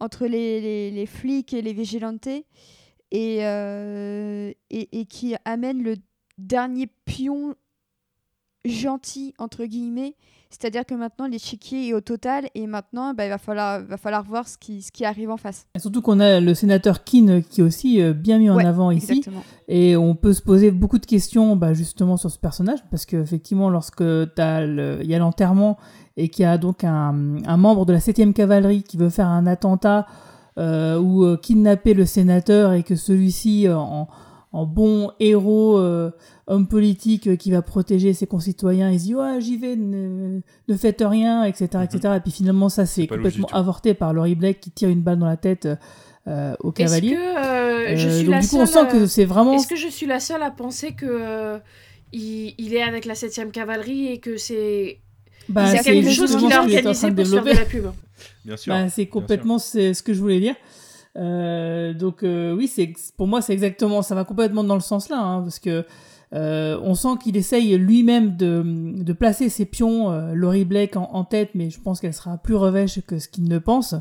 entre 0.00 0.26
les, 0.26 0.62
les, 0.62 0.90
les 0.90 1.04
flics 1.04 1.52
et 1.52 1.60
les 1.60 1.74
vigilantes 1.74 2.28
et, 3.10 3.46
euh, 3.46 4.52
et, 4.70 5.00
et 5.00 5.04
qui 5.04 5.36
amène 5.44 5.82
le 5.82 5.96
dernier 6.38 6.86
pion 7.04 7.54
gentil 8.68 9.34
entre 9.38 9.64
guillemets. 9.64 10.14
C'est-à-dire 10.48 10.86
que 10.86 10.94
maintenant 10.94 11.26
l'échiquier 11.26 11.88
est 11.88 11.92
au 11.92 12.00
total 12.00 12.48
et 12.54 12.66
maintenant 12.66 13.12
bah, 13.14 13.26
il 13.26 13.28
va 13.28 13.38
falloir, 13.38 13.82
va 13.82 13.96
falloir 13.96 14.22
voir 14.22 14.46
ce 14.48 14.56
qui, 14.56 14.80
ce 14.80 14.92
qui 14.92 15.04
arrive 15.04 15.30
en 15.30 15.36
face. 15.36 15.66
Et 15.74 15.80
surtout 15.80 16.00
qu'on 16.02 16.20
a 16.20 16.40
le 16.40 16.54
sénateur 16.54 17.04
Keane 17.04 17.42
qui 17.42 17.60
est 17.60 17.64
aussi 17.64 18.00
euh, 18.00 18.12
bien 18.12 18.38
mis 18.38 18.48
en 18.48 18.56
Ouais, 18.56 18.64
avant 18.64 18.90
ici. 18.90 19.10
exactement. 19.10 19.42
Et 19.68 19.96
on 19.96 20.14
peut 20.14 20.32
se 20.32 20.40
poser 20.42 20.70
beaucoup 20.70 20.98
de 20.98 21.06
questions 21.06 21.56
bah, 21.56 21.74
justement 21.74 22.16
sur 22.16 22.30
ce 22.30 22.38
personnage, 22.38 22.78
parce 22.90 23.04
qu'effectivement, 23.06 23.68
lorsque 23.70 24.00
il 24.00 24.30
y 24.36 25.14
a 25.14 25.18
l'enterrement 25.18 25.78
et 26.16 26.28
qu'il 26.28 26.44
y 26.44 26.46
a 26.46 26.56
donc 26.58 26.84
un, 26.84 27.36
un 27.44 27.56
membre 27.56 27.84
de 27.84 27.92
la 27.92 27.98
7e 27.98 28.32
cavalerie 28.32 28.82
qui 28.84 28.96
veut 28.96 29.10
faire 29.10 29.28
un 29.28 29.46
attentat 29.46 30.06
euh, 30.58 30.98
ou 30.98 31.24
euh, 31.24 31.36
kidnapper 31.36 31.92
le 31.92 32.06
sénateur 32.06 32.72
et 32.72 32.82
que 32.82 32.96
celui-ci, 32.96 33.68
euh, 33.68 33.76
en, 33.76 34.08
en 34.56 34.64
bon 34.66 35.10
héros, 35.20 35.78
euh, 35.78 36.10
homme 36.46 36.66
politique 36.66 37.26
euh, 37.26 37.36
qui 37.36 37.50
va 37.50 37.60
protéger 37.62 38.12
ses 38.14 38.26
concitoyens, 38.26 38.90
il 38.90 38.98
se 39.00 39.04
dit 39.04 39.14
ouais 39.14 39.40
j'y 39.40 39.56
vais, 39.56 39.76
ne, 39.76 40.40
ne 40.68 40.76
faites 40.76 41.02
rien, 41.06 41.44
etc., 41.44 41.84
etc. 41.84 42.14
Et 42.16 42.20
puis 42.20 42.30
finalement 42.32 42.68
ça 42.68 42.86
c'est 42.86 43.06
complètement 43.06 43.48
avorté 43.52 43.94
par 43.94 44.12
Laurie 44.12 44.34
Blake 44.34 44.60
qui 44.60 44.70
tire 44.70 44.88
une 44.88 45.02
balle 45.02 45.18
dans 45.18 45.26
la 45.26 45.36
tête 45.36 45.68
euh, 46.28 46.54
au 46.60 46.70
est-ce 46.70 46.76
cavalier. 46.78 47.14
que 47.14 47.18
euh, 47.38 47.96
je 47.96 48.08
Euh, 48.08 48.16
suis 48.16 48.24
donc 48.24 48.34
la 48.34 48.40
du 48.40 48.46
coup, 48.48 48.52
seule, 48.56 48.62
on 48.62 48.66
sent 48.66 48.86
que 48.92 49.06
c'est 49.06 49.24
vraiment. 49.24 49.52
Est-ce 49.54 49.66
que 49.68 49.76
je 49.76 49.88
suis 49.88 50.06
la 50.06 50.20
seule 50.20 50.42
à 50.42 50.50
penser 50.50 50.92
que 50.92 51.06
euh, 51.06 51.58
il, 52.12 52.54
il 52.58 52.74
est 52.74 52.82
avec 52.82 53.04
la 53.04 53.14
7ème 53.14 53.50
cavalerie 53.50 54.08
et 54.08 54.18
que 54.18 54.36
c'est 54.36 54.98
Bah, 55.48 55.70
quelque 55.84 56.10
chose 56.10 56.34
qu'il 56.36 56.52
a 56.52 56.60
organisé 56.62 57.10
de 57.10 57.14
pour 57.16 57.26
se 57.26 57.32
faire 57.32 57.44
de 57.44 57.50
la 57.50 57.64
pub 57.64 57.86
Bien 58.44 58.56
sûr. 58.56 58.72
Bah, 58.72 58.88
c'est 58.88 59.06
complètement 59.06 59.58
c'est 59.58 59.92
ce 59.94 60.02
que 60.02 60.14
je 60.14 60.20
voulais 60.20 60.40
dire. 60.40 60.54
Euh, 61.16 61.94
donc 61.94 62.22
euh, 62.22 62.54
oui, 62.54 62.68
c'est 62.68 62.92
pour 63.16 63.26
moi 63.26 63.40
c'est 63.40 63.54
exactement 63.54 64.02
ça 64.02 64.14
va 64.14 64.24
complètement 64.24 64.64
dans 64.64 64.74
le 64.74 64.80
sens 64.82 65.08
là, 65.08 65.18
hein, 65.18 65.42
parce 65.42 65.58
que 65.58 65.84
euh, 66.32 66.78
on 66.82 66.94
sent 66.94 67.16
qu'il 67.22 67.36
essaye 67.36 67.78
lui-même 67.78 68.36
de, 68.36 68.62
de 69.02 69.12
placer 69.12 69.48
ses 69.48 69.64
pions, 69.64 70.10
euh, 70.10 70.34
Laurie 70.34 70.64
Blake 70.64 70.96
en, 70.96 71.08
en 71.12 71.24
tête, 71.24 71.50
mais 71.54 71.70
je 71.70 71.80
pense 71.80 72.00
qu'elle 72.00 72.14
sera 72.14 72.36
plus 72.36 72.56
revêche 72.56 73.00
que 73.06 73.18
ce 73.18 73.28
qu'il 73.28 73.44
ne 73.44 73.58
pense. 73.58 73.94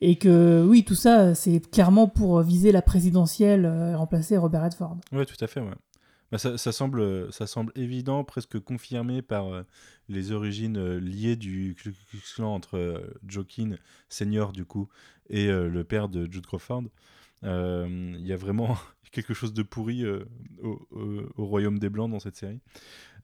Et 0.00 0.16
que 0.16 0.64
oui, 0.68 0.84
tout 0.84 0.94
ça, 0.94 1.34
c'est 1.34 1.60
clairement 1.70 2.06
pour 2.06 2.40
viser 2.42 2.72
la 2.72 2.82
présidentielle 2.82 3.64
euh, 3.64 3.92
et 3.92 3.94
remplacer 3.94 4.36
Robert 4.36 4.62
Redford. 4.62 4.98
Ouais, 5.12 5.24
tout 5.24 5.42
à 5.42 5.46
fait, 5.46 5.60
ouais. 5.60 5.74
Bah, 6.30 6.38
ça, 6.38 6.58
ça 6.58 6.72
semble, 6.72 7.32
ça 7.32 7.46
semble 7.46 7.72
évident, 7.76 8.24
presque 8.24 8.58
confirmé 8.58 9.22
par 9.22 9.46
les 10.08 10.32
origines 10.32 10.96
liées 10.96 11.36
du 11.36 11.74
Ku 11.80 11.94
Klux 12.10 12.20
Klan 12.34 12.54
entre 12.54 13.00
Keane, 13.48 13.78
senior 14.08 14.52
du 14.52 14.64
coup, 14.64 14.88
et 15.30 15.48
euh, 15.48 15.68
le 15.68 15.84
père 15.84 16.08
de 16.08 16.30
Jude 16.30 16.46
Crawford. 16.46 16.84
Euh, 17.44 18.14
Il 18.18 18.26
y 18.26 18.32
a 18.32 18.36
vraiment 18.36 18.76
quelque 19.12 19.34
chose 19.34 19.52
de 19.52 19.62
pourri 19.62 20.04
euh, 20.04 20.24
au, 20.62 20.86
au- 20.90 21.22
au 21.36 21.44
royaume 21.46 21.78
des 21.78 21.88
Blancs 21.88 22.10
dans 22.10 22.20
cette 22.20 22.36
série. 22.36 22.60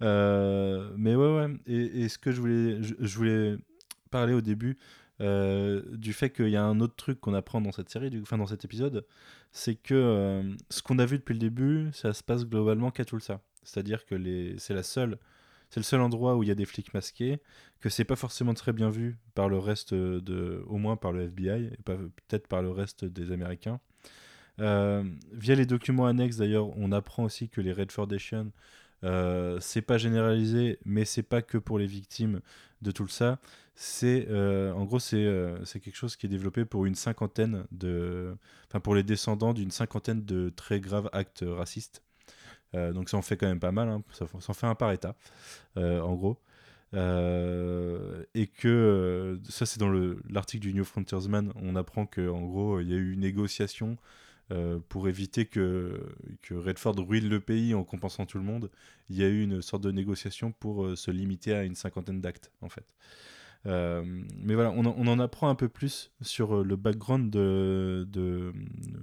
Mais 0.00 1.14
ouais, 1.14 1.36
ouais. 1.36 1.48
Et, 1.66 2.08
ce 2.08 2.18
que 2.18 2.32
je 2.32 2.40
voulais, 2.40 2.82
je, 2.82 3.16
voulais 3.16 3.56
parler 4.10 4.32
au 4.34 4.40
début 4.40 4.78
du 5.20 6.12
fait 6.14 6.30
qu'il 6.30 6.48
y 6.48 6.56
a 6.56 6.64
un 6.64 6.80
autre 6.80 6.96
truc 6.96 7.20
qu'on 7.20 7.34
apprend 7.34 7.60
dans 7.60 7.72
cette 7.72 7.90
série, 7.90 8.08
du, 8.08 8.22
enfin 8.22 8.38
dans 8.38 8.46
cet 8.46 8.64
épisode, 8.64 9.04
c'est 9.52 9.74
que 9.74 10.42
ce 10.70 10.80
qu'on 10.82 10.98
a 10.98 11.04
vu 11.04 11.18
depuis 11.18 11.34
le 11.34 11.38
début, 11.40 11.90
ça 11.92 12.14
se 12.14 12.22
passe 12.22 12.46
globalement 12.46 12.90
qu'à 12.90 13.04
Tulsa. 13.04 13.40
C'est-à-dire 13.62 14.06
que 14.06 14.16
c'est 14.56 14.72
la 14.74 14.82
seule, 14.82 15.18
c'est 15.70 15.80
le 15.80 15.84
seul 15.84 16.00
endroit 16.00 16.36
où 16.36 16.42
il 16.42 16.48
y 16.48 16.52
a 16.52 16.56
des 16.56 16.66
flics 16.66 16.92
masqués, 16.92 17.40
que 17.80 17.88
c'est 17.88 18.04
pas 18.04 18.16
forcément 18.16 18.54
très 18.54 18.72
bien 18.72 18.90
vu 18.90 19.18
par 19.34 19.48
le 19.48 19.58
reste 19.58 19.94
de, 19.94 20.64
au 20.66 20.76
moins 20.76 20.96
par 20.96 21.12
le 21.12 21.22
FBI 21.22 21.70
et 21.72 21.78
peut-être 21.82 22.48
par 22.48 22.60
le 22.62 22.70
reste 22.70 23.04
des 23.04 23.32
Américains. 23.32 23.80
Euh, 24.58 25.04
via 25.32 25.54
les 25.54 25.66
documents 25.66 26.06
annexes 26.06 26.36
d'ailleurs, 26.36 26.76
on 26.76 26.92
apprend 26.92 27.24
aussi 27.24 27.48
que 27.48 27.60
les 27.60 27.72
Red 27.72 27.92
Foundation 27.92 28.52
euh, 29.02 29.58
c'est 29.60 29.80
pas 29.80 29.96
généralisé, 29.96 30.78
mais 30.84 31.06
c'est 31.06 31.22
pas 31.22 31.40
que 31.40 31.56
pour 31.56 31.78
les 31.78 31.86
victimes 31.86 32.40
de 32.82 32.90
tout 32.90 33.08
ça. 33.08 33.38
C'est 33.74 34.26
euh, 34.28 34.72
en 34.74 34.84
gros 34.84 34.98
c'est 34.98 35.26
c'est 35.64 35.80
quelque 35.80 35.96
chose 35.96 36.16
qui 36.16 36.26
est 36.26 36.28
développé 36.28 36.66
pour 36.66 36.84
une 36.84 36.94
cinquantaine 36.94 37.64
de, 37.72 38.36
enfin 38.68 38.80
pour 38.80 38.94
les 38.94 39.02
descendants 39.02 39.54
d'une 39.54 39.70
cinquantaine 39.70 40.24
de 40.24 40.50
très 40.50 40.80
graves 40.80 41.08
actes 41.12 41.44
racistes. 41.46 42.02
Euh, 42.74 42.92
donc 42.92 43.08
ça 43.08 43.16
en 43.16 43.22
fait 43.22 43.36
quand 43.36 43.48
même 43.48 43.60
pas 43.60 43.72
mal, 43.72 43.88
hein. 43.88 44.02
ça, 44.12 44.26
en 44.32 44.54
fait 44.54 44.66
un 44.66 44.74
par 44.74 44.92
état, 44.92 45.16
euh, 45.76 46.00
en 46.00 46.14
gros. 46.14 46.38
Euh, 46.94 48.24
et 48.34 48.48
que 48.48 49.40
ça 49.48 49.66
c'est 49.66 49.80
dans 49.80 49.88
le- 49.90 50.20
l'article 50.30 50.62
du 50.66 50.74
New 50.74 50.84
Frontiersman, 50.84 51.52
on 51.56 51.76
apprend 51.76 52.06
que 52.06 52.28
en 52.28 52.42
gros 52.42 52.80
il 52.80 52.88
y 52.90 52.94
a 52.94 52.96
eu 52.96 53.12
une 53.14 53.20
négociation 53.20 53.96
pour 54.88 55.08
éviter 55.08 55.46
que, 55.46 56.00
que 56.42 56.54
Redford 56.54 56.96
ruine 56.98 57.28
le 57.28 57.40
pays 57.40 57.74
en 57.74 57.84
compensant 57.84 58.26
tout 58.26 58.38
le 58.38 58.44
monde. 58.44 58.70
Il 59.08 59.16
y 59.16 59.22
a 59.24 59.28
eu 59.28 59.42
une 59.42 59.62
sorte 59.62 59.82
de 59.84 59.92
négociation 59.92 60.52
pour 60.52 60.96
se 60.98 61.10
limiter 61.12 61.54
à 61.54 61.64
une 61.64 61.76
cinquantaine 61.76 62.20
d'actes 62.20 62.50
en 62.60 62.68
fait. 62.68 62.84
Mais 63.64 64.54
voilà, 64.54 64.70
on 64.70 64.86
en, 64.86 65.18
apprend 65.18 65.48
un 65.48 65.54
peu 65.54 65.68
plus 65.68 66.10
sur 66.22 66.64
le 66.64 66.76
background 66.76 67.30
de, 67.30 68.06
de, 68.10 68.52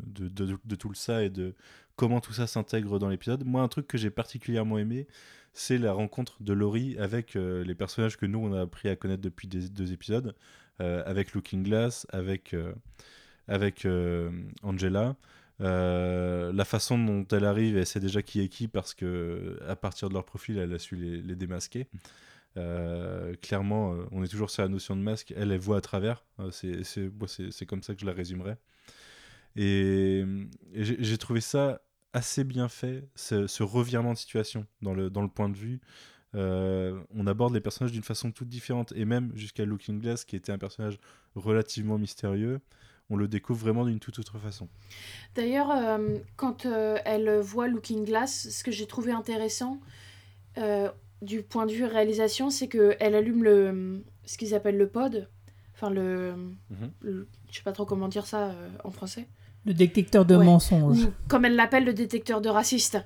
de, 0.08 0.28
de- 0.30 0.58
de 0.64 0.76
tout 0.76 0.94
ça 0.94 1.24
et 1.24 1.30
de 1.30 1.54
comment 1.98 2.22
tout 2.22 2.32
ça 2.32 2.48
s'intègre 2.48 3.00
dans 3.00 3.10
l'épisode. 3.10 3.44
Moi, 3.46 3.62
un 3.62 3.68
truc 3.68 3.88
que 3.88 3.98
j'ai 3.98 4.12
particulièrement 4.12 4.78
aimé, 4.78 5.08
c'est 5.54 5.80
la 5.80 5.92
rencontre 5.92 6.42
de 6.44 6.54
Laurie 6.54 6.96
avec 7.00 7.36
euh, 7.36 7.64
les 7.64 7.76
personnages 7.76 8.16
que 8.16 8.28
nous, 8.28 8.40
on 8.40 8.54
a 8.54 8.62
appris 8.62 8.88
à 8.88 8.96
connaître 8.96 9.24
depuis 9.24 9.48
des 9.48 9.68
deux 9.70 9.92
épisodes, 9.92 10.36
euh, 10.80 11.04
avec 11.06 11.34
Looking 11.34 11.64
Glass, 11.64 12.06
avec, 12.12 12.54
euh, 12.54 12.74
avec 13.48 13.88
Angela. 14.62 15.16
La 15.60 16.66
façon 16.66 17.00
dont 17.00 17.26
elle 17.32 17.46
arrive, 17.46 17.78
elle 17.78 17.88
sait 17.88 18.00
déjà 18.00 18.22
qui 18.22 18.42
est 18.42 18.48
qui 18.48 18.68
parce 18.68 18.94
que 18.94 19.60
à 19.68 19.76
partir 19.76 20.10
de 20.10 20.14
leur 20.14 20.24
profil, 20.24 20.60
elle 20.60 20.74
a 20.74 20.80
su 20.80 20.96
les, 20.96 21.36
démasquer. 21.36 21.88
Clairement, 23.42 23.96
on 24.12 24.24
est 24.24 24.28
toujours 24.28 24.52
sur 24.52 24.62
la 24.62 24.70
notion 24.70 24.96
de 24.96 25.02
masque. 25.02 25.34
Elle, 25.36 25.52
elle 25.52 25.60
voit 25.60 25.78
à 25.78 25.82
travers. 25.82 26.24
C'est, 26.52 26.84
c'est, 26.84 27.66
comme 27.66 27.82
ça 27.82 27.96
que 27.96 28.02
je 28.02 28.06
la 28.06 28.14
résumerais. 28.14 28.58
Et, 29.56 30.24
j'ai 30.76 31.18
trouvé 31.18 31.42
ça 31.42 31.82
assez 32.14 32.44
bien 32.44 32.68
fait, 32.70 33.08
ce, 33.16 33.48
ce 33.48 33.64
revirement 33.64 34.14
de 34.14 34.18
situation 34.18 34.66
dans 34.82 34.94
le, 34.94 35.10
dans 35.10 35.22
le 35.22 35.28
point 35.28 35.50
de 35.50 35.58
vue. 35.58 35.80
Euh, 36.36 37.00
on 37.16 37.26
aborde 37.28 37.54
les 37.54 37.62
personnages 37.62 37.92
d'une 37.92 38.04
façon 38.04 38.32
toute 38.32 38.50
différente, 38.50 38.92
et 38.96 39.06
même 39.06 39.32
jusqu'à 39.36 39.66
Looking 39.66 40.00
Glass, 40.00 40.26
qui 40.26 40.36
était 40.36 40.52
un 40.52 40.58
personnage 40.58 41.00
relativement 41.36 41.98
mystérieux, 41.98 42.60
on 43.10 43.16
le 43.16 43.28
découvre 43.28 43.60
vraiment 43.60 43.86
d'une 43.86 44.00
toute 44.00 44.20
autre 44.20 44.38
façon. 44.38 44.68
D'ailleurs, 45.36 45.72
euh, 45.72 46.18
quand 46.36 46.66
euh, 46.66 46.98
elle 47.06 47.40
voit 47.40 47.68
Looking 47.68 48.04
Glass, 48.06 48.50
ce 48.50 48.64
que 48.64 48.72
j'ai 48.72 48.86
trouvé 48.88 49.12
intéressant 49.12 49.80
du 51.22 51.44
point 51.44 51.66
de 51.68 51.72
vue 51.72 51.86
réalisation, 51.86 52.50
c'est 52.50 52.68
qu'elle 52.68 53.16
allume 53.16 53.44
le, 53.44 54.04
ce 54.26 54.38
qu'ils 54.38 54.54
appellent 54.56 54.78
le 54.78 54.88
pod. 54.90 55.30
Enfin, 55.76 55.90
le, 55.92 56.34
Mhm. 56.72 56.92
le- 57.02 57.28
Je 57.52 57.58
sais 57.58 57.64
pas 57.64 57.72
trop 57.72 57.86
comment 57.86 58.08
dire 58.08 58.26
ça 58.26 58.54
en 58.84 58.92
français. 58.92 59.28
Le 59.68 59.74
détecteur 59.74 60.26
de 60.26 60.36
Ouais. 60.36 60.46
mensonges. 60.46 61.04
Ou 61.06 61.12
comme 61.28 61.46
elle 61.46 61.56
l'appelle, 61.56 61.84
le 61.86 61.94
détecteur 61.94 62.42
de 62.42 62.50
racistes. 62.50 62.98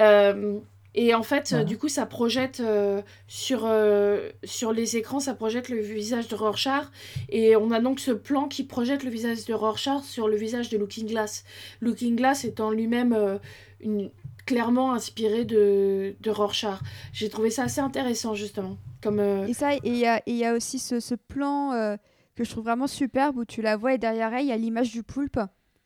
Euh, 0.00 0.58
et 0.94 1.12
en 1.14 1.22
fait, 1.24 1.48
Voilà. 1.50 1.62
euh, 1.64 1.66
du 1.66 1.76
coup, 1.78 1.88
ça 1.88 2.06
projette 2.06 2.60
euh, 2.60 3.02
sur, 3.26 3.62
euh, 3.64 4.30
sur 4.44 4.72
les 4.72 4.96
écrans, 4.96 5.18
ça 5.18 5.34
projette 5.34 5.68
le 5.68 5.80
visage 5.80 6.28
de 6.28 6.34
Rorschach. 6.36 6.84
Et 7.30 7.56
on 7.56 7.70
a 7.72 7.80
donc 7.80 7.98
ce 8.00 8.12
plan 8.12 8.46
qui 8.48 8.62
projette 8.64 9.02
le 9.02 9.10
visage 9.10 9.44
de 9.46 9.54
Rorschach 9.54 10.02
sur 10.04 10.28
le 10.28 10.36
visage 10.36 10.68
de 10.68 10.78
Looking 10.78 11.06
Glass. 11.08 11.42
Looking 11.80 12.14
Glass 12.16 12.44
étant 12.44 12.70
lui-même 12.70 13.12
euh, 13.12 13.38
une- 13.80 14.10
clairement 14.46 14.92
inspiré 14.92 15.46
de, 15.46 16.14
de 16.20 16.30
Rorschach. 16.30 16.78
J'ai 17.14 17.30
trouvé 17.30 17.48
ça 17.48 17.62
assez 17.64 17.80
intéressant, 17.80 18.34
justement. 18.34 18.76
Comme, 19.02 19.18
euh, 19.18 19.46
Et 19.46 19.54
ça, 19.54 19.74
et 19.74 19.80
il 19.84 19.96
y 19.96 20.06
a, 20.06 20.18
et 20.18 20.22
il 20.32 20.36
y 20.36 20.44
a 20.44 20.52
aussi 20.54 20.78
ce, 20.78 21.00
ce 21.00 21.14
plan 21.14 21.72
euh, 21.72 21.96
que 22.36 22.44
je 22.44 22.50
trouve 22.50 22.64
vraiment 22.64 22.86
superbe 22.86 23.38
où 23.38 23.44
tu 23.46 23.62
la 23.62 23.76
vois 23.78 23.94
et 23.94 23.98
derrière 23.98 24.34
elle, 24.34 24.42
il 24.44 24.48
y 24.48 24.52
a 24.52 24.56
l'image 24.58 24.90
du 24.92 25.02
poulpe. 25.02 25.40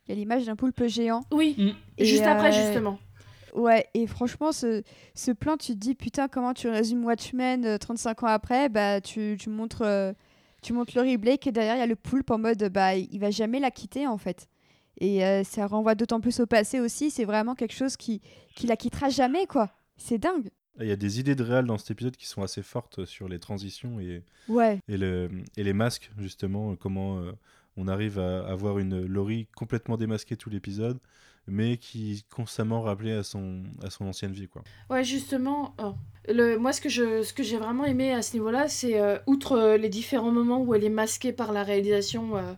Il 0.09 0.13
y 0.13 0.17
a 0.17 0.19
l'image 0.19 0.45
d'un 0.45 0.55
poulpe 0.55 0.85
géant. 0.87 1.21
Oui, 1.31 1.53
Mm. 1.55 1.69
Et, 1.99 2.05
juste 2.05 2.23
après, 2.23 2.49
euh, 2.49 2.65
justement. 2.65 2.99
Ouais, 3.53 3.85
et 3.93 4.07
franchement, 4.07 4.51
ce, 4.51 4.81
ce 5.13 5.31
plan, 5.31 5.55
tu 5.55 5.73
te 5.73 5.77
dis, 5.77 5.93
putain, 5.93 6.27
comment 6.27 6.53
tu 6.55 6.67
résumes 6.67 7.05
Watchmen 7.05 7.63
euh, 7.65 7.77
35 7.77 8.23
ans 8.23 8.27
après 8.27 8.69
Bah, 8.69 9.01
tu, 9.01 9.37
tu 9.39 9.49
montres, 9.49 9.83
euh, 9.83 10.11
tu 10.63 10.73
montres 10.73 10.93
Laurie 10.95 11.17
Blake 11.17 11.45
et 11.45 11.51
derrière, 11.51 11.75
il 11.75 11.79
y 11.79 11.83
a 11.83 11.87
le 11.87 11.95
poulpe 11.95 12.31
en 12.31 12.39
mode, 12.39 12.63
bah, 12.71 12.95
il 12.95 13.19
va 13.19 13.29
jamais 13.29 13.59
la 13.59 13.69
quitter, 13.69 14.07
en 14.07 14.17
fait. 14.17 14.47
Et 14.99 15.23
euh, 15.23 15.43
ça 15.43 15.67
renvoie 15.67 15.93
d'autant 15.95 16.19
plus 16.19 16.39
au 16.39 16.45
passé 16.47 16.79
aussi, 16.79 17.11
c'est 17.11 17.25
vraiment 17.25 17.53
quelque 17.55 17.73
chose 17.75 17.95
qui, 17.95 18.21
qui 18.55 18.65
la 18.67 18.75
quittera 18.75 19.09
jamais, 19.09 19.45
quoi. 19.45 19.69
C'est 19.97 20.17
dingue. 20.17 20.49
Il 20.79 20.87
y 20.87 20.91
a 20.91 20.95
des 20.95 21.19
idées 21.19 21.35
de 21.35 21.43
réal 21.43 21.65
dans 21.65 21.77
cet 21.77 21.91
épisode 21.91 22.15
qui 22.15 22.25
sont 22.25 22.41
assez 22.41 22.63
fortes 22.63 23.05
sur 23.05 23.27
les 23.27 23.37
transitions 23.39 23.99
et, 23.99 24.23
Ouais, 24.47 24.79
et, 24.87 24.97
le, 24.97 25.29
et 25.57 25.63
les 25.63 25.73
masques, 25.73 26.09
justement, 26.17 26.75
comment 26.75 27.19
euh, 27.19 27.31
on 27.79 27.87
arrive 27.87 28.19
à 28.19 28.45
avoir 28.47 28.77
une 28.77 29.05
Laurie 29.05 29.47
complètement 29.55 29.95
démasquée 29.95 30.35
tout 30.35 30.49
l'épisode, 30.49 30.99
mais 31.47 31.77
qui 31.77 32.11
est 32.13 32.29
constamment 32.29 32.81
rappelée 32.81 33.13
à 33.13 33.23
son, 33.23 33.63
à 33.81 33.89
son 33.89 34.05
ancienne 34.05 34.33
vie. 34.33 34.47
Quoi. 34.47 34.63
Ouais, 34.89 35.03
justement, 35.03 35.73
oh. 35.81 35.95
le, 36.27 36.57
moi, 36.57 36.73
ce 36.73 36.81
que, 36.81 36.89
je, 36.89 37.23
ce 37.23 37.33
que 37.33 37.41
j'ai 37.41 37.57
vraiment 37.57 37.85
aimé 37.85 38.11
à 38.11 38.21
ce 38.21 38.33
niveau-là, 38.33 38.67
c'est, 38.67 38.99
euh, 38.99 39.17
outre 39.25 39.53
euh, 39.53 39.77
les 39.77 39.89
différents 39.89 40.31
moments 40.31 40.61
où 40.61 40.75
elle 40.75 40.83
est 40.83 40.89
masquée 40.89 41.31
par 41.31 41.53
la 41.53 41.63
réalisation, 41.63 42.35
euh, 42.35 42.53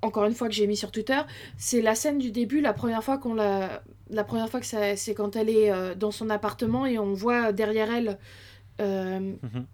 encore 0.00 0.24
une 0.24 0.34
fois 0.34 0.48
que 0.48 0.54
j'ai 0.54 0.66
mis 0.66 0.76
sur 0.76 0.90
Twitter, 0.90 1.20
c'est 1.58 1.82
la 1.82 1.94
scène 1.94 2.18
du 2.18 2.32
début, 2.32 2.60
la 2.60 2.72
première 2.72 3.04
fois 3.04 3.18
qu'on 3.18 3.34
la... 3.34 3.82
La 4.10 4.22
première 4.22 4.50
fois 4.50 4.60
que 4.60 4.66
ça, 4.66 4.96
c'est 4.96 5.14
quand 5.14 5.34
elle 5.34 5.48
est 5.48 5.96
dans 5.96 6.10
son 6.10 6.28
appartement 6.28 6.84
et 6.84 6.98
on 6.98 7.14
voit 7.14 7.52
derrière 7.52 7.90
elle 7.90 8.18
Mhm. 8.78 9.66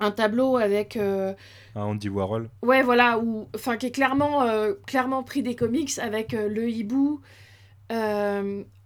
Un 0.00 0.10
tableau 0.10 0.56
avec... 0.56 0.96
euh, 0.96 1.34
Ah, 1.74 1.86
Andy 1.86 2.08
Warhol. 2.08 2.48
Ouais, 2.62 2.82
voilà, 2.82 3.18
ou 3.18 3.48
enfin 3.54 3.76
qui 3.76 3.86
est 3.86 3.90
clairement, 3.90 4.42
euh, 4.42 4.74
clairement 4.86 5.22
pris 5.22 5.42
des 5.42 5.54
comics 5.54 5.98
avec 5.98 6.34
euh, 6.34 6.48
le 6.48 6.68
hibou, 6.68 7.20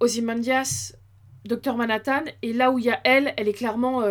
Ozymandias, 0.00 0.92
Docteur 1.44 1.76
Manhattan, 1.76 2.22
et 2.42 2.52
là 2.52 2.70
où 2.70 2.78
il 2.78 2.84
y 2.84 2.90
a 2.90 3.00
elle, 3.04 3.34
elle 3.36 3.48
est 3.48 3.52
clairement 3.52 4.02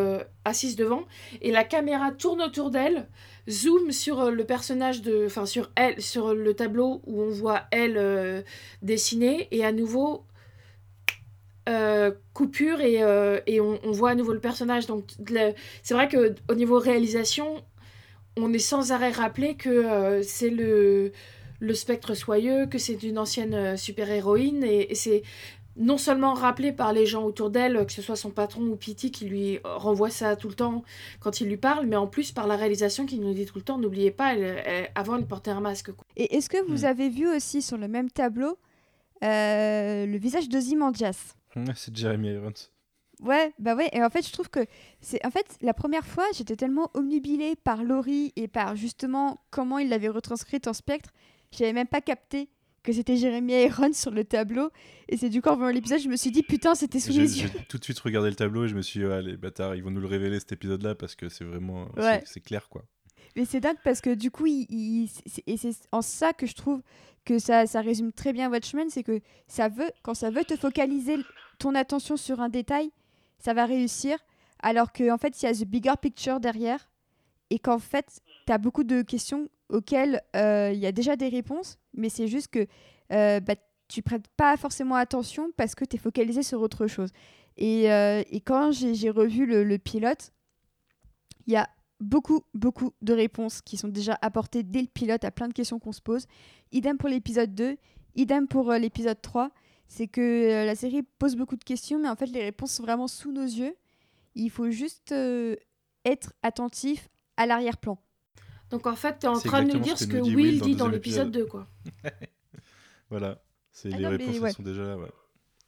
assise 0.43 0.75
devant, 0.75 1.03
et 1.41 1.51
la 1.51 1.63
caméra 1.63 2.11
tourne 2.11 2.41
autour 2.41 2.71
d'elle, 2.71 3.07
zoom 3.49 3.91
sur 3.91 4.31
le 4.31 4.43
personnage 4.43 5.01
de, 5.01 5.25
enfin 5.27 5.45
sur 5.45 5.71
elle, 5.75 6.01
sur 6.01 6.33
le 6.33 6.53
tableau 6.53 7.01
où 7.05 7.21
on 7.21 7.29
voit 7.29 7.61
elle 7.71 8.43
dessinée, 8.81 9.47
et 9.51 9.63
à 9.63 9.71
nouveau 9.71 10.25
euh, 11.70 12.12
coupure 12.34 12.82
et, 12.82 13.03
euh, 13.03 13.39
et 13.47 13.62
on, 13.62 13.80
on 13.84 13.91
voit 13.91 14.12
à 14.12 14.16
nouveau 14.16 14.34
le 14.34 14.39
personnage. 14.39 14.86
Donc 14.88 15.05
c'est 15.84 15.93
vrai 15.93 16.07
que 16.07 16.36
au 16.49 16.55
niveau 16.55 16.80
réalisation, 16.80 17.64
on 18.38 18.51
est 18.53 18.59
sans 18.59 18.91
arrêt 18.91 19.12
rappelé 19.12 19.55
que 19.55 19.70
euh, 19.70 20.24
c'est 20.24 20.49
le, 20.49 21.12
le 21.59 21.74
spectre 21.74 22.14
soyeux, 22.16 22.66
que 22.66 22.78
c'est 22.78 23.03
une 23.03 23.18
ancienne 23.20 23.53
euh, 23.53 23.78
super-héroïne, 23.78 24.64
et, 24.64 24.91
et 24.91 24.95
c'est 24.95 25.22
non 25.78 25.97
seulement 25.97 26.34
rappelé 26.34 26.74
par 26.74 26.91
les 26.91 27.05
gens 27.05 27.24
autour 27.24 27.49
d'elle, 27.49 27.86
que 27.86 27.93
ce 27.93 28.01
soit 28.01 28.18
son 28.18 28.30
patron 28.30 28.62
ou 28.64 28.76
Pity 28.76 29.09
qui 29.12 29.26
lui 29.26 29.59
renvoie 29.64 30.09
ça 30.09 30.36
tout 30.36 30.49
le 30.49 30.53
temps 30.53 30.84
quand 31.22 31.39
il 31.39 31.47
lui 31.47 31.55
parle, 31.57 31.86
mais 31.86 31.95
en 31.95 32.07
plus 32.07 32.32
par 32.34 32.45
la 32.45 32.57
réalisation 32.57 33.05
qui 33.05 33.20
nous 33.20 33.34
dit 33.34 33.45
tout 33.45 33.57
le 33.57 33.62
temps, 33.64 33.78
n'oubliez 33.78 34.12
pas, 34.12 34.34
elle, 34.34 34.62
elle- 34.66 34.91
avant 34.95 35.16
elle 35.18 35.26
portait 35.26 35.51
un 35.51 35.62
masque. 35.62 35.91
quoi. 35.93 36.05
Et 36.18 36.36
est-ce 36.36 36.49
que 36.49 36.62
vous 36.68 36.82
Hmm. 36.84 36.88
avez 36.88 37.09
vu 37.09 37.28
aussi 37.34 37.62
sur 37.62 37.78
le 37.78 37.88
même 37.88 38.09
tableau 38.09 38.57
euh, 39.24 40.05
le 40.05 40.18
visage 40.18 40.49
d'Ozymandias? 40.49 41.36
Ouais, 41.36 41.40
C'est 41.75 41.95
Jeremy 41.95 42.33
Irons. 42.33 42.53
Ouais, 43.21 43.53
bah 43.59 43.75
ouais, 43.75 43.89
et 43.93 44.03
en 44.03 44.09
fait, 44.09 44.25
je 44.25 44.33
trouve 44.33 44.49
que 44.49 44.65
c'est. 44.99 45.23
En 45.23 45.29
fait, 45.29 45.45
la 45.61 45.75
première 45.75 46.07
fois, 46.07 46.25
j'étais 46.33 46.55
tellement 46.55 46.89
omnubilée 46.95 47.55
par 47.55 47.83
Laurie 47.83 48.33
et 48.35 48.47
par 48.47 48.75
justement 48.75 49.45
comment 49.51 49.77
il 49.77 49.89
l'avait 49.89 50.09
retranscrite 50.09 50.67
en 50.67 50.73
spectre, 50.73 51.11
j'avais 51.51 51.73
même 51.73 51.87
pas 51.87 52.01
capté 52.01 52.49
que 52.81 52.91
c'était 52.91 53.17
Jeremy 53.17 53.53
Irons 53.65 53.93
sur 53.93 54.09
le 54.09 54.23
tableau. 54.23 54.71
Et 55.07 55.17
c'est 55.17 55.29
du 55.29 55.41
coup, 55.41 55.49
en 55.49 55.55
voyant 55.55 55.71
l'épisode, 55.71 55.99
je 55.99 56.09
me 56.09 56.15
suis 56.15 56.31
dit, 56.31 56.41
putain, 56.41 56.73
c'était 56.73 56.99
sous 56.99 57.11
les 57.11 57.41
yeux. 57.41 57.49
j'ai 57.53 57.63
tout 57.65 57.77
de 57.77 57.83
suite 57.83 57.99
regardé 57.99 58.29
le 58.29 58.35
tableau 58.35 58.65
et 58.65 58.67
je 58.67 58.75
me 58.75 58.81
suis 58.81 59.01
dit, 59.01 59.05
ah, 59.05 59.21
les 59.21 59.37
bâtards, 59.37 59.75
ils 59.75 59.83
vont 59.83 59.91
nous 59.91 60.01
le 60.01 60.07
révéler 60.07 60.39
cet 60.39 60.53
épisode-là 60.53 60.95
parce 60.95 61.15
que 61.15 61.29
c'est 61.29 61.43
vraiment. 61.43 61.89
Ouais. 61.97 62.23
C'est 62.25 62.41
clair, 62.41 62.69
quoi. 62.69 62.83
Mais 63.36 63.45
c'est 63.45 63.59
dingue 63.59 63.77
parce 63.84 64.01
que 64.01 64.13
du 64.13 64.32
coup, 64.32 64.45
et 64.47 65.07
c'est 65.07 65.73
en 65.91 66.01
ça 66.01 66.34
que 66.34 66.45
je 66.45 66.53
trouve 66.53 66.82
que 67.25 67.39
ça, 67.39 67.67
ça 67.67 67.82
résume 67.82 68.11
très 68.11 68.34
bien 68.34 68.49
Watchmen, 68.49 68.89
c'est 68.89 69.03
que 69.03 69.21
ça 69.47 69.69
veut, 69.69 69.91
quand 70.03 70.13
ça 70.13 70.32
veut 70.32 70.43
te 70.43 70.55
focaliser 70.55 71.17
ton 71.59 71.75
attention 71.75 72.17
sur 72.17 72.39
un 72.39 72.49
détail, 72.49 72.91
ça 73.38 73.53
va 73.53 73.65
réussir, 73.65 74.17
alors 74.61 74.91
qu'en 74.91 75.17
fait, 75.17 75.41
il 75.41 75.45
y 75.45 75.47
a 75.47 75.53
the 75.53 75.65
bigger 75.65 75.93
picture 76.01 76.39
derrière, 76.39 76.89
et 77.49 77.59
qu'en 77.59 77.79
fait, 77.79 78.21
tu 78.47 78.53
as 78.53 78.57
beaucoup 78.57 78.84
de 78.84 79.01
questions 79.01 79.49
auxquelles 79.69 80.21
euh, 80.36 80.71
il 80.73 80.79
y 80.79 80.86
a 80.86 80.91
déjà 80.91 81.15
des 81.15 81.29
réponses, 81.29 81.77
mais 81.93 82.09
c'est 82.09 82.27
juste 82.27 82.47
que 82.47 82.65
euh, 83.11 83.39
bah, 83.39 83.55
tu 83.88 84.01
prêtes 84.01 84.27
pas 84.38 84.57
forcément 84.57 84.95
attention 84.95 85.51
parce 85.57 85.75
que 85.75 85.86
tu 85.86 85.97
es 85.97 85.99
focalisé 85.99 86.43
sur 86.43 86.61
autre 86.61 86.88
chose. 86.88 87.09
Et, 87.57 87.91
euh, 87.91 88.23
et 88.32 88.39
quand 88.39 88.71
j'ai 88.71 89.09
revu 89.09 89.45
le 89.45 89.77
pilote, 89.77 90.32
il 91.45 91.53
y 91.53 91.57
a 91.57 91.67
beaucoup, 92.01 92.41
beaucoup 92.53 92.91
de 93.01 93.13
réponses 93.13 93.61
qui 93.61 93.77
sont 93.77 93.87
déjà 93.87 94.17
apportées 94.21 94.63
dès 94.63 94.81
le 94.81 94.87
pilote 94.87 95.23
à 95.23 95.31
plein 95.31 95.47
de 95.47 95.53
questions 95.53 95.79
qu'on 95.79 95.91
se 95.91 96.01
pose. 96.01 96.25
Idem 96.71 96.97
pour 96.97 97.07
l'épisode 97.09 97.55
2, 97.55 97.77
idem 98.15 98.47
pour 98.47 98.71
euh, 98.71 98.77
l'épisode 98.77 99.21
3. 99.21 99.51
C'est 99.87 100.07
que 100.07 100.21
euh, 100.21 100.65
la 100.65 100.75
série 100.75 101.03
pose 101.03 101.35
beaucoup 101.35 101.55
de 101.57 101.63
questions, 101.63 101.99
mais 101.99 102.09
en 102.09 102.15
fait, 102.15 102.27
les 102.27 102.41
réponses 102.43 102.71
sont 102.73 102.83
vraiment 102.83 103.07
sous 103.07 103.31
nos 103.31 103.43
yeux. 103.43 103.75
Il 104.35 104.49
faut 104.49 104.69
juste 104.71 105.11
euh, 105.11 105.55
être 106.05 106.33
attentif 106.43 107.09
à 107.37 107.45
l'arrière-plan. 107.45 107.97
Donc 108.69 108.87
en 108.87 108.95
fait, 108.95 109.19
t'es 109.19 109.27
en 109.27 109.35
C'est 109.35 109.49
train 109.49 109.63
de 109.63 109.73
nous 109.73 109.79
dire 109.79 109.97
ce 109.97 110.05
que 110.05 110.17
Will 110.17 110.61
dit 110.61 110.75
dans 110.75 110.87
l'épisode 110.87 111.27
épisode. 111.27 111.45
2, 111.45 111.45
quoi. 111.45 111.67
Voilà. 113.09 113.41
C'est 113.73 113.89
Ah 113.93 113.97
les 113.97 114.03
non, 114.03 114.09
réponses 114.11 114.39
ouais. 114.39 114.51
sont 114.53 114.63
déjà 114.63 114.83
là. 114.83 114.97
ouais. 114.97 115.09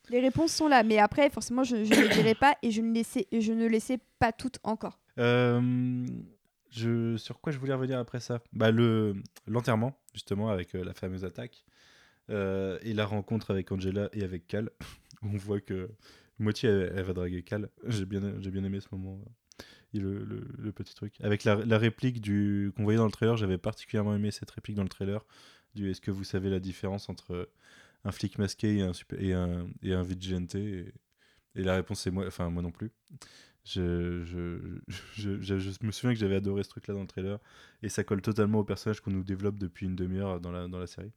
Les 0.09 0.19
réponses 0.21 0.53
sont 0.53 0.67
là, 0.69 0.83
mais 0.83 0.97
après, 0.97 1.29
forcément, 1.29 1.63
je, 1.63 1.83
je 1.83 1.93
ne 1.93 2.01
les 2.01 2.09
dirai 2.09 2.35
pas 2.35 2.55
et 2.61 2.71
je 2.71 2.81
ne, 2.81 2.93
les 2.93 3.03
sais, 3.03 3.27
et 3.31 3.41
je 3.41 3.51
ne 3.51 3.65
les 3.67 3.79
sais 3.81 3.99
pas 4.19 4.31
toutes 4.31 4.59
encore. 4.63 4.99
Euh, 5.19 6.05
sur 7.17 7.39
quoi 7.39 7.51
je 7.51 7.57
voulais 7.59 7.73
revenir 7.73 7.99
après 7.99 8.19
ça? 8.19 8.41
Bah, 8.53 8.71
le 8.71 9.15
L'enterrement, 9.47 9.97
justement, 10.13 10.49
avec 10.49 10.75
euh, 10.75 10.83
la 10.83 10.93
fameuse 10.93 11.25
attaque. 11.25 11.65
Euh, 12.29 12.79
et 12.83 12.93
la 12.93 13.05
rencontre 13.05 13.51
avec 13.51 13.71
Angela 13.71 14.09
et 14.13 14.23
avec 14.23 14.47
Cal. 14.47 14.69
On 15.23 15.37
voit 15.37 15.61
que 15.61 15.89
moitié 16.39 16.69
elle, 16.69 17.03
va 17.03 17.13
draguer 17.13 17.43
Cal. 17.43 17.69
J'ai 17.87 18.05
bien, 18.05 18.21
j'ai 18.39 18.51
bien 18.51 18.63
aimé 18.63 18.79
ce 18.81 18.87
moment. 18.91 19.19
Le, 19.93 20.23
le- 20.25 20.71
petit 20.71 20.95
truc. 20.95 21.15
Avec 21.21 21.43
la, 21.43 21.55
la 21.55 21.77
réplique 21.77 22.19
du, 22.21 22.71
qu'on 22.75 22.83
voyait 22.83 22.97
dans 22.97 23.05
le 23.05 23.11
trailer, 23.11 23.37
j'avais 23.37 23.59
particulièrement 23.59 24.15
aimé 24.15 24.31
cette 24.31 24.49
réplique 24.51 24.75
dans 24.75 24.83
le 24.83 24.89
trailer. 24.89 25.23
Du 25.75 25.89
Est-ce 25.91 26.01
que 26.01 26.11
vous 26.11 26.23
savez 26.23 26.49
la 26.49 26.59
différence 26.59 27.09
entre 27.09 27.49
un 28.03 28.11
flic 28.11 28.39
masqué 28.39 28.77
et 28.77 28.81
un, 28.81 28.93
super- 28.93 29.21
et 29.21 29.33
un, 29.33 29.67
et, 30.59 30.93
et 31.55 31.63
la 31.63 31.75
réponse 31.75 32.01
c'est 32.01 32.11
moi, 32.11 32.25
enfin 32.27 32.49
moi 32.49 32.63
non 32.63 32.71
plus. 32.71 32.91
Je, 33.65 34.23
je, 34.25 34.57
je, 35.15 35.57
je- 35.59 35.85
me 35.85 35.91
souviens 35.91 36.13
que 36.13 36.19
j'avais 36.19 36.35
adoré 36.35 36.63
ce 36.63 36.69
truc-là 36.69 36.93
dans 36.93 37.01
le 37.01 37.07
trailer 37.07 37.39
et 37.81 37.87
ça 37.89 38.03
colle 38.03 38.21
totalement 38.21 38.59
au 38.59 38.63
personnage 38.65 38.99
qu'on 38.99 39.11
nous 39.11 39.23
développe 39.23 39.57
depuis 39.57 39.85
une 39.85 39.95
demi-heure 39.95 40.41
dans 40.41 40.51
la, 40.51 40.67
dans 40.67 40.79
la 40.79 40.87
série. 40.87 41.11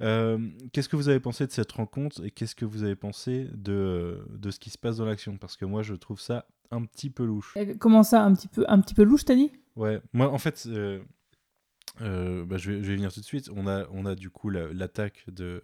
Euh, 0.00 0.38
qu'est-ce 0.72 0.88
que 0.88 0.96
vous 0.96 1.08
avez 1.08 1.20
pensé 1.20 1.46
de 1.46 1.52
cette 1.52 1.70
rencontre 1.72 2.24
et 2.24 2.30
qu'est-ce 2.30 2.54
que 2.54 2.64
vous 2.64 2.82
avez 2.82 2.96
pensé 2.96 3.48
de, 3.54 4.24
de 4.30 4.50
ce 4.50 4.58
qui 4.58 4.70
se 4.70 4.78
passe 4.78 4.96
dans 4.96 5.04
l'action? 5.06 5.36
Parce 5.38 5.56
que 5.56 5.64
moi 5.64 5.82
je 5.82 5.94
trouve 5.94 6.20
ça 6.20 6.46
un 6.70 6.84
petit 6.84 7.10
peu 7.10 7.24
louche. 7.24 7.54
Euh, 7.56 7.74
Comment 7.78 8.02
ça, 8.02 8.24
un 8.24 8.34
petit 8.34 8.48
peu, 8.48 8.64
un 8.68 8.80
petit 8.80 8.94
peu 8.94 9.02
louche, 9.04 9.24
t'as 9.24 9.34
dit? 9.36 9.52
Ouais, 9.76 10.00
moi 10.12 10.30
en 10.32 10.38
fait, 10.38 10.64
euh, 10.66 11.00
euh, 12.00 12.44
bah, 12.44 12.56
je, 12.58 12.70
vais, 12.72 12.82
je 12.82 12.88
vais 12.88 12.96
venir 12.96 13.12
tout 13.12 13.20
de 13.20 13.24
suite. 13.24 13.50
On 13.54 13.66
a, 13.66 13.86
on 13.92 14.04
a 14.06 14.14
du 14.14 14.30
coup 14.30 14.50
la- 14.50 14.72
l'attaque 14.72 15.24
de 15.28 15.62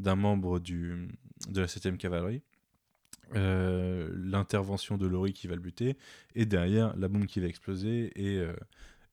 d'un 0.00 0.16
membre 0.16 0.58
du, 0.58 1.08
de 1.48 1.60
la 1.60 1.68
7ème 1.68 1.96
cavalerie, 1.98 2.42
euh, 3.34 4.10
l'intervention 4.16 4.96
de 4.96 5.06
Laurie 5.06 5.32
qui 5.32 5.46
va 5.46 5.54
le 5.54 5.60
buter, 5.60 5.96
et 6.34 6.46
derrière 6.46 6.96
la 6.96 7.08
bombe 7.08 7.26
qui 7.26 7.40
va 7.40 7.46
exploser, 7.46 8.12
et, 8.16 8.38
euh, 8.38 8.52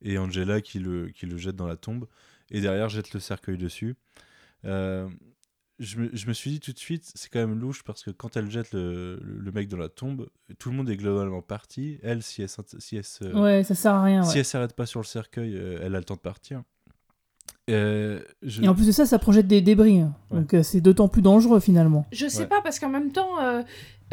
et 0.01 0.17
Angela 0.17 0.61
qui 0.61 0.79
le, 0.79 1.09
qui 1.09 1.25
le 1.25 1.37
jette 1.37 1.55
dans 1.55 1.67
la 1.67 1.77
tombe, 1.77 2.07
et 2.49 2.61
derrière 2.61 2.89
jette 2.89 3.13
le 3.13 3.19
cercueil 3.19 3.57
dessus. 3.57 3.95
Euh, 4.65 5.09
je, 5.79 5.97
me, 5.97 6.09
je 6.13 6.27
me 6.27 6.33
suis 6.33 6.51
dit 6.51 6.59
tout 6.59 6.73
de 6.73 6.77
suite, 6.77 7.11
c'est 7.15 7.29
quand 7.29 7.39
même 7.39 7.57
louche 7.59 7.83
parce 7.83 8.03
que 8.03 8.11
quand 8.11 8.37
elle 8.37 8.51
jette 8.51 8.71
le, 8.73 9.19
le- 9.23 9.51
mec 9.51 9.67
dans 9.67 9.77
la 9.77 9.89
tombe, 9.89 10.29
tout 10.59 10.69
le 10.69 10.75
monde 10.75 10.89
est 10.89 10.97
globalement 10.97 11.41
parti. 11.41 11.97
Elle, 12.03 12.21
si 12.21 12.43
elle, 12.43 12.49
si 12.77 12.97
elle 12.97 13.03
se, 13.03 13.23
Ouais, 13.35 13.63
ça 13.63 13.73
sert 13.73 13.93
à 13.95 14.03
rien. 14.03 14.21
si 14.23 14.33
ouais. 14.33 14.39
elle 14.39 14.45
s'arrête 14.45 14.75
pas 14.75 14.85
sur 14.85 14.99
le 14.99 15.05
cercueil, 15.05 15.55
elle 15.55 15.95
a 15.95 15.99
le 15.99 16.03
temps 16.03 16.15
de 16.15 16.19
partir. 16.19 16.61
Euh, 17.71 18.19
je- 18.43 18.61
Et 18.63 18.67
en 18.67 18.75
plus 18.75 18.87
de 18.87 18.91
ça, 18.91 19.05
ça 19.05 19.17
projette 19.19 19.47
des 19.47 19.61
débris. 19.61 19.99
hein. 19.99 20.13
Ouais. 20.29 20.39
Donc 20.41 20.53
euh, 20.53 20.63
c'est 20.63 20.81
d'autant 20.81 21.07
plus 21.07 21.21
dangereux 21.21 21.59
finalement. 21.59 22.05
Je 22.11 22.27
sais 22.27 22.41
Ouais. 22.41 22.47
pas, 22.47 22.61
parce 22.61 22.79
qu'en 22.79 22.89
même 22.89 23.11
temps, 23.11 23.39
euh, 23.41 23.61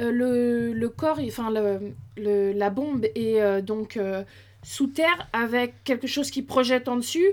euh, 0.00 0.10
le, 0.12 0.72
le 0.72 0.88
corps, 0.88 1.18
enfin, 1.26 1.50
le, 1.50 1.92
le- 2.16 2.52
la 2.52 2.70
bombe 2.70 3.04
est 3.14 3.40
euh, 3.40 3.60
donc 3.60 3.96
euh, 3.96 4.22
sous 4.62 4.86
terre 4.88 5.28
avec 5.32 5.82
quelque 5.84 6.06
chose 6.06 6.30
qui 6.30 6.42
projette 6.42 6.88
en 6.88 6.96
dessus, 6.96 7.26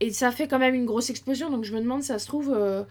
et 0.00 0.10
ça 0.10 0.30
fait 0.30 0.48
quand 0.48 0.58
même 0.58 0.74
une 0.74 0.86
grosse 0.86 1.10
explosion. 1.10 1.50
Donc 1.50 1.64
je 1.64 1.74
me 1.74 1.80
demande, 1.80 2.02
ça 2.02 2.18
se 2.18 2.26
trouve, 2.26 2.52
euh, 2.54 2.82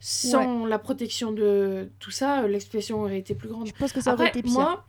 sans 0.00 0.64
la 0.66 0.78
protection 0.78 1.32
de 1.32 1.90
tout 1.98 2.10
ça, 2.10 2.42
euh, 2.42 2.48
l'explosion 2.48 3.00
aurait 3.02 3.18
été 3.18 3.34
plus 3.34 3.48
grande. 3.48 3.66
Je 3.66 3.72
pense 3.72 3.92
que 3.92 4.00
ça 4.00 4.14
aurait 4.14 4.26
Après, 4.28 4.38
été 4.40 4.42
pire. 4.48 4.52
moi, 4.58 4.84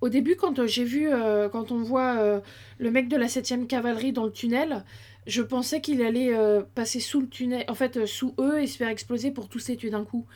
au 0.00 0.08
début, 0.08 0.36
quand 0.36 0.58
euh, 0.60 0.66
j'ai 0.66 0.84
vu, 0.84 1.08
euh, 1.12 1.48
quand 1.48 1.72
on 1.72 1.82
voit 1.82 2.16
euh, 2.18 2.40
le 2.78 2.90
mec 2.90 3.08
de 3.08 3.16
la 3.16 3.26
7ème 3.26 3.66
cavalerie 3.66 4.12
dans 4.12 4.24
le 4.24 4.30
tunnel, 4.30 4.84
je 5.28 5.42
pensais 5.42 5.80
qu'il 5.80 6.02
allait 6.02 6.34
euh, 6.36 6.62
passer 6.74 6.98
sous 6.98 7.20
le 7.20 7.28
tunnel, 7.28 7.64
en 7.68 7.74
fait, 7.74 7.96
euh, 7.96 8.06
sous 8.06 8.34
eux 8.40 8.60
et 8.60 8.66
se 8.66 8.76
faire 8.76 8.88
exploser 8.88 9.30
pour 9.30 9.48
tous 9.48 9.68
les 9.68 9.76
tuer 9.76 9.90
d'un 9.90 10.04
coup. 10.04 10.26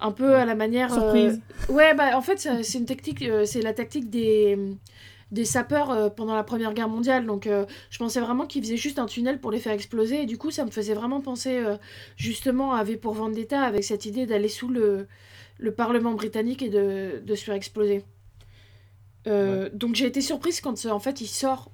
Un 0.00 0.12
peu 0.12 0.34
à 0.34 0.44
la 0.44 0.54
manière. 0.54 0.92
euh, 0.92 1.00
Surprise. 1.00 1.40
Ouais, 1.68 1.94
bah 1.94 2.16
en 2.16 2.20
fait, 2.20 2.38
c'est 2.38 2.78
une 2.78 2.84
tactique, 2.84 3.22
euh, 3.22 3.44
c'est 3.46 3.62
la 3.62 3.72
tactique 3.72 4.10
des, 4.10 4.58
des 5.30 5.44
sapeurs 5.44 5.90
euh, 5.90 6.08
pendant 6.10 6.34
la 6.34 6.42
Première 6.42 6.74
Guerre 6.74 6.88
mondiale. 6.88 7.24
Donc, 7.26 7.46
euh, 7.46 7.64
je 7.90 7.98
pensais 7.98 8.20
vraiment 8.20 8.44
qu'ils 8.44 8.62
faisaient 8.62 8.76
juste 8.76 8.98
un 8.98 9.06
tunnel 9.06 9.40
pour 9.40 9.50
les 9.50 9.60
faire 9.60 9.72
exploser. 9.72 10.22
Et 10.22 10.26
du 10.26 10.36
coup, 10.36 10.50
ça 10.50 10.64
me 10.64 10.70
faisait 10.70 10.94
vraiment 10.94 11.20
penser 11.20 11.56
euh, 11.56 11.76
justement 12.16 12.74
à 12.74 12.84
V 12.84 12.96
pour 12.96 13.14
Vendetta 13.14 13.62
avec 13.62 13.84
cette 13.84 14.04
idée 14.04 14.26
d'aller 14.26 14.48
sous 14.48 14.68
le, 14.68 15.06
le 15.58 15.72
Parlement 15.72 16.12
britannique 16.12 16.60
et 16.60 16.68
de, 16.70 17.22
de 17.24 17.34
se 17.34 17.44
faire 17.44 17.54
exploser. 17.54 18.02
Euh, 19.26 19.70
Donc, 19.72 19.94
j'ai 19.94 20.06
été 20.06 20.20
surprise 20.20 20.60
quand 20.60 20.84
en 20.86 20.98
fait 21.00 21.20
il 21.20 21.28
sort 21.28 21.70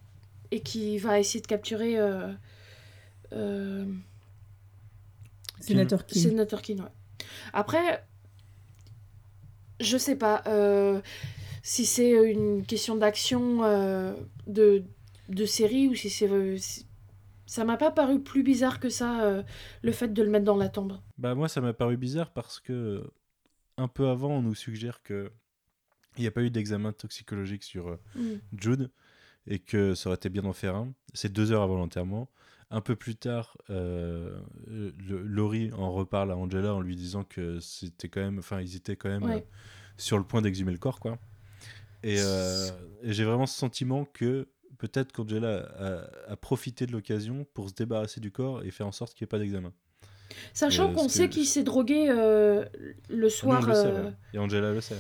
et 0.53 0.61
qu'il 0.61 1.01
va 1.01 1.19
essayer 1.19 1.41
de 1.41 1.47
capturer. 1.49 1.99
Euh, 3.33 3.85
Sénateur 5.61 6.07
King. 6.07 6.23
Sénateur 6.23 6.63
King, 6.63 6.81
ouais. 6.81 6.89
Après, 7.53 8.05
je 9.81 9.97
sais 9.97 10.17
pas 10.17 10.43
euh, 10.47 11.01
si 11.63 11.87
c'est 11.87 12.11
une 12.33 12.65
question 12.67 12.97
d'action 12.97 13.65
euh, 13.65 14.15
de, 14.47 14.85
de 15.29 15.45
série 15.45 15.89
ou 15.89 15.95
si 15.95 16.11
c'est. 16.11 16.29
euh, 16.31 16.57
si- 16.59 16.87
Ça 17.47 17.65
m'a 17.65 17.77
pas 17.77 17.91
paru 17.91 18.23
plus 18.23 18.43
bizarre 18.43 18.79
que 18.81 18.89
ça, 18.89 19.23
euh, 19.25 19.43
le 19.83 19.93
fait 19.93 20.09
de 20.13 20.23
le 20.23 20.31
mettre 20.31 20.45
dans 20.45 20.57
la 20.57 20.69
tombe. 20.69 20.99
Bah 21.19 21.35
moi 21.35 21.49
ça 21.49 21.61
m'a 21.61 21.73
paru 21.73 21.97
bizarre 21.97 22.33
parce 22.33 22.61
que 22.61 23.11
un 23.77 23.89
peu 23.89 24.09
avant 24.09 24.31
on 24.31 24.43
nous 24.43 24.55
suggère 24.55 25.03
que 25.03 25.31
il 26.17 26.23
n'y 26.23 26.27
a 26.27 26.31
pas 26.31 26.43
eu 26.43 26.51
d'examen 26.51 26.93
toxicologique 26.93 27.63
sur 27.65 27.89
euh, 27.89 27.97
Mm. 28.15 28.35
Jude 28.59 28.91
et 29.47 29.59
que 29.59 29.95
ça 29.95 30.09
aurait 30.09 30.17
été 30.17 30.29
bien 30.29 30.43
d'en 30.43 30.53
faire 30.53 30.75
un. 30.77 30.93
C'est 31.15 31.33
deux 31.33 31.51
heures 31.53 31.63
avant 31.63 31.77
l'enterrement. 31.77 32.29
Un 32.73 32.81
peu 32.81 32.95
plus 32.95 33.17
tard, 33.17 33.57
euh, 33.71 34.39
le- 34.69 35.23
Laurie 35.23 35.73
en 35.73 35.91
reparle 35.93 36.31
à 36.31 36.37
Angela 36.37 36.73
en 36.73 36.81
lui 36.81 36.95
disant 36.95 37.25
que 37.25 37.59
c'était 37.59 38.09
quand 38.09 38.21
même, 38.21 38.39
enfin 38.39 38.61
ils 38.61 38.77
étaient 38.77 38.95
quand 38.95 39.09
même 39.09 39.25
Ouais. 39.25 39.37
euh, 39.39 39.41
sur 39.97 40.19
le 40.19 40.25
point 40.25 40.41
d'exhumer 40.41 40.71
le 40.73 40.79
corps 40.79 41.01
quoi. 41.01 41.19
Et, 42.05 42.17
euh, 42.21 42.69
et 43.03 43.13
j'ai 43.13 43.25
vraiment 43.25 43.47
ce 43.47 43.59
sentiment 43.59 44.05
que 44.05 44.49
peut-être 44.79 45.13
qu'Angela 45.13 45.69
a, 46.29 46.33
a 46.33 46.37
profité 46.37 46.87
de 46.87 46.93
l'occasion 46.93 47.45
pour 47.55 47.69
se 47.71 47.75
débarrasser 47.75 48.21
du 48.21 48.31
corps 48.31 48.63
et 48.65 48.71
faire 48.71 48.87
en 48.87 48.93
sorte 48.93 49.15
qu'il 49.15 49.25
n'y 49.25 49.29
ait 49.29 49.31
pas 49.31 49.39
d'examen. 49.41 49.73
Sachant 50.55 50.91
Euh, 50.91 50.95
qu'on 50.95 51.09
sait 51.09 51.29
qu'il 51.29 51.47
s'est 51.47 51.65
drogué 51.65 52.07
le 52.07 52.69
on 53.19 53.29
soir. 53.31 53.67
le 53.67 53.75
sait, 53.75 53.93
ouais. 53.93 54.13
Et 54.33 54.39
Angela 54.39 54.73
le 54.73 54.81
sait. 54.81 54.97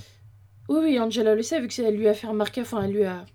Oui, 0.68 0.78
oui, 0.82 0.98
Angela 1.00 1.34
le 1.34 1.42
sait, 1.42 1.60
vu 1.60 1.68
que 1.68 1.74
ça 1.74 1.90
lui 1.90 2.08
a 2.08 2.14
fait 2.14 2.26
remarquer, 2.26 2.62
enfin, 2.62 2.82
elle 2.82 2.92
lui 2.92 3.04
a 3.04 3.26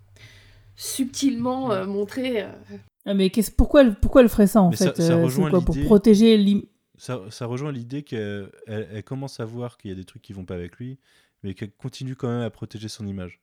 subtilement 0.76 1.72
euh, 1.72 1.86
montré. 1.86 2.42
euh, 2.42 2.48
Ah, 2.95 2.95
mais 3.14 3.30
qu'est-ce- 3.30 3.50
pourquoi, 3.52 3.82
elle, 3.82 3.94
pourquoi 3.94 4.22
elle 4.22 4.28
ferait 4.28 4.46
ça 4.46 4.60
en 4.62 4.70
Mais 4.70 4.76
fait 4.76 4.96
ça 4.96 5.12
euh, 5.14 5.24
rejoint 5.24 5.46
C'est 5.46 5.50
quoi 5.50 5.60
Pour 5.60 5.74
l'idée- 5.74 5.86
protéger 5.86 6.66
ça, 6.98 7.20
ça 7.30 7.46
rejoint 7.46 7.72
l'idée 7.72 8.02
qu'elle 8.02 8.50
elle, 8.66 8.88
elle 8.90 9.02
commence 9.04 9.38
à 9.40 9.44
voir 9.44 9.76
qu'il 9.76 9.90
y 9.90 9.92
a 9.92 9.96
des 9.96 10.04
trucs 10.04 10.22
qui 10.22 10.32
vont 10.32 10.44
pas 10.46 10.54
avec 10.54 10.76
lui, 10.76 10.98
mais 11.42 11.52
qu'elle 11.54 11.70
continue 11.72 12.16
quand 12.16 12.28
même 12.28 12.42
à 12.42 12.50
protéger 12.50 12.88
son 12.88 13.06
image. 13.06 13.40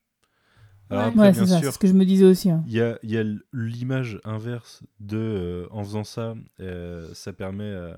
Alors 0.90 1.04
Ouais. 1.04 1.10
après, 1.10 1.20
Ouais, 1.22 1.32
bien 1.32 1.42
c'est 1.46 1.50
ça, 1.50 1.56
c'est 1.58 1.64
sûr, 1.64 1.74
ce 1.74 1.78
que 1.80 1.88
je 1.88 1.94
me 1.94 2.04
disais 2.06 2.26
aussi. 2.26 2.50
hein. 2.50 2.64
il 2.68 2.74
y 2.74 2.82
a, 2.82 2.98
il 3.04 3.12
y 3.12 3.18
a 3.18 3.24
l'image 3.54 4.20
inverse 4.26 4.84
de, 5.00 5.18
euh, 5.18 5.68
en 5.72 5.84
faisant 5.84 6.04
ça, 6.04 6.36
euh, 6.60 7.14
ça 7.14 7.32
permet, 7.32 7.64
euh, 7.64 7.94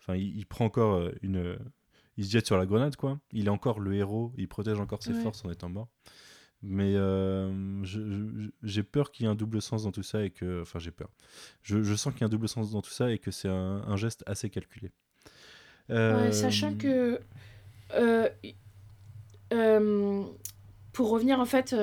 enfin, 0.00 0.14
il, 0.14 0.36
il 0.36 0.46
prend 0.46 0.66
encore 0.66 1.08
une, 1.22 1.56
il 2.16 2.24
se 2.24 2.30
jette 2.30 2.46
sur 2.46 2.56
la 2.58 2.66
grenade, 2.66 2.96
quoi. 2.96 3.18
Il 3.32 3.46
est 3.46 3.50
encore 3.50 3.80
le 3.80 3.94
héros, 3.94 4.32
il 4.36 4.46
protège 4.46 4.78
encore 4.78 5.02
ses 5.02 5.12
Ouais. 5.14 5.20
forces 5.22 5.44
en 5.44 5.50
étant 5.50 5.68
mort. 5.68 5.88
Mais 6.62 6.94
euh, 6.96 7.84
j'ai 8.62 8.82
peur 8.82 9.12
qu'il 9.12 9.24
y 9.26 9.28
ait 9.28 9.32
un 9.32 9.36
double 9.36 9.62
sens 9.62 9.84
dans 9.84 9.92
tout 9.92 10.02
ça 10.02 10.24
et 10.24 10.30
que, 10.30 10.62
enfin, 10.62 10.78
j'ai 10.80 10.90
peur. 10.90 11.08
Je, 11.62 11.82
je 11.82 11.94
sens 11.94 12.12
qu'il 12.12 12.22
y 12.22 12.24
a 12.24 12.26
un 12.26 12.30
double 12.30 12.48
sens 12.48 12.72
dans 12.72 12.82
tout 12.82 12.90
ça 12.90 13.10
et 13.12 13.18
que 13.18 13.30
c'est 13.30 13.48
un, 13.48 13.82
un 13.86 13.96
geste 13.96 14.24
assez 14.26 14.50
calculé. 14.50 14.90
ouais, 15.88 15.96
Euh, 15.96 16.32
sachant 16.32 16.74
que. 16.74 17.20
euh, 19.52 20.24
pour 20.92 21.10
revenir 21.10 21.40
en 21.40 21.46
fait. 21.46 21.74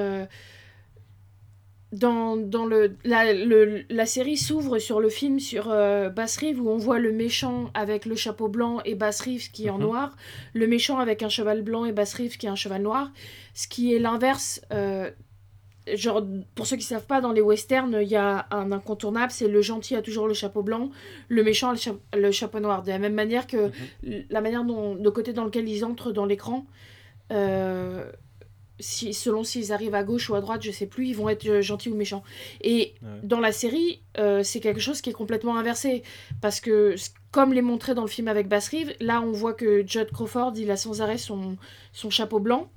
Dans, 1.95 2.35
dans 2.35 2.65
le, 2.65 2.95
la, 3.03 3.33
le- 3.33 3.83
la 3.89 4.05
série 4.05 4.37
s'ouvre 4.37 4.79
sur 4.79 4.99
le 4.99 5.09
film 5.09 5.39
sur 5.39 5.69
euh, 5.71 6.09
Bass 6.09 6.37
Reeves 6.37 6.59
où 6.61 6.69
on 6.69 6.77
voit 6.77 6.99
le 6.99 7.11
méchant 7.11 7.69
avec 7.73 8.05
le 8.05 8.15
chapeau 8.15 8.47
blanc 8.47 8.81
et 8.85 8.95
Bass 8.95 9.21
Reeves 9.21 9.49
qui 9.51 9.67
est 9.67 9.69
en 9.69 9.77
Mhm. 9.77 9.83
noir, 9.83 10.15
le 10.53 10.67
méchant 10.67 10.99
avec 10.99 11.23
un 11.23 11.29
cheval 11.29 11.61
blanc 11.61 11.85
et 11.85 11.91
Bass 11.91 12.13
Reeves 12.15 12.37
qui 12.37 12.45
est 12.45 12.49
un 12.49 12.55
cheval 12.55 12.81
noir, 12.81 13.11
ce 13.53 13.67
qui 13.67 13.93
est 13.93 13.99
l'inverse. 13.99 14.61
euh, 14.71 15.09
genre, 15.93 16.23
pour 16.55 16.65
ceux 16.65 16.77
qui 16.77 16.83
savent 16.83 17.05
pas, 17.05 17.21
dans 17.21 17.31
les 17.31 17.41
westerns, 17.41 17.95
il 18.01 18.07
y 18.07 18.15
a 18.15 18.47
un 18.49 18.71
incontournable, 18.71 19.31
c'est 19.31 19.47
le 19.47 19.61
gentil 19.61 19.95
a 19.95 20.01
toujours 20.01 20.27
le 20.27 20.33
chapeau 20.33 20.63
blanc, 20.63 20.89
le 21.29 21.43
méchant 21.43 21.69
a 21.69 21.73
le, 21.73 21.77
cha- 21.77 21.95
le 22.17 22.31
chapeau 22.31 22.59
noir. 22.59 22.81
De 22.81 22.89
la 22.89 22.97
même 22.97 23.13
manière 23.13 23.45
que 23.45 23.67
Mhm. 24.03 24.23
la 24.31 24.41
manière 24.41 24.63
dont, 24.65 24.95
le 24.95 25.11
côté 25.11 25.31
dans 25.31 25.45
lequel 25.45 25.69
ils 25.69 25.85
entrent 25.85 26.11
dans 26.11 26.25
l'écran, 26.25 26.65
euh, 27.31 28.11
si, 28.79 29.13
selon 29.13 29.43
s'ils 29.43 29.71
arrivent 29.71 29.95
à 29.95 30.03
gauche 30.03 30.29
ou 30.29 30.35
à 30.35 30.41
droite, 30.41 30.61
je 30.63 30.71
sais 30.71 30.85
plus, 30.85 31.07
ils 31.07 31.15
vont 31.15 31.29
être 31.29 31.45
euh, 31.47 31.61
gentils 31.61 31.89
ou 31.89 31.95
méchants. 31.95 32.23
Et 32.61 32.93
Ouais. 33.01 33.09
dans 33.23 33.39
la 33.39 33.51
série, 33.51 34.01
euh, 34.17 34.43
c'est 34.43 34.59
quelque 34.59 34.79
chose 34.81 35.01
qui 35.01 35.09
est 35.09 35.13
complètement 35.13 35.57
inversé. 35.57 36.03
Parce 36.41 36.59
que, 36.59 36.95
comme 37.31 37.53
l'est 37.53 37.61
montré 37.61 37.93
dans 37.95 38.01
le 38.01 38.07
film 38.09 38.27
avec 38.27 38.47
Bass 38.47 38.69
Reeves, 38.69 38.93
là 38.99 39.21
on 39.21 39.31
voit 39.31 39.53
que 39.53 39.85
Judd 39.87 40.11
Crawford, 40.11 40.53
il 40.57 40.69
a 40.71 40.77
sans 40.77 41.01
arrêt 41.01 41.17
son, 41.17 41.57
son 41.93 42.09
chapeau 42.09 42.39
blanc. 42.39 42.69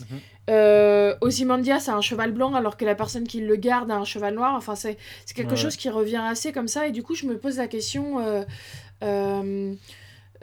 Mhm. 0.00 0.20
Euh, 0.50 1.14
Ozymandias 1.20 1.84
a 1.88 1.92
un 1.94 2.00
cheval 2.00 2.32
blanc 2.32 2.54
alors 2.54 2.76
que 2.76 2.84
la 2.84 2.96
personne 2.96 3.28
qui 3.28 3.40
le 3.40 3.54
garde 3.56 3.90
a 3.92 3.94
un 3.96 4.04
cheval 4.04 4.34
noir. 4.34 4.54
Enfin, 4.56 4.74
c'est 4.74 4.98
c'est 5.24 5.34
quelque 5.34 5.50
Ouais. 5.52 5.56
chose 5.56 5.76
qui 5.76 5.88
revient 5.88 6.20
assez 6.24 6.50
comme 6.52 6.66
ça. 6.68 6.86
Et 6.88 6.92
du 6.92 7.02
coup, 7.04 7.14
je 7.14 7.26
me 7.26 7.38
pose 7.38 7.58
la 7.58 7.68
question. 7.68 8.18
euh, 9.02 9.74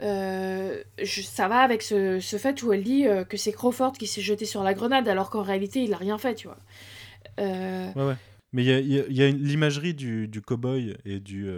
euh, 0.02 0.82
ça 1.04 1.48
va 1.48 1.60
avec 1.60 1.82
ce, 1.82 2.20
ce 2.20 2.36
fait 2.38 2.62
où 2.62 2.72
elle 2.72 2.82
dit 2.82 3.06
euh, 3.06 3.24
que 3.24 3.36
c'est 3.36 3.52
Crawford 3.52 3.92
qui 3.92 4.06
s'est 4.06 4.22
jeté 4.22 4.46
sur 4.46 4.62
la 4.62 4.72
grenade 4.72 5.08
alors 5.08 5.30
qu'en 5.30 5.42
réalité 5.42 5.82
il 5.82 5.92
a 5.92 5.96
rien 5.96 6.18
fait, 6.18 6.34
tu 6.34 6.46
vois. 6.46 6.58
Euh. 7.38 8.14
Mais 8.52 8.64
il 8.64 9.14
y 9.14 9.22
a, 9.22 9.28
l'imagerie 9.28 9.94
du, 9.94 10.26
du 10.26 10.40
cow-boy 10.40 10.96
et 11.04 11.20
du, 11.20 11.48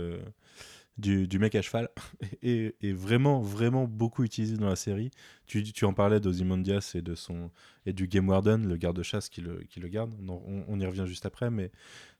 du, 0.99 1.39
mec 1.39 1.55
à 1.55 1.63
cheval 1.63 1.89
est, 2.43 2.93
vraiment, 2.93 3.41
vraiment 3.41 3.87
beaucoup 3.87 4.25
utilisée 4.25 4.57
dans 4.57 4.69
la 4.69 4.77
série. 4.77 5.11
Tu, 5.47 5.63
tu 5.63 5.85
en 5.87 5.95
parlais 5.95 6.21
d'Ozymandias 6.21 6.93
et, 6.95 7.01
de 7.01 7.15
son, 7.15 7.51
et 7.87 7.95
du 7.95 8.09
Game 8.09 8.29
Warden, 8.29 8.69
le 8.69 8.77
garde-chasse 8.77 9.31
qui 9.31 9.41
le, 9.41 9.63
qui 9.71 9.81
le 9.81 9.89
garde. 9.89 10.15
On, 10.29 10.79
y 10.79 10.85
revient 10.85 11.07
juste 11.07 11.25
après. 11.25 11.51
Mais 11.51 11.71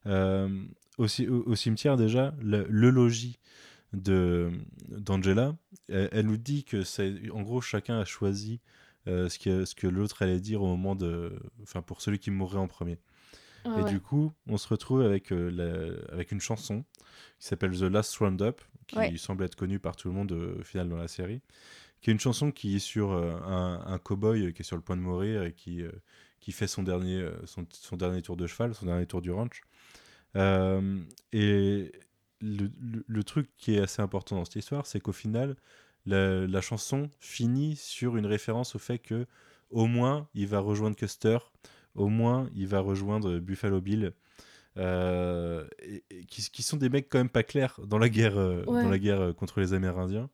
au, 0.07 1.05
au- 1.05 1.55
cimetière, 1.55 1.99
déjà, 1.99 2.35
le, 2.41 2.65
le 2.71 2.89
logis 2.89 3.39
d'Angela, 3.93 5.57
elle, 5.89 6.09
elle 6.13 6.27
nous 6.27 6.37
dit 6.37 6.65
que 6.65 6.83
c'est 6.85 7.31
en 7.31 7.43
gros 7.43 7.61
chacun 7.61 7.99
a 8.01 8.05
choisi 8.05 8.61
euh, 9.09 9.29
ce 9.29 9.39
que, 9.39 9.65
ce 9.65 9.75
que 9.75 9.87
l'autre 9.87 10.23
allait 10.23 10.41
dire 10.41 10.63
au 10.63 10.67
moment 10.69 10.95
de 10.97 11.33
enfin 11.63 11.83
pour 11.83 12.01
celui 12.01 12.19
qui 12.19 12.31
mourrait 12.31 12.59
en 12.59 12.69
premier 12.69 12.99
ah 13.65 13.69
et 13.77 13.85
ouais. 13.85 13.85
du 13.85 14.01
coup, 14.01 14.33
on 14.47 14.59
se 14.59 14.69
retrouve 14.69 15.03
avec, 15.03 15.33
euh, 15.33 15.51
la- 15.51 16.13
avec 16.15 16.33
une 16.33 16.41
chanson 16.41 16.85
qui 17.39 17.47
s'appelle 17.49 17.73
The 17.79 17.83
Last 17.85 18.17
Roundup, 18.19 18.61
qui 18.87 19.17
Ouais. 19.17 19.19
semble 19.19 19.45
être 19.45 19.57
connue 19.57 19.79
par 19.79 19.97
tout 19.97 20.09
le 20.09 20.15
monde 20.15 20.33
euh, 20.33 20.59
au 20.61 20.65
final 20.65 20.89
dans 20.89 20.97
la 20.97 21.09
série, 21.09 21.43
qui 22.01 22.11
est 22.11 22.15
une 22.15 22.21
chanson 22.21 22.53
qui 22.53 22.77
est 22.77 22.81
sur 22.81 23.13
euh, 23.13 23.35
un, 23.47 23.83
un 23.87 23.99
cow-boy 23.99 24.53
qui 24.55 24.63
est 24.63 24.65
sur 24.67 24.77
le 24.77 24.83
point 24.83 24.97
de 24.97 25.03
mourir 25.03 25.45
et 25.45 25.53
qui, 25.55 25.83
qui 26.41 26.53
fait 26.53 26.69
son 26.69 26.83
dernier, 26.85 27.27
son, 27.47 27.67
son 27.73 27.97
dernier 27.97 28.23
tour 28.23 28.37
de 28.37 28.47
cheval, 28.47 28.75
son 28.75 28.87
dernier 28.87 29.07
tour 29.07 29.23
du 29.23 29.31
ranch. 29.33 29.63
Et 31.33 31.93
le, 32.43 32.71
le- 32.81 33.05
le 33.07 33.25
truc 33.25 33.49
qui 33.57 33.75
est 33.77 33.81
assez 33.81 34.03
important 34.03 34.37
dans 34.37 34.45
cette 34.45 34.57
histoire, 34.57 34.87
c'est 34.87 35.01
qu'au 35.01 35.13
final, 35.13 35.57
la, 36.07 36.47
la 36.47 36.61
chanson 36.61 37.09
finit 37.21 37.77
sur 37.77 38.17
une 38.17 38.27
référence 38.27 38.75
au 38.75 38.79
fait 38.79 38.99
que 38.99 39.27
au 39.71 39.87
moins 39.87 40.29
il 40.35 40.47
va 40.49 40.59
rejoindre 40.59 40.97
Custer, 40.97 41.39
au 41.95 42.09
moins 42.09 42.51
il 42.55 42.67
va 42.67 42.81
rejoindre 42.81 43.39
Buffalo 43.39 43.81
Bill, 43.81 44.13
euh, 44.79 45.67
et- 45.83 46.05
et 46.11 46.25
qui, 46.25 46.43
qui 46.51 46.63
sont 46.63 46.77
des 46.77 46.89
mecs 46.89 47.09
quand 47.09 47.19
même 47.19 47.29
pas 47.29 47.43
clairs 47.43 47.79
dans 47.87 47.99
la 47.99 48.09
guerre, 48.09 48.39
euh, 48.39 48.65
Ouais. 48.67 48.83
dans 48.83 48.89
la 48.91 48.99
guerre 48.99 49.21
euh, 49.21 49.33
contre 49.33 49.61
les 49.61 49.75
Amérindiens, 49.75 50.31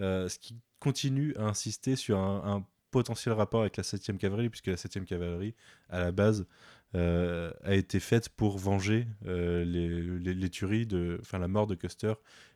euh, 0.00 0.28
ce 0.28 0.38
qui 0.38 0.56
continue 0.80 1.34
à 1.36 1.42
insister 1.44 1.96
sur 1.96 2.18
un, 2.18 2.56
un 2.56 2.66
potentiel 2.90 3.34
rapport 3.34 3.60
avec 3.60 3.76
la 3.76 3.82
7e 3.84 4.18
cavalerie, 4.18 4.48
puisque 4.50 4.66
la 4.66 4.76
7e 4.76 5.04
cavalerie, 5.04 5.54
à 5.88 6.00
la 6.00 6.12
base, 6.12 6.46
euh, 6.94 7.50
a 7.62 7.74
été 7.74 8.00
faite 8.00 8.28
pour 8.28 8.58
venger 8.58 9.06
euh, 9.26 9.64
les, 9.64 10.34
les, 10.34 10.50
tueries, 10.50 10.86
enfin 11.20 11.38
la 11.38 11.48
mort 11.48 11.66
de 11.66 11.74
Custer 11.74 12.12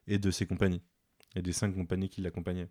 et 0.07 0.19
de 0.19 0.31
ses 0.31 0.47
compagnies, 0.47 0.83
et 1.35 1.43
des 1.43 1.53
cinq 1.53 1.75
compagnies 1.75 2.11
qui 2.11 2.21
l'accompagnaient. 2.21 2.69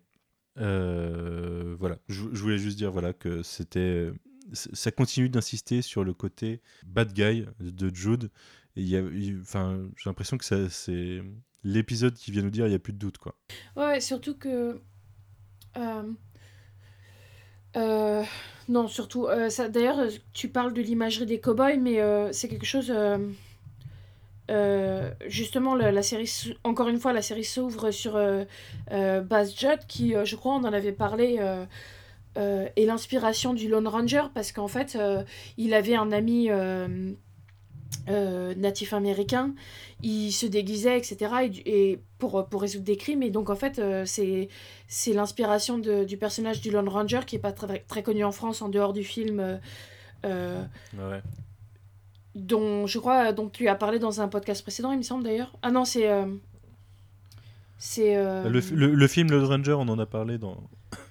Euh, 0.58 1.74
voilà, 1.78 1.98
je, 2.08 2.22
voulais 2.22 2.58
juste 2.58 2.76
dire 2.76 2.92
voilà 2.92 3.12
que 3.12 3.42
c'était, 3.42 4.12
ça 4.52 4.92
continue 4.92 5.28
d'insister 5.28 5.82
sur 5.82 6.04
le 6.04 6.14
côté 6.14 6.62
bad 6.86 7.12
guy 7.12 7.46
de 7.58 7.94
Jude. 7.94 8.30
Et 8.76 8.82
y 8.82 8.96
a, 8.96 9.02
j'ai 9.10 9.88
l'impression 10.06 10.38
que 10.38 10.68
c'est 10.68 11.20
l'épisode 11.64 12.14
qui 12.14 12.30
vient 12.30 12.42
nous 12.42 12.50
dire 12.50 12.66
il 12.66 12.72
y 12.72 12.76
a 12.76 12.78
plus 12.78 12.92
de 12.92 12.98
doute 12.98 13.18
quoi. 13.18 13.36
Ouais, 13.74 14.00
surtout 14.00 14.36
que. 14.36 14.80
Euh, 17.76 18.22
non, 18.68 18.88
surtout. 18.88 19.26
euh, 19.26 19.48
D'ailleurs, 19.68 20.00
euh, 20.00 20.10
tu 20.32 20.48
parles 20.48 20.72
de 20.72 20.82
l'imagerie 20.82 21.26
des 21.26 21.40
cow-boys, 21.40 21.76
mais 21.76 22.00
c'est 22.32 22.48
quelque 22.48 22.66
chose. 22.66 22.92
justement, 25.26 25.76
Encore 26.64 26.88
une 26.88 26.98
fois, 26.98 27.12
la 27.12 27.22
série 27.22 27.44
s'ouvre 27.44 27.90
sur 27.90 28.18
Baz 28.90 29.54
Judd, 29.56 29.80
qui, 29.86 30.14
je 30.24 30.36
crois, 30.36 30.54
on 30.54 30.64
en 30.64 30.72
avait 30.72 30.92
parlé. 30.92 31.40
est 32.36 32.86
l'inspiration 32.86 33.54
du 33.54 33.68
Lone 33.68 33.88
Ranger 33.88 34.24
parce 34.34 34.52
qu'en 34.52 34.68
fait, 34.68 34.98
il 35.56 35.74
avait 35.74 35.96
un 35.96 36.12
ami 36.12 36.50
euh, 38.08 38.50
euh, 38.52 38.54
natif 38.54 38.92
américain, 38.92 39.52
il 40.02 40.30
se 40.30 40.46
déguisait, 40.46 40.96
etc. 40.96 41.16
Et, 41.64 41.98
pour, 42.18 42.46
pour 42.46 42.60
résoudre 42.62 42.84
des 42.84 42.96
crimes. 42.96 43.22
Et 43.22 43.30
donc, 43.30 43.50
en 43.50 43.56
fait, 43.56 43.78
euh, 43.78 44.04
c'est 44.06 44.48
c'est 44.88 45.12
l'inspiration 45.12 45.78
du 45.78 46.16
personnage 46.16 46.60
du 46.60 46.70
Lone 46.70 46.88
Ranger 46.88 47.20
qui 47.26 47.36
est 47.36 47.40
pas 47.40 47.52
très, 47.52 47.80
très 47.80 48.02
connu 48.02 48.22
en 48.24 48.32
France 48.32 48.62
en 48.62 48.68
dehors 48.68 48.92
du 48.92 49.02
film. 49.04 49.40
euh, 49.40 49.56
euh, 50.24 50.62
Ouais. 50.96 51.20
dont 52.34 52.86
je 52.86 52.98
crois 52.98 53.32
dont 53.32 53.48
tu 53.48 53.66
as 53.68 53.74
parlé 53.74 53.98
dans 53.98 54.20
un 54.20 54.28
podcast 54.28 54.62
précédent, 54.62 54.92
il 54.92 54.98
me 54.98 55.02
semble 55.02 55.24
d'ailleurs. 55.24 55.52
Ah 55.62 55.70
non, 55.70 55.84
c'est. 55.84 56.08
c'est. 57.78 58.14
Le, 58.16 58.60
le- 58.74 58.94
le 58.94 59.06
film 59.08 59.30
Le 59.30 59.42
Ranger, 59.44 59.72
on 59.78 59.88
en 59.88 59.98
a 59.98 60.06
parlé 60.06 60.38
dans, 60.38 60.56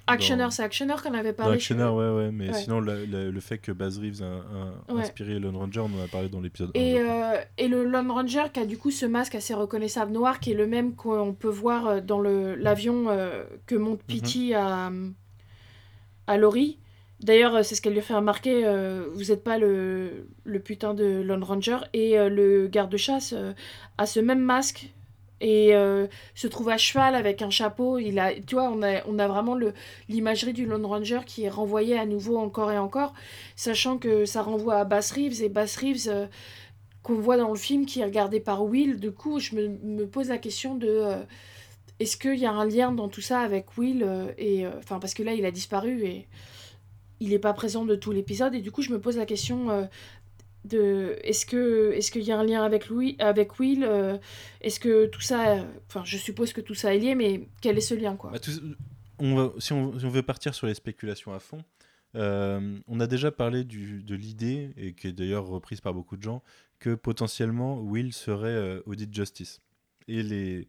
Actioner, 0.07 0.43
dans- 0.43 0.51
c'est 0.51 0.63
Actioner 0.63 0.93
qu'on 1.03 1.13
avait 1.13 1.31
dans 1.31 1.37
parlé. 1.43 1.55
Actioner, 1.55 1.83
ouais, 1.85 2.09
ouais, 2.11 2.31
mais 2.31 2.49
Ouais. 2.49 2.53
sinon 2.53 2.79
la- 2.79 3.05
la- 3.05 3.29
le 3.31 3.39
fait 3.39 3.57
que 3.57 3.71
Baz 3.71 3.97
Reeves 3.97 4.21
a, 4.21 4.91
a 4.91 4.93
Ouais. 4.93 5.01
inspiré 5.01 5.39
Lone 5.39 5.55
Ranger, 5.55 5.79
on 5.79 5.99
en 5.99 6.03
a 6.03 6.07
parlé 6.07 6.29
dans 6.29 6.41
l'épisode 6.41 6.69
1. 6.75 6.79
Et, 6.79 6.99
euh, 6.99 7.37
et 7.57 7.67
le 7.67 7.83
Lone 7.85 8.11
Ranger 8.11 8.43
qui 8.53 8.59
a 8.59 8.65
du 8.65 8.77
coup 8.77 8.91
ce 8.91 9.05
masque 9.05 9.35
assez 9.35 9.53
reconnaissable 9.53 10.11
noir 10.11 10.39
qui 10.39 10.51
est 10.51 10.55
le 10.55 10.67
même 10.67 10.93
qu'on 10.95 11.33
peut 11.33 11.49
voir 11.49 11.87
euh, 11.87 12.01
dans 12.01 12.21
l'avion 12.21 13.05
euh, 13.09 13.43
que 13.65 13.75
monte 13.75 13.99
Mhm. 14.01 14.05
Pity 14.07 14.53
à, 14.53 14.91
à 16.27 16.37
Laurie. 16.37 16.77
D'ailleurs, 17.21 17.63
c'est 17.63 17.75
ce 17.75 17.81
qu'elle 17.81 17.93
lui 17.93 18.01
fait 18.01 18.13
remarquer, 18.13 18.65
euh, 18.65 19.05
vous 19.13 19.25
n'êtes 19.25 19.43
pas 19.43 19.57
le, 19.57 20.27
le 20.43 20.59
putain 20.59 20.93
de 20.93 21.21
Lone 21.21 21.43
Ranger. 21.43 21.77
Et 21.93 22.17
le 22.29 22.67
garde-chasse 22.67 23.33
a 23.97 24.05
ce 24.05 24.19
même 24.19 24.41
masque 24.41 24.91
et 25.41 25.75
euh, 25.75 26.07
se 26.33 26.47
trouve 26.47 26.69
à 26.69 26.77
cheval 26.77 27.15
avec 27.15 27.41
un 27.41 27.49
chapeau. 27.49 27.97
Il 27.97 28.19
a, 28.19 28.33
tu 28.33 28.55
vois, 28.55 28.69
on 28.71 28.81
a, 28.81 29.27
vraiment 29.27 29.57
l'imagerie 30.07 30.53
du 30.53 30.65
Lone 30.65 30.85
Ranger 30.85 31.21
qui 31.25 31.43
est 31.43 31.49
renvoyée 31.49 31.97
à 31.97 32.05
nouveau 32.05 32.37
encore 32.37 32.71
et 32.71 32.77
encore, 32.77 33.13
sachant 33.55 33.97
que 33.97 34.25
ça 34.25 34.41
renvoie 34.41 34.75
à 34.75 34.83
Bass 34.85 35.11
Reeves 35.11 35.41
et 35.41 35.49
Bass 35.49 35.77
Reeves 35.77 36.07
euh, 36.07 36.27
qu'on 37.03 37.15
voit 37.15 37.37
dans 37.37 37.49
le 37.49 37.57
film 37.57 37.85
qui 37.85 37.99
est 37.99 38.05
regardé 38.05 38.39
par 38.39 38.63
Will. 38.63 38.99
Du 38.99 39.11
coup, 39.11 39.39
je 39.39 39.55
me, 39.55 40.05
pose 40.05 40.29
la 40.29 40.37
question 40.37 40.75
de 40.75 40.87
euh, 40.87 41.23
est-ce 41.99 42.17
qu'il 42.17 42.39
y 42.39 42.45
a 42.45 42.51
un 42.51 42.65
lien 42.65 42.91
dans 42.91 43.09
tout 43.09 43.21
ça 43.21 43.39
avec 43.39 43.77
Will 43.77 44.05
et 44.37 44.67
enfin 44.67 44.99
parce 44.99 45.13
que 45.13 45.23
là 45.23 45.33
il 45.33 45.45
a 45.45 45.51
disparu 45.51 46.03
et 46.03 46.27
il 47.21 47.29
n'est 47.29 47.39
pas 47.39 47.53
présent 47.53 47.85
de 47.85 47.95
tout 47.95 48.11
l'épisode 48.11 48.53
et 48.53 48.59
du 48.59 48.69
coup 48.69 48.81
je 48.81 48.91
me 48.91 48.99
pose 48.99 49.15
la 49.15 49.25
question 49.25 49.87
de 50.65 51.17
est-ce 51.23 51.45
que 51.45 51.91
est-ce 51.93 52.11
qu'il 52.11 52.23
y 52.23 52.31
a 52.31 52.39
un 52.39 52.43
lien 52.43 52.63
avec 52.63 52.89
Louis 52.89 53.15
avec 53.19 53.59
Will 53.59 53.83
euh, 53.83 54.17
est-ce 54.61 54.79
que 54.79 55.05
tout 55.05 55.21
ça 55.21 55.65
enfin 55.87 56.03
je 56.05 56.17
suppose 56.17 56.53
que 56.53 56.61
tout 56.61 56.73
ça 56.75 56.93
est 56.95 56.99
lié 56.99 57.15
mais 57.15 57.47
quel 57.61 57.77
est 57.77 57.81
ce 57.81 57.93
lien 57.93 58.15
quoi? 58.15 58.31
Bah, 58.31 58.39
si, 59.59 59.73
on, 59.73 59.87
veut 59.87 60.23
partir 60.23 60.53
sur 60.53 60.67
les 60.67 60.73
spéculations 60.73 61.33
à 61.33 61.39
fond, 61.39 61.63
euh, 62.15 62.77
on 62.87 62.99
a 62.99 63.07
déjà 63.07 63.31
parlé 63.31 63.63
du- 63.63 64.03
de 64.03 64.15
l'idée, 64.15 64.71
et 64.75 64.93
qui 64.93 65.07
est 65.07 65.13
d'ailleurs 65.13 65.45
reprise 65.45 65.79
par 65.79 65.93
beaucoup 65.93 66.17
de 66.17 66.23
gens, 66.23 66.43
que 66.79 66.95
potentiellement 66.95 67.79
Will 67.79 68.11
serait 68.11 68.49
euh, 68.49 68.81
Audit 68.85 69.13
Justice. 69.13 69.61
Et 70.09 70.21
les, 70.21 70.67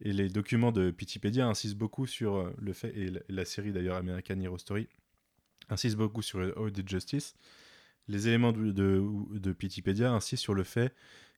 et 0.00 0.12
les 0.12 0.30
documents 0.30 0.72
de 0.72 0.90
Pitipédia 0.90 1.46
insistent 1.46 1.76
beaucoup 1.76 2.06
sur 2.06 2.50
le 2.58 2.72
fait, 2.72 2.96
et 2.96 3.10
la, 3.10 3.20
la 3.28 3.44
série 3.44 3.72
d'ailleurs 3.72 3.96
American 3.96 4.40
Hero 4.40 4.56
Story 4.56 4.88
insiste 5.68 5.96
beaucoup 5.96 6.22
sur 6.22 6.38
Audit 6.56 6.88
Justice. 6.88 7.34
Les 8.08 8.28
éléments 8.28 8.52
de, 8.52 8.72
de, 8.72 9.02
de 9.38 10.04
insistent 10.04 10.42
sur 10.42 10.54
le 10.54 10.64
fait 10.64 10.94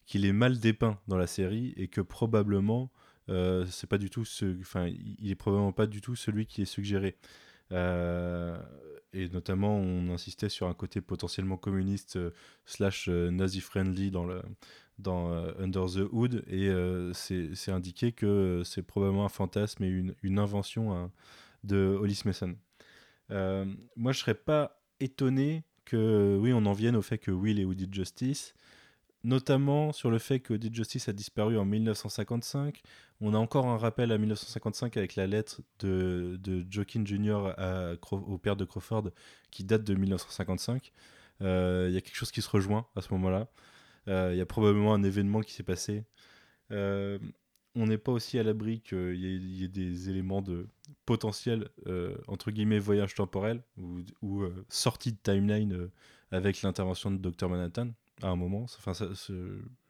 qu'il 0.07 0.25
est 0.25 0.33
mal 0.33 0.59
dépeint 0.59 0.99
dans 1.09 1.17
la 1.17 1.27
série 1.27 1.73
et 1.77 1.89
que 1.89 2.01
probablement 2.01 2.91
euh, 3.31 3.65
c'est 3.67 3.87
pas 3.87 3.99
du 3.99 4.11
tout 4.11 4.25
ce, 4.25 4.61
enfin, 4.61 4.87
il 4.87 5.31
est 5.31 5.35
probablement 5.35 5.73
pas 5.73 5.87
du 5.87 6.01
tout 6.01 6.15
celui 6.15 6.47
qui 6.47 6.63
est 6.63 6.67
suggéré. 6.67 7.17
Euh, 7.73 8.59
et 9.13 9.29
notamment, 9.29 9.77
on 9.79 10.11
insistait 10.11 10.49
sur 10.49 10.67
un 10.67 10.75
côté 10.75 11.01
potentiellement 11.01 11.57
communiste 11.57 12.17
euh, 12.17 12.31
slash 12.67 13.09
euh, 13.09 13.31
nazi-friendly 13.31 14.11
dans, 14.11 14.27
le, 14.27 14.43
dans 14.99 15.31
Under 15.59 15.87
the 15.87 16.07
Hood, 16.13 16.45
et 16.49 16.71
c'est 17.15 17.71
indiqué 17.71 18.13
que 18.13 18.63
c'est 18.65 18.83
probablement 18.83 19.25
un 19.25 19.31
fantasme 19.31 19.85
et 19.85 19.89
une, 19.89 20.15
une 20.23 20.39
invention 20.39 20.95
hein, 20.95 21.11
de 21.63 21.97
Hollis 21.99 22.23
Mason. 22.25 22.57
Moi, 23.31 24.13
je 24.13 24.19
serais 24.19 24.35
pas 24.35 24.83
étonné 25.01 25.65
que, 25.85 26.39
oui, 26.41 26.53
on 26.53 26.67
en 26.67 26.73
vienne 26.73 26.97
au 26.97 27.03
fait 27.03 27.19
que 27.19 27.31
Will 27.31 27.61
est 27.61 27.65
Woody 27.65 27.89
Justice, 27.91 28.55
notamment 29.25 29.93
sur 29.93 30.11
le 30.11 30.19
fait 30.19 30.41
que 30.41 30.55
Dead 30.55 30.75
Justice 30.75 31.09
a 31.09 31.13
disparu 31.13 31.59
en 31.59 31.65
1955. 31.65 32.83
On 33.21 33.35
a 33.35 33.39
encore 33.39 33.67
un 33.67 33.79
rappel 33.79 34.13
à 34.13 34.19
1955 34.19 34.97
avec 34.97 35.17
la 35.17 35.27
lettre 35.27 35.63
de, 35.81 36.39
de 36.43 36.65
Joaquin 36.71 37.05
Jr. 37.05 37.55
au 38.11 38.39
père 38.39 38.57
de 38.57 38.65
Crawford 38.65 39.11
qui 39.51 39.65
date 39.65 39.85
de 39.85 39.95
1955. 39.95 40.93
Euh, 41.43 41.87
Il 41.89 41.95
y 41.95 41.97
a 41.97 42.01
quelque 42.01 42.17
chose 42.17 42.31
qui 42.31 42.43
se 42.43 42.51
rejoint 42.51 42.87
à 42.97 43.01
ce 43.01 43.13
moment-là. 43.15 43.49
Euh, 44.09 44.31
Il 44.33 44.39
y 44.39 44.43
a 44.43 44.47
probablement 44.47 44.95
un 44.95 45.03
événement 45.03 45.41
qui 45.41 45.55
s'est 45.55 45.63
passé. 45.63 46.05
Euh, 46.71 47.19
on 47.77 47.87
n'est 47.87 47.99
pas 47.99 48.13
aussi 48.13 48.39
à 48.39 48.43
l'abri 48.43 48.81
qu'il 48.81 49.17
y, 49.17 49.65
ait- 49.65 49.69
des 49.69 50.11
éléments 50.11 50.43
de 50.43 50.69
potentiel, 51.07 51.69
euh, 51.87 52.17
entre 52.29 52.51
guillemets, 52.51 52.79
voyage 52.79 53.15
temporel 53.15 53.63
ou, 53.79 54.43
euh, 54.43 54.65
sortie 54.69 55.13
de 55.13 55.19
timeline 55.23 55.73
euh, 55.73 55.91
avec 56.31 56.63
l'intervention 56.63 57.11
de 57.11 57.17
Dr. 57.19 57.49
Manhattan 57.49 57.89
à 58.23 58.29
un 58.29 58.37
moment. 58.37 58.67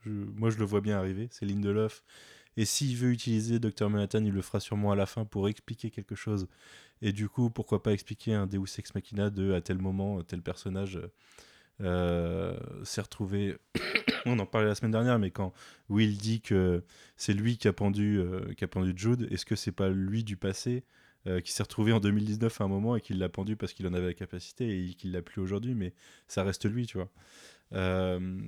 Je- 0.04 0.10
moi, 0.10 0.50
je 0.50 0.58
le 0.58 0.64
vois 0.64 0.80
bien 0.80 0.98
arriver. 0.98 1.28
C'est 1.30 1.46
Lindelof. 1.46 2.02
Et 2.56 2.64
s'il 2.64 2.96
veut 2.96 3.10
utiliser 3.10 3.58
Dr. 3.58 3.90
Manhattan, 3.90 4.24
il 4.24 4.32
le 4.32 4.42
fera 4.42 4.60
sûrement 4.60 4.92
à 4.92 4.96
la 4.96 5.06
fin 5.06 5.24
pour 5.24 5.48
expliquer 5.48 5.90
quelque 5.90 6.14
chose. 6.14 6.46
Et 7.02 7.12
du 7.12 7.28
coup, 7.28 7.50
pourquoi 7.50 7.82
pas 7.82 7.92
expliquer 7.92 8.34
un 8.34 8.46
Deus 8.46 8.78
Ex 8.78 8.94
Machina 8.94 9.30
de 9.30 9.52
à 9.52 9.60
tel 9.60 9.78
moment, 9.78 10.22
tel 10.22 10.42
personnage 10.42 11.00
euh, 11.80 12.56
s'est 12.84 13.00
retrouvé. 13.00 13.56
On 14.26 14.38
en 14.38 14.46
parlait 14.46 14.68
la 14.68 14.74
semaine 14.74 14.92
dernière, 14.92 15.18
mais 15.18 15.30
quand 15.30 15.52
Will 15.88 16.16
dit 16.16 16.40
que 16.40 16.82
c'est 17.16 17.34
lui 17.34 17.58
qui 17.58 17.68
a 17.68 17.72
pendu, 17.72 18.18
euh, 18.18 18.52
qui 18.54 18.64
a 18.64 18.68
pendu 18.68 18.92
Jude, 18.96 19.28
est-ce 19.30 19.44
que 19.44 19.56
c'est 19.56 19.72
pas 19.72 19.88
lui 19.88 20.24
du 20.24 20.36
passé 20.36 20.84
euh, 21.26 21.40
qui 21.40 21.52
s'est 21.52 21.62
retrouvé 21.62 21.92
en 21.92 22.00
2019 22.00 22.60
à 22.60 22.64
un 22.64 22.68
moment 22.68 22.96
et 22.96 23.00
qui 23.00 23.14
l'a 23.14 23.28
pendu 23.28 23.56
parce 23.56 23.72
qu'il 23.72 23.86
en 23.86 23.94
avait 23.94 24.08
la 24.08 24.14
capacité 24.14 24.88
et 24.88 24.94
qu'il 24.94 25.12
l'a 25.12 25.22
plus 25.22 25.40
aujourd'hui, 25.40 25.74
mais 25.74 25.94
ça 26.28 26.42
reste 26.42 26.66
lui, 26.66 26.86
tu 26.86 26.98
vois. 26.98 27.08
Euh, 27.72 28.38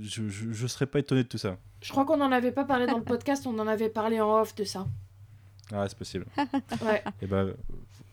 je, 0.00 0.28
je, 0.28 0.52
je 0.52 0.66
serais 0.66 0.86
pas 0.86 0.98
étonné 0.98 1.22
de 1.22 1.28
tout 1.28 1.38
ça. 1.38 1.58
Je 1.82 1.90
crois 1.90 2.04
qu'on 2.04 2.18
n'en 2.18 2.30
avait 2.30 2.52
pas 2.52 2.64
parlé 2.64 2.86
dans 2.86 2.98
le 2.98 3.04
podcast, 3.04 3.46
on 3.46 3.58
en 3.58 3.66
avait 3.66 3.88
parlé 3.88 4.20
en 4.20 4.40
off 4.40 4.54
de 4.54 4.64
ça. 4.64 4.86
Ah, 5.72 5.88
c'est 5.88 5.96
possible. 5.96 6.26
Ouais. 6.82 7.02
Et 7.22 7.26
ben, 7.26 7.54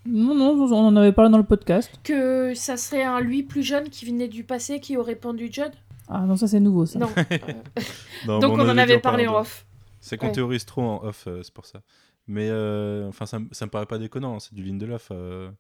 Non, 0.06 0.34
non, 0.34 0.60
on 0.60 0.88
en 0.88 0.96
avait 0.96 1.12
parlé 1.12 1.32
dans 1.32 1.38
le 1.38 1.44
podcast. 1.44 1.92
Que 2.04 2.54
ça 2.56 2.76
serait 2.78 3.04
un 3.04 3.20
lui 3.20 3.44
plus 3.44 3.64
jeune 3.64 3.90
qui 3.90 4.06
venait 4.06 4.28
du 4.28 4.44
passé 4.44 4.80
qui 4.80 4.98
aurait 4.98 5.16
pendu 5.16 5.50
Judd 5.52 5.72
Ah 6.08 6.22
non, 6.22 6.36
ça 6.36 6.48
c'est 6.48 6.60
nouveau 6.60 6.86
ça. 6.86 7.00
Non. 7.00 7.10
Non, 8.28 8.40
Donc 8.40 8.54
on 8.58 8.62
en 8.70 8.78
avait 8.78 9.00
parlé 9.00 9.28
en 9.28 9.40
off. 9.40 9.66
C'est 10.00 10.18
qu'on 10.18 10.28
Ouais. 10.28 10.32
théorise 10.32 10.66
trop 10.66 10.82
en 10.82 11.04
off, 11.04 11.26
euh, 11.28 11.42
c'est 11.44 11.54
pour 11.54 11.66
ça. 11.66 11.82
Mais 12.28 12.48
euh, 12.50 13.08
enfin, 13.10 13.26
ça, 13.26 13.40
me- 13.40 13.48
ça 13.52 13.66
me 13.66 13.72
paraît 13.72 13.86
pas 13.86 13.98
déconnant, 14.00 14.36
hein, 14.36 14.40
c'est 14.40 14.54
du 14.56 14.64
Lindelof. 14.64 15.10
euh, 15.12 15.52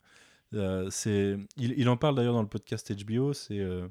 euh, 0.53 0.87
c'est, 0.89 1.37
il, 1.57 1.73
il 1.77 1.87
en 1.89 1.97
parle 1.97 2.15
d'ailleurs 2.15 2.33
dans 2.33 2.41
le 2.41 2.47
podcast 2.47 2.91
HBO. 3.05 3.33
C'est, 3.33 3.59
euh, 3.59 3.87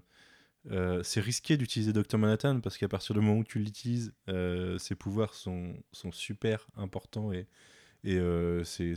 euh, 0.73 1.01
c'est 1.05 1.21
risqué 1.21 1.57
d'utiliser 1.57 1.93
Dr 1.93 2.19
Manhattan 2.19 2.61
parce 2.61 2.77
qu'à 2.79 2.89
partir 2.89 3.15
du 3.15 3.21
moment 3.21 3.39
où 3.39 3.45
tu 3.45 3.59
l'utilises, 3.61 4.13
euh, 4.29 4.77
ses 4.79 4.95
pouvoirs 4.97 5.35
sont, 5.35 5.73
sont 5.93 6.11
super 6.13 6.67
importants 6.77 7.33
et, 7.33 7.47
et 8.05 8.17
euh, 8.17 8.65
c'est, 8.65 8.95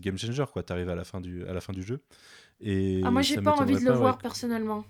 game 0.00 0.18
changer 0.18 0.44
quoi. 0.52 0.62
T'arrives 0.62 0.88
à 0.88 0.94
la 0.94 1.04
fin 1.04 1.20
du, 1.20 1.46
à 1.46 1.52
la 1.52 1.60
fin 1.60 1.72
du 1.72 1.82
jeu. 1.82 2.00
Et 2.60 3.02
Ah, 3.04 3.10
moi 3.10 3.22
j'ai 3.22 3.40
pas 3.40 3.52
envie 3.52 3.74
de 3.74 3.80
le 3.80 3.90
pas, 3.92 3.96
voir 3.96 4.14
ouais. 4.16 4.22
personnellement. 4.22 4.84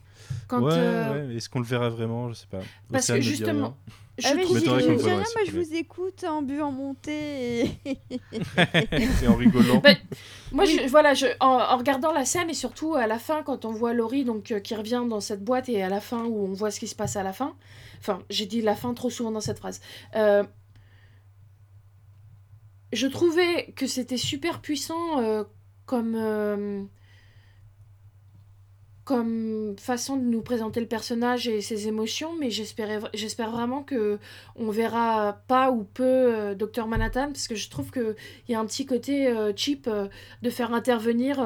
Quand, 0.46 0.62
ouais, 0.62 0.72
euh, 0.74 1.28
ouais, 1.28 1.36
Est-ce 1.36 1.48
qu'on 1.48 1.58
le 1.60 1.66
verra 1.66 1.88
vraiment? 1.88 2.28
Je 2.28 2.34
sais 2.34 2.46
pas. 2.46 2.60
Parce 2.90 3.04
Océane 3.04 3.18
que 3.18 3.24
justement, 3.24 3.76
rien. 3.86 3.94
je 4.18 4.26
Ah, 4.28 4.34
mais 4.34 4.42
trouve 4.42 4.58
je 4.58 4.70
rien, 4.70 5.16
moi 5.16 5.24
je 5.46 5.50
vous 5.50 5.74
écoute 5.74 6.24
en 6.24 6.42
bu 6.42 6.60
en 6.60 6.70
montée. 6.72 7.64
Et... 7.64 7.70
et 8.92 9.28
en 9.28 9.34
rigolant. 9.34 9.78
Bah, 9.78 9.90
Moi, 10.52 10.64
je, 10.64 10.88
voilà, 10.88 11.14
je, 11.14 11.26
en, 11.40 11.46
en 11.58 11.76
regardant 11.76 12.12
la 12.12 12.24
scène 12.24 12.48
et 12.50 12.54
surtout 12.54 12.94
à 12.94 13.06
la 13.06 13.18
fin, 13.18 13.42
quand 13.42 13.64
on 13.64 13.72
voit 13.72 13.92
Laurie 13.94 14.24
donc, 14.24 14.52
euh, 14.52 14.60
qui 14.60 14.74
revient 14.74 15.02
dans 15.08 15.20
cette 15.20 15.44
boîte 15.44 15.68
et 15.68 15.82
à 15.82 15.88
la 15.88 16.00
fin 16.00 16.24
où 16.24 16.44
on 16.46 16.52
voit 16.52 16.70
ce 16.70 16.78
qui 16.80 16.86
se 16.86 16.94
passe 16.94 17.16
à 17.16 17.22
la 17.24 17.32
fin. 17.32 17.54
Enfin, 17.98 18.20
j'ai 18.30 18.46
dit 18.46 18.62
la 18.62 18.76
fin 18.76 18.94
trop 18.94 19.10
souvent 19.10 19.32
dans 19.32 19.40
cette 19.40 19.58
phrase. 19.58 19.80
Euh, 20.14 20.44
je 22.92 23.06
trouvais 23.06 23.72
que 23.76 23.86
c'était 23.86 24.16
super 24.16 24.60
puissant 24.60 25.20
euh, 25.20 25.44
comme, 25.86 26.14
euh, 26.16 26.82
comme 29.04 29.76
façon 29.78 30.16
de 30.16 30.22
nous 30.22 30.42
présenter 30.42 30.80
le 30.80 30.86
personnage 30.86 31.48
et 31.48 31.60
ses 31.60 31.88
émotions, 31.88 32.34
mais 32.38 32.50
j'espère 32.50 33.50
vraiment 33.50 33.82
que 33.82 34.18
on 34.56 34.70
verra 34.70 35.42
pas 35.48 35.70
ou 35.70 35.84
peu 35.84 36.04
euh, 36.04 36.54
Dr 36.54 36.86
Manhattan 36.86 37.28
parce 37.28 37.48
que 37.48 37.54
je 37.54 37.68
trouve 37.68 37.90
que 37.90 38.16
il 38.48 38.52
y 38.52 38.54
a 38.54 38.60
un 38.60 38.66
petit 38.66 38.86
côté 38.86 39.32
cheap 39.56 39.88
de 40.42 40.50
faire 40.50 40.72
intervenir 40.72 41.40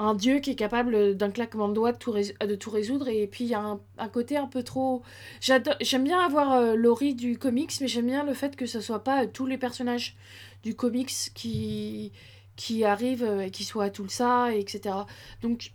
un 0.00 0.14
dieu 0.14 0.38
qui 0.38 0.50
est 0.50 0.54
capable 0.54 1.16
d'un 1.16 1.30
claquement 1.30 1.68
de 1.68 1.74
doigts 1.74 1.92
de 1.92 2.54
tout, 2.54 2.70
résoudre 2.70 3.08
et 3.08 3.26
puis 3.26 3.44
il 3.44 3.50
y 3.50 3.54
a 3.54 3.78
un, 3.98 4.08
côté 4.08 4.36
un 4.36 4.46
peu 4.46 4.62
trop 4.62 5.02
j'aime 5.40 6.04
bien 6.04 6.20
avoir 6.20 6.52
euh, 6.52 6.76
du 7.14 7.38
comics 7.38 7.72
mais 7.80 7.88
j'aime 7.88 8.06
bien 8.06 8.24
le 8.24 8.34
fait 8.34 8.54
que 8.54 8.66
ce 8.66 8.80
soit 8.80 9.02
pas 9.02 9.26
tous 9.26 9.46
les 9.46 9.58
personnages 9.58 10.16
du 10.62 10.74
comics 10.74 11.12
qui 11.34 12.12
qui 12.56 12.84
arrivent 12.84 13.22
euh, 13.24 13.40
et 13.46 13.50
qui 13.50 13.64
soient 13.64 13.84
à 13.84 13.90
tout 13.90 14.08
ça 14.08 14.52
et 14.54 14.58
etc 14.60 14.94
donc 15.42 15.72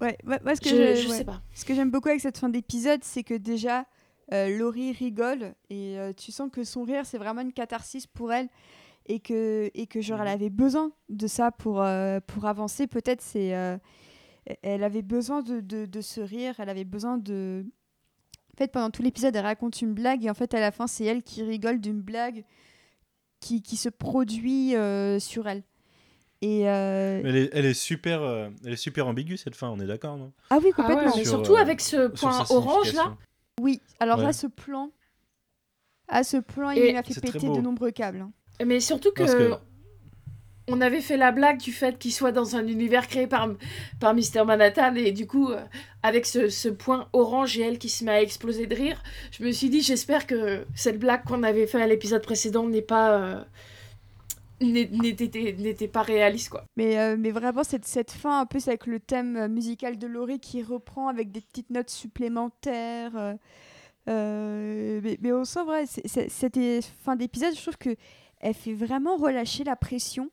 Ouais, 0.00 0.18
moi, 0.24 0.38
ce 0.56 0.60
que 0.60 0.68
je, 0.68 0.74
je- 0.96 1.02
je 1.02 1.08
ouais. 1.08 1.16
sais 1.18 1.24
pas 1.24 1.40
Ce 1.52 1.64
que 1.64 1.72
j'aime 1.74 1.90
beaucoup 1.90 2.08
avec 2.08 2.20
cette 2.20 2.36
fin 2.36 2.48
d'épisode, 2.48 3.04
c'est 3.04 3.22
que 3.22 3.34
déjà, 3.34 3.86
euh, 4.32 4.58
Laurie 4.58 4.90
rigole 4.90 5.54
et 5.70 5.96
euh, 5.98 6.12
tu 6.12 6.32
sens 6.32 6.50
que 6.52 6.64
son 6.64 6.82
rire, 6.82 7.06
c'est 7.06 7.16
vraiment 7.16 7.42
une 7.42 7.52
catharsis 7.52 8.06
pour 8.08 8.32
elle 8.32 8.48
et 9.06 9.20
que, 9.20 9.70
et 9.72 9.86
que 9.86 10.00
genre, 10.00 10.20
elle 10.20 10.28
avait 10.28 10.50
besoin 10.50 10.90
de 11.10 11.26
ça 11.28 11.52
pour, 11.52 11.80
euh, 11.80 12.18
pour 12.26 12.44
avancer. 12.46 12.88
Peut-être 12.88 13.22
c'est... 13.22 13.54
elle 14.62 14.82
avait 14.84 15.02
besoin 15.02 15.42
de, 15.42 15.60
de, 15.60 15.86
de 15.86 16.00
ce 16.00 16.20
rire, 16.20 16.56
elle 16.58 16.68
avait 16.68 16.84
besoin 16.84 17.16
de... 17.16 17.64
En 18.52 18.56
fait, 18.58 18.72
pendant 18.72 18.90
tout 18.90 19.02
l'épisode, 19.02 19.34
elle 19.36 19.44
raconte 19.46 19.80
une 19.80 19.94
blague 19.94 20.24
et 20.24 20.30
en 20.30 20.34
fait, 20.34 20.54
à 20.54 20.60
la 20.60 20.72
fin, 20.72 20.86
c'est 20.88 21.04
elle 21.04 21.22
qui 21.22 21.42
rigole 21.44 21.80
d'une 21.80 22.00
blague 22.02 22.44
qui, 23.44 23.60
qui 23.62 23.76
se 23.76 23.90
produit 23.90 24.74
euh, 24.74 25.18
sur 25.20 25.46
elle. 25.46 25.62
Et 26.40 26.68
euh, 26.68 27.20
Elle 27.24 27.36
est, 27.36 27.50
elle 27.52 27.66
est 27.66 27.74
super, 27.74 28.22
euh, 28.22 28.48
elle 28.64 28.72
est 28.72 28.76
super 28.76 29.06
ambiguë 29.06 29.36
cette 29.36 29.54
fin. 29.54 29.68
On 29.68 29.78
est 29.80 29.86
d'accord, 29.86 30.16
non? 30.16 30.32
Ah 30.50 30.56
oui, 30.62 30.72
ah 30.76 30.80
ouais, 30.82 30.88
complètement. 30.88 31.16
mais 31.16 31.24
Sur, 31.24 31.32
surtout 31.34 31.54
euh, 31.56 31.60
avec 31.60 31.80
ce 31.80 32.08
point 32.08 32.44
orange 32.50 32.92
là. 32.94 33.16
Oui, 33.60 33.80
alors 34.00 34.18
Ouais. 34.18 34.24
là, 34.24 34.32
ce 34.32 34.46
plan, 34.46 34.90
à 36.08 36.24
ce 36.24 36.38
plan, 36.38 36.70
il 36.70 36.92
m'a 36.94 37.02
fait 37.02 37.20
péter 37.20 37.48
de 37.48 37.60
nombreux 37.60 37.90
câbles. 37.90 38.20
hein. 38.20 38.32
Mais 38.64 38.80
surtout 38.80 39.12
que- 39.12 39.52
on 40.68 40.80
avait 40.80 41.00
fait 41.00 41.16
la 41.16 41.30
blague 41.30 41.58
du 41.58 41.72
fait 41.72 41.98
qu'il 41.98 42.12
soit 42.12 42.32
dans 42.32 42.56
un 42.56 42.66
univers 42.66 43.06
créé 43.06 43.26
par, 43.26 43.48
par 44.00 44.14
Mr. 44.14 44.44
Manhattan 44.46 44.94
et 44.94 45.12
du 45.12 45.26
coup, 45.26 45.50
euh, 45.50 45.60
avec 46.02 46.24
ce, 46.24 46.48
ce 46.48 46.68
point 46.68 47.08
orange 47.12 47.58
et 47.58 47.62
elle 47.62 47.78
qui 47.78 47.90
se 47.90 48.04
met 48.04 48.12
à 48.12 48.22
exploser 48.22 48.66
de 48.66 48.74
rire, 48.74 49.02
je 49.30 49.44
me 49.44 49.50
suis 49.50 49.68
dit 49.68 49.82
j'espère 49.82 50.26
que 50.26 50.64
cette 50.74 50.98
blague 50.98 51.24
qu'on 51.24 51.42
avait 51.42 51.66
fait 51.66 51.82
à 51.82 51.86
l'épisode 51.86 52.22
précédent 52.22 52.66
n'est 52.66 52.82
pas 52.82 53.18
euh, 53.18 53.44
n'était 54.60 55.88
pas 55.88 56.02
réaliste 56.02 56.48
quoi. 56.48 56.64
Mais, 56.76 56.98
euh, 56.98 57.16
mais 57.18 57.30
vraiment, 57.30 57.64
cette, 57.64 57.84
cette 57.84 58.12
fin, 58.12 58.40
un 58.40 58.46
peu, 58.46 58.58
c'est 58.58 58.70
avec 58.70 58.86
le 58.86 59.00
thème 59.00 59.48
musical 59.48 59.98
de 59.98 60.06
Laurie 60.06 60.38
qui 60.40 60.62
reprend 60.62 61.08
avec 61.08 61.30
des 61.30 61.42
petites 61.42 61.68
notes 61.70 61.90
supplémentaires. 61.90 63.36
mais, 64.06 65.18
mais 65.20 65.32
on 65.32 65.44
sent, 65.44 65.64
vrai, 65.64 65.84
cette 65.86 66.58
fin 67.04 67.16
d'épisode, 67.16 67.54
je 67.54 67.60
trouve 67.60 67.76
que 67.76 67.96
elle 68.40 68.54
fait 68.54 68.74
vraiment 68.74 69.16
relâcher 69.16 69.64
la 69.64 69.76
pression. 69.76 70.30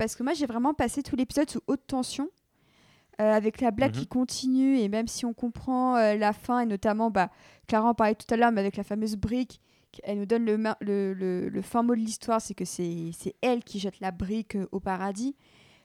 Parce 0.00 0.16
que 0.16 0.22
moi, 0.22 0.32
j'ai 0.32 0.46
vraiment 0.46 0.72
passé 0.72 1.02
tout 1.02 1.14
l'épisode 1.14 1.50
sous 1.50 1.60
haute 1.66 1.86
tension. 1.86 2.30
euh, 3.20 3.32
avec 3.34 3.60
la 3.60 3.70
blague 3.70 3.94
Mhm. 3.94 4.00
qui 4.00 4.06
continue, 4.06 4.78
et 4.78 4.88
même 4.88 5.06
si 5.06 5.26
on 5.26 5.34
comprend 5.34 5.94
euh, 5.96 6.16
la 6.16 6.32
fin, 6.32 6.60
et 6.60 6.64
notamment, 6.64 7.10
bah, 7.10 7.28
Clara 7.66 7.90
en 7.90 7.92
parlait 7.94 8.14
tout 8.14 8.32
à 8.32 8.36
l'heure, 8.38 8.50
mais 8.50 8.62
avec 8.62 8.78
la 8.78 8.82
fameuse 8.82 9.16
brique, 9.16 9.60
elle 10.04 10.20
nous 10.20 10.24
donne 10.24 10.46
le, 10.46 10.56
le, 10.80 11.12
le- 11.12 11.48
le 11.50 11.60
fin 11.62 11.82
mot 11.82 11.94
de 11.94 12.00
l'histoire, 12.00 12.40
c'est 12.40 12.54
que 12.54 12.64
c'est 12.64 13.12
elle 13.42 13.62
qui 13.62 13.78
jette 13.78 14.00
la 14.00 14.10
brique 14.10 14.56
euh, 14.56 14.66
au 14.72 14.80
paradis. 14.80 15.36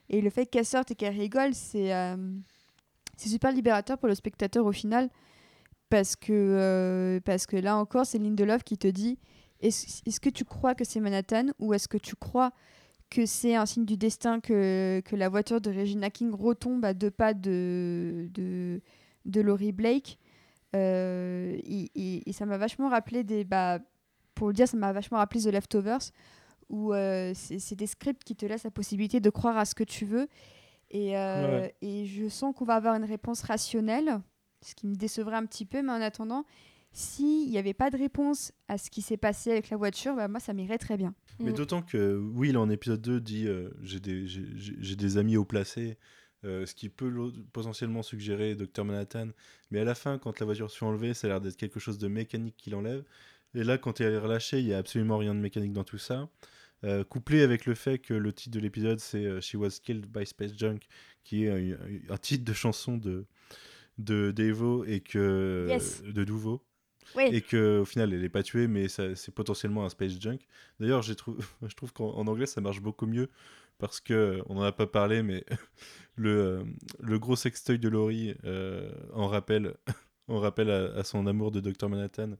Et 0.07 0.21
le 0.21 0.29
fait 0.29 0.45
qu'elle 0.45 0.65
sorte 0.65 0.91
et 0.91 0.95
qu'elle 0.95 1.13
rigole, 1.17 1.53
c'est 1.53 1.91
super 3.17 3.51
libérateur 3.51 3.97
pour 3.97 4.07
le 4.07 4.15
spectateur 4.15 4.65
au 4.65 4.71
final. 4.71 5.09
Parce 5.89 6.15
que, 6.15 7.19
parce 7.25 7.45
que 7.47 7.57
là 7.57 7.75
encore, 7.77 8.05
c'est 8.05 8.17
Lindelof 8.17 8.63
qui 8.63 8.77
te 8.77 8.87
dit 8.87 9.19
est-ce 9.59 10.01
est-ce 10.05 10.21
que 10.21 10.29
tu 10.29 10.45
crois 10.45 10.73
que 10.73 10.85
c'est 10.85 11.01
Manhattan 11.01 11.47
ou 11.59 11.73
est-ce 11.73 11.89
que 11.89 11.97
tu 11.97 12.15
crois 12.15 12.51
que 13.15 13.25
c'est 13.25 13.55
un 13.55 13.65
signe 13.65 13.85
du 13.85 13.97
destin 13.97 14.39
que, 14.39 15.01
que 15.05 15.15
la 15.15 15.29
voiture 15.29 15.61
de 15.61 15.69
Regina 15.71 16.09
King 16.09 16.31
retombe 16.33 16.83
à 16.85 16.93
deux 16.93 17.11
pas 17.11 17.33
de, 17.33 18.27
de, 18.33 18.81
de 19.25 19.41
Laurie 19.41 19.71
Blake 19.71 20.17
Euh, 20.75 21.55
et, 21.63 21.89
et- 21.95 22.29
et 22.29 22.33
ça 22.33 22.45
m'a 22.45 22.57
vachement 22.57 22.89
rappelé 22.89 23.23
des. 23.23 23.45
Bah, 23.45 23.79
pour 24.33 24.47
le 24.47 24.53
dire, 24.53 24.67
ça 24.67 24.75
m'a 24.75 24.91
vachement 24.91 25.19
rappelé 25.19 25.39
The 25.41 25.45
Leftovers, 25.53 26.11
où 26.67 26.93
euh, 26.93 27.31
c'est 27.33 27.75
des 27.75 27.87
scripts 27.87 28.25
qui 28.25 28.35
te 28.35 28.45
laissent 28.45 28.65
la 28.65 28.71
possibilité 28.71 29.21
de 29.21 29.29
croire 29.29 29.57
à 29.57 29.63
ce 29.63 29.73
que 29.73 29.85
tu 29.85 30.03
veux. 30.03 30.27
Et, 30.91 31.17
euh, 31.17 31.61
Ouais. 31.61 31.75
et 31.81 32.05
je 32.05 32.27
sens 32.27 32.53
qu'on 32.53 32.65
va 32.65 32.75
avoir 32.75 32.95
une 32.95 33.05
réponse 33.05 33.41
rationnelle, 33.43 34.19
ce 34.61 34.75
qui 34.75 34.85
me 34.87 34.95
décevrait 34.95 35.37
un 35.37 35.45
petit 35.45 35.63
peu, 35.65 35.81
mais 35.81 35.93
en 35.93 36.01
attendant, 36.01 36.43
s'il 36.97 37.49
n'y 37.49 37.57
avait 37.57 37.73
pas 37.73 37.89
de 37.89 37.97
réponse 37.97 38.53
à 38.69 38.77
ce 38.77 38.89
qui 38.89 39.01
s'est 39.01 39.17
passé 39.17 39.51
avec 39.51 39.69
la 39.69 39.75
voiture, 39.75 40.15
bah, 40.15 40.27
moi, 40.29 40.39
ça 40.39 40.53
m'irait 40.53 40.77
très 40.77 40.95
bien. 40.95 41.13
Mais 41.39 41.51
Mm. 41.51 41.55
d'autant 41.55 41.81
que 41.81 42.15
Will 42.17 42.57
en 42.57 42.69
épisode 42.69 43.01
2 43.01 43.19
dit 43.19 43.47
euh, 43.47 43.69
j'ai 43.81 43.99
des, 43.99 45.17
amis 45.17 45.35
haut 45.35 45.43
placés 45.43 45.97
euh, 46.45 46.65
ce 46.65 46.73
qui 46.73 46.87
peut 46.89 47.11
potentiellement 47.51 48.01
suggérer 48.01 48.55
Dr 48.55 48.85
Manhattan. 48.85 49.27
Mais 49.71 49.79
à 49.79 49.83
la 49.83 49.93
fin, 49.95 50.17
quand 50.17 50.39
la 50.39 50.45
voiture 50.45 50.71
se 50.71 50.77
fait 50.77 50.85
enlever, 50.85 51.13
ça 51.13 51.27
a 51.27 51.31
l'air 51.31 51.41
d'être 51.41 51.57
quelque 51.57 51.79
chose 51.81 51.97
de 51.97 52.07
mécanique 52.07 52.55
qui 52.57 52.69
l'enlève. 52.69 53.03
Et 53.55 53.63
là, 53.65 53.77
quand 53.77 53.99
elle 53.99 54.13
est 54.13 54.17
relâchée, 54.19 54.59
il 54.59 54.65
y 54.67 54.73
a 54.73 54.77
absolument 54.77 55.17
rien 55.17 55.35
de 55.35 55.39
mécanique 55.41 55.73
dans 55.73 55.83
tout 55.83 55.97
ça. 55.97 56.29
Euh, 56.83 57.03
couplé 57.03 57.41
avec 57.41 57.65
le 57.65 57.73
fait 57.75 57.99
que 57.99 58.13
le 58.13 58.31
titre 58.31 58.55
de 58.55 58.59
l'épisode 58.61 58.99
c'est 58.99 59.25
euh, 59.25 59.41
She 59.41 59.55
Was 59.55 59.79
Killed 59.83 60.05
by 60.07 60.25
Space 60.25 60.51
Junk, 60.57 60.79
qui 61.23 61.45
est 61.45 61.49
un, 61.73 61.77
un 62.13 62.17
titre 62.17 62.45
de 62.45 62.53
chanson 62.53 62.97
de 62.97 63.25
de 63.97 64.31
Devo 64.31 64.83
et 64.85 64.99
que 64.99 65.67
Yes. 65.69 66.03
de 66.03 66.23
Duvo 66.25 66.61
Oui. 67.15 67.23
et 67.31 67.41
que 67.41 67.79
au 67.79 67.85
final 67.85 68.13
elle 68.13 68.23
est 68.23 68.29
pas 68.29 68.43
tuée 68.43 68.67
mais 68.67 68.87
c'est 68.87 69.31
potentiellement 69.33 69.85
un 69.85 69.89
space 69.89 70.19
junk 70.19 70.39
d'ailleurs 70.79 71.01
trou- 71.15 71.37
je 71.67 71.75
trouve 71.75 71.93
qu'en 71.93 72.09
en 72.11 72.27
anglais 72.27 72.45
ça 72.45 72.61
marche 72.61 72.81
beaucoup 72.81 73.05
mieux 73.07 73.29
parce 73.77 73.99
que 73.99 74.41
on 74.47 74.57
en 74.57 74.61
a 74.63 74.71
pas 74.71 74.87
parlé 74.87 75.21
mais 75.23 75.43
le, 76.15 76.29
euh, 76.29 76.63
le 76.99 77.19
gros 77.19 77.35
sextoy 77.35 77.77
de 77.79 77.89
Laurie 77.89 78.35
euh, 78.45 78.89
en 79.13 79.27
rappelle 79.27 79.73
en 80.27 80.39
rappelle 80.39 80.69
à, 80.71 80.93
à 80.97 81.03
son 81.03 81.27
amour 81.27 81.51
de 81.51 81.59
Dr 81.59 81.89
Manhattan 81.89 82.31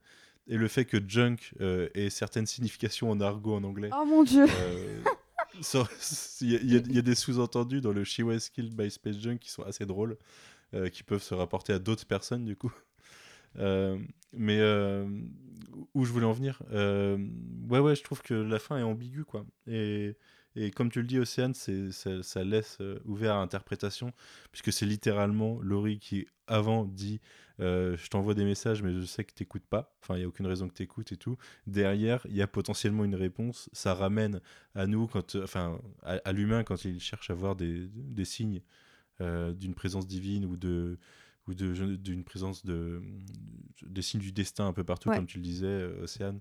et 0.48 0.58
le 0.58 0.68
fait 0.68 0.86
que 0.86 0.98
junk 1.08 1.38
euh, 1.62 1.90
ait 1.96 2.10
certaines 2.10 2.46
significations 2.46 3.10
en 3.12 3.20
argot 3.22 3.56
en 3.56 3.64
anglais 3.64 3.90
Oh 3.94 4.06
mon 4.06 4.24
dieu. 4.24 4.46
euh, 4.48 5.02
Il 6.42 6.52
y, 6.52 6.56
a- 6.56 6.80
y 6.80 6.98
y 6.98 7.04
des 7.04 7.16
sous-entendus 7.16 7.82
dans 7.82 7.92
le 7.94 8.04
She 8.04 8.20
Was 8.20 8.50
Killed 8.54 8.74
by 8.76 8.90
Space 8.92 9.18
Junk 9.20 9.38
qui 9.38 9.50
sont 9.50 9.64
assez 9.64 9.86
drôles, 9.86 10.18
euh, 10.74 10.90
qui 10.90 11.02
peuvent 11.04 11.24
se 11.24 11.34
rapporter 11.34 11.74
à 11.74 11.80
d'autres 11.80 12.06
personnes 12.06 12.46
du 12.46 12.56
coup. 12.56 12.74
Euh, 13.60 13.98
mais 14.34 14.60
euh, 14.60 15.08
où 15.94 16.06
je 16.06 16.12
voulais 16.12 16.26
en 16.26 16.34
venir, 16.34 16.62
euh, 16.72 17.18
ouais, 17.70 17.80
ouais, 17.80 17.96
je 17.96 18.04
trouve 18.04 18.22
que 18.22 18.34
la 18.34 18.60
fin 18.60 18.78
est 18.78 18.84
ambiguë 18.84 19.26
quoi. 19.26 19.46
Et, 19.68 20.18
et 20.56 20.72
comme 20.72 20.92
tu 20.92 21.02
le 21.02 21.08
dis, 21.08 21.20
Océane, 21.20 21.54
ça, 21.54 22.24
ça 22.24 22.44
laisse 22.44 22.80
ouvert 23.06 23.36
à 23.36 23.42
interprétation, 23.42 24.14
puisque 24.52 24.72
c'est 24.72 24.86
littéralement 24.86 25.60
Laurie 25.62 26.00
qui 26.00 26.28
avant 26.48 26.86
dit 26.86 27.20
Je 27.60 28.08
t'envoie 28.10 28.34
des 28.36 28.46
messages, 28.46 28.84
mais 28.84 28.94
je 28.94 29.06
sais 29.06 29.24
que 29.24 29.34
t'écoutes 29.34 29.66
pas. 29.66 29.96
Enfin, 30.02 30.16
il 30.16 30.20
n'y 30.20 30.26
a 30.26 30.28
aucune 30.28 30.48
raison 30.48 30.68
que 30.68 30.74
t'écoutes 30.74 31.12
et 31.12 31.18
tout. 31.18 31.38
Derrière, 31.68 32.26
il 32.30 32.36
y 32.36 32.42
a 32.42 32.48
potentiellement 32.48 33.04
une 33.04 33.16
réponse. 33.16 33.70
Ça 33.74 33.94
ramène 33.94 34.42
à 34.76 34.88
nous, 34.88 35.08
quand, 35.08 35.36
enfin, 35.36 35.80
à, 36.04 36.32
l'humain 36.32 36.64
quand 36.64 36.86
il 36.86 37.00
cherche 37.00 37.30
à 37.30 37.34
voir 37.34 37.56
des, 37.56 37.88
des 37.94 38.26
signes 38.26 38.62
d'une 39.20 39.76
présence 39.76 40.08
divine 40.08 40.46
ou 40.46 40.58
de 40.58 40.98
ou 41.48 41.54
d'une 41.54 42.24
présence 42.24 42.66
de 42.66 43.02
des 43.86 44.02
signes 44.02 44.22
du 44.22 44.32
destin 44.32 44.68
un 44.68 44.74
peu 44.74 44.84
partout, 44.84 45.10
Ouais. 45.10 45.16
comme 45.18 45.28
tu 45.28 45.38
le 45.38 45.44
disais, 45.44 45.66
euh, 45.68 46.04
Océane. 46.04 46.40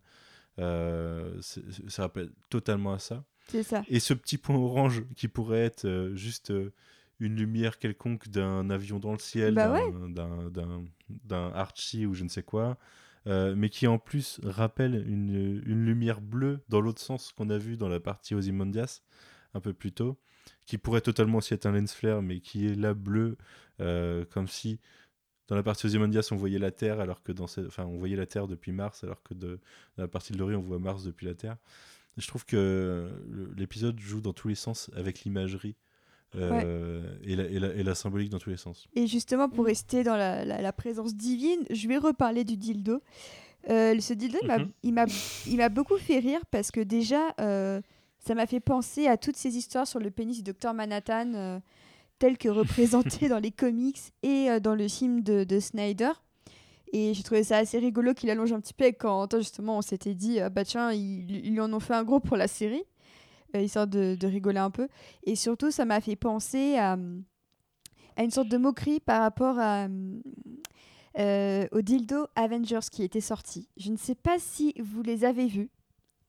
Euh, 0.60 1.40
ça 1.40 2.02
rappelle 2.02 2.30
totalement 2.48 2.92
à 2.92 2.98
ça. 2.98 3.24
C'est 3.48 3.62
ça. 3.64 3.82
Et 3.88 4.00
ce 4.00 4.14
petit 4.14 4.38
point 4.38 4.56
orange 4.56 5.02
qui 5.16 5.28
pourrait 5.28 5.64
être 5.64 5.84
euh, 5.84 6.14
juste 6.14 6.50
euh, 6.52 6.72
une 7.20 7.36
lumière 7.36 7.78
quelconque 7.78 8.28
d'un 8.28 8.70
avion 8.70 8.98
dans 8.98 9.12
le 9.12 9.18
ciel, 9.18 9.54
Bah 9.54 9.78
d'un- 10.08 10.84
d'un 11.08 11.48
Archie 11.52 12.06
ou 12.06 12.14
je 12.14 12.24
ne 12.24 12.28
sais 12.28 12.42
quoi, 12.42 12.78
mais 13.26 13.68
qui 13.70 13.86
en 13.86 13.98
plus 13.98 14.40
rappelle 14.42 15.04
une, 15.08 15.62
une 15.64 15.84
lumière 15.86 16.20
bleue 16.20 16.60
dans 16.68 16.80
l'autre 16.80 17.00
sens 17.00 17.32
qu'on 17.32 17.50
a 17.50 17.58
vu 17.58 17.76
dans 17.76 17.88
la 17.88 18.00
partie 18.00 18.34
Ozymandias 18.34 19.00
un 19.54 19.60
peu 19.60 19.72
plus 19.72 19.92
tôt, 19.92 20.18
qui 20.66 20.78
pourrait 20.78 21.00
totalement 21.00 21.38
aussi 21.38 21.54
être 21.54 21.66
un 21.66 21.72
lens 21.72 21.92
flare, 21.92 22.22
mais 22.22 22.40
qui 22.40 22.66
est 22.66 22.74
là 22.74 22.94
bleu, 22.94 23.36
euh, 23.80 24.24
comme 24.30 24.48
si 24.48 24.78
dans 25.48 25.56
la 25.56 25.62
partie 25.62 25.84
Ozymandias 25.86 26.28
on 26.32 26.36
voyait 26.36 26.58
la 26.58 26.70
Terre, 26.70 27.00
alors 27.00 27.22
que 27.22 27.30
dans 27.32 27.46
cette... 27.46 27.66
enfin 27.66 27.84
on 27.84 27.98
voyait 27.98 28.16
la 28.16 28.26
Terre 28.26 28.46
depuis 28.48 28.72
Mars, 28.72 29.04
alors 29.04 29.22
que 29.22 29.34
de... 29.34 29.58
dans 29.96 30.02
la 30.04 30.08
partie 30.08 30.32
de 30.32 30.38
Laurie 30.38 30.54
on 30.54 30.62
voit 30.62 30.78
Mars 30.78 31.04
depuis 31.04 31.26
la 31.26 31.34
Terre. 31.34 31.56
Je 32.16 32.26
trouve 32.28 32.44
que 32.46 33.10
l'épisode 33.56 33.98
joue 33.98 34.20
dans 34.20 34.32
tous 34.32 34.48
les 34.48 34.54
sens 34.54 34.90
avec 34.96 35.24
l'imagerie 35.24 35.74
euh, 36.36 37.02
et, 37.22 37.36
la, 37.36 37.44
et 37.44 37.58
la- 37.58 37.74
et 37.74 37.82
la 37.82 37.94
symbolique 37.94 38.30
dans 38.30 38.38
tous 38.38 38.50
les 38.50 38.56
sens. 38.56 38.86
Et 38.94 39.06
justement, 39.06 39.48
pour 39.48 39.66
rester 39.66 40.02
dans 40.02 40.16
la, 40.16 40.44
la- 40.44 40.60
la 40.62 40.72
présence 40.72 41.14
divine, 41.16 41.60
je 41.70 41.86
vais 41.88 41.96
reparler 41.98 42.44
du 42.44 42.56
dildo. 42.56 43.00
Euh, 43.70 43.98
ce 44.00 44.12
dildo, 44.14 44.38
il 44.42 44.48
m'a- 44.48 44.58
Mhm. 44.58 44.70
il 44.82 44.94
m'a 44.94 45.06
il 45.46 45.56
m'a 45.56 45.68
beaucoup 45.68 45.96
fait 45.96 46.18
rire 46.18 46.40
parce 46.50 46.70
que 46.70 46.80
déjà, 46.80 47.34
euh, 47.40 47.80
ça 48.24 48.34
m'a 48.34 48.46
fait 48.46 48.60
penser 48.60 49.06
à 49.06 49.18
toutes 49.18 49.36
ces 49.36 49.56
histoires 49.56 49.86
sur 49.86 50.00
le 50.00 50.10
pénis 50.10 50.38
du 50.38 50.42
docteur 50.42 50.72
Manhattan, 50.72 51.34
euh, 51.34 51.60
tel 52.18 52.38
que 52.38 52.48
représenté 52.48 53.28
dans 53.28 53.38
les 53.38 53.50
comics 53.50 54.00
et 54.22 54.50
euh, 54.50 54.60
dans 54.60 54.74
le 54.74 54.88
film 54.88 55.22
de, 55.22 55.44
de 55.44 55.60
Snyder. 55.60 56.10
Et 56.92 57.12
j'ai 57.12 57.22
trouvé 57.22 57.44
ça 57.44 57.58
assez 57.58 57.78
rigolo 57.78 58.14
qu'il 58.14 58.30
allonge 58.30 58.52
un 58.52 58.60
petit 58.60 58.72
peu 58.72 58.86
quand 58.98 59.36
justement 59.36 59.78
on 59.78 59.82
s'était 59.82 60.14
dit, 60.14 60.40
ah 60.40 60.48
bah 60.48 60.64
tiens, 60.64 60.92
ils, 60.92 61.46
ils 61.46 61.60
en 61.60 61.70
ont 61.72 61.80
fait 61.80 61.94
un 61.94 62.04
gros 62.04 62.20
pour 62.20 62.36
la 62.36 62.48
série, 62.48 62.84
euh, 63.54 63.60
histoire 63.60 63.86
de, 63.86 64.16
rigoler 64.26 64.60
un 64.60 64.70
peu. 64.70 64.88
Et 65.24 65.36
surtout, 65.36 65.70
ça 65.70 65.84
m'a 65.84 66.00
fait 66.00 66.16
penser 66.16 66.78
à, 66.78 66.96
une 68.16 68.30
sorte 68.30 68.48
de 68.48 68.56
moquerie 68.56 69.00
par 69.00 69.20
rapport 69.20 69.56
au 71.18 71.80
dildo 71.82 72.26
Avengers 72.36 72.86
qui 72.90 73.02
était 73.02 73.20
sorti. 73.20 73.68
Je 73.76 73.90
ne 73.90 73.96
sais 73.96 74.14
pas 74.14 74.38
si 74.38 74.72
vous 74.80 75.02
les 75.02 75.24
avez 75.24 75.46
vus, 75.46 75.70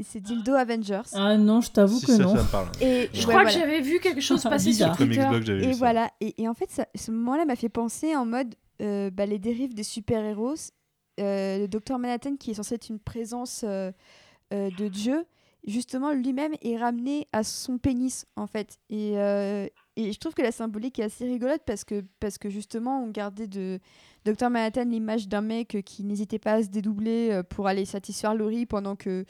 ces 0.04 0.20
dildo 0.20 0.54
Avengers. 0.54 1.02
Ah 1.14 1.38
non, 1.38 1.62
je 1.62 1.72
t'avoue 1.72 1.98
Si, 2.00 2.06
que 2.08 2.12
ça, 2.18 2.24
non. 2.24 2.36
ça 2.36 2.44
me 2.44 2.52
parle. 2.52 2.68
Et 2.82 3.10
Je 3.14 3.20
ouais, 3.20 3.22
crois 3.22 3.34
voilà. 3.34 3.50
que 3.52 3.58
j'avais 3.60 3.82
vu 3.82 4.00
quelque 4.00 4.22
chose 4.22 4.44
passer 4.50 4.74
sur 4.74 4.96
Twitter. 4.96 5.26
Et 5.64 5.72
voilà. 5.74 6.10
Et, 6.22 6.42
et 6.42 6.48
en 6.48 6.54
fait, 6.54 6.70
ça- 6.70 6.88
ce 6.96 7.12
moment-là 7.12 7.46
m'a 7.46 7.56
fait 7.56 7.70
penser 7.70 8.16
en 8.16 8.26
mode 8.26 8.56
euh, 8.82 9.10
bah, 9.10 9.26
les 9.26 9.40
dérives 9.40 9.74
des 9.74 9.84
super-héros. 9.84 10.56
Euh, 11.20 11.60
le 11.60 11.68
docteur 11.70 11.98
Manhattan, 11.98 12.36
qui 12.36 12.52
est 12.52 12.56
censé 12.56 12.76
être 12.76 12.90
une 12.90 13.00
présence 13.00 13.64
euh, 13.66 13.90
euh, 14.54 14.70
de 14.78 14.90
Dieu, 14.90 15.26
justement, 15.66 16.12
lui-même 16.12 16.52
est 16.62 16.76
ramené 16.78 17.28
à 17.32 17.44
son 17.44 17.78
pénis, 17.78 18.26
en 18.36 18.48
fait. 18.48 18.80
Et, 18.90 19.14
euh, 19.16 19.66
et 19.96 20.12
je 20.12 20.20
trouve 20.20 20.34
que 20.34 20.42
la 20.42 20.52
symbolique 20.52 21.00
est 21.00 21.04
assez 21.04 21.26
rigolote 21.26 21.62
parce 21.66 21.86
que, 21.86 22.04
parce 22.20 22.38
que 22.38 22.50
justement, 22.50 23.02
on 23.02 23.08
gardait 23.12 23.48
de 23.48 23.80
docteur 24.26 24.50
Manhattan 24.50 24.84
l'image 24.84 25.30
d'un 25.30 25.40
mec 25.40 25.78
qui 25.86 26.04
n'hésitait 26.04 26.38
pas 26.38 26.56
à 26.56 26.64
se 26.64 26.68
dédoubler 26.68 27.42
pour 27.50 27.68
aller 27.68 27.86
satisfaire 27.86 28.36
Laurie 28.36 28.66
pendant 28.66 28.98
que, 28.98 29.24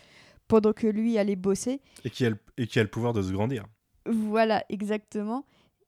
pendant 0.48 0.74
que 0.74 0.88
lui 0.88 1.18
allait 1.18 1.36
bosser. 1.36 1.82
Et 2.04 2.10
qui, 2.10 2.26
a 2.26 2.30
le, 2.30 2.38
et 2.58 2.68
qui 2.68 2.80
a 2.80 2.84
le 2.84 2.90
pouvoir 2.90 3.14
de 3.14 3.22
se 3.22 3.32
grandir. 3.32 3.66
Voilà, 4.06 4.64
exactement. 4.70 5.46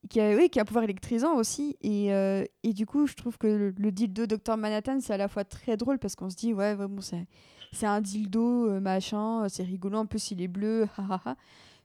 Qui 0.09 0.21
a, 0.21 0.35
oui, 0.35 0.49
qui 0.49 0.59
a 0.59 0.61
un 0.61 0.65
pouvoir 0.65 0.83
électrisant 0.83 1.35
aussi. 1.35 1.75
Et, 1.81 2.13
euh, 2.13 2.43
et 2.63 2.73
du 2.73 2.85
coup, 2.85 3.07
je 3.07 3.13
trouve 3.13 3.37
que 3.37 3.47
le, 3.47 3.73
le 3.77 3.91
dildo 3.91 4.25
Dr 4.25 4.57
Manhattan, 4.57 4.99
c'est 5.01 5.13
à 5.13 5.17
la 5.17 5.27
fois 5.27 5.43
très 5.43 5.77
drôle 5.77 5.99
parce 5.99 6.15
qu'on 6.15 6.29
se 6.29 6.35
dit, 6.35 6.53
ouais, 6.53 6.75
ouais, 6.75 6.87
bon, 6.87 7.01
c'est, 7.01 7.27
c'est 7.71 7.85
un 7.87 8.01
dildo, 8.01 8.69
euh, 8.69 8.79
machin, 8.79 9.43
euh, 9.43 9.49
c'est 9.49 9.63
rigolo, 9.63 9.99
en 9.99 10.05
plus 10.05 10.31
il 10.31 10.41
est 10.41 10.47
bleu, 10.47 10.87
hahaha. 10.97 11.35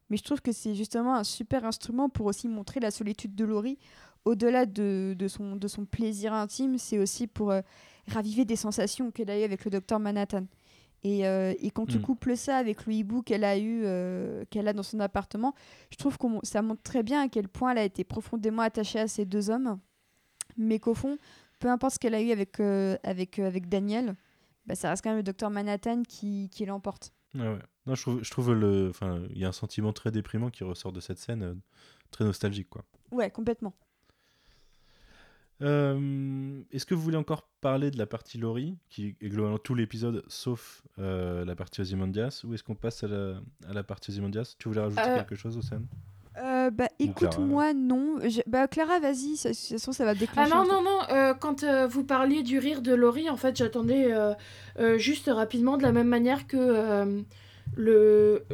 Mais 0.09 0.17
je 0.17 0.23
trouve 0.23 0.41
que 0.41 0.53
c'est 0.53 0.75
justement 0.75 1.15
un 1.15 1.25
super 1.25 1.65
instrument 1.65 2.09
pour 2.09 2.27
aussi 2.27 2.47
montrer 2.47 2.81
la 2.81 2.91
solitude 2.91 3.35
de 3.35 3.45
Laurie. 3.45 3.79
Au-delà 4.25 4.67
de, 4.67 5.17
de, 5.19 5.29
son, 5.29 5.57
de 5.57 5.67
son 5.67 5.85
plaisir 5.85 6.33
intime, 6.33 6.79
c'est 6.79 6.99
aussi 6.99 7.27
pour 7.27 7.51
euh, 7.51 7.61
raviver 8.07 8.45
des 8.45 8.57
sensations 8.57 9.11
qu'elle 9.11 9.31
a 9.31 9.41
eues 9.41 9.43
avec 9.45 9.65
le 9.65 9.71
docteur 9.71 9.99
Manhattan. 9.99 10.45
Et, 11.05 11.27
euh, 11.27 11.53
et 11.59 11.71
quand 11.73 11.87
tu 11.87 11.99
Mm. 11.99 12.03
couples 12.03 12.37
ça 12.37 12.57
avec 12.57 12.87
le 12.87 12.93
hibou 12.93 13.23
qu'elle 13.23 13.43
a 13.45 13.59
eu, 13.59 13.83
euh, 13.85 14.45
qu'elle 14.51 14.69
a 14.69 14.73
dans 14.73 14.85
son 14.85 15.01
appartement, 15.01 15.53
je 15.91 15.97
trouve 15.97 16.17
que 16.17 16.27
ça 16.45 16.63
montre 16.63 16.83
très 16.83 17.03
bien 17.03 17.23
à 17.23 17.29
quel 17.29 17.49
point 17.49 17.73
elle 17.73 17.79
a 17.79 17.85
été 17.85 18.05
profondément 18.05 18.63
attachée 18.63 19.01
à 19.01 19.09
ces 19.09 19.25
deux 19.25 19.51
hommes, 19.51 19.81
mais 20.57 20.79
qu'au 20.79 20.95
fond, 20.95 21.19
peu 21.59 21.69
importe 21.69 21.95
ce 21.95 21.99
qu'elle 21.99 22.15
a 22.15 22.23
eu 22.23 22.31
avec, 22.31 22.61
euh, 22.61 22.97
avec, 23.03 23.39
avec 23.41 23.69
Daniel, 23.69 24.15
bah, 24.67 24.77
ça 24.77 24.91
reste 24.91 25.03
quand 25.03 25.11
même 25.11 25.17
le 25.19 25.23
docteur 25.25 25.51
Manhattan 25.51 26.03
qui, 26.05 26.49
qui 26.51 26.65
l'emporte. 26.67 27.13
Ouais, 27.35 27.49
ouais. 27.49 27.59
Non, 27.87 27.97
je 27.97 28.03
trouve, 28.03 28.23
je 28.23 28.31
trouve 28.31 28.53
le, 28.55 28.89
enfin, 28.91 29.23
il 29.31 29.39
y 29.39 29.45
a 29.45 29.49
un 29.49 29.53
sentiment 29.53 29.93
très 29.93 30.13
déprimant 30.13 30.51
qui 30.51 30.63
ressort 30.63 30.93
de 30.93 31.01
cette 31.01 31.19
scène, 31.19 31.59
très 32.13 32.25
nostalgique, 32.25 32.69
quoi. 32.69 32.85
Ouais, 33.11 33.29
complètement. 33.29 33.73
Euh, 35.63 36.61
Est-ce 36.73 36.87
que 36.87 36.95
vous 36.95 37.03
voulez 37.03 37.17
encore 37.17 37.49
parler 37.61 37.91
de 37.91 37.99
la 37.99 38.07
partie 38.07 38.39
Laurie, 38.39 38.77
qui 38.91 39.15
est 39.21 39.29
globalement 39.29 39.59
tout 39.59 39.75
l'épisode, 39.75 40.25
sauf 40.29 40.83
euh, 40.99 41.45
la 41.45 41.55
partie 41.55 41.81
Ozymandias, 41.81 42.43
ou 42.45 42.55
est-ce 42.55 42.65
qu'on 42.65 42.75
passe 42.75 43.05
à 43.05 43.09
la, 43.09 43.35
à 43.69 43.73
la 43.73 43.83
partie 43.83 44.11
Ozymandias? 44.11 44.57
Tu 44.59 44.69
voulais 44.69 44.81
rajouter 44.81 45.03
Euh, 45.07 45.15
quelque 45.17 45.37
chose, 45.37 45.57
Océane 45.57 45.87
Euh, 46.39 46.71
bah, 46.71 46.89
écoute-moi, 46.99 47.75
non. 47.75 48.17
Je- 48.29 48.41
Bah, 48.47 48.67
Clara, 48.67 48.99
vas-y, 48.99 49.37
ça- 49.37 49.51
de 49.51 49.55
toute 49.55 49.69
façon, 49.69 49.93
ça 49.93 50.05
va 50.05 50.13
Ah 50.13 50.15
déclencher. 50.15 50.51
non, 50.51 50.63
truc. 50.65 50.73
non, 50.73 50.83
non, 50.83 50.99
euh, 51.11 51.35
quand 51.35 51.63
euh, 51.63 51.87
vous 51.87 52.05
parliez 52.05 52.43
du 52.43 52.59
rire 52.59 52.81
de 52.83 52.95
Laurie, 52.95 53.29
en 53.31 53.37
fait, 53.37 53.55
j'attendais 53.57 54.13
euh, 54.13 54.33
euh, 54.81 54.97
juste 54.99 55.27
rapidement, 55.33 55.77
de 55.77 55.83
la 55.83 55.93
même 55.93 56.09
manière 56.09 56.47
que 56.47 56.57
euh, 56.59 57.21
le, 57.77 58.45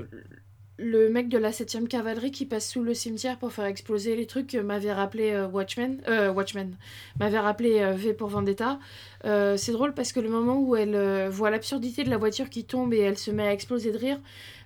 le 0.78 1.10
mec 1.10 1.28
de 1.28 1.38
la 1.38 1.50
7ème 1.50 1.88
cavalerie 1.88 2.30
qui 2.30 2.46
passe 2.46 2.70
sous 2.70 2.84
le 2.84 2.94
cimetière 2.94 3.36
pour 3.36 3.52
faire 3.52 3.64
exploser 3.64 4.14
les 4.14 4.26
trucs 4.26 4.55
m'avait 4.55 4.92
rappelé 4.92 5.32
euh, 5.32 5.48
Watchmen, 5.48 6.00
euh, 6.06 6.30
Watchmen, 6.32 6.76
m'avait 7.18 7.40
rappelé 7.40 7.80
euh, 7.80 7.92
V 7.92 8.14
pour 8.14 8.28
Vendetta. 8.28 8.78
Euh, 9.24 9.56
C'est 9.56 9.72
drôle 9.72 9.92
parce 9.92 10.12
que 10.12 10.20
le 10.20 10.28
moment 10.28 10.60
où 10.60 10.76
elle 10.76 11.28
voit 11.28 11.50
l'absurdité 11.50 12.05
de 12.05 12.10
la 12.10 12.16
voiture 12.16 12.48
qui 12.48 12.64
tombe 12.64 12.94
et 12.94 12.98
elle 12.98 13.18
se 13.18 13.32
met 13.32 13.42
à 13.42 13.52
exploser 13.52 13.90
de 13.90 13.98
rire 13.98 14.20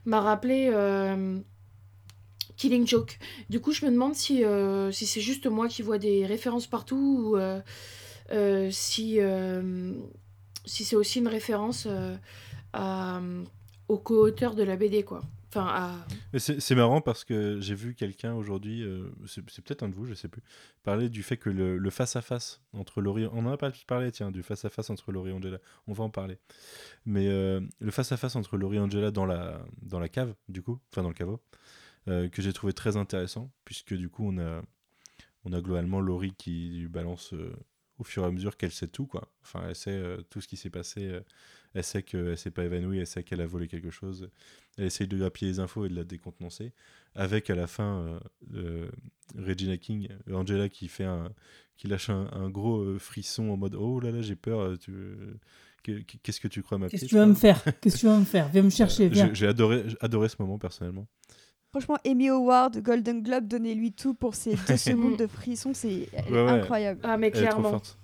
m'a 0.04 0.20
rappelé 0.20 0.70
Killing 2.56 2.86
Joke. 2.86 3.18
Du 3.48 3.60
coup, 3.60 3.72
je 3.72 3.86
me 3.86 3.90
demande 3.90 4.14
si, 4.14 4.44
si 4.90 5.06
c'est 5.06 5.20
juste 5.20 5.46
moi 5.46 5.68
qui 5.68 5.80
vois 5.80 5.98
des 5.98 6.26
références 6.26 6.66
partout 6.66 7.34
ou 7.34 7.38
si, 8.70 9.18
si 10.66 10.84
c'est 10.84 10.96
aussi 10.96 11.18
une 11.20 11.28
référence 11.28 11.88
au 13.88 13.98
co-auteur 13.98 14.54
de 14.54 14.62
la 14.62 14.76
BD, 14.76 15.04
quoi. 15.04 15.22
C'est 16.38 16.74
marrant 16.74 17.00
parce 17.00 17.24
que 17.24 17.60
j'ai 17.60 17.74
vu 17.74 17.94
quelqu'un 17.94 18.34
aujourd'hui, 18.34 18.82
euh, 18.82 19.10
c'est 19.26 19.62
peut-être 19.62 19.82
un 19.82 19.88
de 19.88 19.94
vous, 19.94 20.06
je 20.06 20.14
sais 20.14 20.28
plus, 20.28 20.42
parler 20.82 21.08
du 21.08 21.22
fait 21.22 21.36
que 21.36 21.50
le 21.50 21.90
face-à-face 21.90 22.62
entre 22.72 23.00
Laurie, 23.00 23.26
on 23.32 23.46
en 23.46 23.52
a 23.52 23.56
pas 23.56 23.70
parlé, 23.86 24.10
tiens, 24.12 24.30
du 24.30 24.42
face-à-face 24.42 24.90
entre 24.90 25.12
Laurie 25.12 25.30
et 25.30 25.34
Angela, 25.34 25.58
on 25.86 25.92
va 25.92 26.04
en 26.04 26.10
parler. 26.10 26.38
Mais 27.04 27.28
euh, 27.28 27.60
le 27.80 27.90
face-à-face 27.90 28.36
entre 28.36 28.56
Laurie 28.56 28.76
et 28.76 28.80
Angela 28.80 29.10
dans 29.10 29.26
la, 29.26 29.64
dans 29.82 30.00
la 30.00 30.08
cave, 30.08 30.34
du 30.48 30.62
coup, 30.62 30.80
enfin 30.90 31.02
dans 31.02 31.08
le 31.08 31.14
caveau, 31.14 31.42
euh, 32.08 32.28
que 32.28 32.42
j'ai 32.42 32.52
trouvé 32.52 32.72
très 32.72 32.96
intéressant, 32.96 33.50
puisque 33.64 33.94
du 33.94 34.08
coup, 34.08 34.26
on 34.26 34.38
a, 34.38 34.62
on 35.44 35.52
a 35.52 35.60
globalement 35.60 36.00
Laurie 36.00 36.34
qui 36.36 36.86
balance 36.88 37.34
au 37.98 38.04
fur 38.04 38.24
et 38.24 38.26
à 38.26 38.30
mesure 38.30 38.56
qu'elle 38.56 38.72
sait 38.72 38.88
tout, 38.88 39.06
quoi. 39.06 39.28
Enfin, 39.42 39.64
elle 39.68 39.76
sait 39.76 40.02
tout 40.30 40.40
ce 40.40 40.48
qui 40.48 40.56
s'est 40.56 40.70
passé, 40.70 41.20
elle 41.74 41.84
sait 41.84 42.02
qu'elle 42.02 42.36
s'est 42.38 42.50
pas 42.50 42.64
évanouie, 42.64 42.98
elle 42.98 43.06
sait 43.06 43.22
qu'elle 43.22 43.40
a 43.40 43.46
volé 43.46 43.68
quelque 43.68 43.90
chose, 43.90 44.28
elle 44.78 44.84
essaye 44.84 45.08
de 45.08 45.16
grappiller 45.16 45.50
les 45.50 45.60
infos 45.60 45.84
et 45.86 45.88
de 45.88 45.94
la 45.96 46.04
décontenancer, 46.04 46.72
avec 47.14 47.50
à 47.50 47.54
la 47.54 47.66
fin 47.66 48.00
euh, 48.06 48.20
euh, 48.54 48.90
Regina 49.38 49.76
King, 49.76 50.08
euh, 50.28 50.34
Angela 50.34 50.68
qui 50.68 50.88
fait 50.88 51.04
un, 51.04 51.32
qui 51.76 51.88
lâche 51.88 52.10
un, 52.10 52.28
un 52.32 52.50
gros 52.50 52.80
euh, 52.80 52.98
frisson 52.98 53.48
en 53.50 53.56
mode 53.56 53.74
oh 53.74 54.00
là 54.00 54.10
là 54.10 54.22
j'ai 54.22 54.36
peur, 54.36 54.78
tu, 54.78 54.92
que- 55.82 56.00
que- 56.02 56.16
qu'est-ce 56.22 56.40
que 56.40 56.48
tu 56.48 56.62
crois 56.62 56.78
ma 56.78 56.88
Qu'est-ce 56.88 57.04
que 57.04 57.08
tu 57.10 57.14
vas 57.16 57.26
me 57.26 57.34
faire? 57.34 57.62
Qu'est-ce 57.80 57.96
que 57.96 58.00
tu 58.00 58.06
vas 58.06 58.18
me 58.18 58.24
faire? 58.24 58.48
Viens 58.48 58.62
me 58.62 58.70
chercher, 58.70 59.08
viens. 59.08 59.28
J'ai 59.28 59.34
j'ai 59.34 59.46
adoré, 59.48 59.84
j'ai 59.88 59.96
adoré 60.00 60.28
ce 60.28 60.36
moment 60.38 60.58
personnellement. 60.58 61.06
Franchement, 61.70 61.96
Emmy 62.06 62.28
Howard, 62.28 62.82
Golden 62.82 63.22
Globe, 63.22 63.48
donnez-lui 63.48 63.92
tout 63.92 64.12
pour 64.12 64.34
ces 64.34 64.56
deux 64.56 64.76
secondes 64.76 65.16
de 65.16 65.26
frisson, 65.26 65.72
c'est 65.72 66.06
Ouais, 66.12 66.30
ouais. 66.30 66.50
incroyable. 66.50 67.00
Ah, 67.02 67.16
mais 67.16 67.28
Elle 67.28 67.44
est 67.44 67.48
trop 67.48 67.62
clairement. 67.62 67.70
forte. 67.70 67.98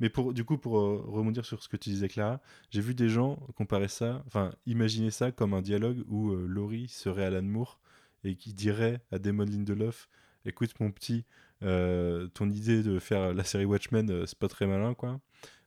Mais 0.00 0.08
pour, 0.08 0.32
du 0.32 0.44
coup, 0.44 0.58
pour 0.58 0.78
euh, 0.78 1.02
rebondir 1.06 1.44
sur 1.44 1.62
ce 1.62 1.68
que 1.68 1.76
tu 1.76 1.90
disais, 1.90 2.08
Clara, 2.08 2.40
j'ai 2.70 2.80
vu 2.80 2.94
des 2.94 3.08
gens 3.08 3.36
comparer 3.56 3.88
ça, 3.88 4.22
enfin, 4.26 4.52
imaginer 4.66 5.10
ça 5.10 5.32
comme 5.32 5.54
un 5.54 5.62
dialogue 5.62 6.04
où 6.08 6.30
euh, 6.32 6.46
Laurie 6.46 6.88
serait 6.88 7.24
Alan 7.24 7.42
Moore 7.42 7.80
et 8.24 8.36
qui 8.36 8.52
dirait 8.54 9.00
à 9.10 9.18
Damon 9.18 9.44
Lindelof 9.44 10.08
Écoute, 10.44 10.72
mon 10.80 10.90
petit, 10.90 11.24
euh, 11.62 12.28
ton 12.28 12.48
idée 12.48 12.82
de 12.82 12.98
faire 12.98 13.34
la 13.34 13.44
série 13.44 13.64
Watchmen, 13.64 14.08
euh, 14.10 14.24
c'est 14.26 14.38
pas 14.38 14.48
très 14.48 14.66
malin, 14.66 14.94
quoi. 14.94 15.20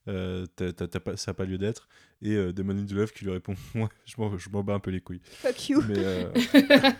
Euh, 0.07 0.47
t'as 0.55 0.73
pas, 0.99 1.15
ça 1.17 1.31
n'a 1.31 1.35
pas 1.35 1.45
lieu 1.45 1.57
d'être. 1.57 1.87
Et 2.21 2.33
euh, 2.35 2.51
Damon 2.53 2.73
Lindelof 2.73 3.11
qui 3.11 3.25
lui 3.25 3.31
répond 3.31 3.53
Moi, 3.75 3.89
je 4.05 4.15
m'en 4.17 4.37
je 4.37 4.49
m'en 4.49 4.63
bats 4.63 4.73
un 4.73 4.79
peu 4.79 4.91
les 4.91 5.01
couilles. 5.01 5.21
Fuck 5.23 5.69
you. 5.69 5.81
Mais, 5.87 5.97
euh, 5.97 6.31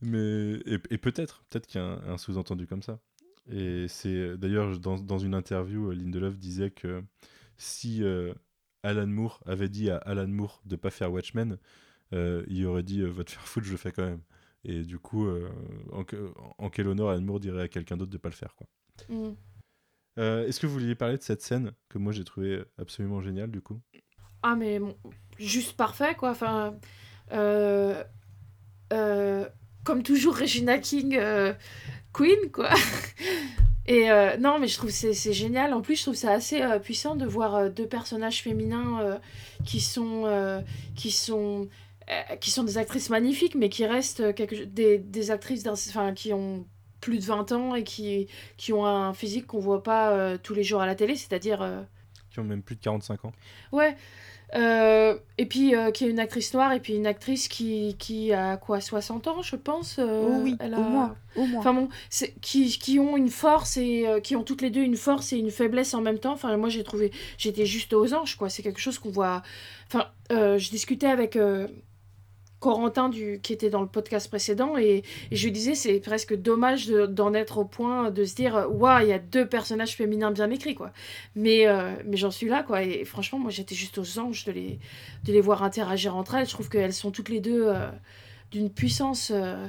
mais 0.00 0.52
et, 0.66 0.78
et 0.90 0.98
peut-être, 0.98 1.44
peut-être 1.50 1.66
qu'il 1.66 1.80
y 1.80 1.84
a 1.84 1.86
un, 1.86 2.12
un 2.12 2.18
sous-entendu 2.18 2.66
comme 2.66 2.82
ça. 2.82 3.00
Et 3.50 3.86
c'est 3.88 4.36
d'ailleurs 4.38 4.78
dans, 4.78 4.96
dans 4.98 5.18
une 5.18 5.34
interview, 5.34 5.90
euh, 5.90 5.94
Lindelof 5.94 6.38
disait 6.38 6.70
que 6.70 7.02
si 7.58 8.02
euh, 8.04 8.34
Alan 8.82 9.06
Moore 9.06 9.42
avait 9.46 9.68
dit 9.68 9.90
à 9.90 9.96
Alan 9.98 10.28
Moore 10.28 10.62
de 10.64 10.76
pas 10.76 10.90
faire 10.90 11.12
Watchmen, 11.12 11.58
euh, 12.14 12.44
il 12.48 12.66
aurait 12.66 12.82
dit 12.84 13.00
euh, 13.02 13.10
va 13.10 13.24
te 13.24 13.32
faire 13.32 13.46
foutre, 13.46 13.66
je 13.66 13.72
le 13.72 13.78
fais 13.78 13.92
quand 13.92 14.04
même. 14.04 14.22
Et 14.64 14.84
du 14.84 14.98
coup, 14.98 15.26
euh, 15.26 15.50
en, 15.92 16.04
que- 16.04 16.32
en 16.58 16.70
quel 16.70 16.88
honneur 16.88 17.10
Alan 17.10 17.22
Moore 17.22 17.40
dirait 17.40 17.62
à 17.62 17.68
quelqu'un 17.68 17.96
d'autre 17.96 18.12
de 18.12 18.18
pas 18.18 18.28
le 18.30 18.34
faire 18.34 18.54
quoi. 18.56 18.66
Mm. 19.08 19.32
Euh, 20.18 20.46
Est-ce 20.46 20.60
que 20.60 20.66
vous 20.66 20.74
vouliez 20.74 20.94
parler 20.94 21.16
de 21.16 21.22
cette 21.22 21.42
scène 21.42 21.72
que 21.88 21.98
moi 21.98 22.12
j'ai 22.12 22.24
trouvé 22.24 22.62
absolument 22.78 23.20
géniale 23.20 23.50
du 23.50 23.62
coup? 23.62 23.80
Ah, 24.42 24.56
mais 24.56 24.78
bon, 24.78 24.96
juste 25.38 25.76
parfait, 25.76 26.14
quoi. 26.16 26.30
Enfin, 26.30 26.76
euh, 27.32 28.02
euh, 28.92 29.48
comme 29.84 30.02
toujours, 30.02 30.36
Regina 30.36 30.78
King, 30.78 31.16
euh, 31.18 31.52
Queen, 32.12 32.50
quoi. 32.52 32.70
Et 33.86 34.10
euh, 34.10 34.36
non, 34.36 34.60
mais 34.60 34.68
je 34.68 34.76
trouve 34.76 34.90
que 34.90 34.96
c'est 34.96 35.12
c'est 35.12 35.32
génial. 35.32 35.74
En 35.74 35.80
plus, 35.80 35.96
je 35.96 36.02
trouve 36.02 36.14
ça 36.14 36.30
assez 36.30 36.62
euh, 36.62 36.78
puissant 36.78 37.16
de 37.16 37.26
voir 37.26 37.68
deux 37.68 37.88
personnages 37.88 38.42
féminins 38.42 39.18
qui 39.64 39.80
sont 39.80 40.62
qui 40.94 41.10
sont 41.10 41.68
qui 42.40 42.50
sont 42.50 42.62
des 42.64 42.78
actrices 42.78 43.10
magnifiques, 43.10 43.54
mais 43.54 43.68
qui 43.68 43.86
restent 43.86 44.34
quelque, 44.34 44.64
des, 44.64 44.98
des 44.98 45.30
actrices 45.30 45.66
enfin, 45.66 46.14
qui 46.14 46.32
ont 46.32 46.66
plus 47.00 47.18
de 47.18 47.24
20 47.24 47.52
ans 47.52 47.74
et 47.74 47.84
qui, 47.84 48.28
qui 48.56 48.72
ont 48.72 48.84
un 48.84 49.14
physique 49.14 49.46
qu'on 49.46 49.60
voit 49.60 49.82
pas 49.82 50.36
tous 50.38 50.54
les 50.54 50.62
jours 50.62 50.80
à 50.80 50.86
la 50.86 50.94
télé, 50.94 51.16
c'est-à-dire 51.16 51.86
Qui 52.30 52.40
ont 52.40 52.44
même 52.44 52.62
plus 52.62 52.76
de 52.76 52.80
45 52.80 53.24
ans. 53.24 53.32
Ouais. 53.72 53.96
Euh, 54.54 55.16
et 55.38 55.46
puis, 55.46 55.74
euh, 55.74 55.90
qui 55.90 56.04
est 56.04 56.10
une 56.10 56.18
actrice 56.18 56.52
noire, 56.52 56.72
et 56.72 56.80
puis 56.80 56.94
une 56.94 57.06
actrice 57.06 57.48
qui, 57.48 57.96
qui 57.98 58.32
a 58.32 58.56
quoi, 58.58 58.80
60 58.80 59.26
ans, 59.28 59.40
je 59.42 59.56
pense 59.56 59.96
euh, 59.98 60.26
oh 60.28 60.40
oui, 60.42 60.56
elle 60.60 60.74
a- 60.74 60.78
au 60.78 60.82
moins, 60.82 61.16
au 61.36 61.46
moins. 61.46 61.60
Enfin 61.60 61.72
bon, 61.72 61.88
qui, 62.42 62.68
qui 62.78 62.98
ont 62.98 63.16
une 63.16 63.30
force 63.30 63.76
et 63.78 64.06
qui 64.22 64.36
ont 64.36 64.42
toutes 64.42 64.60
les 64.60 64.68
deux 64.70 64.82
une 64.82 64.96
force 64.96 65.32
et 65.32 65.38
une 65.38 65.50
faiblesse 65.50 65.94
en 65.94 66.02
même 66.02 66.18
temps. 66.18 66.32
Enfin, 66.34 66.54
moi 66.58 66.68
j'ai 66.68 66.84
trouvé, 66.84 67.12
j'étais 67.38 67.64
juste 67.64 67.92
aux 67.94 68.12
anges, 68.12 68.36
quoi. 68.36 68.50
C'est 68.50 68.62
quelque 68.62 68.80
chose 68.80 68.98
qu'on 68.98 69.10
voit. 69.10 69.42
Enfin, 69.86 70.06
je 70.30 70.70
discutais 70.70 71.06
avec 71.06 71.38
Corentin 72.62 73.08
du, 73.08 73.40
qui 73.42 73.52
était 73.52 73.70
dans 73.70 73.80
le 73.82 73.88
podcast 73.88 74.28
précédent 74.28 74.78
et, 74.78 75.02
et 75.32 75.36
je 75.36 75.44
lui 75.44 75.50
disais 75.52 75.74
c'est 75.74 75.98
presque 76.00 76.34
dommage 76.34 76.86
de- 76.86 77.06
d'en 77.06 77.34
être 77.34 77.58
au 77.58 77.64
point 77.64 78.10
de 78.12 78.24
se 78.24 78.34
dire 78.36 78.54
waouh 78.70 79.02
il 79.02 79.08
y 79.08 79.12
a 79.12 79.18
deux 79.18 79.46
personnages 79.46 79.96
féminins 79.96 80.30
bien 80.30 80.48
écrits 80.50 80.76
quoi. 80.76 80.92
Mais 81.34 81.66
euh, 81.66 81.92
mais 82.06 82.16
j'en 82.16 82.30
suis 82.30 82.48
là 82.48 82.62
quoi 82.62 82.82
et 82.84 83.04
franchement 83.04 83.38
moi 83.40 83.50
j'étais 83.50 83.74
juste 83.74 83.98
aux 83.98 84.18
anges 84.20 84.44
de 84.44 84.52
les 84.52 84.78
de 85.24 85.32
les 85.32 85.40
voir 85.40 85.62
interagir 85.64 86.16
entre 86.16 86.36
elles. 86.36 86.46
Je 86.46 86.52
trouve 86.52 86.68
qu'elles 86.68 86.94
sont 86.94 87.10
toutes 87.10 87.28
les 87.30 87.40
deux 87.40 87.64
euh, 87.66 87.90
d'une 88.52 88.70
puissance 88.70 89.32
euh, 89.34 89.66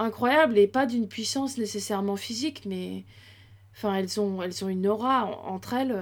incroyable 0.00 0.58
et 0.58 0.66
pas 0.66 0.86
d'une 0.86 1.06
puissance 1.08 1.56
nécessairement 1.56 2.16
physique, 2.16 2.62
mais 2.66 3.04
enfin 3.76 3.94
elles 3.94 4.20
ont 4.20 4.42
elles 4.42 4.64
ont 4.64 4.68
une 4.68 4.86
aura 4.88 5.24
en- 5.26 5.54
entre 5.54 5.74
elles 5.74 5.96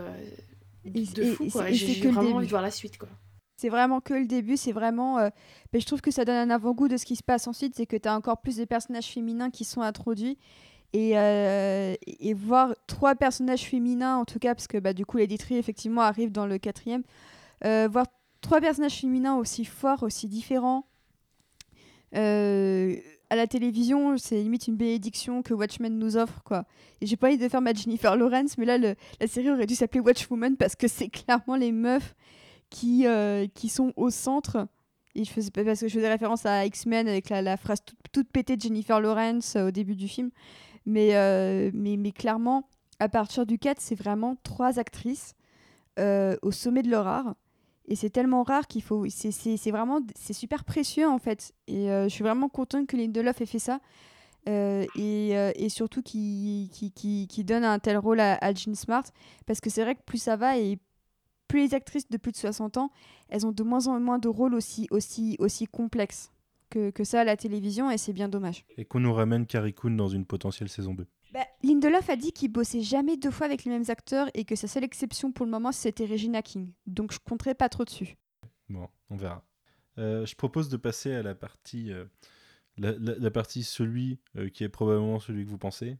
de 0.85 1.23
et- 1.23 1.27
fou 1.27 1.45
quoi. 1.53 1.65
J'ai 1.73 1.87
vraiment 2.11 2.37
envie 2.37 2.47
de 2.47 2.51
voir 2.51 2.63
la 2.63 2.71
suite 2.71 2.97
quoi. 2.97 3.09
C'est 3.57 3.69
vraiment 3.71 4.01
que 4.01 4.15
le 4.15 4.27
début, 4.27 4.57
c'est 4.57 4.73
vraiment. 4.73 5.19
euh, 5.19 5.31
je 5.73 5.85
trouve 5.87 6.01
que 6.03 6.11
ça 6.11 6.25
donne 6.25 6.37
un 6.37 6.51
avant-goût 6.51 6.89
de 6.89 6.97
ce 6.97 7.05
qui 7.07 7.17
se 7.17 7.23
passe 7.23 7.47
ensuite, 7.47 7.75
c'est 7.75 7.87
que 7.87 7.97
tu 7.97 8.09
as 8.09 8.15
encore 8.17 8.41
plus 8.41 8.57
de 8.57 8.65
personnages 8.65 9.07
féminins 9.09 9.51
qui 9.51 9.65
sont 9.65 9.81
introduits. 9.83 10.39
Et, 10.93 11.19
euh, 11.19 11.95
et 12.07 12.33
voir 12.35 12.75
trois 12.87 13.15
personnages 13.15 13.65
féminins, 13.65 14.17
en 14.17 14.25
tout 14.25 14.39
cas, 14.39 14.55
parce 14.55 14.67
que 14.69 14.79
bah, 14.79 14.93
du 14.95 15.05
coup, 15.05 15.19
l'éditrice, 15.19 15.59
effectivement, 15.59 16.03
arrive 16.03 16.33
dans 16.33 16.47
le 16.47 16.59
quatrième. 16.59 17.03
euh, 17.65 17.89
voir 17.91 18.07
trois 18.43 18.61
personnages 18.61 19.01
féminins 19.01 19.37
aussi 19.37 19.65
forts, 19.65 20.03
aussi 20.05 20.29
différents. 20.29 20.87
euh, 22.15 22.97
à 23.31 23.37
la 23.37 23.47
télévision, 23.49 24.17
c'est 24.19 24.41
limite 24.41 24.69
une 24.69 24.77
bénédiction 24.77 25.43
que 25.43 25.53
Watchmen 25.53 25.99
nous 25.99 26.17
offre, 26.17 26.43
quoi. 26.45 26.65
Et 27.01 27.07
j'ai 27.07 27.17
pas 27.17 27.27
envie 27.27 27.39
de 27.39 27.49
faire 27.49 27.61
ma 27.61 27.73
Jennifer 27.75 28.17
Lawrence, 28.17 28.57
mais 28.57 28.65
là, 28.65 28.79
le- 28.79 28.95
la 29.21 29.27
série 29.27 29.51
aurait 29.51 29.67
dû 29.67 29.75
s'appeler 29.75 30.01
Watchwoman 30.01 30.57
parce 30.57 30.77
que 30.77 30.87
c'est 30.87 31.09
clairement 31.27 31.57
les 31.57 31.73
meufs 31.73 32.15
qui, 32.71 33.07
euh, 33.07 33.47
qui 33.55 33.69
sont 33.69 33.93
au 33.97 34.11
centre. 34.11 34.69
Et 35.15 35.25
je 35.25 35.31
faisais, 35.31 35.51
parce 35.51 35.81
que 35.81 35.89
je 35.89 35.95
faisais 35.95 36.09
référence 36.09 36.45
à 36.45 36.67
X-Men 36.67 37.09
avec 37.09 37.31
la, 37.31 37.57
phrase 37.57 37.81
toute, 37.85 37.99
toute 38.13 38.29
pétée 38.29 38.57
de 38.57 38.63
Jennifer 38.63 39.01
Lawrence 39.01 39.57
euh, 39.57 39.69
au 39.69 39.71
début 39.71 39.97
du 39.97 40.09
film. 40.09 40.31
Mais, 40.85 41.17
euh, 41.17 41.71
mais, 41.75 41.97
mais 41.97 42.13
clairement, 42.13 42.69
à 43.01 43.09
partir 43.09 43.47
du 43.47 43.59
4, 43.59 43.81
c'est 43.81 43.95
vraiment 43.95 44.37
trois 44.43 44.79
actrices 44.79 45.35
au 45.99 46.53
sommet 46.53 46.83
de 46.83 46.91
leur 46.91 47.07
art. 47.07 47.35
Et 47.89 47.97
c'est 47.97 48.11
tellement 48.11 48.43
rare 48.43 48.67
qu'il 48.67 48.83
faut. 48.83 49.07
C'est 49.09 49.71
vraiment. 49.71 50.01
C'est 50.15 50.35
super 50.35 50.65
précieux 50.65 51.09
en 51.09 51.19
fait. 51.19 51.55
Et 51.69 51.87
je 51.87 52.09
suis 52.09 52.23
vraiment 52.23 52.51
contente 52.51 52.87
que 52.87 52.99
Lindelof 52.99 53.41
ait 53.41 53.47
fait 53.47 53.59
ça. 53.59 53.81
Et, 54.47 55.31
et 55.31 55.69
surtout 55.71 56.03
qui, 56.03 56.71
qui, 56.75 56.91
qui, 56.91 57.27
qui 57.29 57.45
donne 57.45 57.65
un 57.65 57.79
tel 57.79 57.97
rôle 57.97 58.21
à, 58.21 58.37
à 58.43 58.53
Jean 58.53 58.75
Smart. 58.75 59.05
Parce 59.47 59.61
que 59.63 59.71
c'est 59.71 59.83
vrai 59.83 59.95
que 59.95 60.03
plus 60.03 60.19
ça 60.19 60.37
va 60.37 60.59
et 60.59 60.79
plus 61.49 61.61
les 61.69 61.75
actrices 61.75 62.09
de 62.09 62.17
plus 62.17 62.33
de 62.33 62.37
60 62.37 62.77
ans, 62.77 62.91
elles 63.29 63.47
ont 63.47 63.53
de 63.53 63.63
moins 63.63 63.87
en 63.87 63.99
moins 64.01 64.19
de 64.19 64.29
rôles 64.29 64.55
aussi, 64.55 64.87
aussi, 64.91 65.37
aussi 65.39 65.67
complexes 65.67 66.33
que, 66.71 66.91
que 66.91 67.05
ça 67.05 67.21
à 67.21 67.25
la 67.25 67.37
télévision. 67.37 67.91
Et 67.91 67.99
c'est 67.99 68.13
bien 68.13 68.29
dommage. 68.29 68.65
Et 68.77 68.85
qu'on 68.85 69.01
nous 69.01 69.13
ramène 69.15 69.47
Carrie 69.47 69.75
Coon 69.75 69.93
dans 69.93 70.09
une 70.09 70.25
potentielle 70.27 70.69
saison 70.69 70.95
2. 70.95 71.07
Bah, 71.33 71.41
Lindelof 71.63 72.09
a 72.09 72.17
dit 72.17 72.33
qu'il 72.33 72.51
bossait 72.53 72.81
jamais 72.83 73.17
deux 73.17 73.31
fois 73.31 73.47
avec 73.47 73.65
les 73.65 73.71
mêmes 73.71 73.85
acteurs 73.89 74.29
et 74.35 74.45
que 74.45 74.55
sa 74.57 74.69
seule 74.69 74.85
exception 74.85 75.33
pour 75.33 75.45
le 75.45 75.51
moment 75.53 75.73
c'était 75.73 76.07
Regina 76.07 76.41
King. 76.41 76.73
Donc 76.87 77.13
je 77.13 77.19
compterai 77.19 77.55
pas 77.55 77.69
trop 77.69 77.85
dessus. 77.85 78.17
Bon, 78.69 78.89
on 79.11 79.17
verra. 79.17 79.45
Euh, 79.99 80.25
je 80.27 80.35
propose 80.35 80.69
de 80.69 80.77
passer 80.77 81.13
à 81.15 81.23
la 81.23 81.35
partie, 81.35 81.93
euh, 81.93 82.05
la, 82.79 82.93
la- 82.93 83.19
la 83.19 83.31
partie 83.31 83.65
celui 83.65 84.19
euh, 84.37 84.49
qui 84.49 84.63
est 84.65 84.69
probablement 84.69 85.19
celui 85.19 85.45
que 85.45 85.51
vous 85.51 85.59
pensez. 85.59 85.97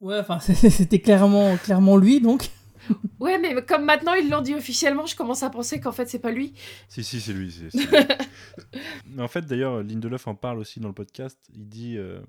Ouais, 0.00 0.18
enfin, 0.18 0.38
c'était 0.40 1.00
clairement, 1.00 1.56
clairement 1.56 1.96
lui, 1.96 2.20
donc. 2.20 2.50
Ouais, 3.20 3.38
mais 3.38 3.54
comme 3.64 3.84
maintenant 3.84 4.14
ils 4.14 4.28
l'ont 4.30 4.40
dit 4.42 4.54
officiellement, 4.54 5.06
je 5.06 5.16
commence 5.16 5.42
à 5.42 5.50
penser 5.50 5.80
qu'en 5.80 5.92
fait 5.92 6.08
c'est 6.08 6.18
pas 6.20 6.30
lui. 6.30 6.54
Si, 6.88 7.02
si, 7.02 7.20
c'est 7.20 7.32
lui. 7.32 7.50
c'est- 7.50 7.70
en 9.18 9.28
fait, 9.28 9.42
d'ailleurs, 9.46 9.82
Lindelof 9.82 10.26
en 10.28 10.34
parle 10.34 10.58
aussi 10.58 10.80
dans 10.80 10.88
le 10.88 10.94
podcast. 10.94 11.38
Il 11.54 11.68
dit. 11.68 11.96
euh, 11.96 12.20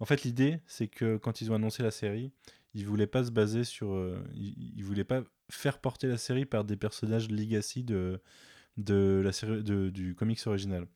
En 0.00 0.04
fait, 0.04 0.22
l'idée, 0.22 0.60
c'est 0.66 0.86
que 0.88 1.16
quand 1.16 1.40
ils 1.40 1.50
ont 1.50 1.54
annoncé 1.54 1.82
la 1.82 1.90
série, 1.90 2.30
ils 2.74 2.86
voulaient 2.86 3.06
pas 3.08 3.24
se 3.24 3.30
baser 3.30 3.64
sur. 3.64 3.92
euh, 3.92 4.22
Ils, 4.34 4.54
ils 4.76 4.84
voulaient 4.84 5.04
pas 5.04 5.22
faire 5.50 5.78
porter 5.78 6.06
la 6.06 6.18
série 6.18 6.44
par 6.44 6.64
des 6.64 6.76
personnages 6.76 7.28
legacy 7.30 7.82
de, 7.82 8.20
de 8.76 9.20
la 9.24 9.32
série, 9.32 9.62
de- 9.62 9.90
du 9.90 10.14
comics 10.14 10.46
original. 10.46 10.86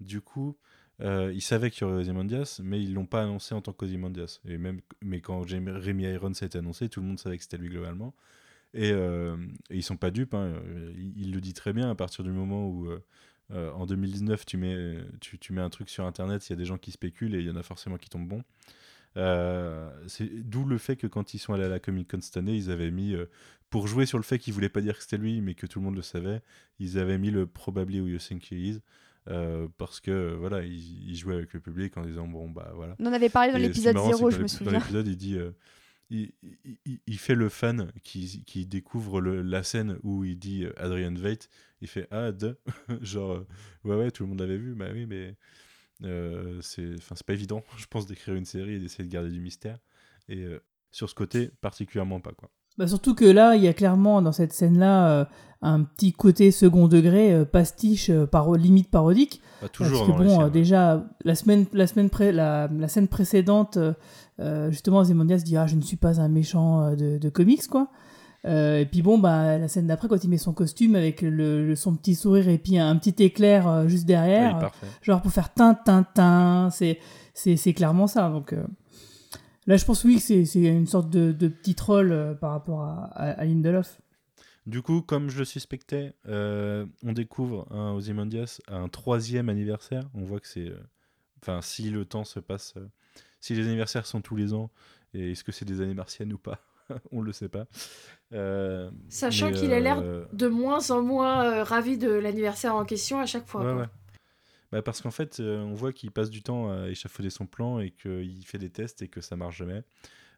Du 0.00 0.20
coup. 0.20 0.56
euh, 1.00 1.32
ils 1.34 1.40
savaient 1.42 1.70
qu'il 1.70 1.80
y 1.82 1.90
aurait 1.90 2.00
Ozymandias, 2.02 2.60
mais 2.62 2.80
ils 2.80 2.94
l'ont 2.94 3.06
pas 3.06 3.22
annoncé 3.22 3.54
en 3.56 3.60
tant 3.62 3.72
qu'Ozymandias. 3.72 4.38
Et 4.44 4.58
même, 4.58 4.80
mais 5.00 5.20
quand 5.20 5.44
Jamie- 5.46 5.70
Rémi 5.72 6.04
Irons 6.04 6.30
a 6.40 6.44
été 6.44 6.58
annoncé, 6.58 6.88
tout 6.88 7.00
le 7.00 7.06
monde 7.06 7.18
savait 7.18 7.36
que 7.38 7.42
c'était 7.42 7.56
lui 7.56 7.70
globalement. 7.70 8.14
Et, 8.74 8.90
euh, 8.92 9.36
et 9.70 9.76
ils 9.76 9.82
sont 9.82 9.96
pas 9.96 10.10
dupes. 10.10 10.34
hein. 10.34 10.52
Il, 10.96 11.12
il 11.16 11.32
le 11.32 11.40
dit 11.40 11.52
très 11.52 11.72
bien 11.72 11.90
à 11.90 11.94
partir 11.94 12.24
du 12.24 12.30
moment 12.30 12.66
où, 12.68 12.86
euh, 12.88 13.04
euh, 13.52 13.70
en 13.72 13.84
2019, 13.86 14.46
tu 14.46 14.56
mets, 14.56 14.96
tu, 15.20 15.38
tu 15.38 15.52
mets 15.52 15.60
un 15.60 15.68
truc 15.70 15.90
sur 15.90 16.06
Internet, 16.06 16.46
il 16.48 16.50
y 16.50 16.54
a 16.54 16.56
des 16.56 16.64
gens 16.64 16.78
qui 16.78 16.90
spéculent 16.90 17.34
et 17.34 17.40
il 17.40 17.46
y 17.46 17.50
en 17.50 17.56
a 17.56 17.62
forcément 17.62 17.98
qui 17.98 18.08
tombent 18.08 18.28
bons. 18.28 18.42
Euh, 19.18 19.90
d'où 20.44 20.64
le 20.64 20.78
fait 20.78 20.96
que 20.96 21.06
quand 21.06 21.34
ils 21.34 21.38
sont 21.38 21.52
allés 21.52 21.64
à 21.64 21.68
la 21.68 21.78
Comic 21.80 22.10
Con 22.10 22.20
cette 22.22 22.36
année, 22.38 22.54
ils 22.56 22.70
avaient 22.70 22.90
mis, 22.90 23.14
euh, 23.14 23.26
pour 23.68 23.86
jouer 23.86 24.06
sur 24.06 24.18
le 24.18 24.24
fait 24.24 24.38
qu'ils 24.38 24.54
voulaient 24.54 24.68
pas 24.70 24.80
dire 24.80 24.96
que 24.96 25.02
c'était 25.02 25.18
lui, 25.18 25.40
mais 25.42 25.54
que 25.54 25.66
tout 25.66 25.80
le 25.80 25.84
monde 25.84 25.96
le 25.96 26.02
savait, 26.02 26.40
ils 26.78 26.98
avaient 26.98 27.18
mis 27.18 27.30
le 27.30 27.46
probably 27.46 28.00
who 28.00 28.06
you 28.06 28.18
think 28.18 28.50
he 28.50 28.52
is. 28.52 28.80
euh, 29.28 29.68
parce 29.78 30.00
que 30.00 30.34
voilà, 30.34 30.64
ils 30.64 31.14
jouaient 31.14 31.36
avec 31.36 31.52
le 31.52 31.60
public 31.60 31.96
en 31.96 32.04
disant 32.04 32.26
bon 32.26 32.50
bah 32.50 32.72
voilà. 32.74 32.96
On 32.98 33.06
en 33.06 33.12
avait 33.12 33.28
parlé 33.28 33.52
dans 33.52 33.58
l'épisode 33.58 33.94
marrant, 33.94 34.10
c'est 34.12 34.16
0, 34.16 34.28
que 34.30 34.34
je 34.34 34.38
me 34.38 34.42
l'ép- 34.44 34.50
Dans 34.52 34.58
souviens. 34.58 34.78
l'épisode, 34.78 35.06
il 35.06 35.16
dit, 35.16 35.38
il, 36.12 36.32
il- 36.64 36.78
il- 36.86 37.00
il 37.06 37.18
fait 37.18 37.34
le 37.34 37.48
fan 37.48 37.90
qui, 38.04 38.44
qui 38.44 38.66
découvre 38.66 39.20
le- 39.20 39.42
la 39.42 39.62
scène 39.62 39.98
où 40.02 40.24
il 40.24 40.38
dit 40.38 40.64
euh, 40.64 40.72
Adrian 40.76 41.14
Veidt. 41.14 41.48
Il 41.80 41.88
fait 41.88 42.06
ah 42.10 42.30
de 42.32 42.58
genre 43.00 43.32
euh, 43.32 43.46
ouais 43.84 43.96
ouais 43.96 44.10
tout 44.10 44.22
le 44.24 44.28
monde 44.28 44.40
l'avait 44.40 44.56
vu 44.58 44.74
bah 44.74 44.86
oui 44.92 45.06
mais 45.06 45.36
euh, 46.04 46.58
c'est 46.62 46.94
enfin 46.98 47.14
c'est 47.16 47.26
pas 47.26 47.32
évident 47.32 47.62
je 47.76 47.86
pense 47.86 48.06
d'écrire 48.06 48.34
une 48.34 48.44
série 48.44 48.74
et 48.74 48.78
d'essayer 48.78 49.04
de 49.04 49.12
garder 49.12 49.30
du 49.30 49.40
mystère 49.40 49.78
et 50.28 50.38
euh, 50.44 50.60
sur 50.90 51.08
ce 51.08 51.14
côté 51.14 51.50
particulièrement 51.60 52.20
pas 52.20 52.32
quoi. 52.32 52.50
Bah, 52.78 52.86
surtout 52.88 53.14
que 53.14 53.26
là, 53.26 53.54
il 53.54 53.62
y 53.62 53.68
a 53.68 53.74
clairement 53.74 54.22
dans 54.22 54.32
cette 54.32 54.54
scène-là 54.54 55.10
euh, 55.20 55.24
un 55.60 55.82
petit 55.84 56.14
côté 56.14 56.50
second 56.50 56.88
degré, 56.88 57.34
euh, 57.34 57.44
pastiche, 57.44 58.08
euh, 58.08 58.24
paro- 58.24 58.56
limite 58.56 58.90
parodique. 58.90 59.42
Pas 59.60 59.68
toujours 59.68 60.06
Parce 60.06 60.18
que 60.18 60.24
dans 60.26 60.38
bon, 60.44 60.48
déjà, 60.48 61.06
la 61.22 61.34
semaine, 61.34 61.66
la 61.74 61.86
semaine 61.86 62.08
pré- 62.08 62.32
la, 62.32 62.68
la 62.74 62.88
scène 62.88 63.08
précédente, 63.08 63.76
euh, 64.42 64.70
justement, 64.70 64.98
Ozymandias 64.98 65.38
dit 65.38 65.56
Ah, 65.56 65.66
je 65.66 65.76
ne 65.76 65.80
suis 65.80 65.96
pas 65.96 66.20
un 66.20 66.28
méchant 66.28 66.82
euh, 66.82 66.96
de, 66.96 67.18
de 67.18 67.28
comics, 67.28 67.66
quoi. 67.68 67.88
Euh, 68.44 68.80
et 68.80 68.86
puis 68.86 69.02
bon, 69.02 69.18
bah, 69.18 69.56
la 69.56 69.68
scène 69.68 69.86
d'après, 69.86 70.08
quand 70.08 70.22
il 70.24 70.28
met 70.28 70.36
son 70.36 70.52
costume 70.52 70.96
avec 70.96 71.22
le, 71.22 71.64
le- 71.64 71.76
son 71.76 71.94
petit 71.94 72.16
sourire 72.16 72.48
et 72.48 72.58
puis 72.58 72.76
un, 72.76 72.88
un 72.90 72.96
petit 72.96 73.22
éclair 73.22 73.68
euh, 73.68 73.86
juste 73.86 74.04
derrière, 74.04 74.56
euh, 74.56 74.60
genre 75.00 75.22
pour 75.22 75.30
faire 75.30 75.54
tin, 75.54 75.74
tin, 75.74 76.02
tin, 76.02 76.68
c'est, 76.70 76.98
clairement 77.72 78.08
ça. 78.08 78.28
Donc 78.30 78.52
là, 79.66 79.76
je 79.76 79.84
pense, 79.84 80.02
oui, 80.02 80.16
que 80.16 80.44
c'est, 80.44 80.60
une 80.60 80.88
sorte 80.88 81.08
de, 81.08 81.30
de 81.30 81.46
petit 81.46 81.76
troll 81.76 82.36
par 82.40 82.50
rapport 82.50 82.82
à, 82.82 83.04
à, 83.14 83.30
à 83.30 83.44
Lindelof. 83.44 84.00
Du 84.66 84.82
coup, 84.82 85.02
comme 85.02 85.28
je 85.30 85.38
le 85.38 85.44
suspectais, 85.44 86.14
on 86.26 87.12
découvre 87.12 87.66
un 87.70 87.92
Ozymandias 87.92 88.60
à 88.66 88.76
un 88.76 88.88
troisième 88.88 89.48
anniversaire. 89.50 90.08
On 90.14 90.24
voit 90.24 90.40
que 90.40 90.48
c'est. 90.48 90.72
Enfin, 91.40 91.60
si 91.62 91.90
le 91.90 92.04
temps 92.04 92.24
se 92.24 92.40
passe. 92.40 92.74
Si 93.42 93.54
les 93.54 93.66
anniversaires 93.66 94.06
sont 94.06 94.22
tous 94.22 94.36
les 94.36 94.54
ans, 94.54 94.70
et 95.12 95.32
est-ce 95.32 95.44
que 95.44 95.52
c'est 95.52 95.66
des 95.66 95.82
années 95.82 95.92
martiennes 95.92 96.32
ou 96.32 96.38
pas? 96.38 96.64
On 97.12 97.20
le 97.20 97.32
sait 97.32 97.48
pas. 97.50 97.66
Euh, 98.32 98.90
Sachant 99.08 99.52
qu'il 99.52 99.72
a 99.72 99.80
l'air 99.80 100.00
euh, 100.00 100.24
de 100.32 100.48
moins 100.48 100.90
en 100.90 101.02
moins 101.02 101.44
euh, 101.44 101.64
ravi 101.64 101.98
de 101.98 102.08
l'anniversaire 102.10 102.74
en 102.74 102.84
question 102.84 103.20
à 103.20 103.26
chaque 103.26 103.46
fois. 103.46 103.62
Ouais, 103.62 103.80
ouais. 103.80 103.88
Bah, 104.70 104.80
parce 104.80 105.02
qu'en 105.02 105.10
fait, 105.10 105.40
on 105.40 105.74
voit 105.74 105.92
qu'il 105.92 106.10
passe 106.12 106.30
du 106.30 106.42
temps 106.42 106.72
à 106.72 106.88
échafauder 106.88 107.28
son 107.28 107.46
plan 107.46 107.78
et 107.78 107.90
qu'il 107.90 108.42
fait 108.46 108.58
des 108.58 108.70
tests 108.70 109.02
et 109.02 109.08
que 109.08 109.20
ça 109.20 109.36
marche 109.36 109.58
jamais. 109.58 109.82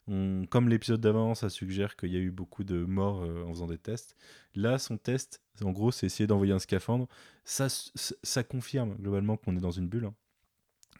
On- 0.09 0.45
comme 0.51 0.69
l'épisode 0.69 1.01
d'avant, 1.01 1.35
ça 1.35 1.49
suggère 1.49 1.95
qu'il 1.97 2.13
y 2.13 2.17
a 2.17 2.21
eu 2.21 2.31
beaucoup 2.33 2.65
de 2.65 2.85
morts 2.85 3.21
en 3.23 3.49
faisant 3.51 3.69
des 3.69 3.79
tests. 3.79 4.17
Là, 4.55 4.79
son 4.79 4.97
test, 4.99 5.41
en 5.63 5.71
gros, 5.71 5.93
c'est 5.93 6.07
essayer 6.07 6.27
d'envoyer 6.27 6.53
un 6.53 6.59
scaphandre. 6.59 7.07
Ça, 7.45 7.69
ça 7.69 8.43
confirme 8.43 8.97
globalement 8.97 9.37
qu'on 9.37 9.57
est 9.57 9.61
dans 9.61 9.71
une 9.71 9.89
bulle 9.89 10.07
hein, 10.07 10.15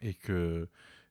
et 0.01 0.15
que 0.15 0.69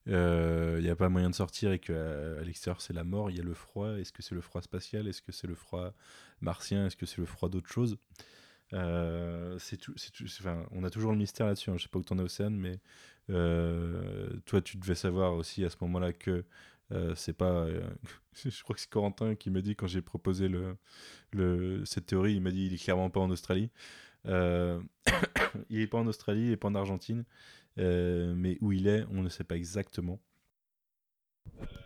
il 0.07 0.79
n'y 0.83 0.89
a 0.89 0.95
pas 0.95 1.09
moyen 1.09 1.29
de 1.29 1.35
sortir 1.35 1.71
et 1.71 1.79
qu'à 1.79 1.93
à, 2.39 2.41
l'extérieur 2.43 2.81
c'est 2.81 2.93
la 2.93 3.03
mort. 3.03 3.31
Il 3.31 3.37
y 3.37 3.39
a 3.39 3.43
le 3.43 3.53
froid. 3.53 3.97
Est-ce 3.97 4.11
que 4.13 4.21
c'est 4.21 4.35
le 4.35 4.41
froid 4.41 4.61
spatial? 4.61 5.07
Est-ce 5.07 5.21
que 5.21 5.31
c'est 5.31 5.47
le 5.47 5.55
froid 5.55 5.93
martien? 6.41 6.87
Est-ce 6.87 6.97
que 6.97 7.05
c'est 7.05 7.19
le 7.19 7.25
froid 7.25 7.49
d'autre 7.49 7.69
chose 7.71 7.97
euh, 8.73 9.57
c'est 9.59 9.77
tout, 9.77 9.93
tout- 10.13 10.25
enfin, 10.39 10.65
on 10.71 10.83
a 10.83 10.89
toujours 10.89 11.11
le 11.11 11.17
mystère 11.17 11.45
là-dessus. 11.47 11.69
hein. 11.69 11.77
Je 11.77 11.83
sais 11.83 11.89
pas 11.89 11.99
où 11.99 12.03
t'en 12.03 12.17
es, 12.19 12.21
Océane, 12.21 12.55
mais 12.55 12.79
euh, 13.29 14.29
toi, 14.45 14.61
tu 14.61 14.77
devais 14.77 14.95
savoir 14.95 15.33
aussi 15.35 15.63
à 15.65 15.69
ce 15.69 15.77
moment-là 15.81 16.13
que 16.13 16.43
euh, 16.91 17.13
c'est 17.15 17.33
pas. 17.33 17.51
euh, 17.65 17.81
je 18.45 18.63
crois 18.63 18.75
que 18.75 18.81
c'est 18.81 18.89
Corentin 18.89 19.35
qui 19.35 19.49
m'a 19.51 19.61
dit 19.61 19.75
quand 19.75 19.87
j'ai 19.87 20.01
proposé 20.01 20.47
le, 20.47 20.75
le, 21.33 21.85
cette 21.85 22.07
théorie, 22.07 22.35
il 22.35 22.41
m'a 22.41 22.51
dit 22.51 22.67
il 22.67 22.73
est 22.75 22.83
clairement 22.83 23.09
pas 23.09 23.19
en 23.21 23.31
Australie. 23.31 23.71
Euh, 24.27 24.81
il 25.69 25.81
est 25.81 25.87
pas 25.87 25.99
en 25.99 26.07
Australie, 26.07 26.47
il 26.47 26.51
est 26.53 26.57
pas 26.57 26.69
en 26.69 26.75
Argentine, 26.75 27.23
euh, 27.23 27.27
mais 27.77 28.57
où 28.61 28.71
il 28.71 28.87
est, 28.87 29.05
on 29.11 29.21
ne 29.23 29.29
sait 29.29 29.43
pas 29.43 29.55
exactement. 29.55 30.19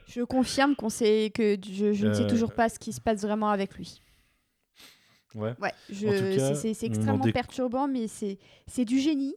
Je 0.07 0.21
confirme 0.23 0.75
qu'on 0.75 0.89
sait 0.89 1.31
que 1.33 1.57
je, 1.63 1.93
je 1.93 2.07
ne 2.07 2.13
sais 2.13 2.23
Euh, 2.23 2.29
toujours 2.29 2.53
pas 2.53 2.69
ce 2.69 2.79
qui 2.79 2.93
se 2.93 3.01
passe 3.01 3.21
vraiment 3.21 3.49
avec 3.49 3.75
lui. 3.75 4.01
Ouais. 5.35 5.53
Ouais, 5.59 5.71
c'est- 6.73 6.83
extrêmement 6.85 7.25
déc- 7.25 7.33
perturbant, 7.33 7.87
mais 7.87 8.07
c'est 8.07 8.39
c'est 8.67 8.85
du 8.85 8.99
génie. 8.99 9.35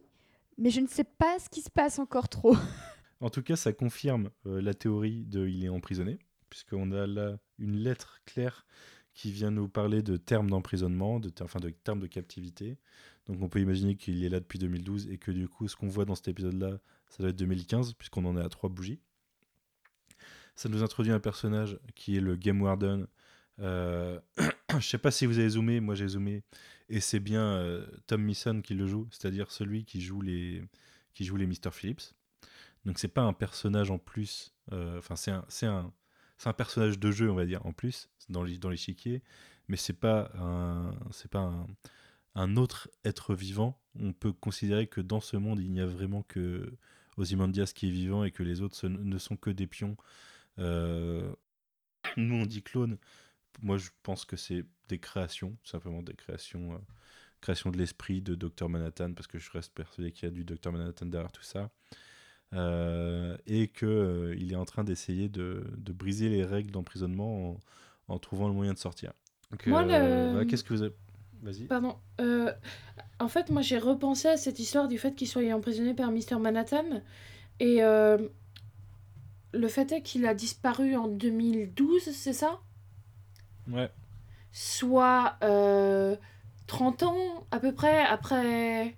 Mais 0.57 0.69
je 0.69 0.79
ne 0.81 0.87
sais 0.87 1.03
pas 1.03 1.39
ce 1.39 1.49
qui 1.49 1.61
se 1.61 1.69
passe 1.69 1.99
encore 1.99 2.29
trop. 2.29 2.55
En 3.23 3.29
tout 3.29 3.43
cas, 3.43 3.55
ça 3.55 3.71
confirme 3.71 4.31
euh, 4.47 4.61
la 4.61 4.73
théorie 4.73 5.25
de 5.25 5.47
il 5.47 5.63
est 5.63 5.69
emprisonné, 5.69 6.17
puisqu'on 6.49 6.91
a 6.91 7.05
là 7.05 7.37
une 7.59 7.75
lettre 7.77 8.19
claire 8.25 8.65
qui 9.13 9.31
vient 9.31 9.51
nous 9.51 9.67
parler 9.69 10.01
de 10.01 10.17
termes 10.17 10.49
d'emprisonnement, 10.49 11.19
de, 11.19 11.29
ter- 11.29 11.45
enfin 11.45 11.59
de 11.59 11.69
termes 11.69 11.99
de 11.99 12.07
captivité. 12.07 12.79
Donc 13.27 13.41
on 13.41 13.49
peut 13.49 13.59
imaginer 13.59 13.95
qu'il 13.95 14.23
est 14.23 14.29
là 14.29 14.39
depuis 14.39 14.59
2012 14.59 15.09
et 15.09 15.17
que 15.17 15.31
du 15.31 15.47
coup, 15.47 15.67
ce 15.67 15.75
qu'on 15.75 15.87
voit 15.87 16.05
dans 16.05 16.15
cet 16.15 16.27
épisode-là, 16.27 16.79
ça 17.09 17.17
doit 17.19 17.29
être 17.29 17.35
2015, 17.37 17.93
puisqu'on 17.93 18.25
en 18.25 18.37
est 18.37 18.41
à 18.43 18.49
trois 18.49 18.69
bougies. 18.69 18.99
Ça 20.55 20.69
nous 20.69 20.83
introduit 20.83 21.11
un 21.11 21.19
personnage 21.19 21.79
qui 21.95 22.17
est 22.17 22.21
le 22.21 22.35
Game 22.35 22.61
Warden. 22.61 23.07
Euh, 23.59 24.19
Je 24.79 24.87
sais 24.87 24.97
pas 24.97 25.11
si 25.11 25.25
vous 25.25 25.39
avez 25.39 25.49
zoomé, 25.49 25.79
moi 25.79 25.95
j'ai 25.95 26.07
zoomé, 26.07 26.43
et 26.89 27.01
c'est 27.01 27.19
bien 27.19 27.41
euh, 27.43 27.85
Tom 28.07 28.21
Misson 28.23 28.61
qui 28.63 28.73
le 28.73 28.87
joue, 28.87 29.07
c'est-à-dire 29.11 29.51
celui 29.51 29.83
qui 29.83 30.01
joue 30.01 30.21
les, 30.21 30.63
qui 31.13 31.25
joue 31.25 31.35
les 31.35 31.45
Mr. 31.45 31.71
Phillips. 31.71 32.13
Donc 32.85 32.97
c'est 32.97 33.09
pas 33.09 33.21
un 33.21 33.33
personnage 33.33 33.91
en 33.91 33.97
plus, 33.99 34.53
euh, 34.71 34.97
enfin 34.97 35.15
c'est 35.15 35.31
un, 35.31 35.93
un, 36.45 36.53
personnage 36.53 36.99
de 36.99 37.11
jeu 37.11 37.29
on 37.29 37.35
va 37.35 37.45
dire 37.45 37.65
en 37.65 37.73
plus 37.73 38.09
dans 38.29 38.43
les- 38.43 38.57
dans 38.57 38.69
l'échiquier, 38.69 39.21
mais 39.67 39.77
c'est 39.77 39.93
pas 39.93 40.31
un, 40.35 40.95
c'est 41.11 41.29
pas 41.29 41.39
un, 41.39 41.67
un 42.35 42.55
autre 42.57 42.89
être 43.03 43.35
vivant. 43.35 43.79
On 43.99 44.13
peut 44.13 44.33
considérer 44.33 44.87
que 44.87 45.01
dans 45.01 45.19
ce 45.19 45.37
monde 45.37 45.59
il 45.59 45.71
n'y 45.71 45.81
a 45.81 45.85
vraiment 45.85 46.23
que 46.23 46.73
Ozymandias 47.17 47.71
qui 47.75 47.87
est 47.87 47.91
vivant 47.91 48.23
et 48.23 48.31
que 48.31 48.43
les 48.43 48.61
autres 48.61 48.87
ne 48.87 49.17
sont 49.17 49.35
que 49.35 49.49
des 49.49 49.67
pions. 49.67 49.97
Euh, 50.59 51.31
nous 52.17 52.35
on 52.35 52.45
dit 52.45 52.63
clone, 52.63 52.97
moi 53.61 53.77
je 53.77 53.89
pense 54.03 54.25
que 54.25 54.37
c'est 54.37 54.65
des 54.87 54.99
créations, 54.99 55.57
simplement 55.63 56.01
des 56.01 56.13
créations, 56.15 56.73
euh, 56.73 56.77
créations 57.41 57.71
de 57.71 57.77
l'esprit 57.77 58.21
de 58.21 58.35
Dr 58.35 58.69
Manhattan 58.69 59.13
parce 59.13 59.27
que 59.27 59.39
je 59.39 59.51
reste 59.51 59.73
persuadé 59.73 60.11
qu'il 60.11 60.29
y 60.29 60.31
a 60.31 60.33
du 60.33 60.43
Dr 60.43 60.71
Manhattan 60.71 61.05
derrière 61.07 61.31
tout 61.31 61.43
ça. 61.43 61.69
Euh, 62.53 63.37
et 63.47 63.69
qu'il 63.69 64.51
est 64.51 64.57
en 64.57 64.65
train 64.65 64.83
d'essayer 64.83 65.29
de, 65.29 65.63
de 65.77 65.93
briser 65.93 66.27
les 66.27 66.43
règles 66.43 66.69
d'emprisonnement 66.71 67.51
en, 67.51 67.59
en 68.09 68.19
trouvant 68.19 68.49
le 68.49 68.53
moyen 68.53 68.73
de 68.73 68.77
sortir. 68.77 69.13
Euh, 69.93 70.45
Qu'est-ce 70.45 70.65
que 70.65 70.73
vous 70.73 70.81
avez... 70.81 70.93
Vas-y. 71.41 71.63
Pardon. 71.65 71.95
Euh, 72.19 72.51
en 73.19 73.27
fait, 73.27 73.49
moi, 73.49 73.61
j'ai 73.61 73.77
repensé 73.79 74.27
à 74.27 74.37
cette 74.37 74.59
histoire 74.59 74.87
du 74.87 74.97
fait 74.97 75.15
qu'il 75.15 75.27
soit 75.27 75.51
emprisonné 75.53 75.93
par 75.93 76.11
Mr. 76.11 76.37
Manhattan. 76.39 77.01
Et 77.59 77.83
euh, 77.83 78.17
le 79.53 79.67
fait 79.67 79.91
est 79.91 80.01
qu'il 80.01 80.25
a 80.25 80.33
disparu 80.33 80.95
en 80.95 81.07
2012, 81.07 82.03
c'est 82.11 82.33
ça? 82.33 82.59
Ouais. 83.71 83.89
Soit 84.51 85.37
euh, 85.43 86.15
30 86.67 87.03
ans, 87.03 87.47
à 87.51 87.59
peu 87.59 87.73
près, 87.73 88.01
après, 88.01 88.95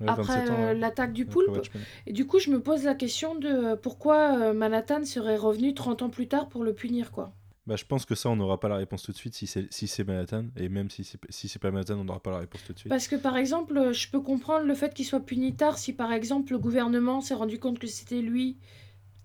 Ouais, 0.00 0.06
après 0.06 0.46
27 0.46 0.50
ans, 0.50 0.54
euh, 0.60 0.66
ouais. 0.68 0.74
l'attaque 0.74 1.12
du 1.12 1.26
poulpe. 1.26 1.60
Et 2.06 2.12
du 2.12 2.26
coup, 2.26 2.38
je 2.38 2.50
me 2.50 2.62
pose 2.62 2.84
la 2.84 2.94
question 2.94 3.34
de 3.34 3.74
pourquoi 3.74 4.52
Manhattan 4.52 5.04
serait 5.04 5.36
revenu 5.36 5.74
30 5.74 6.02
ans 6.02 6.10
plus 6.10 6.28
tard 6.28 6.48
pour 6.48 6.62
le 6.64 6.72
punir, 6.74 7.10
quoi. 7.10 7.32
Bah, 7.68 7.76
je 7.76 7.84
pense 7.84 8.06
que 8.06 8.14
ça, 8.14 8.30
on 8.30 8.36
n'aura 8.36 8.58
pas 8.58 8.68
la 8.68 8.76
réponse 8.76 9.02
tout 9.02 9.12
de 9.12 9.16
suite 9.18 9.34
si 9.34 9.46
c'est 9.46 9.70
si 9.70 9.86
c'est 9.88 10.02
Manhattan. 10.02 10.46
Et 10.56 10.70
même 10.70 10.88
si 10.88 11.04
c'est 11.04 11.18
si 11.28 11.48
c'est 11.48 11.58
pas 11.58 11.70
Manhattan, 11.70 11.98
on 12.00 12.04
n'aura 12.04 12.20
pas 12.22 12.30
la 12.30 12.38
réponse 12.38 12.64
tout 12.64 12.72
de 12.72 12.78
suite. 12.78 12.88
Parce 12.88 13.08
que 13.08 13.16
par 13.16 13.36
exemple, 13.36 13.76
euh, 13.76 13.92
je 13.92 14.08
peux 14.10 14.20
comprendre 14.22 14.64
le 14.64 14.74
fait 14.74 14.94
qu'il 14.94 15.04
soit 15.04 15.20
puni 15.20 15.54
tard 15.54 15.76
si 15.76 15.92
par 15.92 16.10
exemple 16.12 16.52
le 16.52 16.58
gouvernement 16.58 17.20
s'est 17.20 17.34
rendu 17.34 17.58
compte 17.60 17.78
que 17.78 17.86
c'était 17.86 18.22
lui 18.22 18.56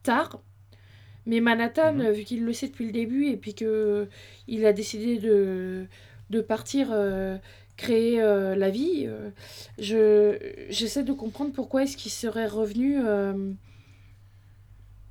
tard. 0.03 0.41
Mais 1.25 1.39
Manhattan, 1.39 1.93
Mhm. 1.93 2.01
euh, 2.01 2.11
vu 2.11 2.25
qu'il 2.25 2.43
le 2.43 2.51
sait 2.51 2.67
depuis 2.67 2.85
le 2.85 2.91
début 2.91 3.27
et 3.27 3.37
puis 3.37 3.55
que 3.55 4.09
il 4.49 4.65
a 4.65 4.73
décidé 4.73 5.19
de, 5.19 5.85
de 6.29 6.41
partir 6.41 6.89
euh, 6.91 7.37
créer 7.77 8.21
euh, 8.21 8.57
la 8.57 8.69
vie, 8.69 9.05
euh, 9.07 9.29
je 9.79 10.37
j'essaie 10.69 11.03
de 11.03 11.13
comprendre 11.13 11.53
pourquoi 11.53 11.83
est-ce 11.83 11.95
qu'il 11.95 12.11
serait 12.11 12.47
revenu 12.47 12.99
euh, 13.05 13.53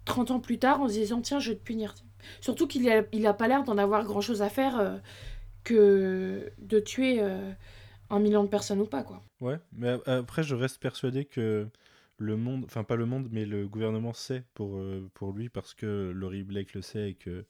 30 0.05 0.33
ans 0.33 0.41
plus 0.41 0.59
tard 0.59 0.83
en 0.83 0.89
se 0.89 0.93
disant 0.93 1.23
tiens 1.23 1.39
je 1.41 1.51
vais 1.53 1.57
te 1.57 1.65
punir. 1.65 1.95
Surtout 2.41 2.67
qu'il 2.67 2.89
a, 2.91 3.03
il 3.13 3.27
a 3.27 3.35
pas 3.35 3.49
l'air 3.49 3.65
d'en 3.65 3.79
avoir 3.79 4.05
grand 4.05 4.21
chose 4.21 4.43
à 4.43 4.49
faire 4.49 4.79
euh, 4.79 4.99
que 5.65 6.53
de 6.59 6.81
tuer 6.81 7.21
euh, 7.21 7.53
un 8.11 8.19
million 8.19 8.45
de 8.45 8.49
personnes 8.49 8.81
ou 8.81 8.87
pas 8.87 9.03
quoi. 9.03 9.23
Ouais, 9.41 9.59
mais 9.73 9.97
après, 10.07 10.43
je 10.45 10.55
reste 10.55 10.79
persuadé 10.81 11.25
que 11.25 11.69
le 12.19 12.37
monde, 12.37 12.65
enfin 12.65 12.85
pas 12.85 12.97
le 12.97 13.07
monde, 13.07 13.29
mais 13.33 13.45
le 13.45 13.67
gouvernement 13.69 14.13
sait 14.13 14.45
pour, 14.55 14.77
euh, 14.79 15.11
pour 15.15 15.33
lui 15.33 15.49
parce 15.49 15.75
que 15.75 16.13
Laurie 16.15 16.45
Blake 16.45 16.75
le 16.75 16.83
sait 16.83 17.11
et 17.11 17.15
que 17.15 17.45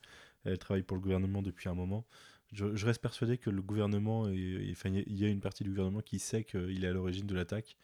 elle 0.45 0.59
travaille 0.59 0.83
pour 0.83 0.97
le 0.97 1.03
gouvernement 1.03 1.43
depuis 1.43 1.69
un 1.69 1.75
moment. 1.75 2.05
je, 2.53 2.87
reste 2.87 3.01
persuadé 3.03 3.39
que 3.39 3.51
le 3.51 3.63
gouvernement, 3.63 4.23
enfin, 4.23 4.91
il 4.91 5.19
y 5.21 5.25
a- 5.25 5.29
une 5.29 5.41
partie 5.41 5.65
du 5.65 5.71
gouvernement 5.71 6.01
qui 6.01 6.19
sait 6.19 6.45
qu'il 6.45 6.85
est 6.85 6.89
à 6.89 6.93
l'origine 6.93 7.27
de 7.27 7.35
l'attaque 7.35 7.77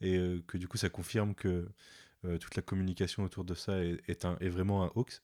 et 0.00 0.18
que 0.46 0.58
du 0.58 0.68
coup 0.68 0.76
ça 0.78 0.90
confirme 0.90 1.34
que 1.34 1.68
toute 2.40 2.56
la 2.56 2.62
communication 2.62 3.24
autour 3.24 3.44
de 3.44 3.54
ça 3.54 3.84
est, 3.84 3.98
est 4.08 4.24
un, 4.24 4.36
est 4.40 4.48
vraiment 4.48 4.84
un 4.84 4.92
hoax. 4.94 5.22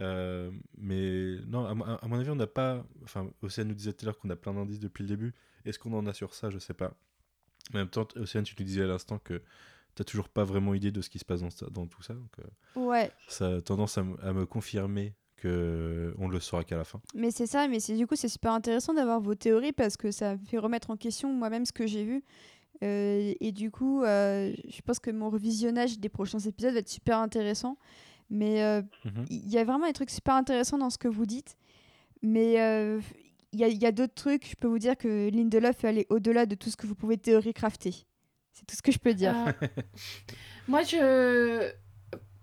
Euh, 0.00 0.50
mais 0.76 1.36
non, 1.46 1.66
à, 1.66 1.74
mo- 1.74 1.84
à 1.84 2.06
mon 2.06 2.18
avis, 2.18 2.30
on 2.30 2.36
n'a 2.36 2.46
pas. 2.46 2.84
Enfin, 3.02 3.30
Océane 3.42 3.68
nous 3.68 3.74
disait 3.74 3.92
tout 3.92 4.04
à 4.04 4.06
l'heure 4.06 4.18
qu'on 4.18 4.30
a 4.30 4.36
plein 4.36 4.54
d'indices 4.54 4.80
depuis 4.80 5.02
le 5.02 5.08
début. 5.08 5.34
Est-ce 5.64 5.78
qu'on 5.78 5.92
en 5.92 6.06
a 6.06 6.12
sur 6.12 6.34
ça? 6.34 6.50
Je 6.50 6.58
sais 6.58 6.74
pas. 6.74 6.92
En 7.74 7.78
même 7.78 7.88
temps, 7.88 8.06
Océane, 8.16 8.44
tu 8.44 8.54
nous 8.58 8.64
disais 8.64 8.82
à 8.82 8.86
l'instant 8.86 9.18
que 9.18 9.42
t'as 9.94 10.04
toujours 10.04 10.28
pas 10.28 10.44
vraiment 10.44 10.74
idée 10.74 10.92
de 10.92 11.00
ce 11.02 11.10
qui 11.10 11.18
se 11.18 11.24
passe 11.24 11.40
dans, 11.40 11.86
tout 11.86 12.02
ça. 12.02 12.14
Donc, 12.14 12.30
euh, 12.38 12.80
Ouais, 12.80 13.10
ça 13.26 13.56
a 13.56 13.60
tendance 13.60 13.98
à, 13.98 14.02
me 14.02 14.46
confirmer 14.46 15.14
que 15.36 16.14
on 16.18 16.28
le 16.28 16.40
saura 16.40 16.64
qu'à 16.64 16.76
la 16.76 16.84
fin. 16.84 17.00
mais 17.14 17.30
c'est 17.30 17.46
ça, 17.46 17.68
mais 17.68 17.78
c'est 17.78 17.96
du 17.96 18.08
coup 18.08 18.16
c'est 18.16 18.28
super 18.28 18.52
intéressant 18.52 18.92
d'avoir 18.92 19.20
vos 19.20 19.36
théories 19.36 19.72
parce 19.72 19.96
que 19.96 20.10
ça 20.10 20.34
me 20.34 20.44
fait 20.44 20.58
remettre 20.58 20.90
en 20.90 20.96
question 20.96 21.32
moi-même 21.32 21.64
ce 21.64 21.72
que 21.72 21.86
j'ai 21.86 22.04
vu. 22.04 22.24
Euh, 22.82 23.34
et 23.40 23.52
du 23.52 23.70
coup, 23.70 24.02
euh, 24.02 24.52
je 24.68 24.80
pense 24.82 24.98
que 24.98 25.10
mon 25.10 25.30
revisionnage 25.30 25.98
des 25.98 26.08
prochains 26.08 26.38
épisodes 26.38 26.72
va 26.72 26.80
être 26.80 26.88
super 26.88 27.18
intéressant. 27.18 27.76
Mais 28.30 28.62
euh, 28.62 28.82
Mhm. 29.04 29.24
il 29.30 29.48
y 29.48 29.58
a 29.58 29.64
vraiment 29.64 29.86
des 29.86 29.92
trucs 29.92 30.10
super 30.10 30.34
intéressants 30.34 30.78
dans 30.78 30.90
ce 30.90 30.98
que 30.98 31.08
vous 31.08 31.26
dites. 31.26 31.56
Mais 32.22 32.60
euh, 32.60 33.00
il 33.52 33.60
y 33.60 33.86
a, 33.86 33.92
d'autres 33.92 34.14
trucs. 34.14 34.48
Je 34.48 34.56
peux 34.56 34.68
vous 34.68 34.78
dire 34.78 34.96
que 34.96 35.30
Lindelof 35.30 35.84
est 35.84 35.88
allé 35.88 36.06
au-delà 36.10 36.46
de 36.46 36.54
tout 36.54 36.70
ce 36.70 36.76
que 36.76 36.86
vous 36.86 36.94
pouvez 36.94 37.16
théorie 37.16 37.54
crafter. 37.54 37.94
C'est 38.52 38.66
tout 38.66 38.76
ce 38.76 38.82
que 38.82 38.92
je 38.92 38.98
peux 38.98 39.14
dire. 39.14 39.34
Euh, 39.46 39.52
moi, 40.68 40.82
je. 40.82 41.70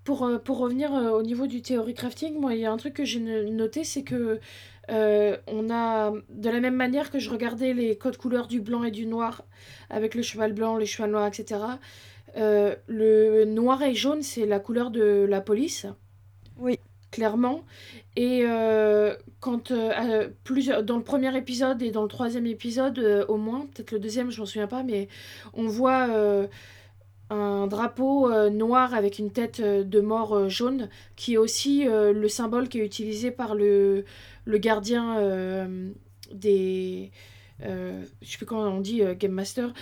Pour, 0.03 0.29
pour 0.43 0.59
revenir 0.59 0.91
au 0.91 1.23
niveau 1.23 1.47
du 1.47 1.63
théorie 1.63 1.95
crafting, 1.95 2.39
moi, 2.39 2.53
il 2.53 2.59
y 2.61 2.65
a 2.65 2.71
un 2.71 2.77
truc 2.77 2.93
que 2.93 3.03
j'ai 3.05 3.19
no- 3.19 3.49
noté, 3.51 3.83
c'est 3.83 4.03
que 4.03 4.39
euh, 4.91 5.37
on 5.47 5.71
a, 5.71 6.11
de 6.29 6.49
la 6.49 6.59
même 6.59 6.75
manière 6.75 7.09
que 7.09 7.17
je 7.17 7.29
regardais 7.31 7.73
les 7.73 7.97
codes 7.97 8.17
couleurs 8.17 8.47
du 8.47 8.61
blanc 8.61 8.83
et 8.83 8.91
du 8.91 9.07
noir, 9.07 9.45
avec 9.89 10.13
le 10.13 10.21
cheval 10.21 10.53
blanc, 10.53 10.75
le 10.77 10.85
cheval 10.85 11.09
noir, 11.09 11.25
etc., 11.25 11.59
euh, 12.37 12.75
le 12.87 13.45
noir 13.45 13.81
et 13.83 13.93
jaune, 13.95 14.21
c'est 14.21 14.45
la 14.45 14.59
couleur 14.59 14.91
de 14.91 15.25
la 15.27 15.41
police, 15.41 15.85
Oui. 16.57 16.79
clairement. 17.11 17.63
Et 18.17 18.41
euh, 18.43 19.15
quand, 19.39 19.71
euh, 19.71 20.29
plusieurs, 20.43 20.83
dans 20.83 20.97
le 20.97 21.03
premier 21.03 21.35
épisode 21.37 21.81
et 21.81 21.91
dans 21.91 22.01
le 22.03 22.07
troisième 22.09 22.45
épisode, 22.45 23.25
au 23.29 23.37
moins, 23.37 23.67
peut-être 23.73 23.91
le 23.91 23.99
deuxième, 23.99 24.31
je 24.31 24.39
m'en 24.39 24.45
souviens 24.45 24.67
pas, 24.67 24.83
mais 24.83 25.07
on 25.53 25.67
voit 25.67 26.07
un 27.29 27.67
drapeau 27.67 28.29
noir 28.49 28.93
avec 28.93 29.17
une 29.19 29.31
tête 29.31 29.61
de 29.61 29.99
mort 30.01 30.49
jaune, 30.49 30.89
qui 31.15 31.33
est 31.33 31.37
aussi 31.37 31.85
le 31.85 32.27
symbole 32.27 32.69
qui 32.69 32.79
est 32.79 32.85
utilisé 32.85 33.31
par 33.31 33.55
le, 33.55 34.05
le 34.45 34.57
gardien 34.57 35.67
des... 36.33 37.11
je 37.59 38.05
sais 38.21 38.37
plus 38.37 38.45
comment 38.45 38.63
on 38.63 38.81
dit, 38.81 39.01
Game 39.17 39.31
Master, 39.31 39.73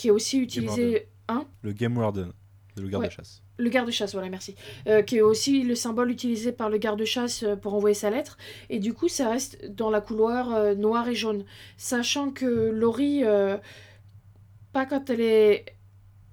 qui 0.00 0.08
est 0.08 0.12
aussi 0.12 0.38
utilisé... 0.38 1.08
Hein 1.28 1.44
Le 1.60 1.72
Game 1.72 1.94
Warden, 1.98 2.32
le 2.78 2.88
garde 2.88 3.02
Ouais. 3.02 3.08
de 3.08 3.12
chasse. 3.12 3.42
le 3.58 3.68
garde-chasse, 3.68 4.14
voilà, 4.14 4.30
merci. 4.30 4.54
Euh, 4.86 5.02
qui 5.02 5.18
est 5.18 5.20
aussi 5.20 5.62
le 5.62 5.74
symbole 5.74 6.10
utilisé 6.10 6.52
par 6.52 6.70
le 6.70 6.78
garde-chasse 6.78 7.42
euh, 7.42 7.54
pour 7.54 7.74
envoyer 7.74 7.92
sa 7.92 8.08
lettre. 8.08 8.38
Et 8.70 8.78
du 8.78 8.94
coup, 8.94 9.08
ça 9.08 9.28
reste 9.28 9.62
dans 9.70 9.90
la 9.90 10.00
couleur 10.00 10.54
euh, 10.54 10.74
noire 10.74 11.06
et 11.06 11.14
jaune. 11.14 11.44
Sachant 11.76 12.30
que 12.30 12.46
Laurie, 12.46 13.24
euh, 13.24 13.58
pas 14.72 14.86
quand 14.86 15.10
elle 15.10 15.20
est. 15.20 15.66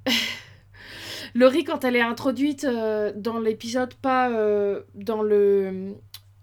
Laurie, 1.35 1.65
quand 1.65 1.83
elle 1.83 1.97
est 1.97 2.01
introduite 2.01 2.65
dans 2.65 3.37
l'épisode, 3.37 3.93
pas 3.95 4.29
dans 4.95 5.21
le, 5.21 5.93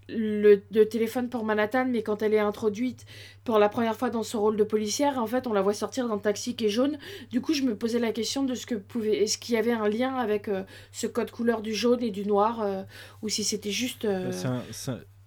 le, 0.09 0.61
le 0.71 0.85
téléphone 0.87 1.29
pour 1.29 1.43
Manhattan, 1.45 1.85
mais 1.89 2.03
quand 2.03 2.21
elle 2.21 2.33
est 2.33 2.39
introduite 2.39 3.05
pour 3.43 3.57
la 3.59 3.69
première 3.69 3.95
fois 3.95 4.09
dans 4.09 4.23
son 4.23 4.39
rôle 4.41 4.55
de 4.57 4.63
policière, 4.63 5.17
en 5.17 5.25
fait, 5.27 5.47
on 5.47 5.53
la 5.53 5.61
voit 5.61 5.73
sortir 5.73 6.07
d'un 6.07 6.17
taxi 6.19 6.55
qui 6.55 6.65
est 6.65 6.69
jaune. 6.69 6.97
Du 7.31 7.41
coup, 7.41 7.53
je 7.53 7.63
me 7.63 7.75
posais 7.75 7.99
la 7.99 8.11
question 8.11 8.43
de 8.43 8.53
ce 8.55 8.65
que 8.65 8.75
pouvait, 8.75 9.17
est-ce 9.23 9.37
qu'il 9.37 9.55
y 9.55 9.57
avait 9.57 9.71
un 9.71 9.87
lien 9.89 10.15
avec 10.15 10.47
euh, 10.47 10.63
ce 10.91 11.07
code 11.07 11.31
couleur 11.31 11.61
du 11.61 11.73
jaune 11.73 12.03
et 12.03 12.11
du 12.11 12.25
noir, 12.25 12.61
euh, 12.61 12.83
ou 13.21 13.29
si 13.29 13.43
c'était 13.43 13.71
juste. 13.71 14.05
euh, 14.05 14.31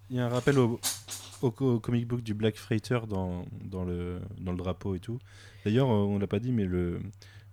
Il 0.09 0.15
y 0.17 0.19
a 0.19 0.25
un 0.25 0.29
rappel 0.29 0.57
au, 0.57 0.79
au, 1.41 1.47
au 1.59 1.79
comic 1.79 2.07
book 2.07 2.21
du 2.23 2.33
Black 2.33 2.55
Freighter 2.55 2.99
dans, 3.07 3.45
dans, 3.65 3.83
le, 3.83 4.19
dans 4.39 4.51
le 4.51 4.57
drapeau 4.57 4.95
et 4.95 4.99
tout. 4.99 5.19
D'ailleurs, 5.65 5.87
on 5.89 6.17
l'a 6.17 6.27
pas 6.27 6.39
dit, 6.39 6.51
mais 6.51 6.65
le 6.65 6.99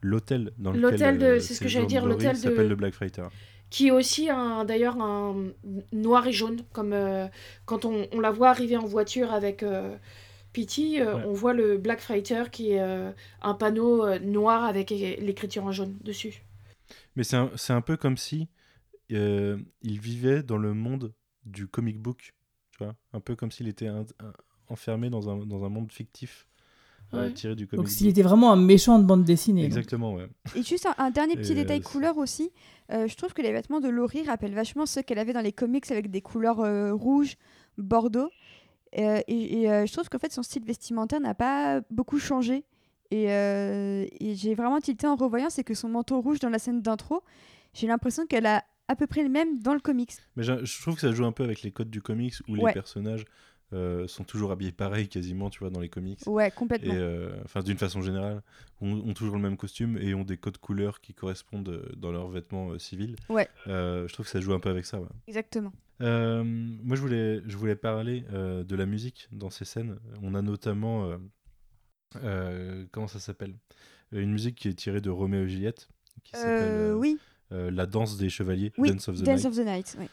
l'hôtel 0.03 0.53
dans 0.59 0.71
lequel 0.73 0.83
L'hôtel 0.91 1.19
de- 1.19 1.39
c'est 1.41 1.55
ce 1.55 1.61
que 1.61 1.69
j'allais 1.69 1.87
dire, 1.87 2.07
l'hôtel 2.07 2.33
de- 2.37 2.41
s'appelle 2.41 2.69
le 2.69 2.77
Black 2.77 2.95
Freighter. 2.95 3.25
Qui 3.71 3.89
est 3.89 3.91
aussi 3.91 4.29
d'ailleurs 4.67 5.01
un 5.01 5.37
noir 5.93 6.27
et 6.27 6.33
jaune 6.33 6.63
comme 6.73 6.93
euh, 6.93 7.27
quand 7.67 7.85
on, 7.85 8.07
on 8.13 8.21
la 8.21 8.31
voit 8.31 8.51
arriver 8.51 8.77
en 8.77 8.87
voiture 8.87 9.33
avec 9.33 9.63
euh, 9.63 9.97
Pity 10.53 11.01
euh, 11.01 11.17
Ouais. 11.17 11.27
on 11.27 11.33
voit 11.33 11.55
le 11.55 11.79
Black 11.79 12.01
Fighter 12.01 12.45
qui 12.53 12.73
est 12.73 12.81
un 13.43 13.55
panneau 13.55 14.19
noir 14.21 14.65
avec 14.65 14.91
l'écriture 14.91 15.65
en 15.67 15.73
jaune 15.73 15.97
dessus. 16.05 16.43
Mais 17.17 17.25
c'est 17.25 17.37
un, 17.37 17.51
un 17.71 17.81
peu 17.81 17.97
comme 17.97 18.17
si 18.17 18.49
il 19.83 20.01
vivait 20.01 20.43
dans 20.43 20.59
le 20.59 20.75
monde 20.75 21.13
du 21.45 21.69
comic 21.69 21.99
book, 22.01 22.35
tu 22.73 22.85
vois, 22.85 22.97
un 23.13 23.21
peu 23.21 23.37
comme 23.37 23.51
s'il 23.51 23.69
était 23.69 23.87
un- 23.87 24.07
un- 24.21 24.33
enfermé 24.69 25.11
dans 25.11 25.29
un, 25.31 25.47
dans 25.47 25.65
un 25.65 25.69
monde 25.69 25.93
fictif 25.93 26.49
Ouais. 27.13 27.33
tiré 27.33 27.55
du 27.55 27.67
comic 27.67 27.79
Donc 27.85 27.89
s'il 27.89 28.09
était 28.09 28.23
vraiment 28.23 28.53
un 28.53 28.57
méchant 28.57 28.99
de 28.99 29.05
bande 29.05 29.25
dessinée. 29.25 29.63
donc. 29.63 29.67
Exactement, 29.69 30.15
ouais. 30.15 30.27
Et 30.57 30.63
juste 30.63 30.87
un, 30.87 30.95
un 30.99 31.11
dernier 31.11 31.37
petit 31.37 31.53
Et, 31.53 31.57
détail 31.57 31.79
euh, 31.79 31.83
c'est- 31.85 31.93
couleur 31.93 32.19
aussi. 32.19 32.51
Euh, 32.93 33.07
je 33.07 33.17
trouve 33.17 33.33
que 33.33 33.43
les 33.43 33.53
vêtements 33.53 33.81
de 33.81 33.89
Laurie 33.89 34.25
rappellent 34.27 34.55
vachement 34.55 34.87
ceux 34.87 35.03
qu'elle 35.03 35.19
avait 35.19 35.33
dans 35.33 35.41
les 35.41 35.53
comics 35.53 35.91
avec 35.91 36.11
des 36.11 36.21
couleurs 36.21 36.61
euh, 36.61 36.93
rouges, 36.93 37.37
bordeaux. 37.79 38.31
Euh, 38.99 39.21
et 39.29 39.63
et, 39.63 39.71
euh, 39.71 39.87
je 39.87 39.93
trouve 39.93 40.09
qu'en 40.09 40.19
fait 40.19 40.33
son 40.33 40.43
style 40.43 40.65
vestimentaire 40.65 41.21
n'a 41.21 41.35
pas 41.35 41.81
beaucoup 41.91 42.19
changé. 42.19 42.65
Et, 43.13 43.31
euh, 43.31 44.05
et 44.21 44.35
j'ai 44.35 44.55
vraiment 44.55 44.81
tilté 44.81 45.07
en 45.07 45.15
revoyant, 45.17 45.49
c'est 45.51 45.63
que 45.65 45.75
son 45.75 45.89
manteau 45.89 46.21
rouge 46.21 46.41
dans 46.41 46.49
la 46.51 46.59
scène 46.59 46.83
d'intro, 46.83 47.23
j'ai 47.73 47.87
l'impression 47.87 48.27
qu'elle 48.27 48.47
a 48.47 48.65
à 48.89 48.97
peu 48.97 49.07
près 49.07 49.23
le 49.23 49.29
même 49.29 49.59
dans 49.61 49.75
le 49.75 49.81
comics. 49.81 50.13
Mais 50.37 50.43
je 50.43 50.81
trouve 50.83 50.95
que 50.95 51.01
ça 51.03 51.13
joue 51.13 51.25
un 51.25 51.33
peu 51.33 51.45
avec 51.45 51.63
les 51.63 51.71
codes 51.73 51.91
du 51.91 52.01
comics 52.03 52.35
où 52.49 52.53
Ouais. 52.57 52.67
les 52.67 52.73
personnages 52.73 53.25
euh, 53.73 54.07
sont 54.07 54.25
toujours 54.25 54.53
habillés 54.53 54.73
pareil 54.73 55.09
quasiment, 55.09 55.51
tu 55.51 55.59
vois, 55.59 55.71
dans 55.71 55.81
les 55.81 55.89
comics. 55.89 56.21
Ouais, 56.27 56.51
complètement. 56.51 56.95
euh, 56.95 57.31
enfin, 57.45 57.63
d'une 57.63 57.79
façon 57.79 58.01
générale, 58.01 58.43
ont, 58.81 58.93
ont 58.93 59.13
toujours 59.15 59.35
le 59.37 59.43
même 59.43 59.57
costume 59.57 59.99
et 59.99 60.15
ont 60.15 60.23
des 60.25 60.37
codes 60.37 60.59
couleurs 60.59 61.01
qui 61.01 61.15
correspondent 61.15 61.69
euh, 61.69 61.93
dans 61.97 62.13
leurs 62.13 62.29
vêtements 62.29 62.71
euh, 62.71 62.79
civils. 62.79 63.17
Ouais. 63.29 63.49
Je 63.67 64.13
trouve 64.13 64.25
que 64.27 64.31
ça 64.31 64.41
joue 64.41 64.53
un 64.55 64.61
peu 64.61 64.71
avec 64.71 64.87
ça. 64.87 65.01
ouais. 65.01 65.09
Exactement. 65.29 65.73
Moi, 66.01 66.97
je 66.97 67.01
voulais, 67.01 67.43
je 67.47 67.57
voulais 67.57 67.77
parler 67.77 68.23
de 68.33 68.77
la 68.77 68.87
musique 68.87 69.29
dans 69.33 69.51
ces 69.51 69.65
scènes. 69.65 69.99
On 70.23 70.35
a 70.35 70.43
notamment, 70.43 71.11
comment 72.93 73.09
ça 73.09 73.19
s'appelle? 73.19 73.55
Une 74.13 74.31
musique 74.31 74.55
qui 74.57 74.69
est 74.69 74.75
tirée 74.75 75.01
de 75.01 75.11
Roméo 75.11 75.43
et 75.45 75.49
Juliette, 75.49 75.89
qui 76.23 76.33
s'appelle 76.33 76.95
oui, 76.95 77.19
La 77.51 77.87
danse 77.87 78.17
des 78.17 78.29
chevaliers, 78.29 78.73
oui. 78.79 78.91
Dance 78.91 79.09
of 79.09 79.19
the 79.19 79.23
Dance 79.25 79.45
Night. 79.45 79.47
of 79.47 79.57
the 79.57 79.67
Night. 79.67 79.97
oui. 79.99 80.07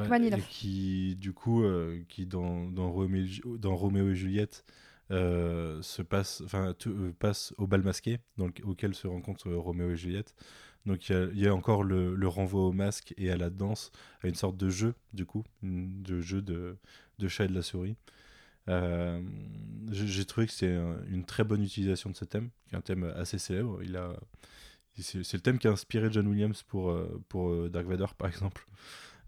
Ouais, 0.00 0.08
qui, 0.48 1.16
du 1.16 1.32
coup, 1.32 1.62
euh, 1.64 2.02
qui 2.08 2.26
dans, 2.26 2.64
dans, 2.70 2.90
Ju- 3.26 3.42
dans 3.58 3.76
Roméo 3.76 4.10
et 4.10 4.14
Juliette, 4.16 4.64
euh, 5.10 5.80
se 5.82 6.02
passe, 6.02 6.42
enfin, 6.44 6.74
euh, 6.86 7.12
passe 7.18 7.54
au 7.58 7.66
bal 7.66 7.82
masqué 7.82 8.18
dans 8.36 8.48
auquel 8.64 8.94
se 8.94 9.06
rencontrent 9.06 9.50
Roméo 9.50 9.90
et 9.90 9.96
Juliette. 9.96 10.34
Donc 10.86 11.08
il 11.10 11.38
y 11.38 11.46
a- 11.46 11.54
encore 11.54 11.82
le, 11.84 12.14
renvoi 12.28 12.62
au 12.62 12.72
masque 12.72 13.14
et 13.18 13.30
à 13.30 13.36
la 13.36 13.50
danse, 13.50 13.90
à 14.22 14.28
une 14.28 14.34
sorte 14.34 14.56
de 14.56 14.68
jeu, 14.70 14.94
du 15.12 15.26
coup, 15.26 15.44
de 15.62 16.20
jeu 16.20 16.42
de, 16.42 16.76
de 17.18 17.28
chat 17.28 17.44
et 17.44 17.48
de 17.48 17.54
la 17.54 17.62
souris. 17.62 17.96
J'ai 19.90 20.24
trouvé 20.24 20.46
que 20.46 20.52
c'est 20.52 20.74
un- 20.74 20.98
une 21.08 21.24
très 21.24 21.44
bonne 21.44 21.62
utilisation 21.62 22.10
de 22.10 22.16
ce 22.16 22.24
thème, 22.24 22.50
qui 22.68 22.74
est 22.74 22.78
un 22.78 22.80
thème 22.82 23.04
assez 23.16 23.38
célèbre. 23.38 23.80
Il 23.82 23.96
a, 23.96 24.12
c'est 24.98 25.34
le 25.34 25.40
thème 25.40 25.58
qui 25.58 25.68
a 25.68 25.72
inspiré 25.72 26.08
John 26.12 26.26
Williams 26.28 26.62
pour, 26.64 26.94
pour 27.28 27.68
Dark 27.70 27.86
Vador, 27.86 28.14
par 28.14 28.28
exemple, 28.28 28.66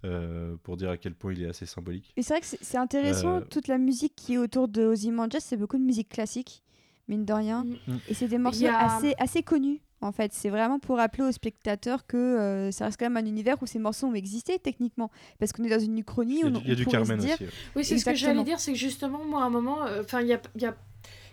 euh, 0.05 0.57
pour 0.63 0.77
dire 0.77 0.91
à 0.91 0.97
quel 0.97 1.15
point 1.15 1.33
il 1.33 1.43
est 1.43 1.49
assez 1.49 1.67
symbolique. 1.67 2.13
Et 2.17 2.23
c'est 2.23 2.35
vrai 2.35 2.41
que 2.41 2.47
c'est 2.61 2.79
intéressant, 2.79 3.37
Euh, 3.39 3.41
toute 3.51 3.69
la 3.69 3.79
musique 3.79 4.15
qui 4.17 4.35
est 4.35 4.39
autour 4.39 4.69
de 4.69 4.83
Ozymandias, 4.85 5.41
c'est 5.41 5.57
beaucoup 5.57 5.77
de 5.79 5.83
musique 5.83 6.09
classique, 6.09 6.63
mine 7.09 7.25
de 7.25 7.33
rien. 7.33 7.65
Mm. 7.65 7.97
Et 8.09 8.15
c'est 8.15 8.29
des 8.29 8.39
morceaux 8.39 8.67
a- 8.67 8.97
assez, 8.97 9.15
assez 9.19 9.43
connus, 9.43 9.81
en 10.01 10.13
fait. 10.13 10.33
C'est 10.33 10.49
vraiment 10.51 10.79
pour 10.79 10.97
rappeler 10.97 11.25
aux 11.25 11.33
spectateurs 11.33 12.07
que 12.07 12.17
euh, 12.17 12.71
ça 12.71 12.87
reste 12.87 12.99
quand 12.99 13.07
même 13.11 13.17
un 13.23 13.29
univers 13.29 13.63
où 13.63 13.67
ces 13.67 13.79
morceaux 13.79 14.07
ont 14.07 14.15
existé, 14.15 14.59
techniquement. 14.59 15.11
Parce 15.39 15.53
qu'on 15.53 15.65
est 15.65 15.69
dans 15.71 15.79
une 15.79 15.99
uchronie, 15.99 16.37
Il 16.37 16.41
y 16.41 16.43
a 16.45 16.47
on, 16.47 16.51
du, 16.61 16.69
y 16.69 16.73
a 16.73 16.75
du 16.75 16.87
Carmen 16.87 17.19
dire... 17.19 17.35
aussi. 17.35 17.45
ouais. 17.45 17.51
oui 17.77 17.85
c'est 17.85 17.99
ce 17.99 18.05
que 18.05 18.15
j'allais 18.15 18.45
dire 18.45 18.59
c'est 18.61 18.73
que 18.73 18.79
justement 18.79 19.23
moi 19.25 19.43
à 19.43 19.47
un 19.47 19.51
moment 19.51 19.85
euh, 19.87 20.03
enfin 20.03 20.21
il 20.23 20.29
y 20.29 20.33
a, 20.33 20.41
il 20.57 20.63
y 20.63 20.67
a 20.67 20.75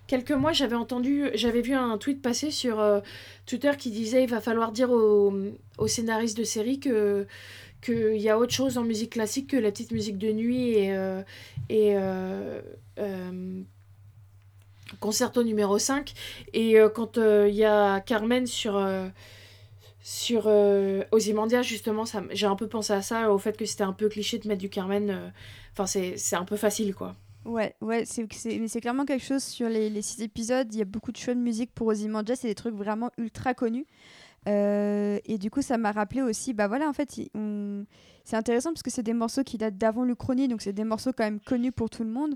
quelques 0.07 0.31
mois 0.31 0.53
j'avais 0.53 0.75
entendu 0.75 1.25
j'avais 1.33 1.61
vu 1.61 1.73
un 1.73 1.97
tweet 1.97 2.21
passer 2.21 2.49
sur 2.51 2.79
euh, 2.79 3.01
Twitter 3.45 3.71
qui 3.77 3.91
disait 3.91 4.23
il 4.23 4.29
va 4.29 4.39
falloir 4.41 4.71
dire 4.71 4.89
aux, 4.89 5.33
aux 5.77 5.87
scénaristes 5.87 6.37
de 6.37 6.43
série 6.45 6.79
que 6.79 7.27
qu'il 7.81 8.17
y 8.17 8.29
a 8.29 8.37
autre 8.37 8.53
chose 8.53 8.77
en 8.77 8.83
musique 8.83 9.13
classique 9.13 9.47
que 9.51 9.57
la 9.57 9.71
petite 9.71 9.91
musique 9.91 10.17
de 10.17 10.31
nuit 10.31 10.71
et, 10.71 10.95
euh, 10.95 11.21
et 11.69 11.95
euh, 11.95 12.61
euh, 12.99 13.61
concerto 14.99 15.43
numéro 15.43 15.77
5 15.77 16.13
et 16.53 16.77
quand 16.95 17.17
il 17.17 17.55
y 17.55 17.65
a 17.65 17.99
Carmen 18.01 18.47
sur 18.47 18.81
sur 20.01 20.47
Ozymandias, 21.11 21.63
justement, 21.63 22.05
j'ai 22.31 22.45
un 22.45 22.55
peu 22.55 22.67
pensé 22.67 22.93
à 22.93 23.01
ça, 23.01 23.31
au 23.31 23.37
fait 23.37 23.57
que 23.57 23.65
c'était 23.65 23.83
un 23.83 23.91
peu 23.91 24.07
cliché 24.07 24.37
de 24.37 24.47
mettre 24.47 24.61
du 24.61 24.69
Carmen. 24.69 25.33
Enfin, 25.73 25.85
c'est, 25.85 26.35
un 26.35 26.45
peu 26.45 26.55
facile, 26.55 26.95
quoi. 26.95 27.15
Ouais, 27.43 27.75
ouais, 27.81 28.05
c'est- 28.05 28.27
mais 28.59 28.69
c'est 28.69 28.79
clairement 28.79 29.05
quelque 29.05 29.25
chose 29.25 29.43
sur 29.43 29.67
les, 29.67 29.89
les 29.89 30.01
six 30.01 30.21
épisodes. 30.21 30.67
Il 30.73 30.79
y 30.79 30.81
a 30.81 30.85
beaucoup 30.85 31.11
de 31.11 31.17
choix 31.17 31.33
de 31.33 31.39
musique 31.39 31.71
pour 31.73 31.87
Ozymandias, 31.87 32.37
c'est 32.37 32.47
des 32.47 32.55
trucs 32.55 32.75
vraiment 32.75 33.11
ultra 33.17 33.53
connus. 33.53 33.85
Euh, 34.47 35.19
et 35.25 35.37
du 35.37 35.49
coup, 35.49 35.61
ça 35.61 35.77
m'a 35.77 35.91
rappelé 35.91 36.21
aussi, 36.21 36.53
bah 36.53 36.67
voilà, 36.67 36.87
en 36.87 36.93
fait, 36.93 37.19
on- 37.35 37.85
c'est 38.23 38.35
intéressant 38.35 38.71
parce 38.71 38.83
que 38.83 38.89
c'est 38.91 39.03
des 39.03 39.13
morceaux 39.13 39.43
qui 39.43 39.57
datent 39.57 39.77
d'avant 39.77 40.03
l'Uchronie, 40.03 40.47
donc 40.47 40.61
c'est 40.61 40.73
des 40.73 40.83
morceaux 40.83 41.11
quand 41.15 41.23
même 41.23 41.39
connus 41.39 41.71
pour 41.71 41.89
tout 41.89 42.03
le 42.03 42.09
monde. 42.09 42.35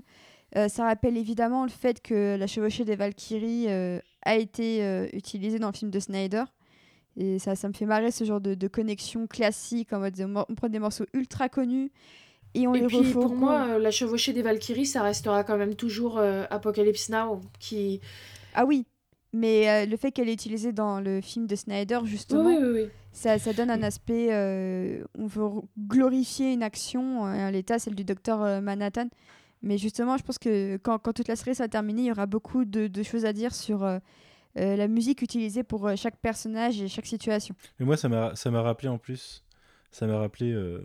Euh, 0.56 0.68
ça 0.68 0.84
rappelle 0.84 1.16
évidemment 1.16 1.64
le 1.64 1.70
fait 1.70 2.02
que 2.02 2.36
la 2.36 2.46
chevauchée 2.46 2.84
des 2.84 2.96
Valkyries 2.96 3.66
euh, 3.68 3.98
a 4.22 4.36
été 4.36 5.08
utilisée 5.12 5.58
dans 5.58 5.68
le 5.68 5.72
film 5.74 5.90
de 5.90 6.00
Snyder. 6.00 6.44
Et 7.16 7.38
ça, 7.38 7.56
ça 7.56 7.68
me 7.68 7.72
fait 7.74 7.84
marrer 7.86 8.10
ce 8.10 8.24
genre 8.24 8.40
de, 8.40 8.54
de 8.54 8.68
connexion 8.68 9.26
classique 9.26 9.92
en 9.92 10.00
mode 10.00 10.14
on 10.48 10.54
prend 10.54 10.68
des 10.68 10.78
morceaux 10.78 11.04
ultra 11.12 11.48
connus 11.48 11.90
et 12.54 12.66
on 12.66 12.74
Et 12.74 12.80
les 12.80 12.86
puis, 12.86 13.12
pour 13.12 13.34
moi, 13.34 13.78
la 13.78 13.90
chevauchée 13.90 14.32
des 14.32 14.42
Valkyries, 14.42 14.86
ça 14.86 15.02
restera 15.02 15.44
quand 15.44 15.56
même 15.56 15.74
toujours 15.74 16.18
Apocalypse 16.18 17.08
Now, 17.10 17.40
qui... 17.58 18.00
Ah 18.54 18.64
oui, 18.66 18.86
mais 19.32 19.68
euh, 19.68 19.86
le 19.86 19.96
fait 19.96 20.12
qu'elle 20.12 20.28
est 20.28 20.34
utilisée 20.34 20.72
dans 20.72 21.00
le 21.00 21.20
film 21.20 21.46
de 21.46 21.56
Snyder, 21.56 22.00
justement, 22.04 22.44
oui, 22.50 22.56
oui, 22.60 22.70
oui. 22.84 22.88
ça, 23.12 23.38
ça 23.38 23.52
donne 23.52 23.70
un 23.70 23.82
aspect. 23.82 24.28
euh, 24.32 25.04
on 25.18 25.26
veut 25.26 25.48
glorifier 25.78 26.52
une 26.52 26.62
action, 26.62 27.26
euh, 27.26 27.48
à 27.48 27.50
l'état, 27.50 27.78
celle 27.78 27.94
du 27.94 28.04
docteur 28.04 28.42
euh, 28.42 28.60
Manhattan. 28.60 29.08
Mais 29.62 29.78
justement, 29.78 30.16
je 30.16 30.24
pense 30.24 30.38
que 30.38 30.76
quand, 30.78 30.98
quand 30.98 31.12
toute 31.12 31.28
la 31.28 31.36
série 31.36 31.54
sera 31.54 31.68
terminée, 31.68 32.02
il 32.02 32.08
y 32.08 32.10
aura 32.10 32.26
beaucoup 32.26 32.64
de, 32.64 32.88
de 32.88 33.02
choses 33.02 33.24
à 33.24 33.32
dire 33.32 33.54
sur 33.54 33.84
euh, 33.84 33.98
euh, 34.58 34.76
la 34.76 34.88
musique 34.88 35.22
utilisée 35.22 35.62
pour 35.62 35.86
euh, 35.86 35.94
chaque 35.96 36.16
personnage 36.18 36.82
et 36.82 36.88
chaque 36.88 37.06
situation. 37.06 37.54
Mais 37.78 37.86
moi, 37.86 37.96
ça 37.96 38.08
m'a 38.08 38.34
ça 38.34 38.50
m'a 38.50 38.60
rappelé 38.60 38.88
en 38.88 38.98
plus, 38.98 39.44
ça 39.92 40.06
m'a 40.08 40.18
rappelé 40.18 40.52
euh, 40.52 40.82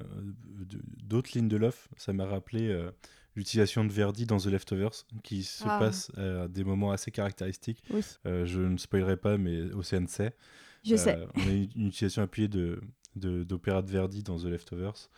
d'autres 1.03 1.31
lignes 1.35 1.47
de 1.47 1.57
Love. 1.57 1.87
Ça 1.97 2.13
m'a 2.13 2.25
rappelé 2.25 2.67
euh, 2.69 2.91
l'utilisation 3.37 3.85
de 3.85 3.91
Verdi 3.93 4.25
dans 4.25 4.37
The 4.39 4.47
Leftovers, 4.47 5.05
qui 5.23 5.43
se 5.43 5.63
Ah. 5.65 5.79
passe 5.79 6.11
euh, 6.17 6.43
à 6.45 6.47
des 6.49 6.63
moments 6.65 6.91
assez 6.91 7.11
caractéristiques. 7.11 7.81
Oui, 7.91 8.01
Euh, 8.25 8.45
je 8.45 8.59
ne 8.59 8.77
spoilerai 8.77 9.15
pas, 9.15 9.37
mais 9.37 9.61
Océane 9.73 10.07
sait. 10.07 10.35
je 10.83 10.95
Euh, 10.95 10.97
sais. 10.97 11.17
On 11.35 11.41
a 11.41 11.51
une, 11.51 11.69
une 11.75 11.87
utilisation 11.87 12.23
appuyée 12.23 12.49
de 12.49 12.81
de- 13.15 13.43
d'opéra 13.43 13.81
de, 13.81 13.89
Verdi 13.89 14.21
dans 14.21 14.37
The 14.37 14.43
Leftovers, 14.45 15.09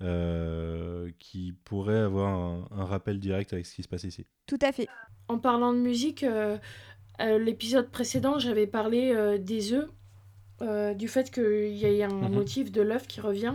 euh, 0.00 1.10
qui 1.18 1.52
pourrait 1.64 1.98
avoir 1.98 2.28
un, 2.32 2.68
un 2.70 2.84
rappel 2.84 3.18
direct 3.18 3.52
avec 3.52 3.66
ce 3.66 3.74
qui 3.74 3.82
se 3.82 3.88
passe 3.88 4.04
ici. 4.04 4.26
Tout 4.46 4.58
à 4.62 4.70
fait. 4.70 4.86
En 5.28 5.38
parlant 5.38 5.72
de 5.72 5.78
musique, 5.78 6.22
euh, 6.22 6.56
euh, 7.20 7.38
l'épisode 7.38 7.90
précédent, 7.90 8.38
j'avais 8.38 8.68
parlé 8.68 9.12
euh, 9.12 9.38
des 9.38 9.72
œufs, 9.72 9.88
euh, 10.62 10.92
du 10.94 11.06
fait 11.08 11.30
qu'il 11.30 11.68
y 11.76 11.84
ait 11.84 12.02
un 12.02 12.08
Mhm. 12.08 12.32
motif 12.34 12.72
de 12.72 12.82
l'œuf 12.82 13.06
qui 13.06 13.20
revient. 13.20 13.54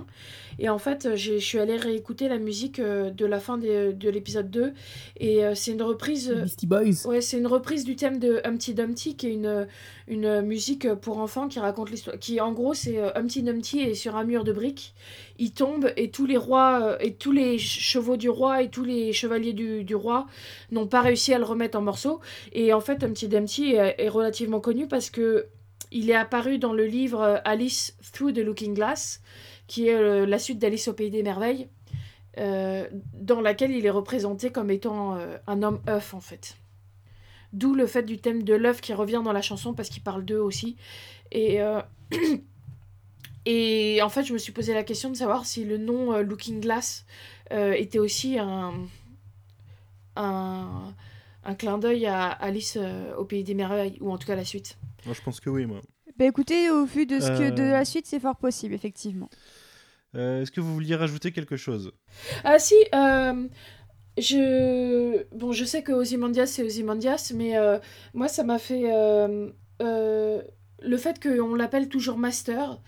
Et 0.59 0.69
en 0.69 0.77
fait, 0.77 1.05
euh, 1.05 1.15
j'ai- 1.15 1.39
je 1.39 1.45
suis 1.45 1.59
allée 1.59 1.75
réécouter 1.75 2.27
la 2.29 2.37
musique 2.37 2.79
euh, 2.79 3.09
de 3.09 3.25
la 3.25 3.39
fin 3.39 3.57
des- 3.57 3.91
de 3.93 4.09
l'épisode 4.09 4.49
2. 4.51 4.73
Et 5.19 5.43
euh, 5.43 5.53
c'est 5.55 5.71
une 5.71 5.81
reprise... 5.81 6.29
Beastie 6.31 6.67
Boys. 6.67 7.05
Ouais, 7.05 7.21
c'est 7.21 7.37
une 7.37 7.47
reprise 7.47 7.83
du 7.83 7.95
thème 7.95 8.19
de 8.19 8.39
Humpty 8.45 8.73
Dumpty, 8.73 9.15
qui 9.17 9.27
est 9.27 9.33
une, 9.33 9.67
une 10.07 10.41
musique 10.41 10.93
pour 10.95 11.17
enfants 11.17 11.47
qui 11.47 11.59
raconte 11.59 11.89
l'histoire. 11.91 12.17
Qui, 12.19 12.39
en 12.39 12.51
gros, 12.53 12.73
c'est 12.73 12.97
euh, 12.99 13.09
Humpty 13.15 13.41
Dumpty 13.43 13.79
est 13.81 13.95
sur 13.95 14.15
un 14.15 14.23
mur 14.23 14.43
de 14.43 14.53
briques. 14.53 14.93
Il 15.39 15.51
tombe 15.51 15.91
et 15.97 16.09
tous 16.11 16.25
les 16.25 16.37
rois, 16.37 16.97
et 17.03 17.13
tous 17.15 17.31
les 17.31 17.57
ch- 17.57 17.79
chevaux 17.81 18.15
du 18.17 18.29
roi 18.29 18.61
et 18.61 18.69
tous 18.69 18.83
les 18.85 19.11
chevaliers 19.13 19.53
du, 19.53 19.83
du 19.83 19.95
roi 19.95 20.27
n'ont 20.71 20.87
pas 20.87 21.01
réussi 21.01 21.33
à 21.33 21.37
le 21.39 21.43
remettre 21.43 21.77
en 21.77 21.81
morceaux. 21.81 22.19
Et 22.53 22.71
en 22.73 22.79
fait, 22.81 23.03
Humpty 23.03 23.27
Dumpty 23.27 23.73
est, 23.73 23.95
est 23.97 24.09
relativement 24.09 24.59
connu 24.59 24.87
parce 24.87 25.09
que 25.09 25.47
il 25.93 26.09
est 26.09 26.15
apparu 26.15 26.57
dans 26.57 26.73
le 26.73 26.85
livre 26.85 27.21
euh, 27.21 27.37
Alice 27.45 27.95
Through 28.11 28.33
the 28.33 28.39
Looking 28.39 28.73
Glass, 28.73 29.21
qui 29.67 29.87
est 29.87 29.95
euh, 29.95 30.25
la 30.25 30.39
suite 30.39 30.59
d'Alice 30.59 30.89
au 30.89 30.93
Pays 30.93 31.11
des 31.11 31.23
Merveilles, 31.23 31.69
euh, 32.39 32.85
dans 33.13 33.39
laquelle 33.39 33.71
il 33.71 33.85
est 33.85 33.91
représenté 33.91 34.51
comme 34.51 34.71
étant 34.71 35.17
un 35.47 35.63
homme 35.63 35.79
œuf 35.87 36.13
en 36.13 36.19
fait. 36.19 36.57
D'où 37.53 37.73
le 37.75 37.85
fait 37.85 38.03
du 38.03 38.17
thème 38.17 38.43
de 38.43 38.55
l'œuf 38.55 38.81
qui 38.81 38.93
revient 38.93 39.21
dans 39.23 39.31
la 39.31 39.43
chanson 39.43 39.73
parce 39.73 39.89
qu'il 39.89 40.01
parle 40.01 40.25
d'eux 40.25 40.39
aussi. 40.39 40.75
Et, 41.31 41.61
en 41.61 41.83
fait, 44.09 44.23
je 44.23 44.33
me 44.33 44.39
suis 44.39 44.51
posé 44.51 44.73
la 44.73 44.83
question 44.83 45.11
de 45.11 45.15
savoir 45.15 45.45
si 45.45 45.63
le 45.63 45.77
nom 45.77 46.17
Looking 46.17 46.59
Glass 46.59 47.05
était 47.51 47.99
aussi 47.99 48.39
un, 48.39 48.73
un, 50.15 50.91
clin 51.59 51.77
d'œil 51.77 52.07
à 52.07 52.29
Alice 52.29 52.79
au 53.15 53.25
Pays 53.25 53.43
des 53.43 53.53
Merveilles, 53.53 53.99
ou 54.01 54.11
en 54.11 54.17
tout 54.17 54.25
cas 54.25 54.35
la 54.35 54.45
suite. 54.45 54.75
Moi, 55.05 55.13
je 55.13 55.21
pense 55.21 55.39
que 55.39 55.49
oui, 55.49 55.65
moi. 55.65 55.81
Bah 56.17 56.25
écoutez, 56.25 56.69
au 56.69 56.85
vu 56.85 57.05
de 57.05 57.19
ce 57.19 57.27
que 57.27 57.49
de 57.49 57.63
Euh. 57.63 57.71
la 57.71 57.85
suite, 57.85 58.05
c'est 58.05 58.19
fort 58.19 58.35
possible, 58.37 58.73
effectivement. 58.73 59.29
Euh, 60.15 60.41
Est-ce 60.41 60.51
que 60.51 60.61
vous 60.61 60.73
vouliez 60.73 60.95
rajouter 60.95 61.31
quelque 61.31 61.57
chose? 61.57 61.91
Ah 62.43 62.59
si, 62.59 62.75
euh, 62.93 63.47
je... 64.17 65.23
Bon, 65.35 65.51
je 65.51 65.65
sais 65.65 65.81
que 65.83 65.91
Ozymandias, 65.91 66.45
c'est 66.47 66.63
Ozymandias, 66.63 67.31
mais 67.35 67.57
euh, 67.57 67.79
moi, 68.13 68.27
ça 68.27 68.43
m'a 68.43 68.59
fait... 68.59 68.93
euh, 68.93 69.49
euh, 69.81 70.41
le 70.81 70.97
fait 70.97 71.21
qu'on 71.21 71.55
l'appelle 71.55 71.89
toujours 71.89 72.17
Master, 72.17 72.79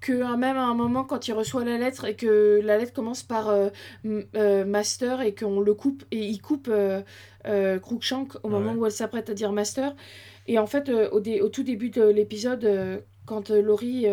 que 0.00 0.22
hein, 0.22 0.36
même 0.36 0.56
à 0.56 0.64
un 0.64 0.74
moment, 0.74 1.04
quand 1.04 1.28
il 1.28 1.32
reçoit 1.34 1.64
la 1.64 1.78
lettre, 1.78 2.06
et 2.06 2.16
que 2.16 2.60
la 2.64 2.78
lettre 2.78 2.92
commence 2.92 3.22
par 3.22 3.48
euh, 3.50 3.68
euh, 4.34 4.64
Master, 4.64 5.20
et 5.20 5.34
qu'on 5.34 5.60
le 5.60 5.74
coupe, 5.74 6.02
et 6.10 6.26
il 6.26 6.40
coupe 6.40 6.68
euh, 6.68 7.02
euh, 7.46 7.78
Cruikshank 7.78 8.34
au 8.42 8.48
moment 8.48 8.72
où 8.72 8.84
elle 8.86 8.92
s'apprête 8.92 9.30
à 9.30 9.34
dire 9.34 9.52
Master. 9.52 9.94
Et 10.46 10.58
en 10.58 10.66
fait, 10.66 10.88
euh, 10.88 11.08
au, 11.10 11.48
tout 11.48 11.62
début 11.62 11.90
de 11.90 12.02
l'épisode, 12.02 12.64
euh, 12.64 13.00
quand 13.26 13.50
euh, 13.50 13.62
Laurie... 13.62 14.06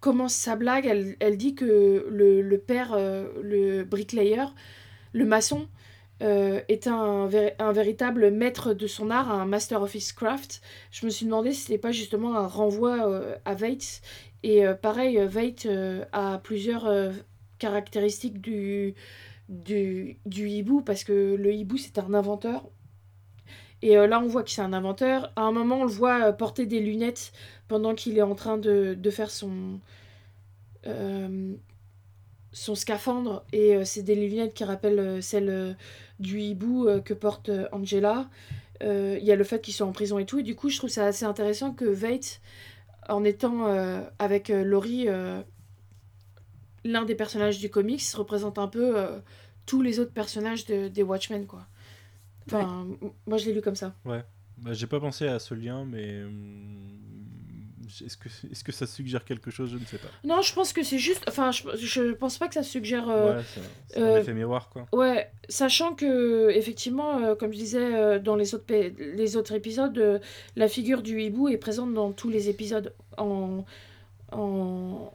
commence 0.00 0.34
sa 0.34 0.56
blague, 0.56 0.86
elle, 1.20 1.36
dit 1.36 1.54
que 1.54 2.06
le, 2.10 2.56
père, 2.58 2.96
le 2.96 3.84
bricklayer, 3.84 4.46
le 5.12 5.24
maçon, 5.24 5.68
est 6.20 6.86
un, 6.88 7.28
vé- 7.28 7.54
un 7.60 7.72
véritable 7.72 8.32
maître 8.32 8.74
de 8.74 8.88
son 8.88 9.10
art, 9.10 9.30
un 9.30 9.46
master 9.46 9.80
of 9.80 9.94
his 9.94 10.12
craft. 10.12 10.60
Je 10.90 11.06
me 11.06 11.10
suis 11.10 11.26
demandé 11.26 11.52
si 11.52 11.62
c'était 11.62 11.78
pas 11.78 11.92
justement 11.92 12.36
un 12.36 12.48
renvoi 12.48 13.22
à 13.44 13.54
Veidt. 13.54 14.00
Et 14.42 14.64
pareil, 14.82 15.18
euh, 15.18 16.04
a 16.10 16.38
plusieurs 16.38 17.12
caractéristiques 17.60 18.40
du, 18.40 18.96
du 19.48 20.16
hibou, 20.48 20.82
parce 20.82 21.04
que 21.04 21.36
le 21.36 21.52
hibou 21.52 21.76
c'est 21.76 21.98
un 21.98 22.12
inventeur. 22.12 22.64
Et 23.82 23.98
euh, 23.98 24.06
là, 24.06 24.20
on 24.20 24.28
voit 24.28 24.42
que 24.44 24.50
c'est 24.50 24.62
un 24.62 24.72
inventeur. 24.72 25.32
À 25.36 25.42
un 25.42 25.52
moment, 25.52 25.80
on 25.80 25.84
le 25.84 25.90
voit 25.90 26.28
euh, 26.28 26.32
porter 26.32 26.66
des 26.66 26.80
lunettes 26.80 27.32
pendant 27.68 27.94
qu'il 27.94 28.16
est 28.16 28.22
en 28.22 28.34
train 28.34 28.56
de, 28.56 28.96
faire 29.10 29.30
son, 29.30 29.80
euh, 30.86 31.54
son 32.52 32.74
scaphandre. 32.74 33.44
Et 33.52 33.84
c'est 33.84 34.02
des 34.02 34.14
lunettes 34.14 34.54
qui 34.54 34.64
rappellent 34.64 35.22
celles 35.22 35.76
du 36.20 36.40
hibou 36.40 36.88
que 37.04 37.14
porte 37.14 37.50
Angela. 37.72 38.28
Il 38.82 39.22
y 39.22 39.32
a 39.32 39.36
le 39.36 39.44
fait 39.44 39.60
qu'ils 39.60 39.74
sont 39.74 39.86
en 39.86 39.92
prison 39.92 40.18
et 40.18 40.26
tout. 40.26 40.40
Et 40.40 40.42
du 40.42 40.54
coup, 40.54 40.68
je 40.68 40.76
trouve 40.78 40.90
ça 40.90 41.06
assez 41.06 41.24
intéressant 41.24 41.72
que 41.72 41.86
Veidt, 41.86 42.40
en 43.08 43.24
étant 43.24 43.64
avec 44.18 44.48
Laurie, 44.48 45.08
l'un 46.84 47.04
des 47.04 47.14
personnages 47.14 47.58
du 47.58 47.70
comics, 47.70 48.02
représente 48.14 48.58
un 48.58 48.68
peu 48.68 48.96
tous 49.64 49.80
les 49.80 49.98
autres 49.98 50.12
personnages 50.12 50.66
de- 50.66 50.88
des 50.88 51.02
Watchmen, 51.02 51.46
quoi. 51.46 51.66
Enfin, 52.46 52.86
moi 53.26 53.38
je 53.38 53.46
l'ai 53.46 53.52
lu 53.54 53.60
comme 53.62 53.76
ça. 53.76 53.94
Bah, 54.04 54.22
J'ai 54.72 54.86
pas 54.86 55.00
pensé 55.00 55.26
à 55.26 55.38
ce 55.38 55.54
lien, 55.54 55.84
mais 55.84 56.22
hum, 56.22 56.88
est-ce 58.04 58.16
que, 58.16 58.28
est 58.28 58.62
que 58.62 58.72
ça 58.72 58.86
suggère 58.86 59.24
quelque 59.24 59.50
chose? 59.50 59.70
Je 59.72 59.76
ne 59.78 59.84
sais 59.84 59.98
pas. 59.98 60.08
Non, 60.24 60.40
je 60.42 60.52
pense 60.54 60.72
que 60.72 60.82
c'est 60.82 60.98
juste. 60.98 61.24
Enfin, 61.28 61.50
je, 61.50 61.62
je 61.76 62.12
pense 62.12 62.38
pas 62.38 62.48
que 62.48 62.54
ça 62.54 62.62
suggère. 62.62 63.08
euh, 63.08 63.36
ouais, 63.36 63.42
c'est 63.54 63.60
un- 63.60 63.62
c'est 63.88 64.00
un 64.00 64.06
euh, 64.06 64.20
effet 64.20 64.34
miroir, 64.34 64.70
quoi. 64.70 64.86
Ouais, 64.92 65.30
sachant 65.48 65.94
que, 65.94 66.50
effectivement, 66.50 67.18
euh, 67.18 67.34
comme 67.34 67.52
je 67.52 67.58
disais 67.58 67.94
euh, 67.94 68.18
dans 68.18 68.36
les 68.36 68.54
autres, 68.54 68.64
les 68.72 69.36
autres 69.36 69.52
épisodes, 69.54 69.98
euh, 69.98 70.18
la 70.56 70.68
figure 70.68 71.02
du 71.02 71.20
hibou 71.20 71.48
est 71.48 71.58
présente 71.58 71.92
dans 71.92 72.12
tous 72.12 72.30
les 72.30 72.48
épisodes 72.48 72.94
en, 73.18 73.64
en, 74.32 75.12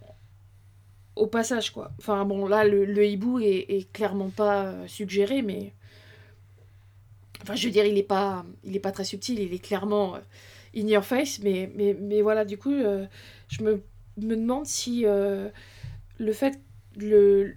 au 1.15 1.27
passage, 1.27 1.71
quoi. 1.71 1.91
Enfin, 1.99 2.25
bon, 2.25 2.47
là, 2.47 2.63
le, 2.65 2.85
le 2.85 3.05
hibou 3.05 3.39
est, 3.39 3.65
est 3.69 3.91
clairement 3.91 4.29
pas 4.29 4.73
suggéré, 4.87 5.41
mais. 5.41 5.73
Enfin, 7.41 7.55
je 7.55 7.65
veux 7.65 7.71
dire, 7.71 7.85
il 7.85 7.97
est 7.97 8.03
pas, 8.03 8.45
il 8.63 8.75
est 8.75 8.79
pas 8.79 8.91
très 8.91 9.03
subtil, 9.03 9.39
il 9.39 9.53
est 9.53 9.59
clairement 9.59 10.15
euh, 10.15 10.19
in 10.75 10.87
your 10.87 11.03
face, 11.03 11.39
mais, 11.43 11.71
mais, 11.75 11.95
mais 11.99 12.21
voilà, 12.21 12.45
du 12.45 12.57
coup, 12.57 12.73
euh, 12.73 13.05
je 13.47 13.63
me, 13.63 13.83
me 14.17 14.35
demande 14.35 14.65
si 14.65 15.05
euh, 15.05 15.49
le 16.19 16.33
fait. 16.33 16.59
Le, 16.99 17.53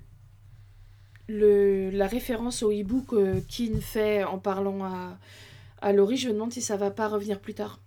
le, 1.29 1.89
la 1.89 2.07
référence 2.07 2.63
au 2.63 2.71
hibou 2.73 3.01
que 3.01 3.41
Keane 3.41 3.81
fait 3.81 4.23
en 4.23 4.39
parlant 4.39 4.85
à, 4.85 5.19
à 5.81 5.93
Laurie, 5.95 6.19
je 6.19 6.29
me 6.29 6.35
demande 6.35 6.53
si 6.53 6.61
ça 6.61 6.77
va 6.77 6.91
pas 6.91 7.09
revenir 7.09 7.41
plus 7.41 7.55
tard. 7.55 7.81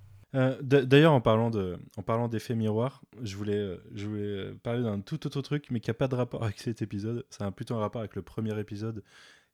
D'ailleurs, 0.63 1.13
en 1.13 1.21
parlant 1.21 1.51
de, 1.51 1.77
en 1.95 2.01
parlant 2.01 2.27
d'effet 2.27 2.55
miroir, 2.55 3.03
je 3.21 3.35
voulais, 3.35 3.77
je 3.93 4.07
voulais 4.07 4.51
parler 4.63 4.81
d'un 4.81 4.99
tout 4.99 5.27
autre 5.27 5.43
truc, 5.43 5.67
mais 5.69 5.79
qui 5.79 5.91
n'a 5.91 5.93
pas 5.93 6.07
de 6.07 6.15
rapport 6.15 6.43
avec 6.43 6.59
cet 6.59 6.81
épisode. 6.81 7.23
Ça 7.29 7.45
a 7.45 7.51
plutôt 7.51 7.75
un 7.75 7.79
rapport 7.79 7.99
avec 8.01 8.15
le 8.15 8.23
premier 8.23 8.59
épisode 8.59 9.03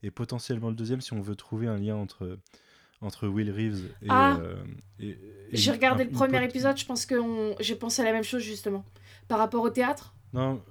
et 0.03 0.11
potentiellement 0.11 0.69
le 0.69 0.75
deuxième, 0.75 1.01
si 1.01 1.13
on 1.13 1.21
veut 1.21 1.35
trouver 1.35 1.67
un 1.67 1.77
lien 1.77 1.95
entre, 1.95 2.37
entre 3.01 3.27
Will 3.27 3.51
Reeves 3.51 3.85
et. 4.01 4.07
Ah. 4.09 4.37
euh, 4.41 4.55
et- 4.99 5.09
et 5.09 5.17
J'ai 5.57 5.71
regardé 5.71 6.03
un- 6.03 6.07
le 6.07 6.11
premier 6.11 6.39
pote- 6.39 6.49
épisode, 6.49 6.77
je 6.77 6.85
pense 6.85 7.05
que 7.05 7.15
on- 7.15 7.55
j'ai 7.59 7.75
pensé 7.75 8.01
à 8.01 8.05
la 8.05 8.11
même 8.11 8.23
chose 8.23 8.41
justement. 8.43 8.85
Par 9.27 9.37
rapport 9.39 9.63
au 9.63 9.69
théâtre? 9.69 10.13
Non, 10.33 10.61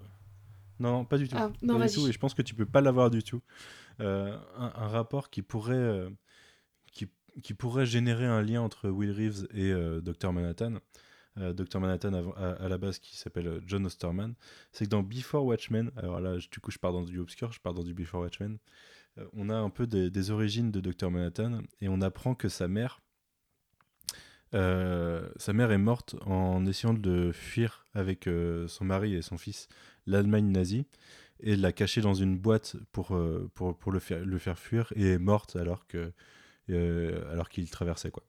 non, 0.81 1.05
pas 1.05 1.19
du 1.19 1.29
tout. 1.29 1.37
Ah, 1.39 1.51
non, 1.63 1.75
Pas 1.79 1.87
du 1.87 1.87
vas-y. 1.89 1.95
tout, 1.95 2.09
et 2.09 2.13
je 2.13 2.19
pense 2.19 2.35
que 2.35 2.43
tu 2.43 2.55
peux 2.55 2.67
pas 2.67 2.81
l'avoir 2.81 3.11
du 3.11 3.23
tout. 3.23 3.41
Euh, 4.01 4.37
un, 4.57 4.73
un 4.77 4.89
rapport 4.89 5.29
qui 5.31 5.43
pourrait, 5.43 5.75
euh, 5.75 6.09
qui, 6.93 7.09
qui 7.43 7.55
pourrait 7.55 7.87
générer 7.87 8.27
un 8.27 8.43
lien 8.43 8.61
entre 8.63 8.89
Will 8.89 9.11
Reeves 9.11 9.47
et 9.55 9.73
Dr 10.03 10.33
Manhattan. 10.33 10.75
Euh, 11.41 11.53
Dr 11.53 11.81
Manhattan 11.81 12.13
à, 12.37 12.69
la 12.69 12.79
base 12.79 12.99
qui 12.99 13.17
s'appelle 13.17 13.47
euh, 13.47 13.61
John 13.67 13.87
Osterman, 13.87 14.35
c'est 14.73 14.87
que 14.87 14.91
dans 14.91 15.03
Before 15.03 15.45
Watchmen, 15.45 15.91
alors 15.97 16.21
là 16.21 16.37
du 16.39 16.61
coup 16.61 16.71
je 16.71 16.79
pars 16.79 16.93
dans 16.93 17.03
du 17.03 17.19
obscur, 17.19 17.53
je 17.53 17.61
pars 17.61 17.75
dans 17.75 17.83
du 17.83 17.95
Before 17.95 18.21
Watchmen, 18.21 18.59
euh, 19.19 19.27
on 19.35 19.49
a 19.51 19.57
un 19.57 19.71
peu 19.71 19.87
des, 19.87 20.31
origines 20.31 20.71
de 20.71 20.81
Dr 20.81 21.11
Manhattan 21.11 21.63
et 21.81 21.89
on 21.89 22.01
apprend 22.01 22.35
que 22.35 22.49
sa 22.49 22.69
mère, 22.69 23.01
sa 24.53 25.53
mère 25.53 25.71
est 25.71 25.79
morte 25.79 26.17
en 26.25 26.65
essayant 26.65 26.95
de 26.95 27.33
fuir 27.33 27.87
avec 27.93 28.29
son 28.67 28.85
mari 28.85 29.15
et 29.15 29.21
son 29.21 29.37
fils 29.37 29.69
l'Allemagne 30.07 30.51
nazie 30.51 30.87
et 31.41 31.55
l'a 31.55 31.71
caché 31.71 32.01
dans 32.01 32.15
une 32.15 32.39
boîte 32.39 32.77
pour, 32.91 33.19
pour, 33.55 33.77
pour 33.77 33.93
le, 33.93 33.99
faire, 33.99 34.25
le 34.25 34.39
faire 34.39 34.59
fuir 34.59 34.91
et 34.97 35.13
est 35.13 35.19
morte 35.19 35.57
alors 35.57 35.87
que 35.87 36.13
alors 37.31 37.51
qu'il 37.51 37.69
traversait 37.69 38.11
quoi. 38.11 38.25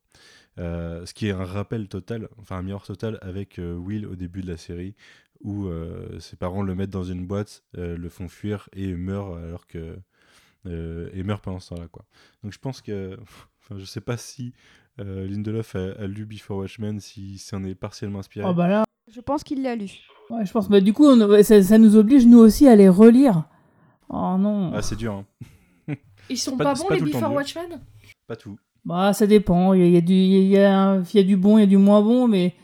Euh, 0.58 1.06
ce 1.06 1.14
qui 1.14 1.28
est 1.28 1.32
un 1.32 1.46
rappel 1.46 1.88
total, 1.88 2.28
enfin 2.38 2.58
un 2.58 2.64
miroir 2.64 2.84
total 2.86 3.18
avec 3.22 3.60
euh, 3.60 3.76
Will 3.76 4.06
au 4.06 4.16
début 4.16 4.42
de 4.42 4.48
la 4.48 4.58
série 4.58 4.96
où 5.42 5.68
euh, 5.68 6.20
ses 6.20 6.36
parents 6.36 6.64
le 6.64 6.76
mettent 6.76 6.90
dans 6.90 7.04
une 7.06 7.26
boîte, 7.26 7.64
euh, 7.78 7.96
le 7.96 8.10
font 8.10 8.28
fuir 8.28 8.68
et 8.74 8.94
meurt 8.94 9.38
alors 9.38 9.68
que 9.68 9.98
euh, 10.66 11.10
et 11.14 11.24
meurt 11.24 11.42
pendant 11.42 11.60
ce 11.62 11.70
temps-là 11.70 11.88
quoi. 11.88 12.04
Donc 12.44 12.52
je 12.52 12.60
pense 12.60 12.82
que 12.82 13.18
enfin, 13.62 13.78
je 13.78 13.86
sais 13.86 14.02
pas 14.02 14.18
si 14.18 14.54
euh, 15.00 15.26
Lindelof 15.28 15.76
a, 15.76 15.92
a 15.94 16.08
lu 16.08 16.26
Before 16.26 16.58
Watchmen, 16.58 17.00
si 17.00 17.38
s'en 17.38 17.64
est 17.64 17.76
partiellement 17.76 18.20
inspiré. 18.20 18.46
Oh 18.50 18.54
bah 18.54 18.68
là, 18.68 18.84
Je 19.10 19.22
pense 19.22 19.46
qu'il 19.46 19.62
l'a 19.64 19.78
lu. 19.78 19.90
ouais, 20.30 20.46
je 20.46 20.52
pense. 20.52 20.68
Bah, 20.68 20.82
du 20.82 20.92
coup, 20.92 21.06
on- 21.06 21.42
ça, 21.44 21.64
ça 21.64 21.78
nous 21.78 21.96
oblige 21.96 22.26
nous 22.26 22.40
aussi 22.40 22.68
à 22.68 22.76
les 22.76 22.90
relire. 22.90 23.46
Oh 24.10 24.36
non. 24.38 24.72
Ah 24.74 24.82
c'est 24.82 24.98
dur, 24.98 25.14
hein. 25.14 25.96
Ils 26.30 26.38
sont 26.38 26.58
pas- 26.58 26.74
bons 26.76 26.86
pas 26.88 26.96
les 26.96 27.02
Before. 27.02 27.32
Watchmen? 27.32 27.80
Pas 28.28 28.36
tout. 28.36 28.60
Bah, 28.90 29.14
ça 29.14 29.26
dépend. 29.28 29.74
Il 29.74 29.82
y 29.82 29.84
a, 29.84 29.88
il 29.88 29.94
y 29.94 29.98
a 29.98 30.02
du, 30.02 30.14
il 30.14 30.48
y 30.48 30.58
a, 30.58 30.78
un- 30.78 31.04
il 31.04 31.16
y 31.16 31.20
a 31.20 31.24
du 31.24 31.38
bon, 31.38 31.58
il 31.58 31.62
y 31.62 31.64
a 31.64 31.68
du 31.68 31.78
moins 31.78 32.02
bon, 32.02 32.28
mais, 32.28 32.56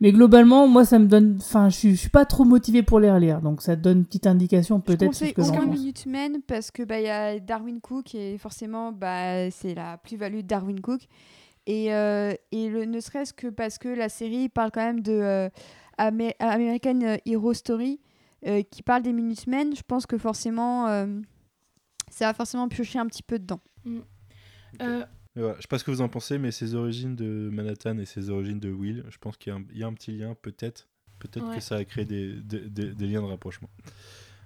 mais 0.00 0.12
globalement, 0.12 0.66
moi, 0.68 0.84
ça 0.84 0.98
me 0.98 1.06
donne. 1.06 1.38
Enfin, 1.40 1.68
je 1.68 1.76
suis, 1.76 1.90
je 1.90 1.96
suis 2.00 2.08
pas 2.08 2.24
trop 2.24 2.44
motivé 2.44 2.82
pour 2.82 3.00
les 3.00 3.10
relire, 3.10 3.40
donc 3.40 3.62
ça 3.62 3.76
donne 3.76 3.98
une 3.98 4.04
petite 4.04 4.26
indication 4.26 4.78
Je 4.78 4.82
peut-être 4.94 5.12
sur 5.14 5.26
conseille 5.34 5.34
aucun 5.56 5.66
pense. 5.66 5.78
Minutemen 5.78 6.40
parce 6.46 6.70
que 6.70 6.82
bah 6.84 6.98
il 7.00 7.06
y 7.06 7.10
a 7.10 7.38
Darwin 7.40 7.80
Cook 7.80 8.14
et 8.14 8.38
forcément 8.38 8.92
bah 8.92 9.50
c'est 9.50 9.74
la 9.74 9.98
plus-value 9.98 10.36
de 10.38 10.40
Darwin 10.42 10.80
Cook 10.80 11.02
et, 11.66 11.92
euh, 11.94 12.32
et 12.50 12.68
le, 12.68 12.84
ne 12.84 12.98
serait-ce 13.00 13.32
que 13.32 13.46
parce 13.48 13.78
que 13.78 13.88
la 13.88 14.08
série 14.08 14.48
parle 14.48 14.70
quand 14.72 14.84
même 14.84 15.00
de 15.00 15.12
euh, 15.12 15.48
Amé- 15.98 16.34
American 16.40 17.16
Hero 17.26 17.52
Story 17.54 18.00
euh, 18.46 18.62
qui 18.68 18.82
parle 18.82 19.02
des 19.02 19.12
Minutemen, 19.12 19.74
je 19.76 19.82
pense 19.86 20.06
que 20.06 20.18
forcément 20.18 20.88
euh, 20.88 21.06
ça 22.10 22.26
va 22.26 22.34
forcément 22.34 22.66
piocher 22.68 22.98
un 22.98 23.06
petit 23.06 23.22
peu 23.22 23.38
dedans. 23.38 23.60
Euh, 24.80 25.00
Et 25.00 25.04
voilà, 25.36 25.54
Je 25.56 25.62
sais 25.62 25.68
pas 25.68 25.78
ce 25.78 25.84
que 25.84 25.90
vous 25.90 26.00
en 26.02 26.08
pensez, 26.08 26.38
mais 26.38 26.50
ses 26.50 26.74
origines 26.74 27.16
de 27.16 27.48
Manhattan 27.52 27.98
et 27.98 28.04
ses 28.06 28.30
origines 28.30 28.60
de 28.60 28.70
Will, 28.70 29.04
je 29.10 29.18
pense 29.18 29.36
qu'il 29.36 29.52
y, 29.52 29.56
a 29.56 29.58
un- 29.58 29.64
il 29.72 29.78
y 29.78 29.82
a 29.82 29.86
un 29.86 29.94
petit 29.94 30.12
lien, 30.12 30.34
peut-être. 30.40 30.88
Peut-être 31.18 31.48
Ouais. 31.48 31.54
que 31.56 31.60
ça 31.62 31.76
a 31.76 31.84
créé 31.84 32.04
des, 32.04 32.32
des- 32.34 32.68
des- 32.68 32.92
des 32.94 33.06
liens 33.06 33.22
de 33.22 33.26
rapprochement. 33.26 33.70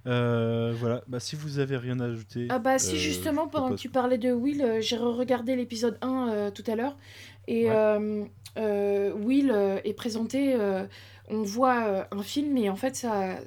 Euh, 0.07 0.73
voilà, 0.79 1.03
bah, 1.09 1.19
si 1.19 1.35
vous 1.35 1.59
avez 1.59 1.77
rien 1.77 1.99
à 1.99 2.05
ajouter. 2.05 2.47
Ah 2.51 2.61
bah 2.61 2.79
si 2.79 2.95
euh, 2.95 2.99
justement 2.99 3.49
pendant 3.49 3.71
que 3.71 3.75
tu 3.81 3.89
parlais 3.89 4.19
de 4.19 4.31
Will, 4.31 4.63
euh, 4.63 4.81
j'ai 4.81 4.97
regardé 4.97 5.57
l'épisode 5.57 5.99
1 6.01 6.29
euh, 6.31 6.51
tout 6.53 6.63
à 6.69 6.77
l'heure 6.77 6.97
et 7.49 7.69
Ouais. 7.69 8.21
Will 8.57 9.51
est 9.85 9.93
présenté, 9.95 10.57
on 11.29 11.43
voit 11.43 12.07
un 12.15 12.23
film 12.23 12.57
et 12.57 12.71
en 12.71 12.77
fait 12.77 12.95
ça, 12.97 13.39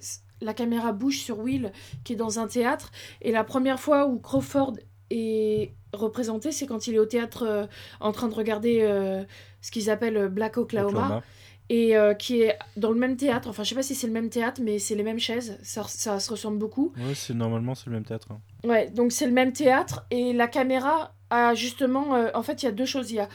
la 0.41 0.53
caméra 0.53 0.91
bouge 0.91 1.19
sur 1.19 1.39
Will 1.39 1.71
qui 2.03 2.13
est 2.13 2.15
dans 2.17 2.39
un 2.39 2.47
théâtre 2.47 2.91
et 3.21 3.31
la 3.31 3.43
première 3.43 3.79
fois 3.79 4.05
où 4.07 4.19
Crawford 4.19 4.73
est 5.11 5.73
représenté 5.93 6.51
c'est 6.51 6.65
quand 6.67 6.87
il 6.87 6.95
est 6.95 6.99
au 6.99 7.05
théâtre 7.05 7.43
euh, 7.47 7.65
en 7.99 8.11
train 8.11 8.27
de 8.27 8.33
regarder 8.35 8.79
euh, 8.81 9.23
ce 9.61 9.71
qu'ils 9.71 9.89
appellent 9.89 10.17
euh, 10.17 10.27
Black 10.29 10.57
Oklahoma 10.57 10.89
Oklahoma. 10.99 11.23
et 11.69 11.97
euh, 11.97 12.13
qui 12.13 12.41
est 12.41 12.57
dans 12.77 12.91
le 12.91 12.99
même 12.99 13.17
théâtre, 13.17 13.49
enfin 13.49 13.63
je 13.63 13.69
sais 13.69 13.75
pas 13.75 13.81
si 13.83 13.95
c'est 13.95 14.07
le 14.07 14.13
même 14.13 14.29
théâtre 14.29 14.61
mais 14.63 14.77
c'est 14.79 14.95
les 14.95 15.03
mêmes 15.03 15.19
chaises, 15.19 15.57
ça, 15.63 15.83
ça 15.87 16.19
se 16.19 16.29
ressemble 16.31 16.57
beaucoup. 16.59 16.93
Ouais, 16.97 17.15
c'est 17.15 17.33
normalement 17.33 17.73
c'est 17.75 17.87
le 17.87 17.93
même 17.93 18.05
théâtre. 18.05 18.27
hein. 18.31 18.39
Ouais, 18.67 18.89
donc 18.89 19.11
c'est 19.11 19.25
le 19.25 19.33
même 19.33 19.51
théâtre 19.53 20.05
et 20.11 20.33
la 20.33 20.47
caméra 20.47 21.15
a 21.29 21.53
justement. 21.55 22.11
en 22.33 22.43
fait, 22.43 22.61
il 22.63 22.65
y 22.65 22.69
a 22.69 22.71
deux 22.71 22.85
choses. 22.85 23.11
Il 23.11 23.15
y 23.15 23.19
a. 23.19 23.29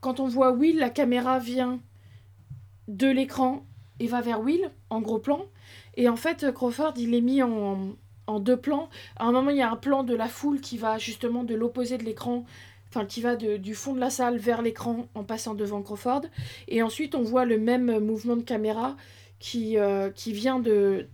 quand 0.00 0.20
on 0.20 0.26
voit 0.28 0.50
Will, 0.52 0.78
la 0.78 0.90
caméra 0.90 1.38
vient 1.38 1.80
de 2.88 3.06
l'écran 3.08 3.64
et 4.00 4.06
va 4.06 4.20
vers 4.20 4.40
Will 4.40 4.70
en 4.90 5.00
gros 5.00 5.18
plan. 5.18 5.46
Et 5.96 6.08
en 6.08 6.16
fait, 6.16 6.50
Crawford, 6.52 6.94
il 6.96 7.14
est 7.14 7.20
mis 7.20 7.42
en, 7.42 7.94
en 8.32 8.40
deux 8.40 8.56
plans. 8.56 8.88
À 9.16 9.26
un 9.26 9.32
moment, 9.32 9.50
il 9.50 9.56
y 9.56 9.62
a 9.62 9.70
un 9.70 9.76
plan 9.76 10.02
de 10.02 10.14
la 10.14 10.28
foule 10.28 10.60
qui 10.60 10.78
va 10.78 10.98
justement 10.98 11.44
de 11.44 11.54
l'opposé 11.54 11.98
de 11.98 12.04
l'écran, 12.04 12.44
enfin 12.88 13.04
qui 13.04 13.20
va 13.20 13.36
du 13.36 13.74
fond 13.74 13.94
de 13.94 14.00
la 14.00 14.10
salle 14.10 14.38
vers 14.38 14.62
l'écran 14.62 15.06
en 15.14 15.24
passant 15.24 15.54
devant 15.54 15.82
Crawford. 15.82 16.22
Et 16.68 16.82
ensuite, 16.82 17.14
on 17.14 17.22
voit 17.22 17.44
le 17.44 17.58
même 17.58 17.98
mouvement 17.98 18.36
de 18.36 18.42
caméra 18.42 18.96
qui, 19.42 19.76
euh, 19.76 20.10
vient 20.26 20.60
de, 20.60 21.08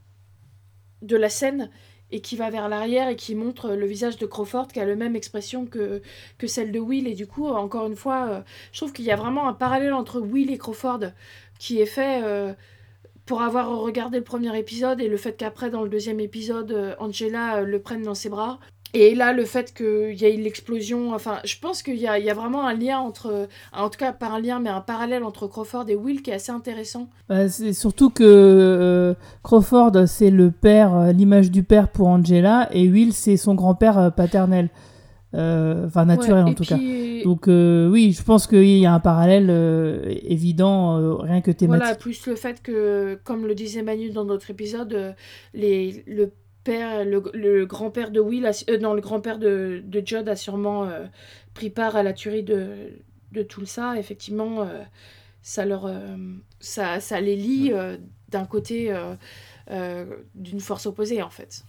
la 1.03 1.29
scène 1.29 1.71
et 2.11 2.21
qui 2.21 2.37
va 2.37 2.51
vers 2.51 2.69
l'arrière 2.69 3.09
et 3.09 3.17
qui 3.17 3.35
montre 3.35 3.71
le 3.71 3.87
visage 3.87 4.19
de 4.19 4.27
Crawford 4.27 4.69
qui 4.69 4.81
a 4.81 4.85
la 4.85 4.97
même 4.97 5.17
expression 5.17 5.67
que, 5.67 6.03
que 6.37 6.47
celle 6.47 6.73
de 6.73 6.79
Will. 6.79 7.07
Et 7.07 7.15
du 7.15 7.27
coup, 7.27 7.49
encore 7.49 7.87
une 7.87 7.97
fois, 7.97 8.29
euh, 8.29 8.41
je 8.73 8.81
trouve 8.81 8.93
qu'il 8.93 9.05
y 9.05 9.11
a 9.11 9.17
vraiment 9.17 9.49
un 9.49 9.55
parallèle 9.55 9.95
entre 9.95 10.21
Will 10.21 10.51
et 10.51 10.59
Crawford 10.59 11.13
qui 11.59 11.81
est 11.81 11.87
fait 11.87 12.23
euh, 12.23 12.53
pour 13.29 13.43
avoir 13.43 13.79
regardé 13.81 14.19
le 14.19 14.25
premier 14.25 14.59
épisode 14.59 15.01
et 15.01 15.09
le 15.09 15.17
fait 15.17 15.35
qu'après, 15.37 15.71
dans 15.71 15.83
le 15.83 15.89
deuxième 15.89 16.19
épisode, 16.19 16.73
euh, 16.73 16.95
Angela 16.99 17.59
euh, 17.59 17.65
le 17.65 17.79
prenne 17.79 18.03
dans 18.03 18.15
ses 18.15 18.29
bras. 18.29 18.59
Et 18.95 19.15
là, 19.15 19.33
le 19.33 19.45
fait 19.45 19.75
qu'il 19.75 20.15
y 20.15 20.25
ait 20.25 20.37
l'explosion, 20.37 21.13
enfin, 21.13 21.39
je 21.45 21.57
pense 21.61 21.83
qu'il 21.83 21.97
y 21.97 22.09
a, 22.09 22.35
vraiment 22.35 22.67
un 22.67 22.73
lien 22.73 22.99
entre, 22.99 23.49
en 23.75 23.91
tout 23.91 23.99
cas 23.99 24.13
pas 24.13 24.29
un 24.29 24.41
lien, 24.41 24.61
mais 24.61 24.71
un 24.71 24.81
parallèle 24.81 25.25
entre 25.25 25.47
Crawford 25.47 25.85
et 25.89 25.95
Will 25.95 26.23
qui 26.23 26.31
est 26.31 26.35
assez 26.35 26.53
intéressant. 26.53 27.09
Bah, 27.29 27.49
c'est 27.49 27.75
surtout 27.75 28.09
que 28.09 28.25
euh, 28.25 29.15
Crawford, 29.43 30.07
c'est 30.07 30.31
le 30.31 30.51
père, 30.51 30.95
euh, 30.95 31.13
l'image 31.13 31.51
du 31.51 31.63
père 31.63 31.89
pour 31.89 32.09
Angela, 32.09 32.69
et 32.73 32.89
Will, 32.89 33.13
c'est 33.13 33.37
son 33.37 33.55
grand-père 33.55 33.99
euh, 33.99 34.11
paternel. 34.11 34.71
Euh, 35.35 35.87
Enfin, 35.87 36.07
naturel 36.07 36.45
Ouais, 36.45 36.51
en 36.51 36.55
tout 36.55 36.65
cas. 36.65 36.79
Donc, 37.25 37.49
euh, 37.49 37.89
oui, 37.91 38.13
je 38.13 38.23
pense 38.23 38.47
qu'il 38.47 38.65
y 38.79 38.87
a 38.87 38.95
un 38.95 39.01
parallèle 39.01 39.49
euh, 39.51 40.15
évident, 40.23 40.99
euh, 40.99 41.15
rien 41.17 41.41
que 41.41 41.51
thématique. 41.51 41.83
Voilà, 41.83 41.97
plus 41.97 42.27
le 42.27 42.35
fait 42.37 42.63
que, 42.63 43.19
comme 43.25 43.47
le 43.47 43.55
disait 43.55 43.83
Manu 43.83 44.11
dans 44.11 44.25
notre 44.25 44.51
épisode, 44.51 45.15
les, 45.53 46.03
le 46.07 46.33
père, 46.65 47.05
le, 47.05 47.23
le 47.35 47.67
grand-père 47.67 48.11
de 48.11 48.21
Will, 48.21 48.47
a, 48.47 48.53
euh, 48.71 48.79
non, 48.79 48.95
le 48.95 49.01
grand-père 49.01 49.39
de, 49.39 49.83
de 49.85 50.03
Judd 50.05 50.29
a 50.29 50.37
sûrement 50.37 50.85
euh, 50.85 51.05
pris 51.55 51.71
part 51.71 51.97
à 51.97 52.03
la 52.03 52.13
tuerie 52.13 52.43
de, 52.45 52.69
de 53.33 53.43
Tulsa. 53.43 53.99
Effectivement, 53.99 54.63
euh, 54.63 54.83
ça, 55.43 55.67
leur, 55.67 55.87
euh, 55.87 56.17
ça, 56.61 57.01
ça 57.01 57.21
les 57.21 57.37
lie 57.37 57.71
euh, 57.73 57.97
d'un 58.31 58.45
côté 58.47 58.93
euh, 58.93 59.15
euh, 59.71 60.07
d'une 60.35 60.61
force 60.61 60.87
opposée, 60.87 61.23
en 61.23 61.31
fait. 61.31 61.65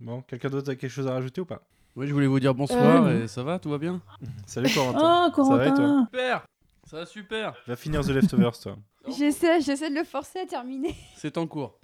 Bon, 0.00 0.22
quelqu'un 0.22 0.48
d'autre 0.48 0.70
a 0.70 0.76
quelque 0.76 0.90
chose 0.90 1.06
à 1.06 1.12
rajouter 1.12 1.40
ou 1.40 1.44
pas? 1.46 1.62
Oui, 1.96 2.06
je 2.06 2.12
voulais 2.12 2.26
vous 2.26 2.40
dire 2.40 2.54
bonsoir 2.54 3.06
Euh, 3.06 3.24
et 3.24 3.28
ça 3.28 3.42
va, 3.42 3.58
tout 3.58 3.70
va 3.70 3.78
bien 3.78 4.00
Salut 4.46 4.70
Corentin. 4.72 4.98
Ah, 5.02 5.30
Ça 5.34 5.42
va 5.56 5.64
et 5.66 5.68
toi 5.68 5.76
Corentin 5.76 6.04
Super 6.10 6.46
Ça 6.88 6.96
va 6.98 7.06
super 7.06 7.54
Va 7.66 7.76
finir 7.76 8.02
The 8.02 8.08
Leftovers, 8.10 8.58
toi. 8.60 8.76
J'essaie, 9.18 9.60
j'essaie 9.60 9.90
de 9.90 9.96
le 9.96 10.04
forcer 10.04 10.40
à 10.40 10.46
terminer. 10.46 10.94
C'est 11.16 11.36
en 11.36 11.46
cours. 11.46 11.78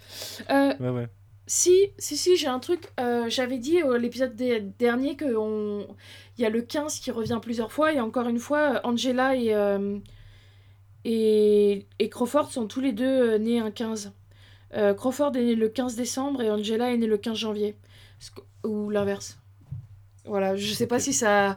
Euh, 0.50 0.72
Ouais, 0.78 0.90
ouais. 0.90 1.08
Si, 1.50 1.72
si, 1.98 2.16
si, 2.18 2.36
j'ai 2.36 2.46
un 2.46 2.58
truc. 2.58 2.92
euh, 3.00 3.24
J'avais 3.28 3.58
dit 3.58 3.80
à 3.80 3.96
l'épisode 3.98 4.36
dernier 4.36 5.16
qu'il 5.16 5.86
y 6.38 6.44
a 6.44 6.50
le 6.50 6.60
15 6.62 7.00
qui 7.00 7.10
revient 7.10 7.38
plusieurs 7.42 7.72
fois. 7.72 7.92
Et 7.92 8.00
encore 8.00 8.28
une 8.28 8.38
fois, 8.38 8.74
euh, 8.76 8.80
Angela 8.84 9.34
et, 9.34 9.54
euh, 9.54 9.98
et, 11.04 11.86
et 11.98 12.08
Crawford 12.10 12.50
sont 12.52 12.66
tous 12.66 12.80
les 12.80 12.92
deux 12.92 13.04
euh, 13.34 13.38
nés 13.38 13.58
un 13.60 13.70
15. 13.70 14.12
Euh, 14.74 14.92
Crawford 14.94 15.34
est 15.36 15.42
né 15.44 15.54
le 15.54 15.68
15 15.70 15.96
décembre 15.96 16.42
et 16.42 16.50
Angela 16.50 16.92
est 16.92 16.98
née 16.98 17.06
le 17.06 17.16
15 17.18 17.36
janvier. 17.36 17.76
Ou 18.64 18.90
l'inverse. 18.90 19.38
Voilà, 20.28 20.56
je 20.56 20.72
sais 20.72 20.86
pas 20.86 20.98
si 21.00 21.12
ça 21.12 21.50
a 21.52 21.56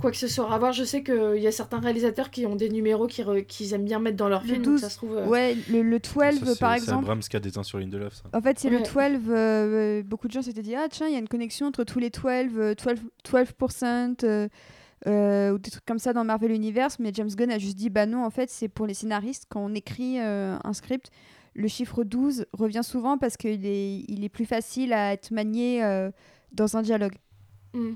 quoi 0.00 0.10
que 0.10 0.16
ce 0.16 0.26
soit 0.28 0.52
à 0.52 0.58
voir. 0.58 0.72
Je 0.72 0.82
sais 0.84 1.02
qu'il 1.04 1.38
y 1.38 1.46
a 1.46 1.52
certains 1.52 1.78
réalisateurs 1.80 2.30
qui 2.30 2.44
ont 2.46 2.56
des 2.56 2.68
numéros 2.70 3.06
qu'ils 3.06 3.24
re- 3.24 3.74
aiment 3.74 3.84
bien 3.84 3.98
mettre 4.00 4.16
dans 4.16 4.28
leur 4.28 4.42
Le 4.42 4.48
film. 4.48 4.62
donc 4.62 4.72
12, 4.74 4.80
ça 4.80 4.90
se 4.90 4.96
trouve. 4.96 5.16
euh, 5.16 5.26
Ouais, 5.26 5.56
le, 5.70 5.82
le 5.82 5.98
12 6.00 6.10
Ça, 6.12 6.30
c'est- 6.32 6.58
par 6.58 6.72
C'est 6.72 6.76
exemple. 6.78 7.04
Abrams 7.04 7.20
qui 7.20 7.36
a 7.36 7.40
déteint 7.40 7.62
sur 7.62 7.78
Lindelof, 7.78 8.14
ça. 8.14 8.24
En 8.32 8.40
fait, 8.40 8.58
c'est 8.58 8.70
le 8.70 8.78
Ouais. 8.78 8.82
12. 8.82 9.22
euh, 9.30 10.02
beaucoup 10.02 10.26
de 10.28 10.32
gens 10.32 10.42
s'étaient 10.42 10.62
dit 10.62 10.74
Ah, 10.74 10.86
tiens, 10.90 11.06
il 11.06 11.12
y 11.12 11.16
a 11.16 11.20
une 11.20 11.28
connexion 11.28 11.66
entre 11.66 11.84
tous 11.84 11.98
les 11.98 12.10
12, 12.10 12.24
euh, 12.56 12.74
12%, 12.74 12.96
12% 13.24 14.24
euh, 14.24 14.48
euh, 15.06 15.52
ou 15.52 15.58
des 15.58 15.70
trucs 15.70 15.84
comme 15.84 15.98
ça 15.98 16.12
dans 16.12 16.24
Marvel 16.24 16.52
Universe. 16.52 16.98
Mais 16.98 17.10
James 17.14 17.30
Gunn 17.30 17.50
a 17.50 17.58
juste 17.58 17.76
dit 17.76 17.90
Bah 17.90 18.06
non, 18.06 18.24
en 18.24 18.30
fait, 18.30 18.50
c'est 18.50 18.68
pour 18.68 18.86
les 18.86 18.94
scénaristes. 18.94 19.46
Quand 19.48 19.60
on 19.64 19.74
écrit 19.74 20.18
euh, 20.20 20.56
un 20.64 20.72
script, 20.72 21.10
le 21.54 21.68
chiffre 21.68 22.02
12 22.02 22.46
revient 22.52 22.82
souvent 22.82 23.18
parce 23.18 23.36
qu'il 23.36 23.66
est, 23.66 23.98
il 24.08 24.24
est 24.24 24.28
plus 24.30 24.46
facile 24.46 24.92
à 24.92 25.12
être 25.12 25.30
manié 25.32 25.84
euh, 25.84 26.10
dans 26.52 26.76
un 26.76 26.82
dialogue. 26.82 27.14
hmm. 27.74 27.92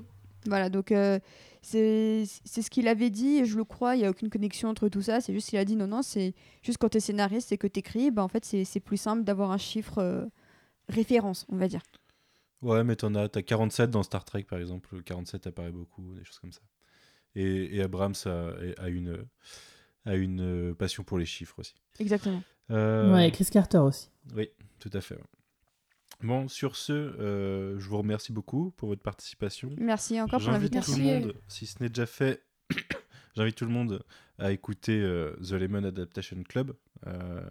Voilà, 0.47 0.69
donc 0.69 0.91
euh, 0.91 1.19
c'est 1.61 2.23
c'est 2.45 2.61
ce 2.61 2.69
qu'il 2.69 2.87
avait 2.87 3.09
dit 3.09 3.37
et 3.39 3.45
je 3.45 3.57
le 3.57 3.63
crois. 3.63 3.95
Il 3.95 4.01
y 4.01 4.05
a 4.05 4.09
aucune 4.09 4.29
connexion 4.29 4.69
entre 4.69 4.89
tout 4.89 5.01
ça. 5.01 5.21
C'est 5.21 5.33
juste 5.33 5.49
qu'il 5.49 5.59
a 5.59 5.65
dit 5.65 5.75
non 5.75 5.87
non, 5.87 6.01
c'est 6.01 6.33
juste 6.61 6.77
quand 6.79 6.89
tu 6.89 6.97
es 6.97 6.99
scénariste 7.01 7.51
et 7.51 7.57
que 7.57 7.67
tu 7.67 7.79
écris, 7.79 8.11
ben, 8.11 8.23
en 8.23 8.27
fait 8.27 8.45
c'est 8.45 8.63
c'est 8.65 8.79
plus 8.79 8.97
simple 8.97 9.23
d'avoir 9.23 9.51
un 9.51 9.57
chiffre 9.57 9.97
euh, 9.99 10.25
référence, 10.89 11.45
on 11.49 11.57
va 11.57 11.67
dire. 11.67 11.81
Ouais, 12.61 12.83
mais 12.83 12.95
t'en 12.95 13.13
as, 13.15 13.29
t'as 13.29 13.41
47 13.43 13.91
dans 13.91 14.01
Star 14.03 14.25
Trek 14.25 14.43
par 14.43 14.57
exemple. 14.59 14.89
Le 14.95 15.01
47 15.03 15.45
apparaît 15.47 15.71
beaucoup, 15.71 16.13
des 16.15 16.23
choses 16.23 16.39
comme 16.39 16.51
ça. 16.53 16.61
Et, 17.35 17.75
et 17.77 17.81
Abrams 17.83 18.15
a, 18.25 18.49
a 18.79 18.87
une, 18.89 19.15
a 20.05 20.15
une 20.15 20.41
euh, 20.41 20.73
passion 20.73 21.03
pour 21.03 21.19
les 21.19 21.25
chiffres 21.27 21.59
aussi. 21.59 21.75
Exactement. 21.99 22.41
Euh, 22.71 23.13
Ouais, 23.13 23.27
et 23.27 23.31
Chris 23.31 23.45
Carter 23.51 23.77
aussi. 23.77 24.09
Oui, 24.35 24.49
tout 24.79 24.89
à 24.93 25.01
fait. 25.01 25.15
ouais. 25.15 25.21
Bon, 26.23 26.47
sur 26.47 26.75
ce, 26.75 26.93
euh, 26.93 27.77
je 27.79 27.87
vous 27.87 27.97
remercie 27.97 28.31
beaucoup 28.33 28.71
pour 28.77 28.89
votre 28.89 29.01
participation. 29.03 29.69
Merci 29.77 30.19
encore 30.19 30.39
pour 30.39 30.51
J'invite 30.51 30.71
tout 30.71 30.91
l'invitation. 30.91 30.97
le 30.97 31.25
monde, 31.27 31.35
si 31.47 31.67
ce 31.67 31.81
n'est 31.81 31.89
déjà 31.89 32.07
fait, 32.07 32.43
j'invite 33.35 33.55
tout 33.55 33.65
le 33.65 33.71
monde 33.71 34.03
à 34.39 34.51
écouter 34.51 34.99
euh, 34.99 35.35
The 35.43 35.51
Lemon 35.51 35.83
Adaptation 35.83 36.41
Club 36.43 36.73
euh, 37.05 37.41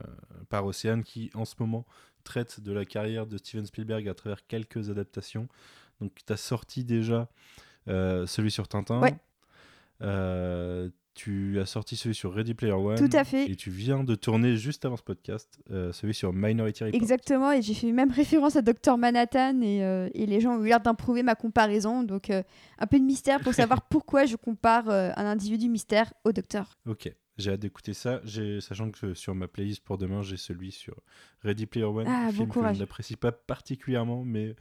par 0.48 0.66
Océane 0.66 1.04
qui 1.04 1.30
en 1.34 1.44
ce 1.44 1.54
moment 1.60 1.86
traite 2.24 2.60
de 2.60 2.72
la 2.72 2.84
carrière 2.84 3.26
de 3.26 3.38
Steven 3.38 3.66
Spielberg 3.66 4.08
à 4.08 4.14
travers 4.14 4.44
quelques 4.48 4.90
adaptations. 4.90 5.48
Donc 6.00 6.12
tu 6.26 6.32
as 6.32 6.36
sorti 6.36 6.84
déjà 6.84 7.28
celui 7.86 8.50
sur 8.50 8.66
Tintin. 8.66 9.00
Ouais. 9.00 9.16
Tu 11.16 11.58
as 11.58 11.64
sorti 11.64 11.96
celui 11.96 12.14
sur 12.14 12.32
Ready 12.34 12.52
Player 12.52 12.74
One. 12.74 12.96
Tout 12.98 13.16
à 13.16 13.24
fait. 13.24 13.50
Et 13.50 13.56
tu 13.56 13.70
viens 13.70 14.04
de 14.04 14.14
tourner 14.14 14.54
juste 14.56 14.84
avant 14.84 14.98
ce 14.98 15.02
podcast 15.02 15.58
euh, 15.70 15.90
celui 15.90 16.12
sur 16.12 16.30
Minority 16.34 16.84
Report. 16.84 17.00
Exactement, 17.00 17.52
et 17.52 17.62
j'ai 17.62 17.72
fait 17.72 17.90
même 17.90 18.10
référence 18.10 18.54
à 18.56 18.60
Dr 18.62 18.98
Manhattan 18.98 19.62
et, 19.62 19.82
euh, 19.82 20.10
et 20.12 20.26
les 20.26 20.40
gens 20.42 20.58
ont 20.58 20.62
eu 20.62 20.68
l'air 20.68 20.80
d'improuver 20.80 21.22
ma 21.22 21.34
comparaison. 21.34 22.02
Donc 22.02 22.28
euh, 22.28 22.42
un 22.78 22.86
peu 22.86 22.98
de 23.00 23.04
mystère 23.04 23.40
pour 23.40 23.54
savoir 23.54 23.80
pourquoi 23.88 24.26
je 24.26 24.36
compare 24.36 24.90
un 24.90 25.14
individu 25.26 25.70
mystère 25.70 26.12
au 26.24 26.32
docteur. 26.32 26.76
Ok, 26.86 27.10
j'ai 27.38 27.50
hâte 27.52 27.60
d'écouter 27.60 27.94
ça, 27.94 28.20
sachant 28.60 28.90
que 28.90 29.14
sur 29.14 29.34
ma 29.34 29.48
playlist 29.48 29.82
pour 29.82 29.96
demain, 29.96 30.20
j'ai 30.20 30.36
celui 30.36 30.70
sur 30.70 30.96
Ready 31.40 31.64
Player 31.64 31.86
One, 31.86 32.06
Ah, 32.06 32.26
bon 32.26 32.32
film 32.32 32.48
que 32.48 32.52
courage. 32.52 32.76
je 32.76 32.80
n'apprécie 32.80 33.16
pas 33.16 33.32
particulièrement, 33.32 34.22
mais 34.22 34.54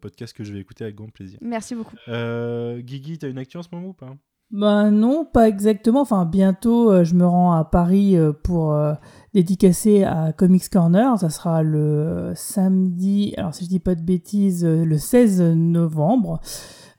podcast 0.00 0.32
que 0.32 0.44
je 0.44 0.52
vais 0.52 0.60
écouter 0.60 0.84
avec 0.84 0.94
grand 0.94 1.10
plaisir. 1.10 1.40
Merci 1.42 1.74
beaucoup. 1.74 1.96
Guigui, 2.06 3.18
t'as 3.18 3.28
une 3.28 3.38
actu 3.38 3.56
en 3.56 3.64
ce 3.64 3.68
moment 3.72 3.88
ou 3.88 3.94
pas? 3.94 4.16
Ben 4.52 4.90
non, 4.90 5.24
pas 5.24 5.48
exactement. 5.48 6.02
Enfin, 6.02 6.26
bientôt, 6.26 6.92
euh, 6.92 7.04
je 7.04 7.14
me 7.14 7.26
rends 7.26 7.52
à 7.52 7.64
Paris 7.64 8.18
euh, 8.18 8.32
pour 8.34 8.72
euh, 8.74 8.92
dédicacer 9.32 10.04
à 10.04 10.32
Comics 10.34 10.68
Corner. 10.68 11.18
Ça 11.18 11.30
sera 11.30 11.62
le 11.62 12.32
samedi, 12.36 13.32
alors 13.38 13.54
si 13.54 13.64
je 13.64 13.70
dis 13.70 13.80
pas 13.80 13.94
de 13.94 14.02
bêtises, 14.02 14.64
euh, 14.64 14.84
le 14.84 14.98
16 14.98 15.40
novembre. 15.40 16.40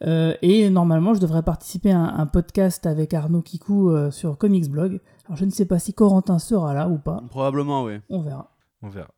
Euh, 0.04 0.34
et 0.42 0.70
normalement, 0.72 1.14
je 1.14 1.20
devrais 1.20 1.44
participer 1.44 1.92
à 1.92 2.00
un, 2.00 2.18
un 2.20 2.26
podcast 2.26 2.88
avec 2.88 3.14
Arnaud 3.14 3.44
Kikou 3.44 3.92
euh, 3.92 4.10
sur 4.10 4.38
Comics 4.40 4.70
Blog. 4.70 5.00
Alors, 5.28 5.38
je 5.38 5.46
ne 5.46 5.52
sais 5.52 5.66
pas 5.66 5.78
si 5.78 5.94
Corentin 5.94 6.40
sera 6.40 6.74
là 6.74 6.90
ou 6.90 6.98
pas. 6.98 7.22
Probablement, 7.30 7.84
oui. 7.84 8.00
On 8.10 8.20
verra. 8.20 8.52
On 8.82 8.90
verra. 8.90 9.12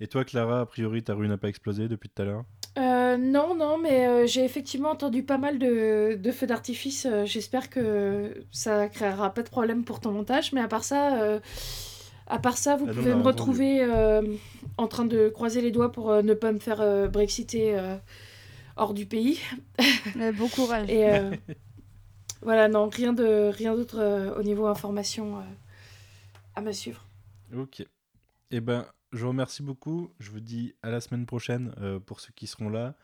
Et 0.00 0.08
toi, 0.08 0.24
Clara, 0.24 0.60
a 0.60 0.66
priori, 0.66 1.02
ta 1.02 1.14
rue 1.14 1.28
n'a 1.28 1.38
pas 1.38 1.48
explosé 1.48 1.88
depuis 1.88 2.08
tout 2.08 2.22
à 2.22 2.24
l'heure? 2.24 2.44
Euh, 2.78 3.16
non, 3.16 3.54
non, 3.54 3.78
mais 3.78 4.06
euh, 4.06 4.26
j'ai 4.26 4.44
effectivement 4.44 4.90
entendu 4.90 5.22
pas 5.22 5.38
mal 5.38 5.58
de, 5.58 6.18
de 6.20 6.30
feux 6.30 6.46
d'artifice. 6.46 7.06
euh, 7.06 7.24
J'espère 7.24 7.70
que 7.70 8.34
ça 8.52 8.88
créera 8.88 9.32
pas 9.32 9.42
de 9.42 9.48
problème 9.48 9.82
pour 9.84 10.00
ton 10.00 10.10
montage. 10.12 10.52
Mais 10.52 10.60
à 10.60 10.68
part 10.68 10.84
ça, 10.84 11.22
euh, 11.22 11.40
à 12.26 12.38
part 12.38 12.58
ça, 12.58 12.76
vous 12.76 12.86
Ah 12.86 12.90
pouvez 12.90 13.14
me 13.14 13.22
entendu. 13.22 13.22
retrouver 13.22 13.82
euh, 13.82 14.22
en 14.78 14.88
train 14.88 15.06
de 15.06 15.28
croiser 15.30 15.62
les 15.62 15.70
doigts 15.70 15.92
pour 15.92 16.10
euh, 16.10 16.22
ne 16.22 16.34
pas 16.34 16.52
me 16.52 16.58
faire 16.58 16.80
euh, 16.82 17.08
brexiter 17.08 17.78
euh, 17.78 17.96
hors 18.76 18.94
du 18.94 19.06
pays. 19.06 19.40
Bon 20.34 20.48
courage. 20.48 20.88
Et 20.88 21.06
euh, 21.08 21.34
voilà, 22.42 22.68
non, 22.68 22.88
rien 22.88 23.12
de 23.12 23.50
rien 23.52 23.74
d'autre 23.74 23.98
euh, 23.98 24.38
au 24.38 24.42
niveau 24.42 24.66
information 24.66 25.38
euh, 25.38 25.42
à 26.54 26.60
me 26.60 26.72
suivre. 26.72 27.04
Ok. 27.52 27.82
Eh 28.50 28.60
ben, 28.60 28.86
je 29.12 29.22
vous 29.22 29.28
remercie 29.28 29.62
beaucoup. 29.62 30.10
Je 30.18 30.30
vous 30.30 30.40
dis 30.40 30.74
à 30.82 30.90
la 30.90 31.00
semaine 31.00 31.26
prochaine 31.26 31.74
euh, 31.80 31.98
pour 31.98 32.20
ceux 32.20 32.32
qui 32.34 32.46
seront 32.46 32.68
là. 32.68 32.94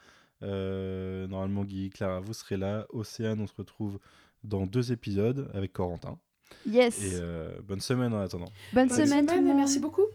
Euh, 0.42 1.26
normalement, 1.26 1.64
Guy, 1.64 1.90
Clara, 1.90 2.20
vous 2.20 2.32
serez 2.32 2.56
là. 2.56 2.86
Océane, 2.90 3.40
on 3.40 3.46
se 3.46 3.54
retrouve 3.56 3.98
dans 4.44 4.66
deux 4.66 4.92
épisodes 4.92 5.50
avec 5.54 5.72
Corentin. 5.72 6.18
Yes. 6.66 7.02
Et 7.02 7.14
euh, 7.14 7.60
bonne 7.62 7.80
semaine 7.80 8.12
en 8.12 8.20
attendant. 8.20 8.52
Bonne, 8.72 8.88
Bonne 8.88 9.06
semaine, 9.06 9.26
tout 9.26 9.34
le 9.34 9.48
et 9.48 9.54
merci 9.54 9.78
beaucoup. 9.78 10.06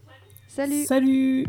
Salut. 0.48 0.84
Salut 0.84 1.46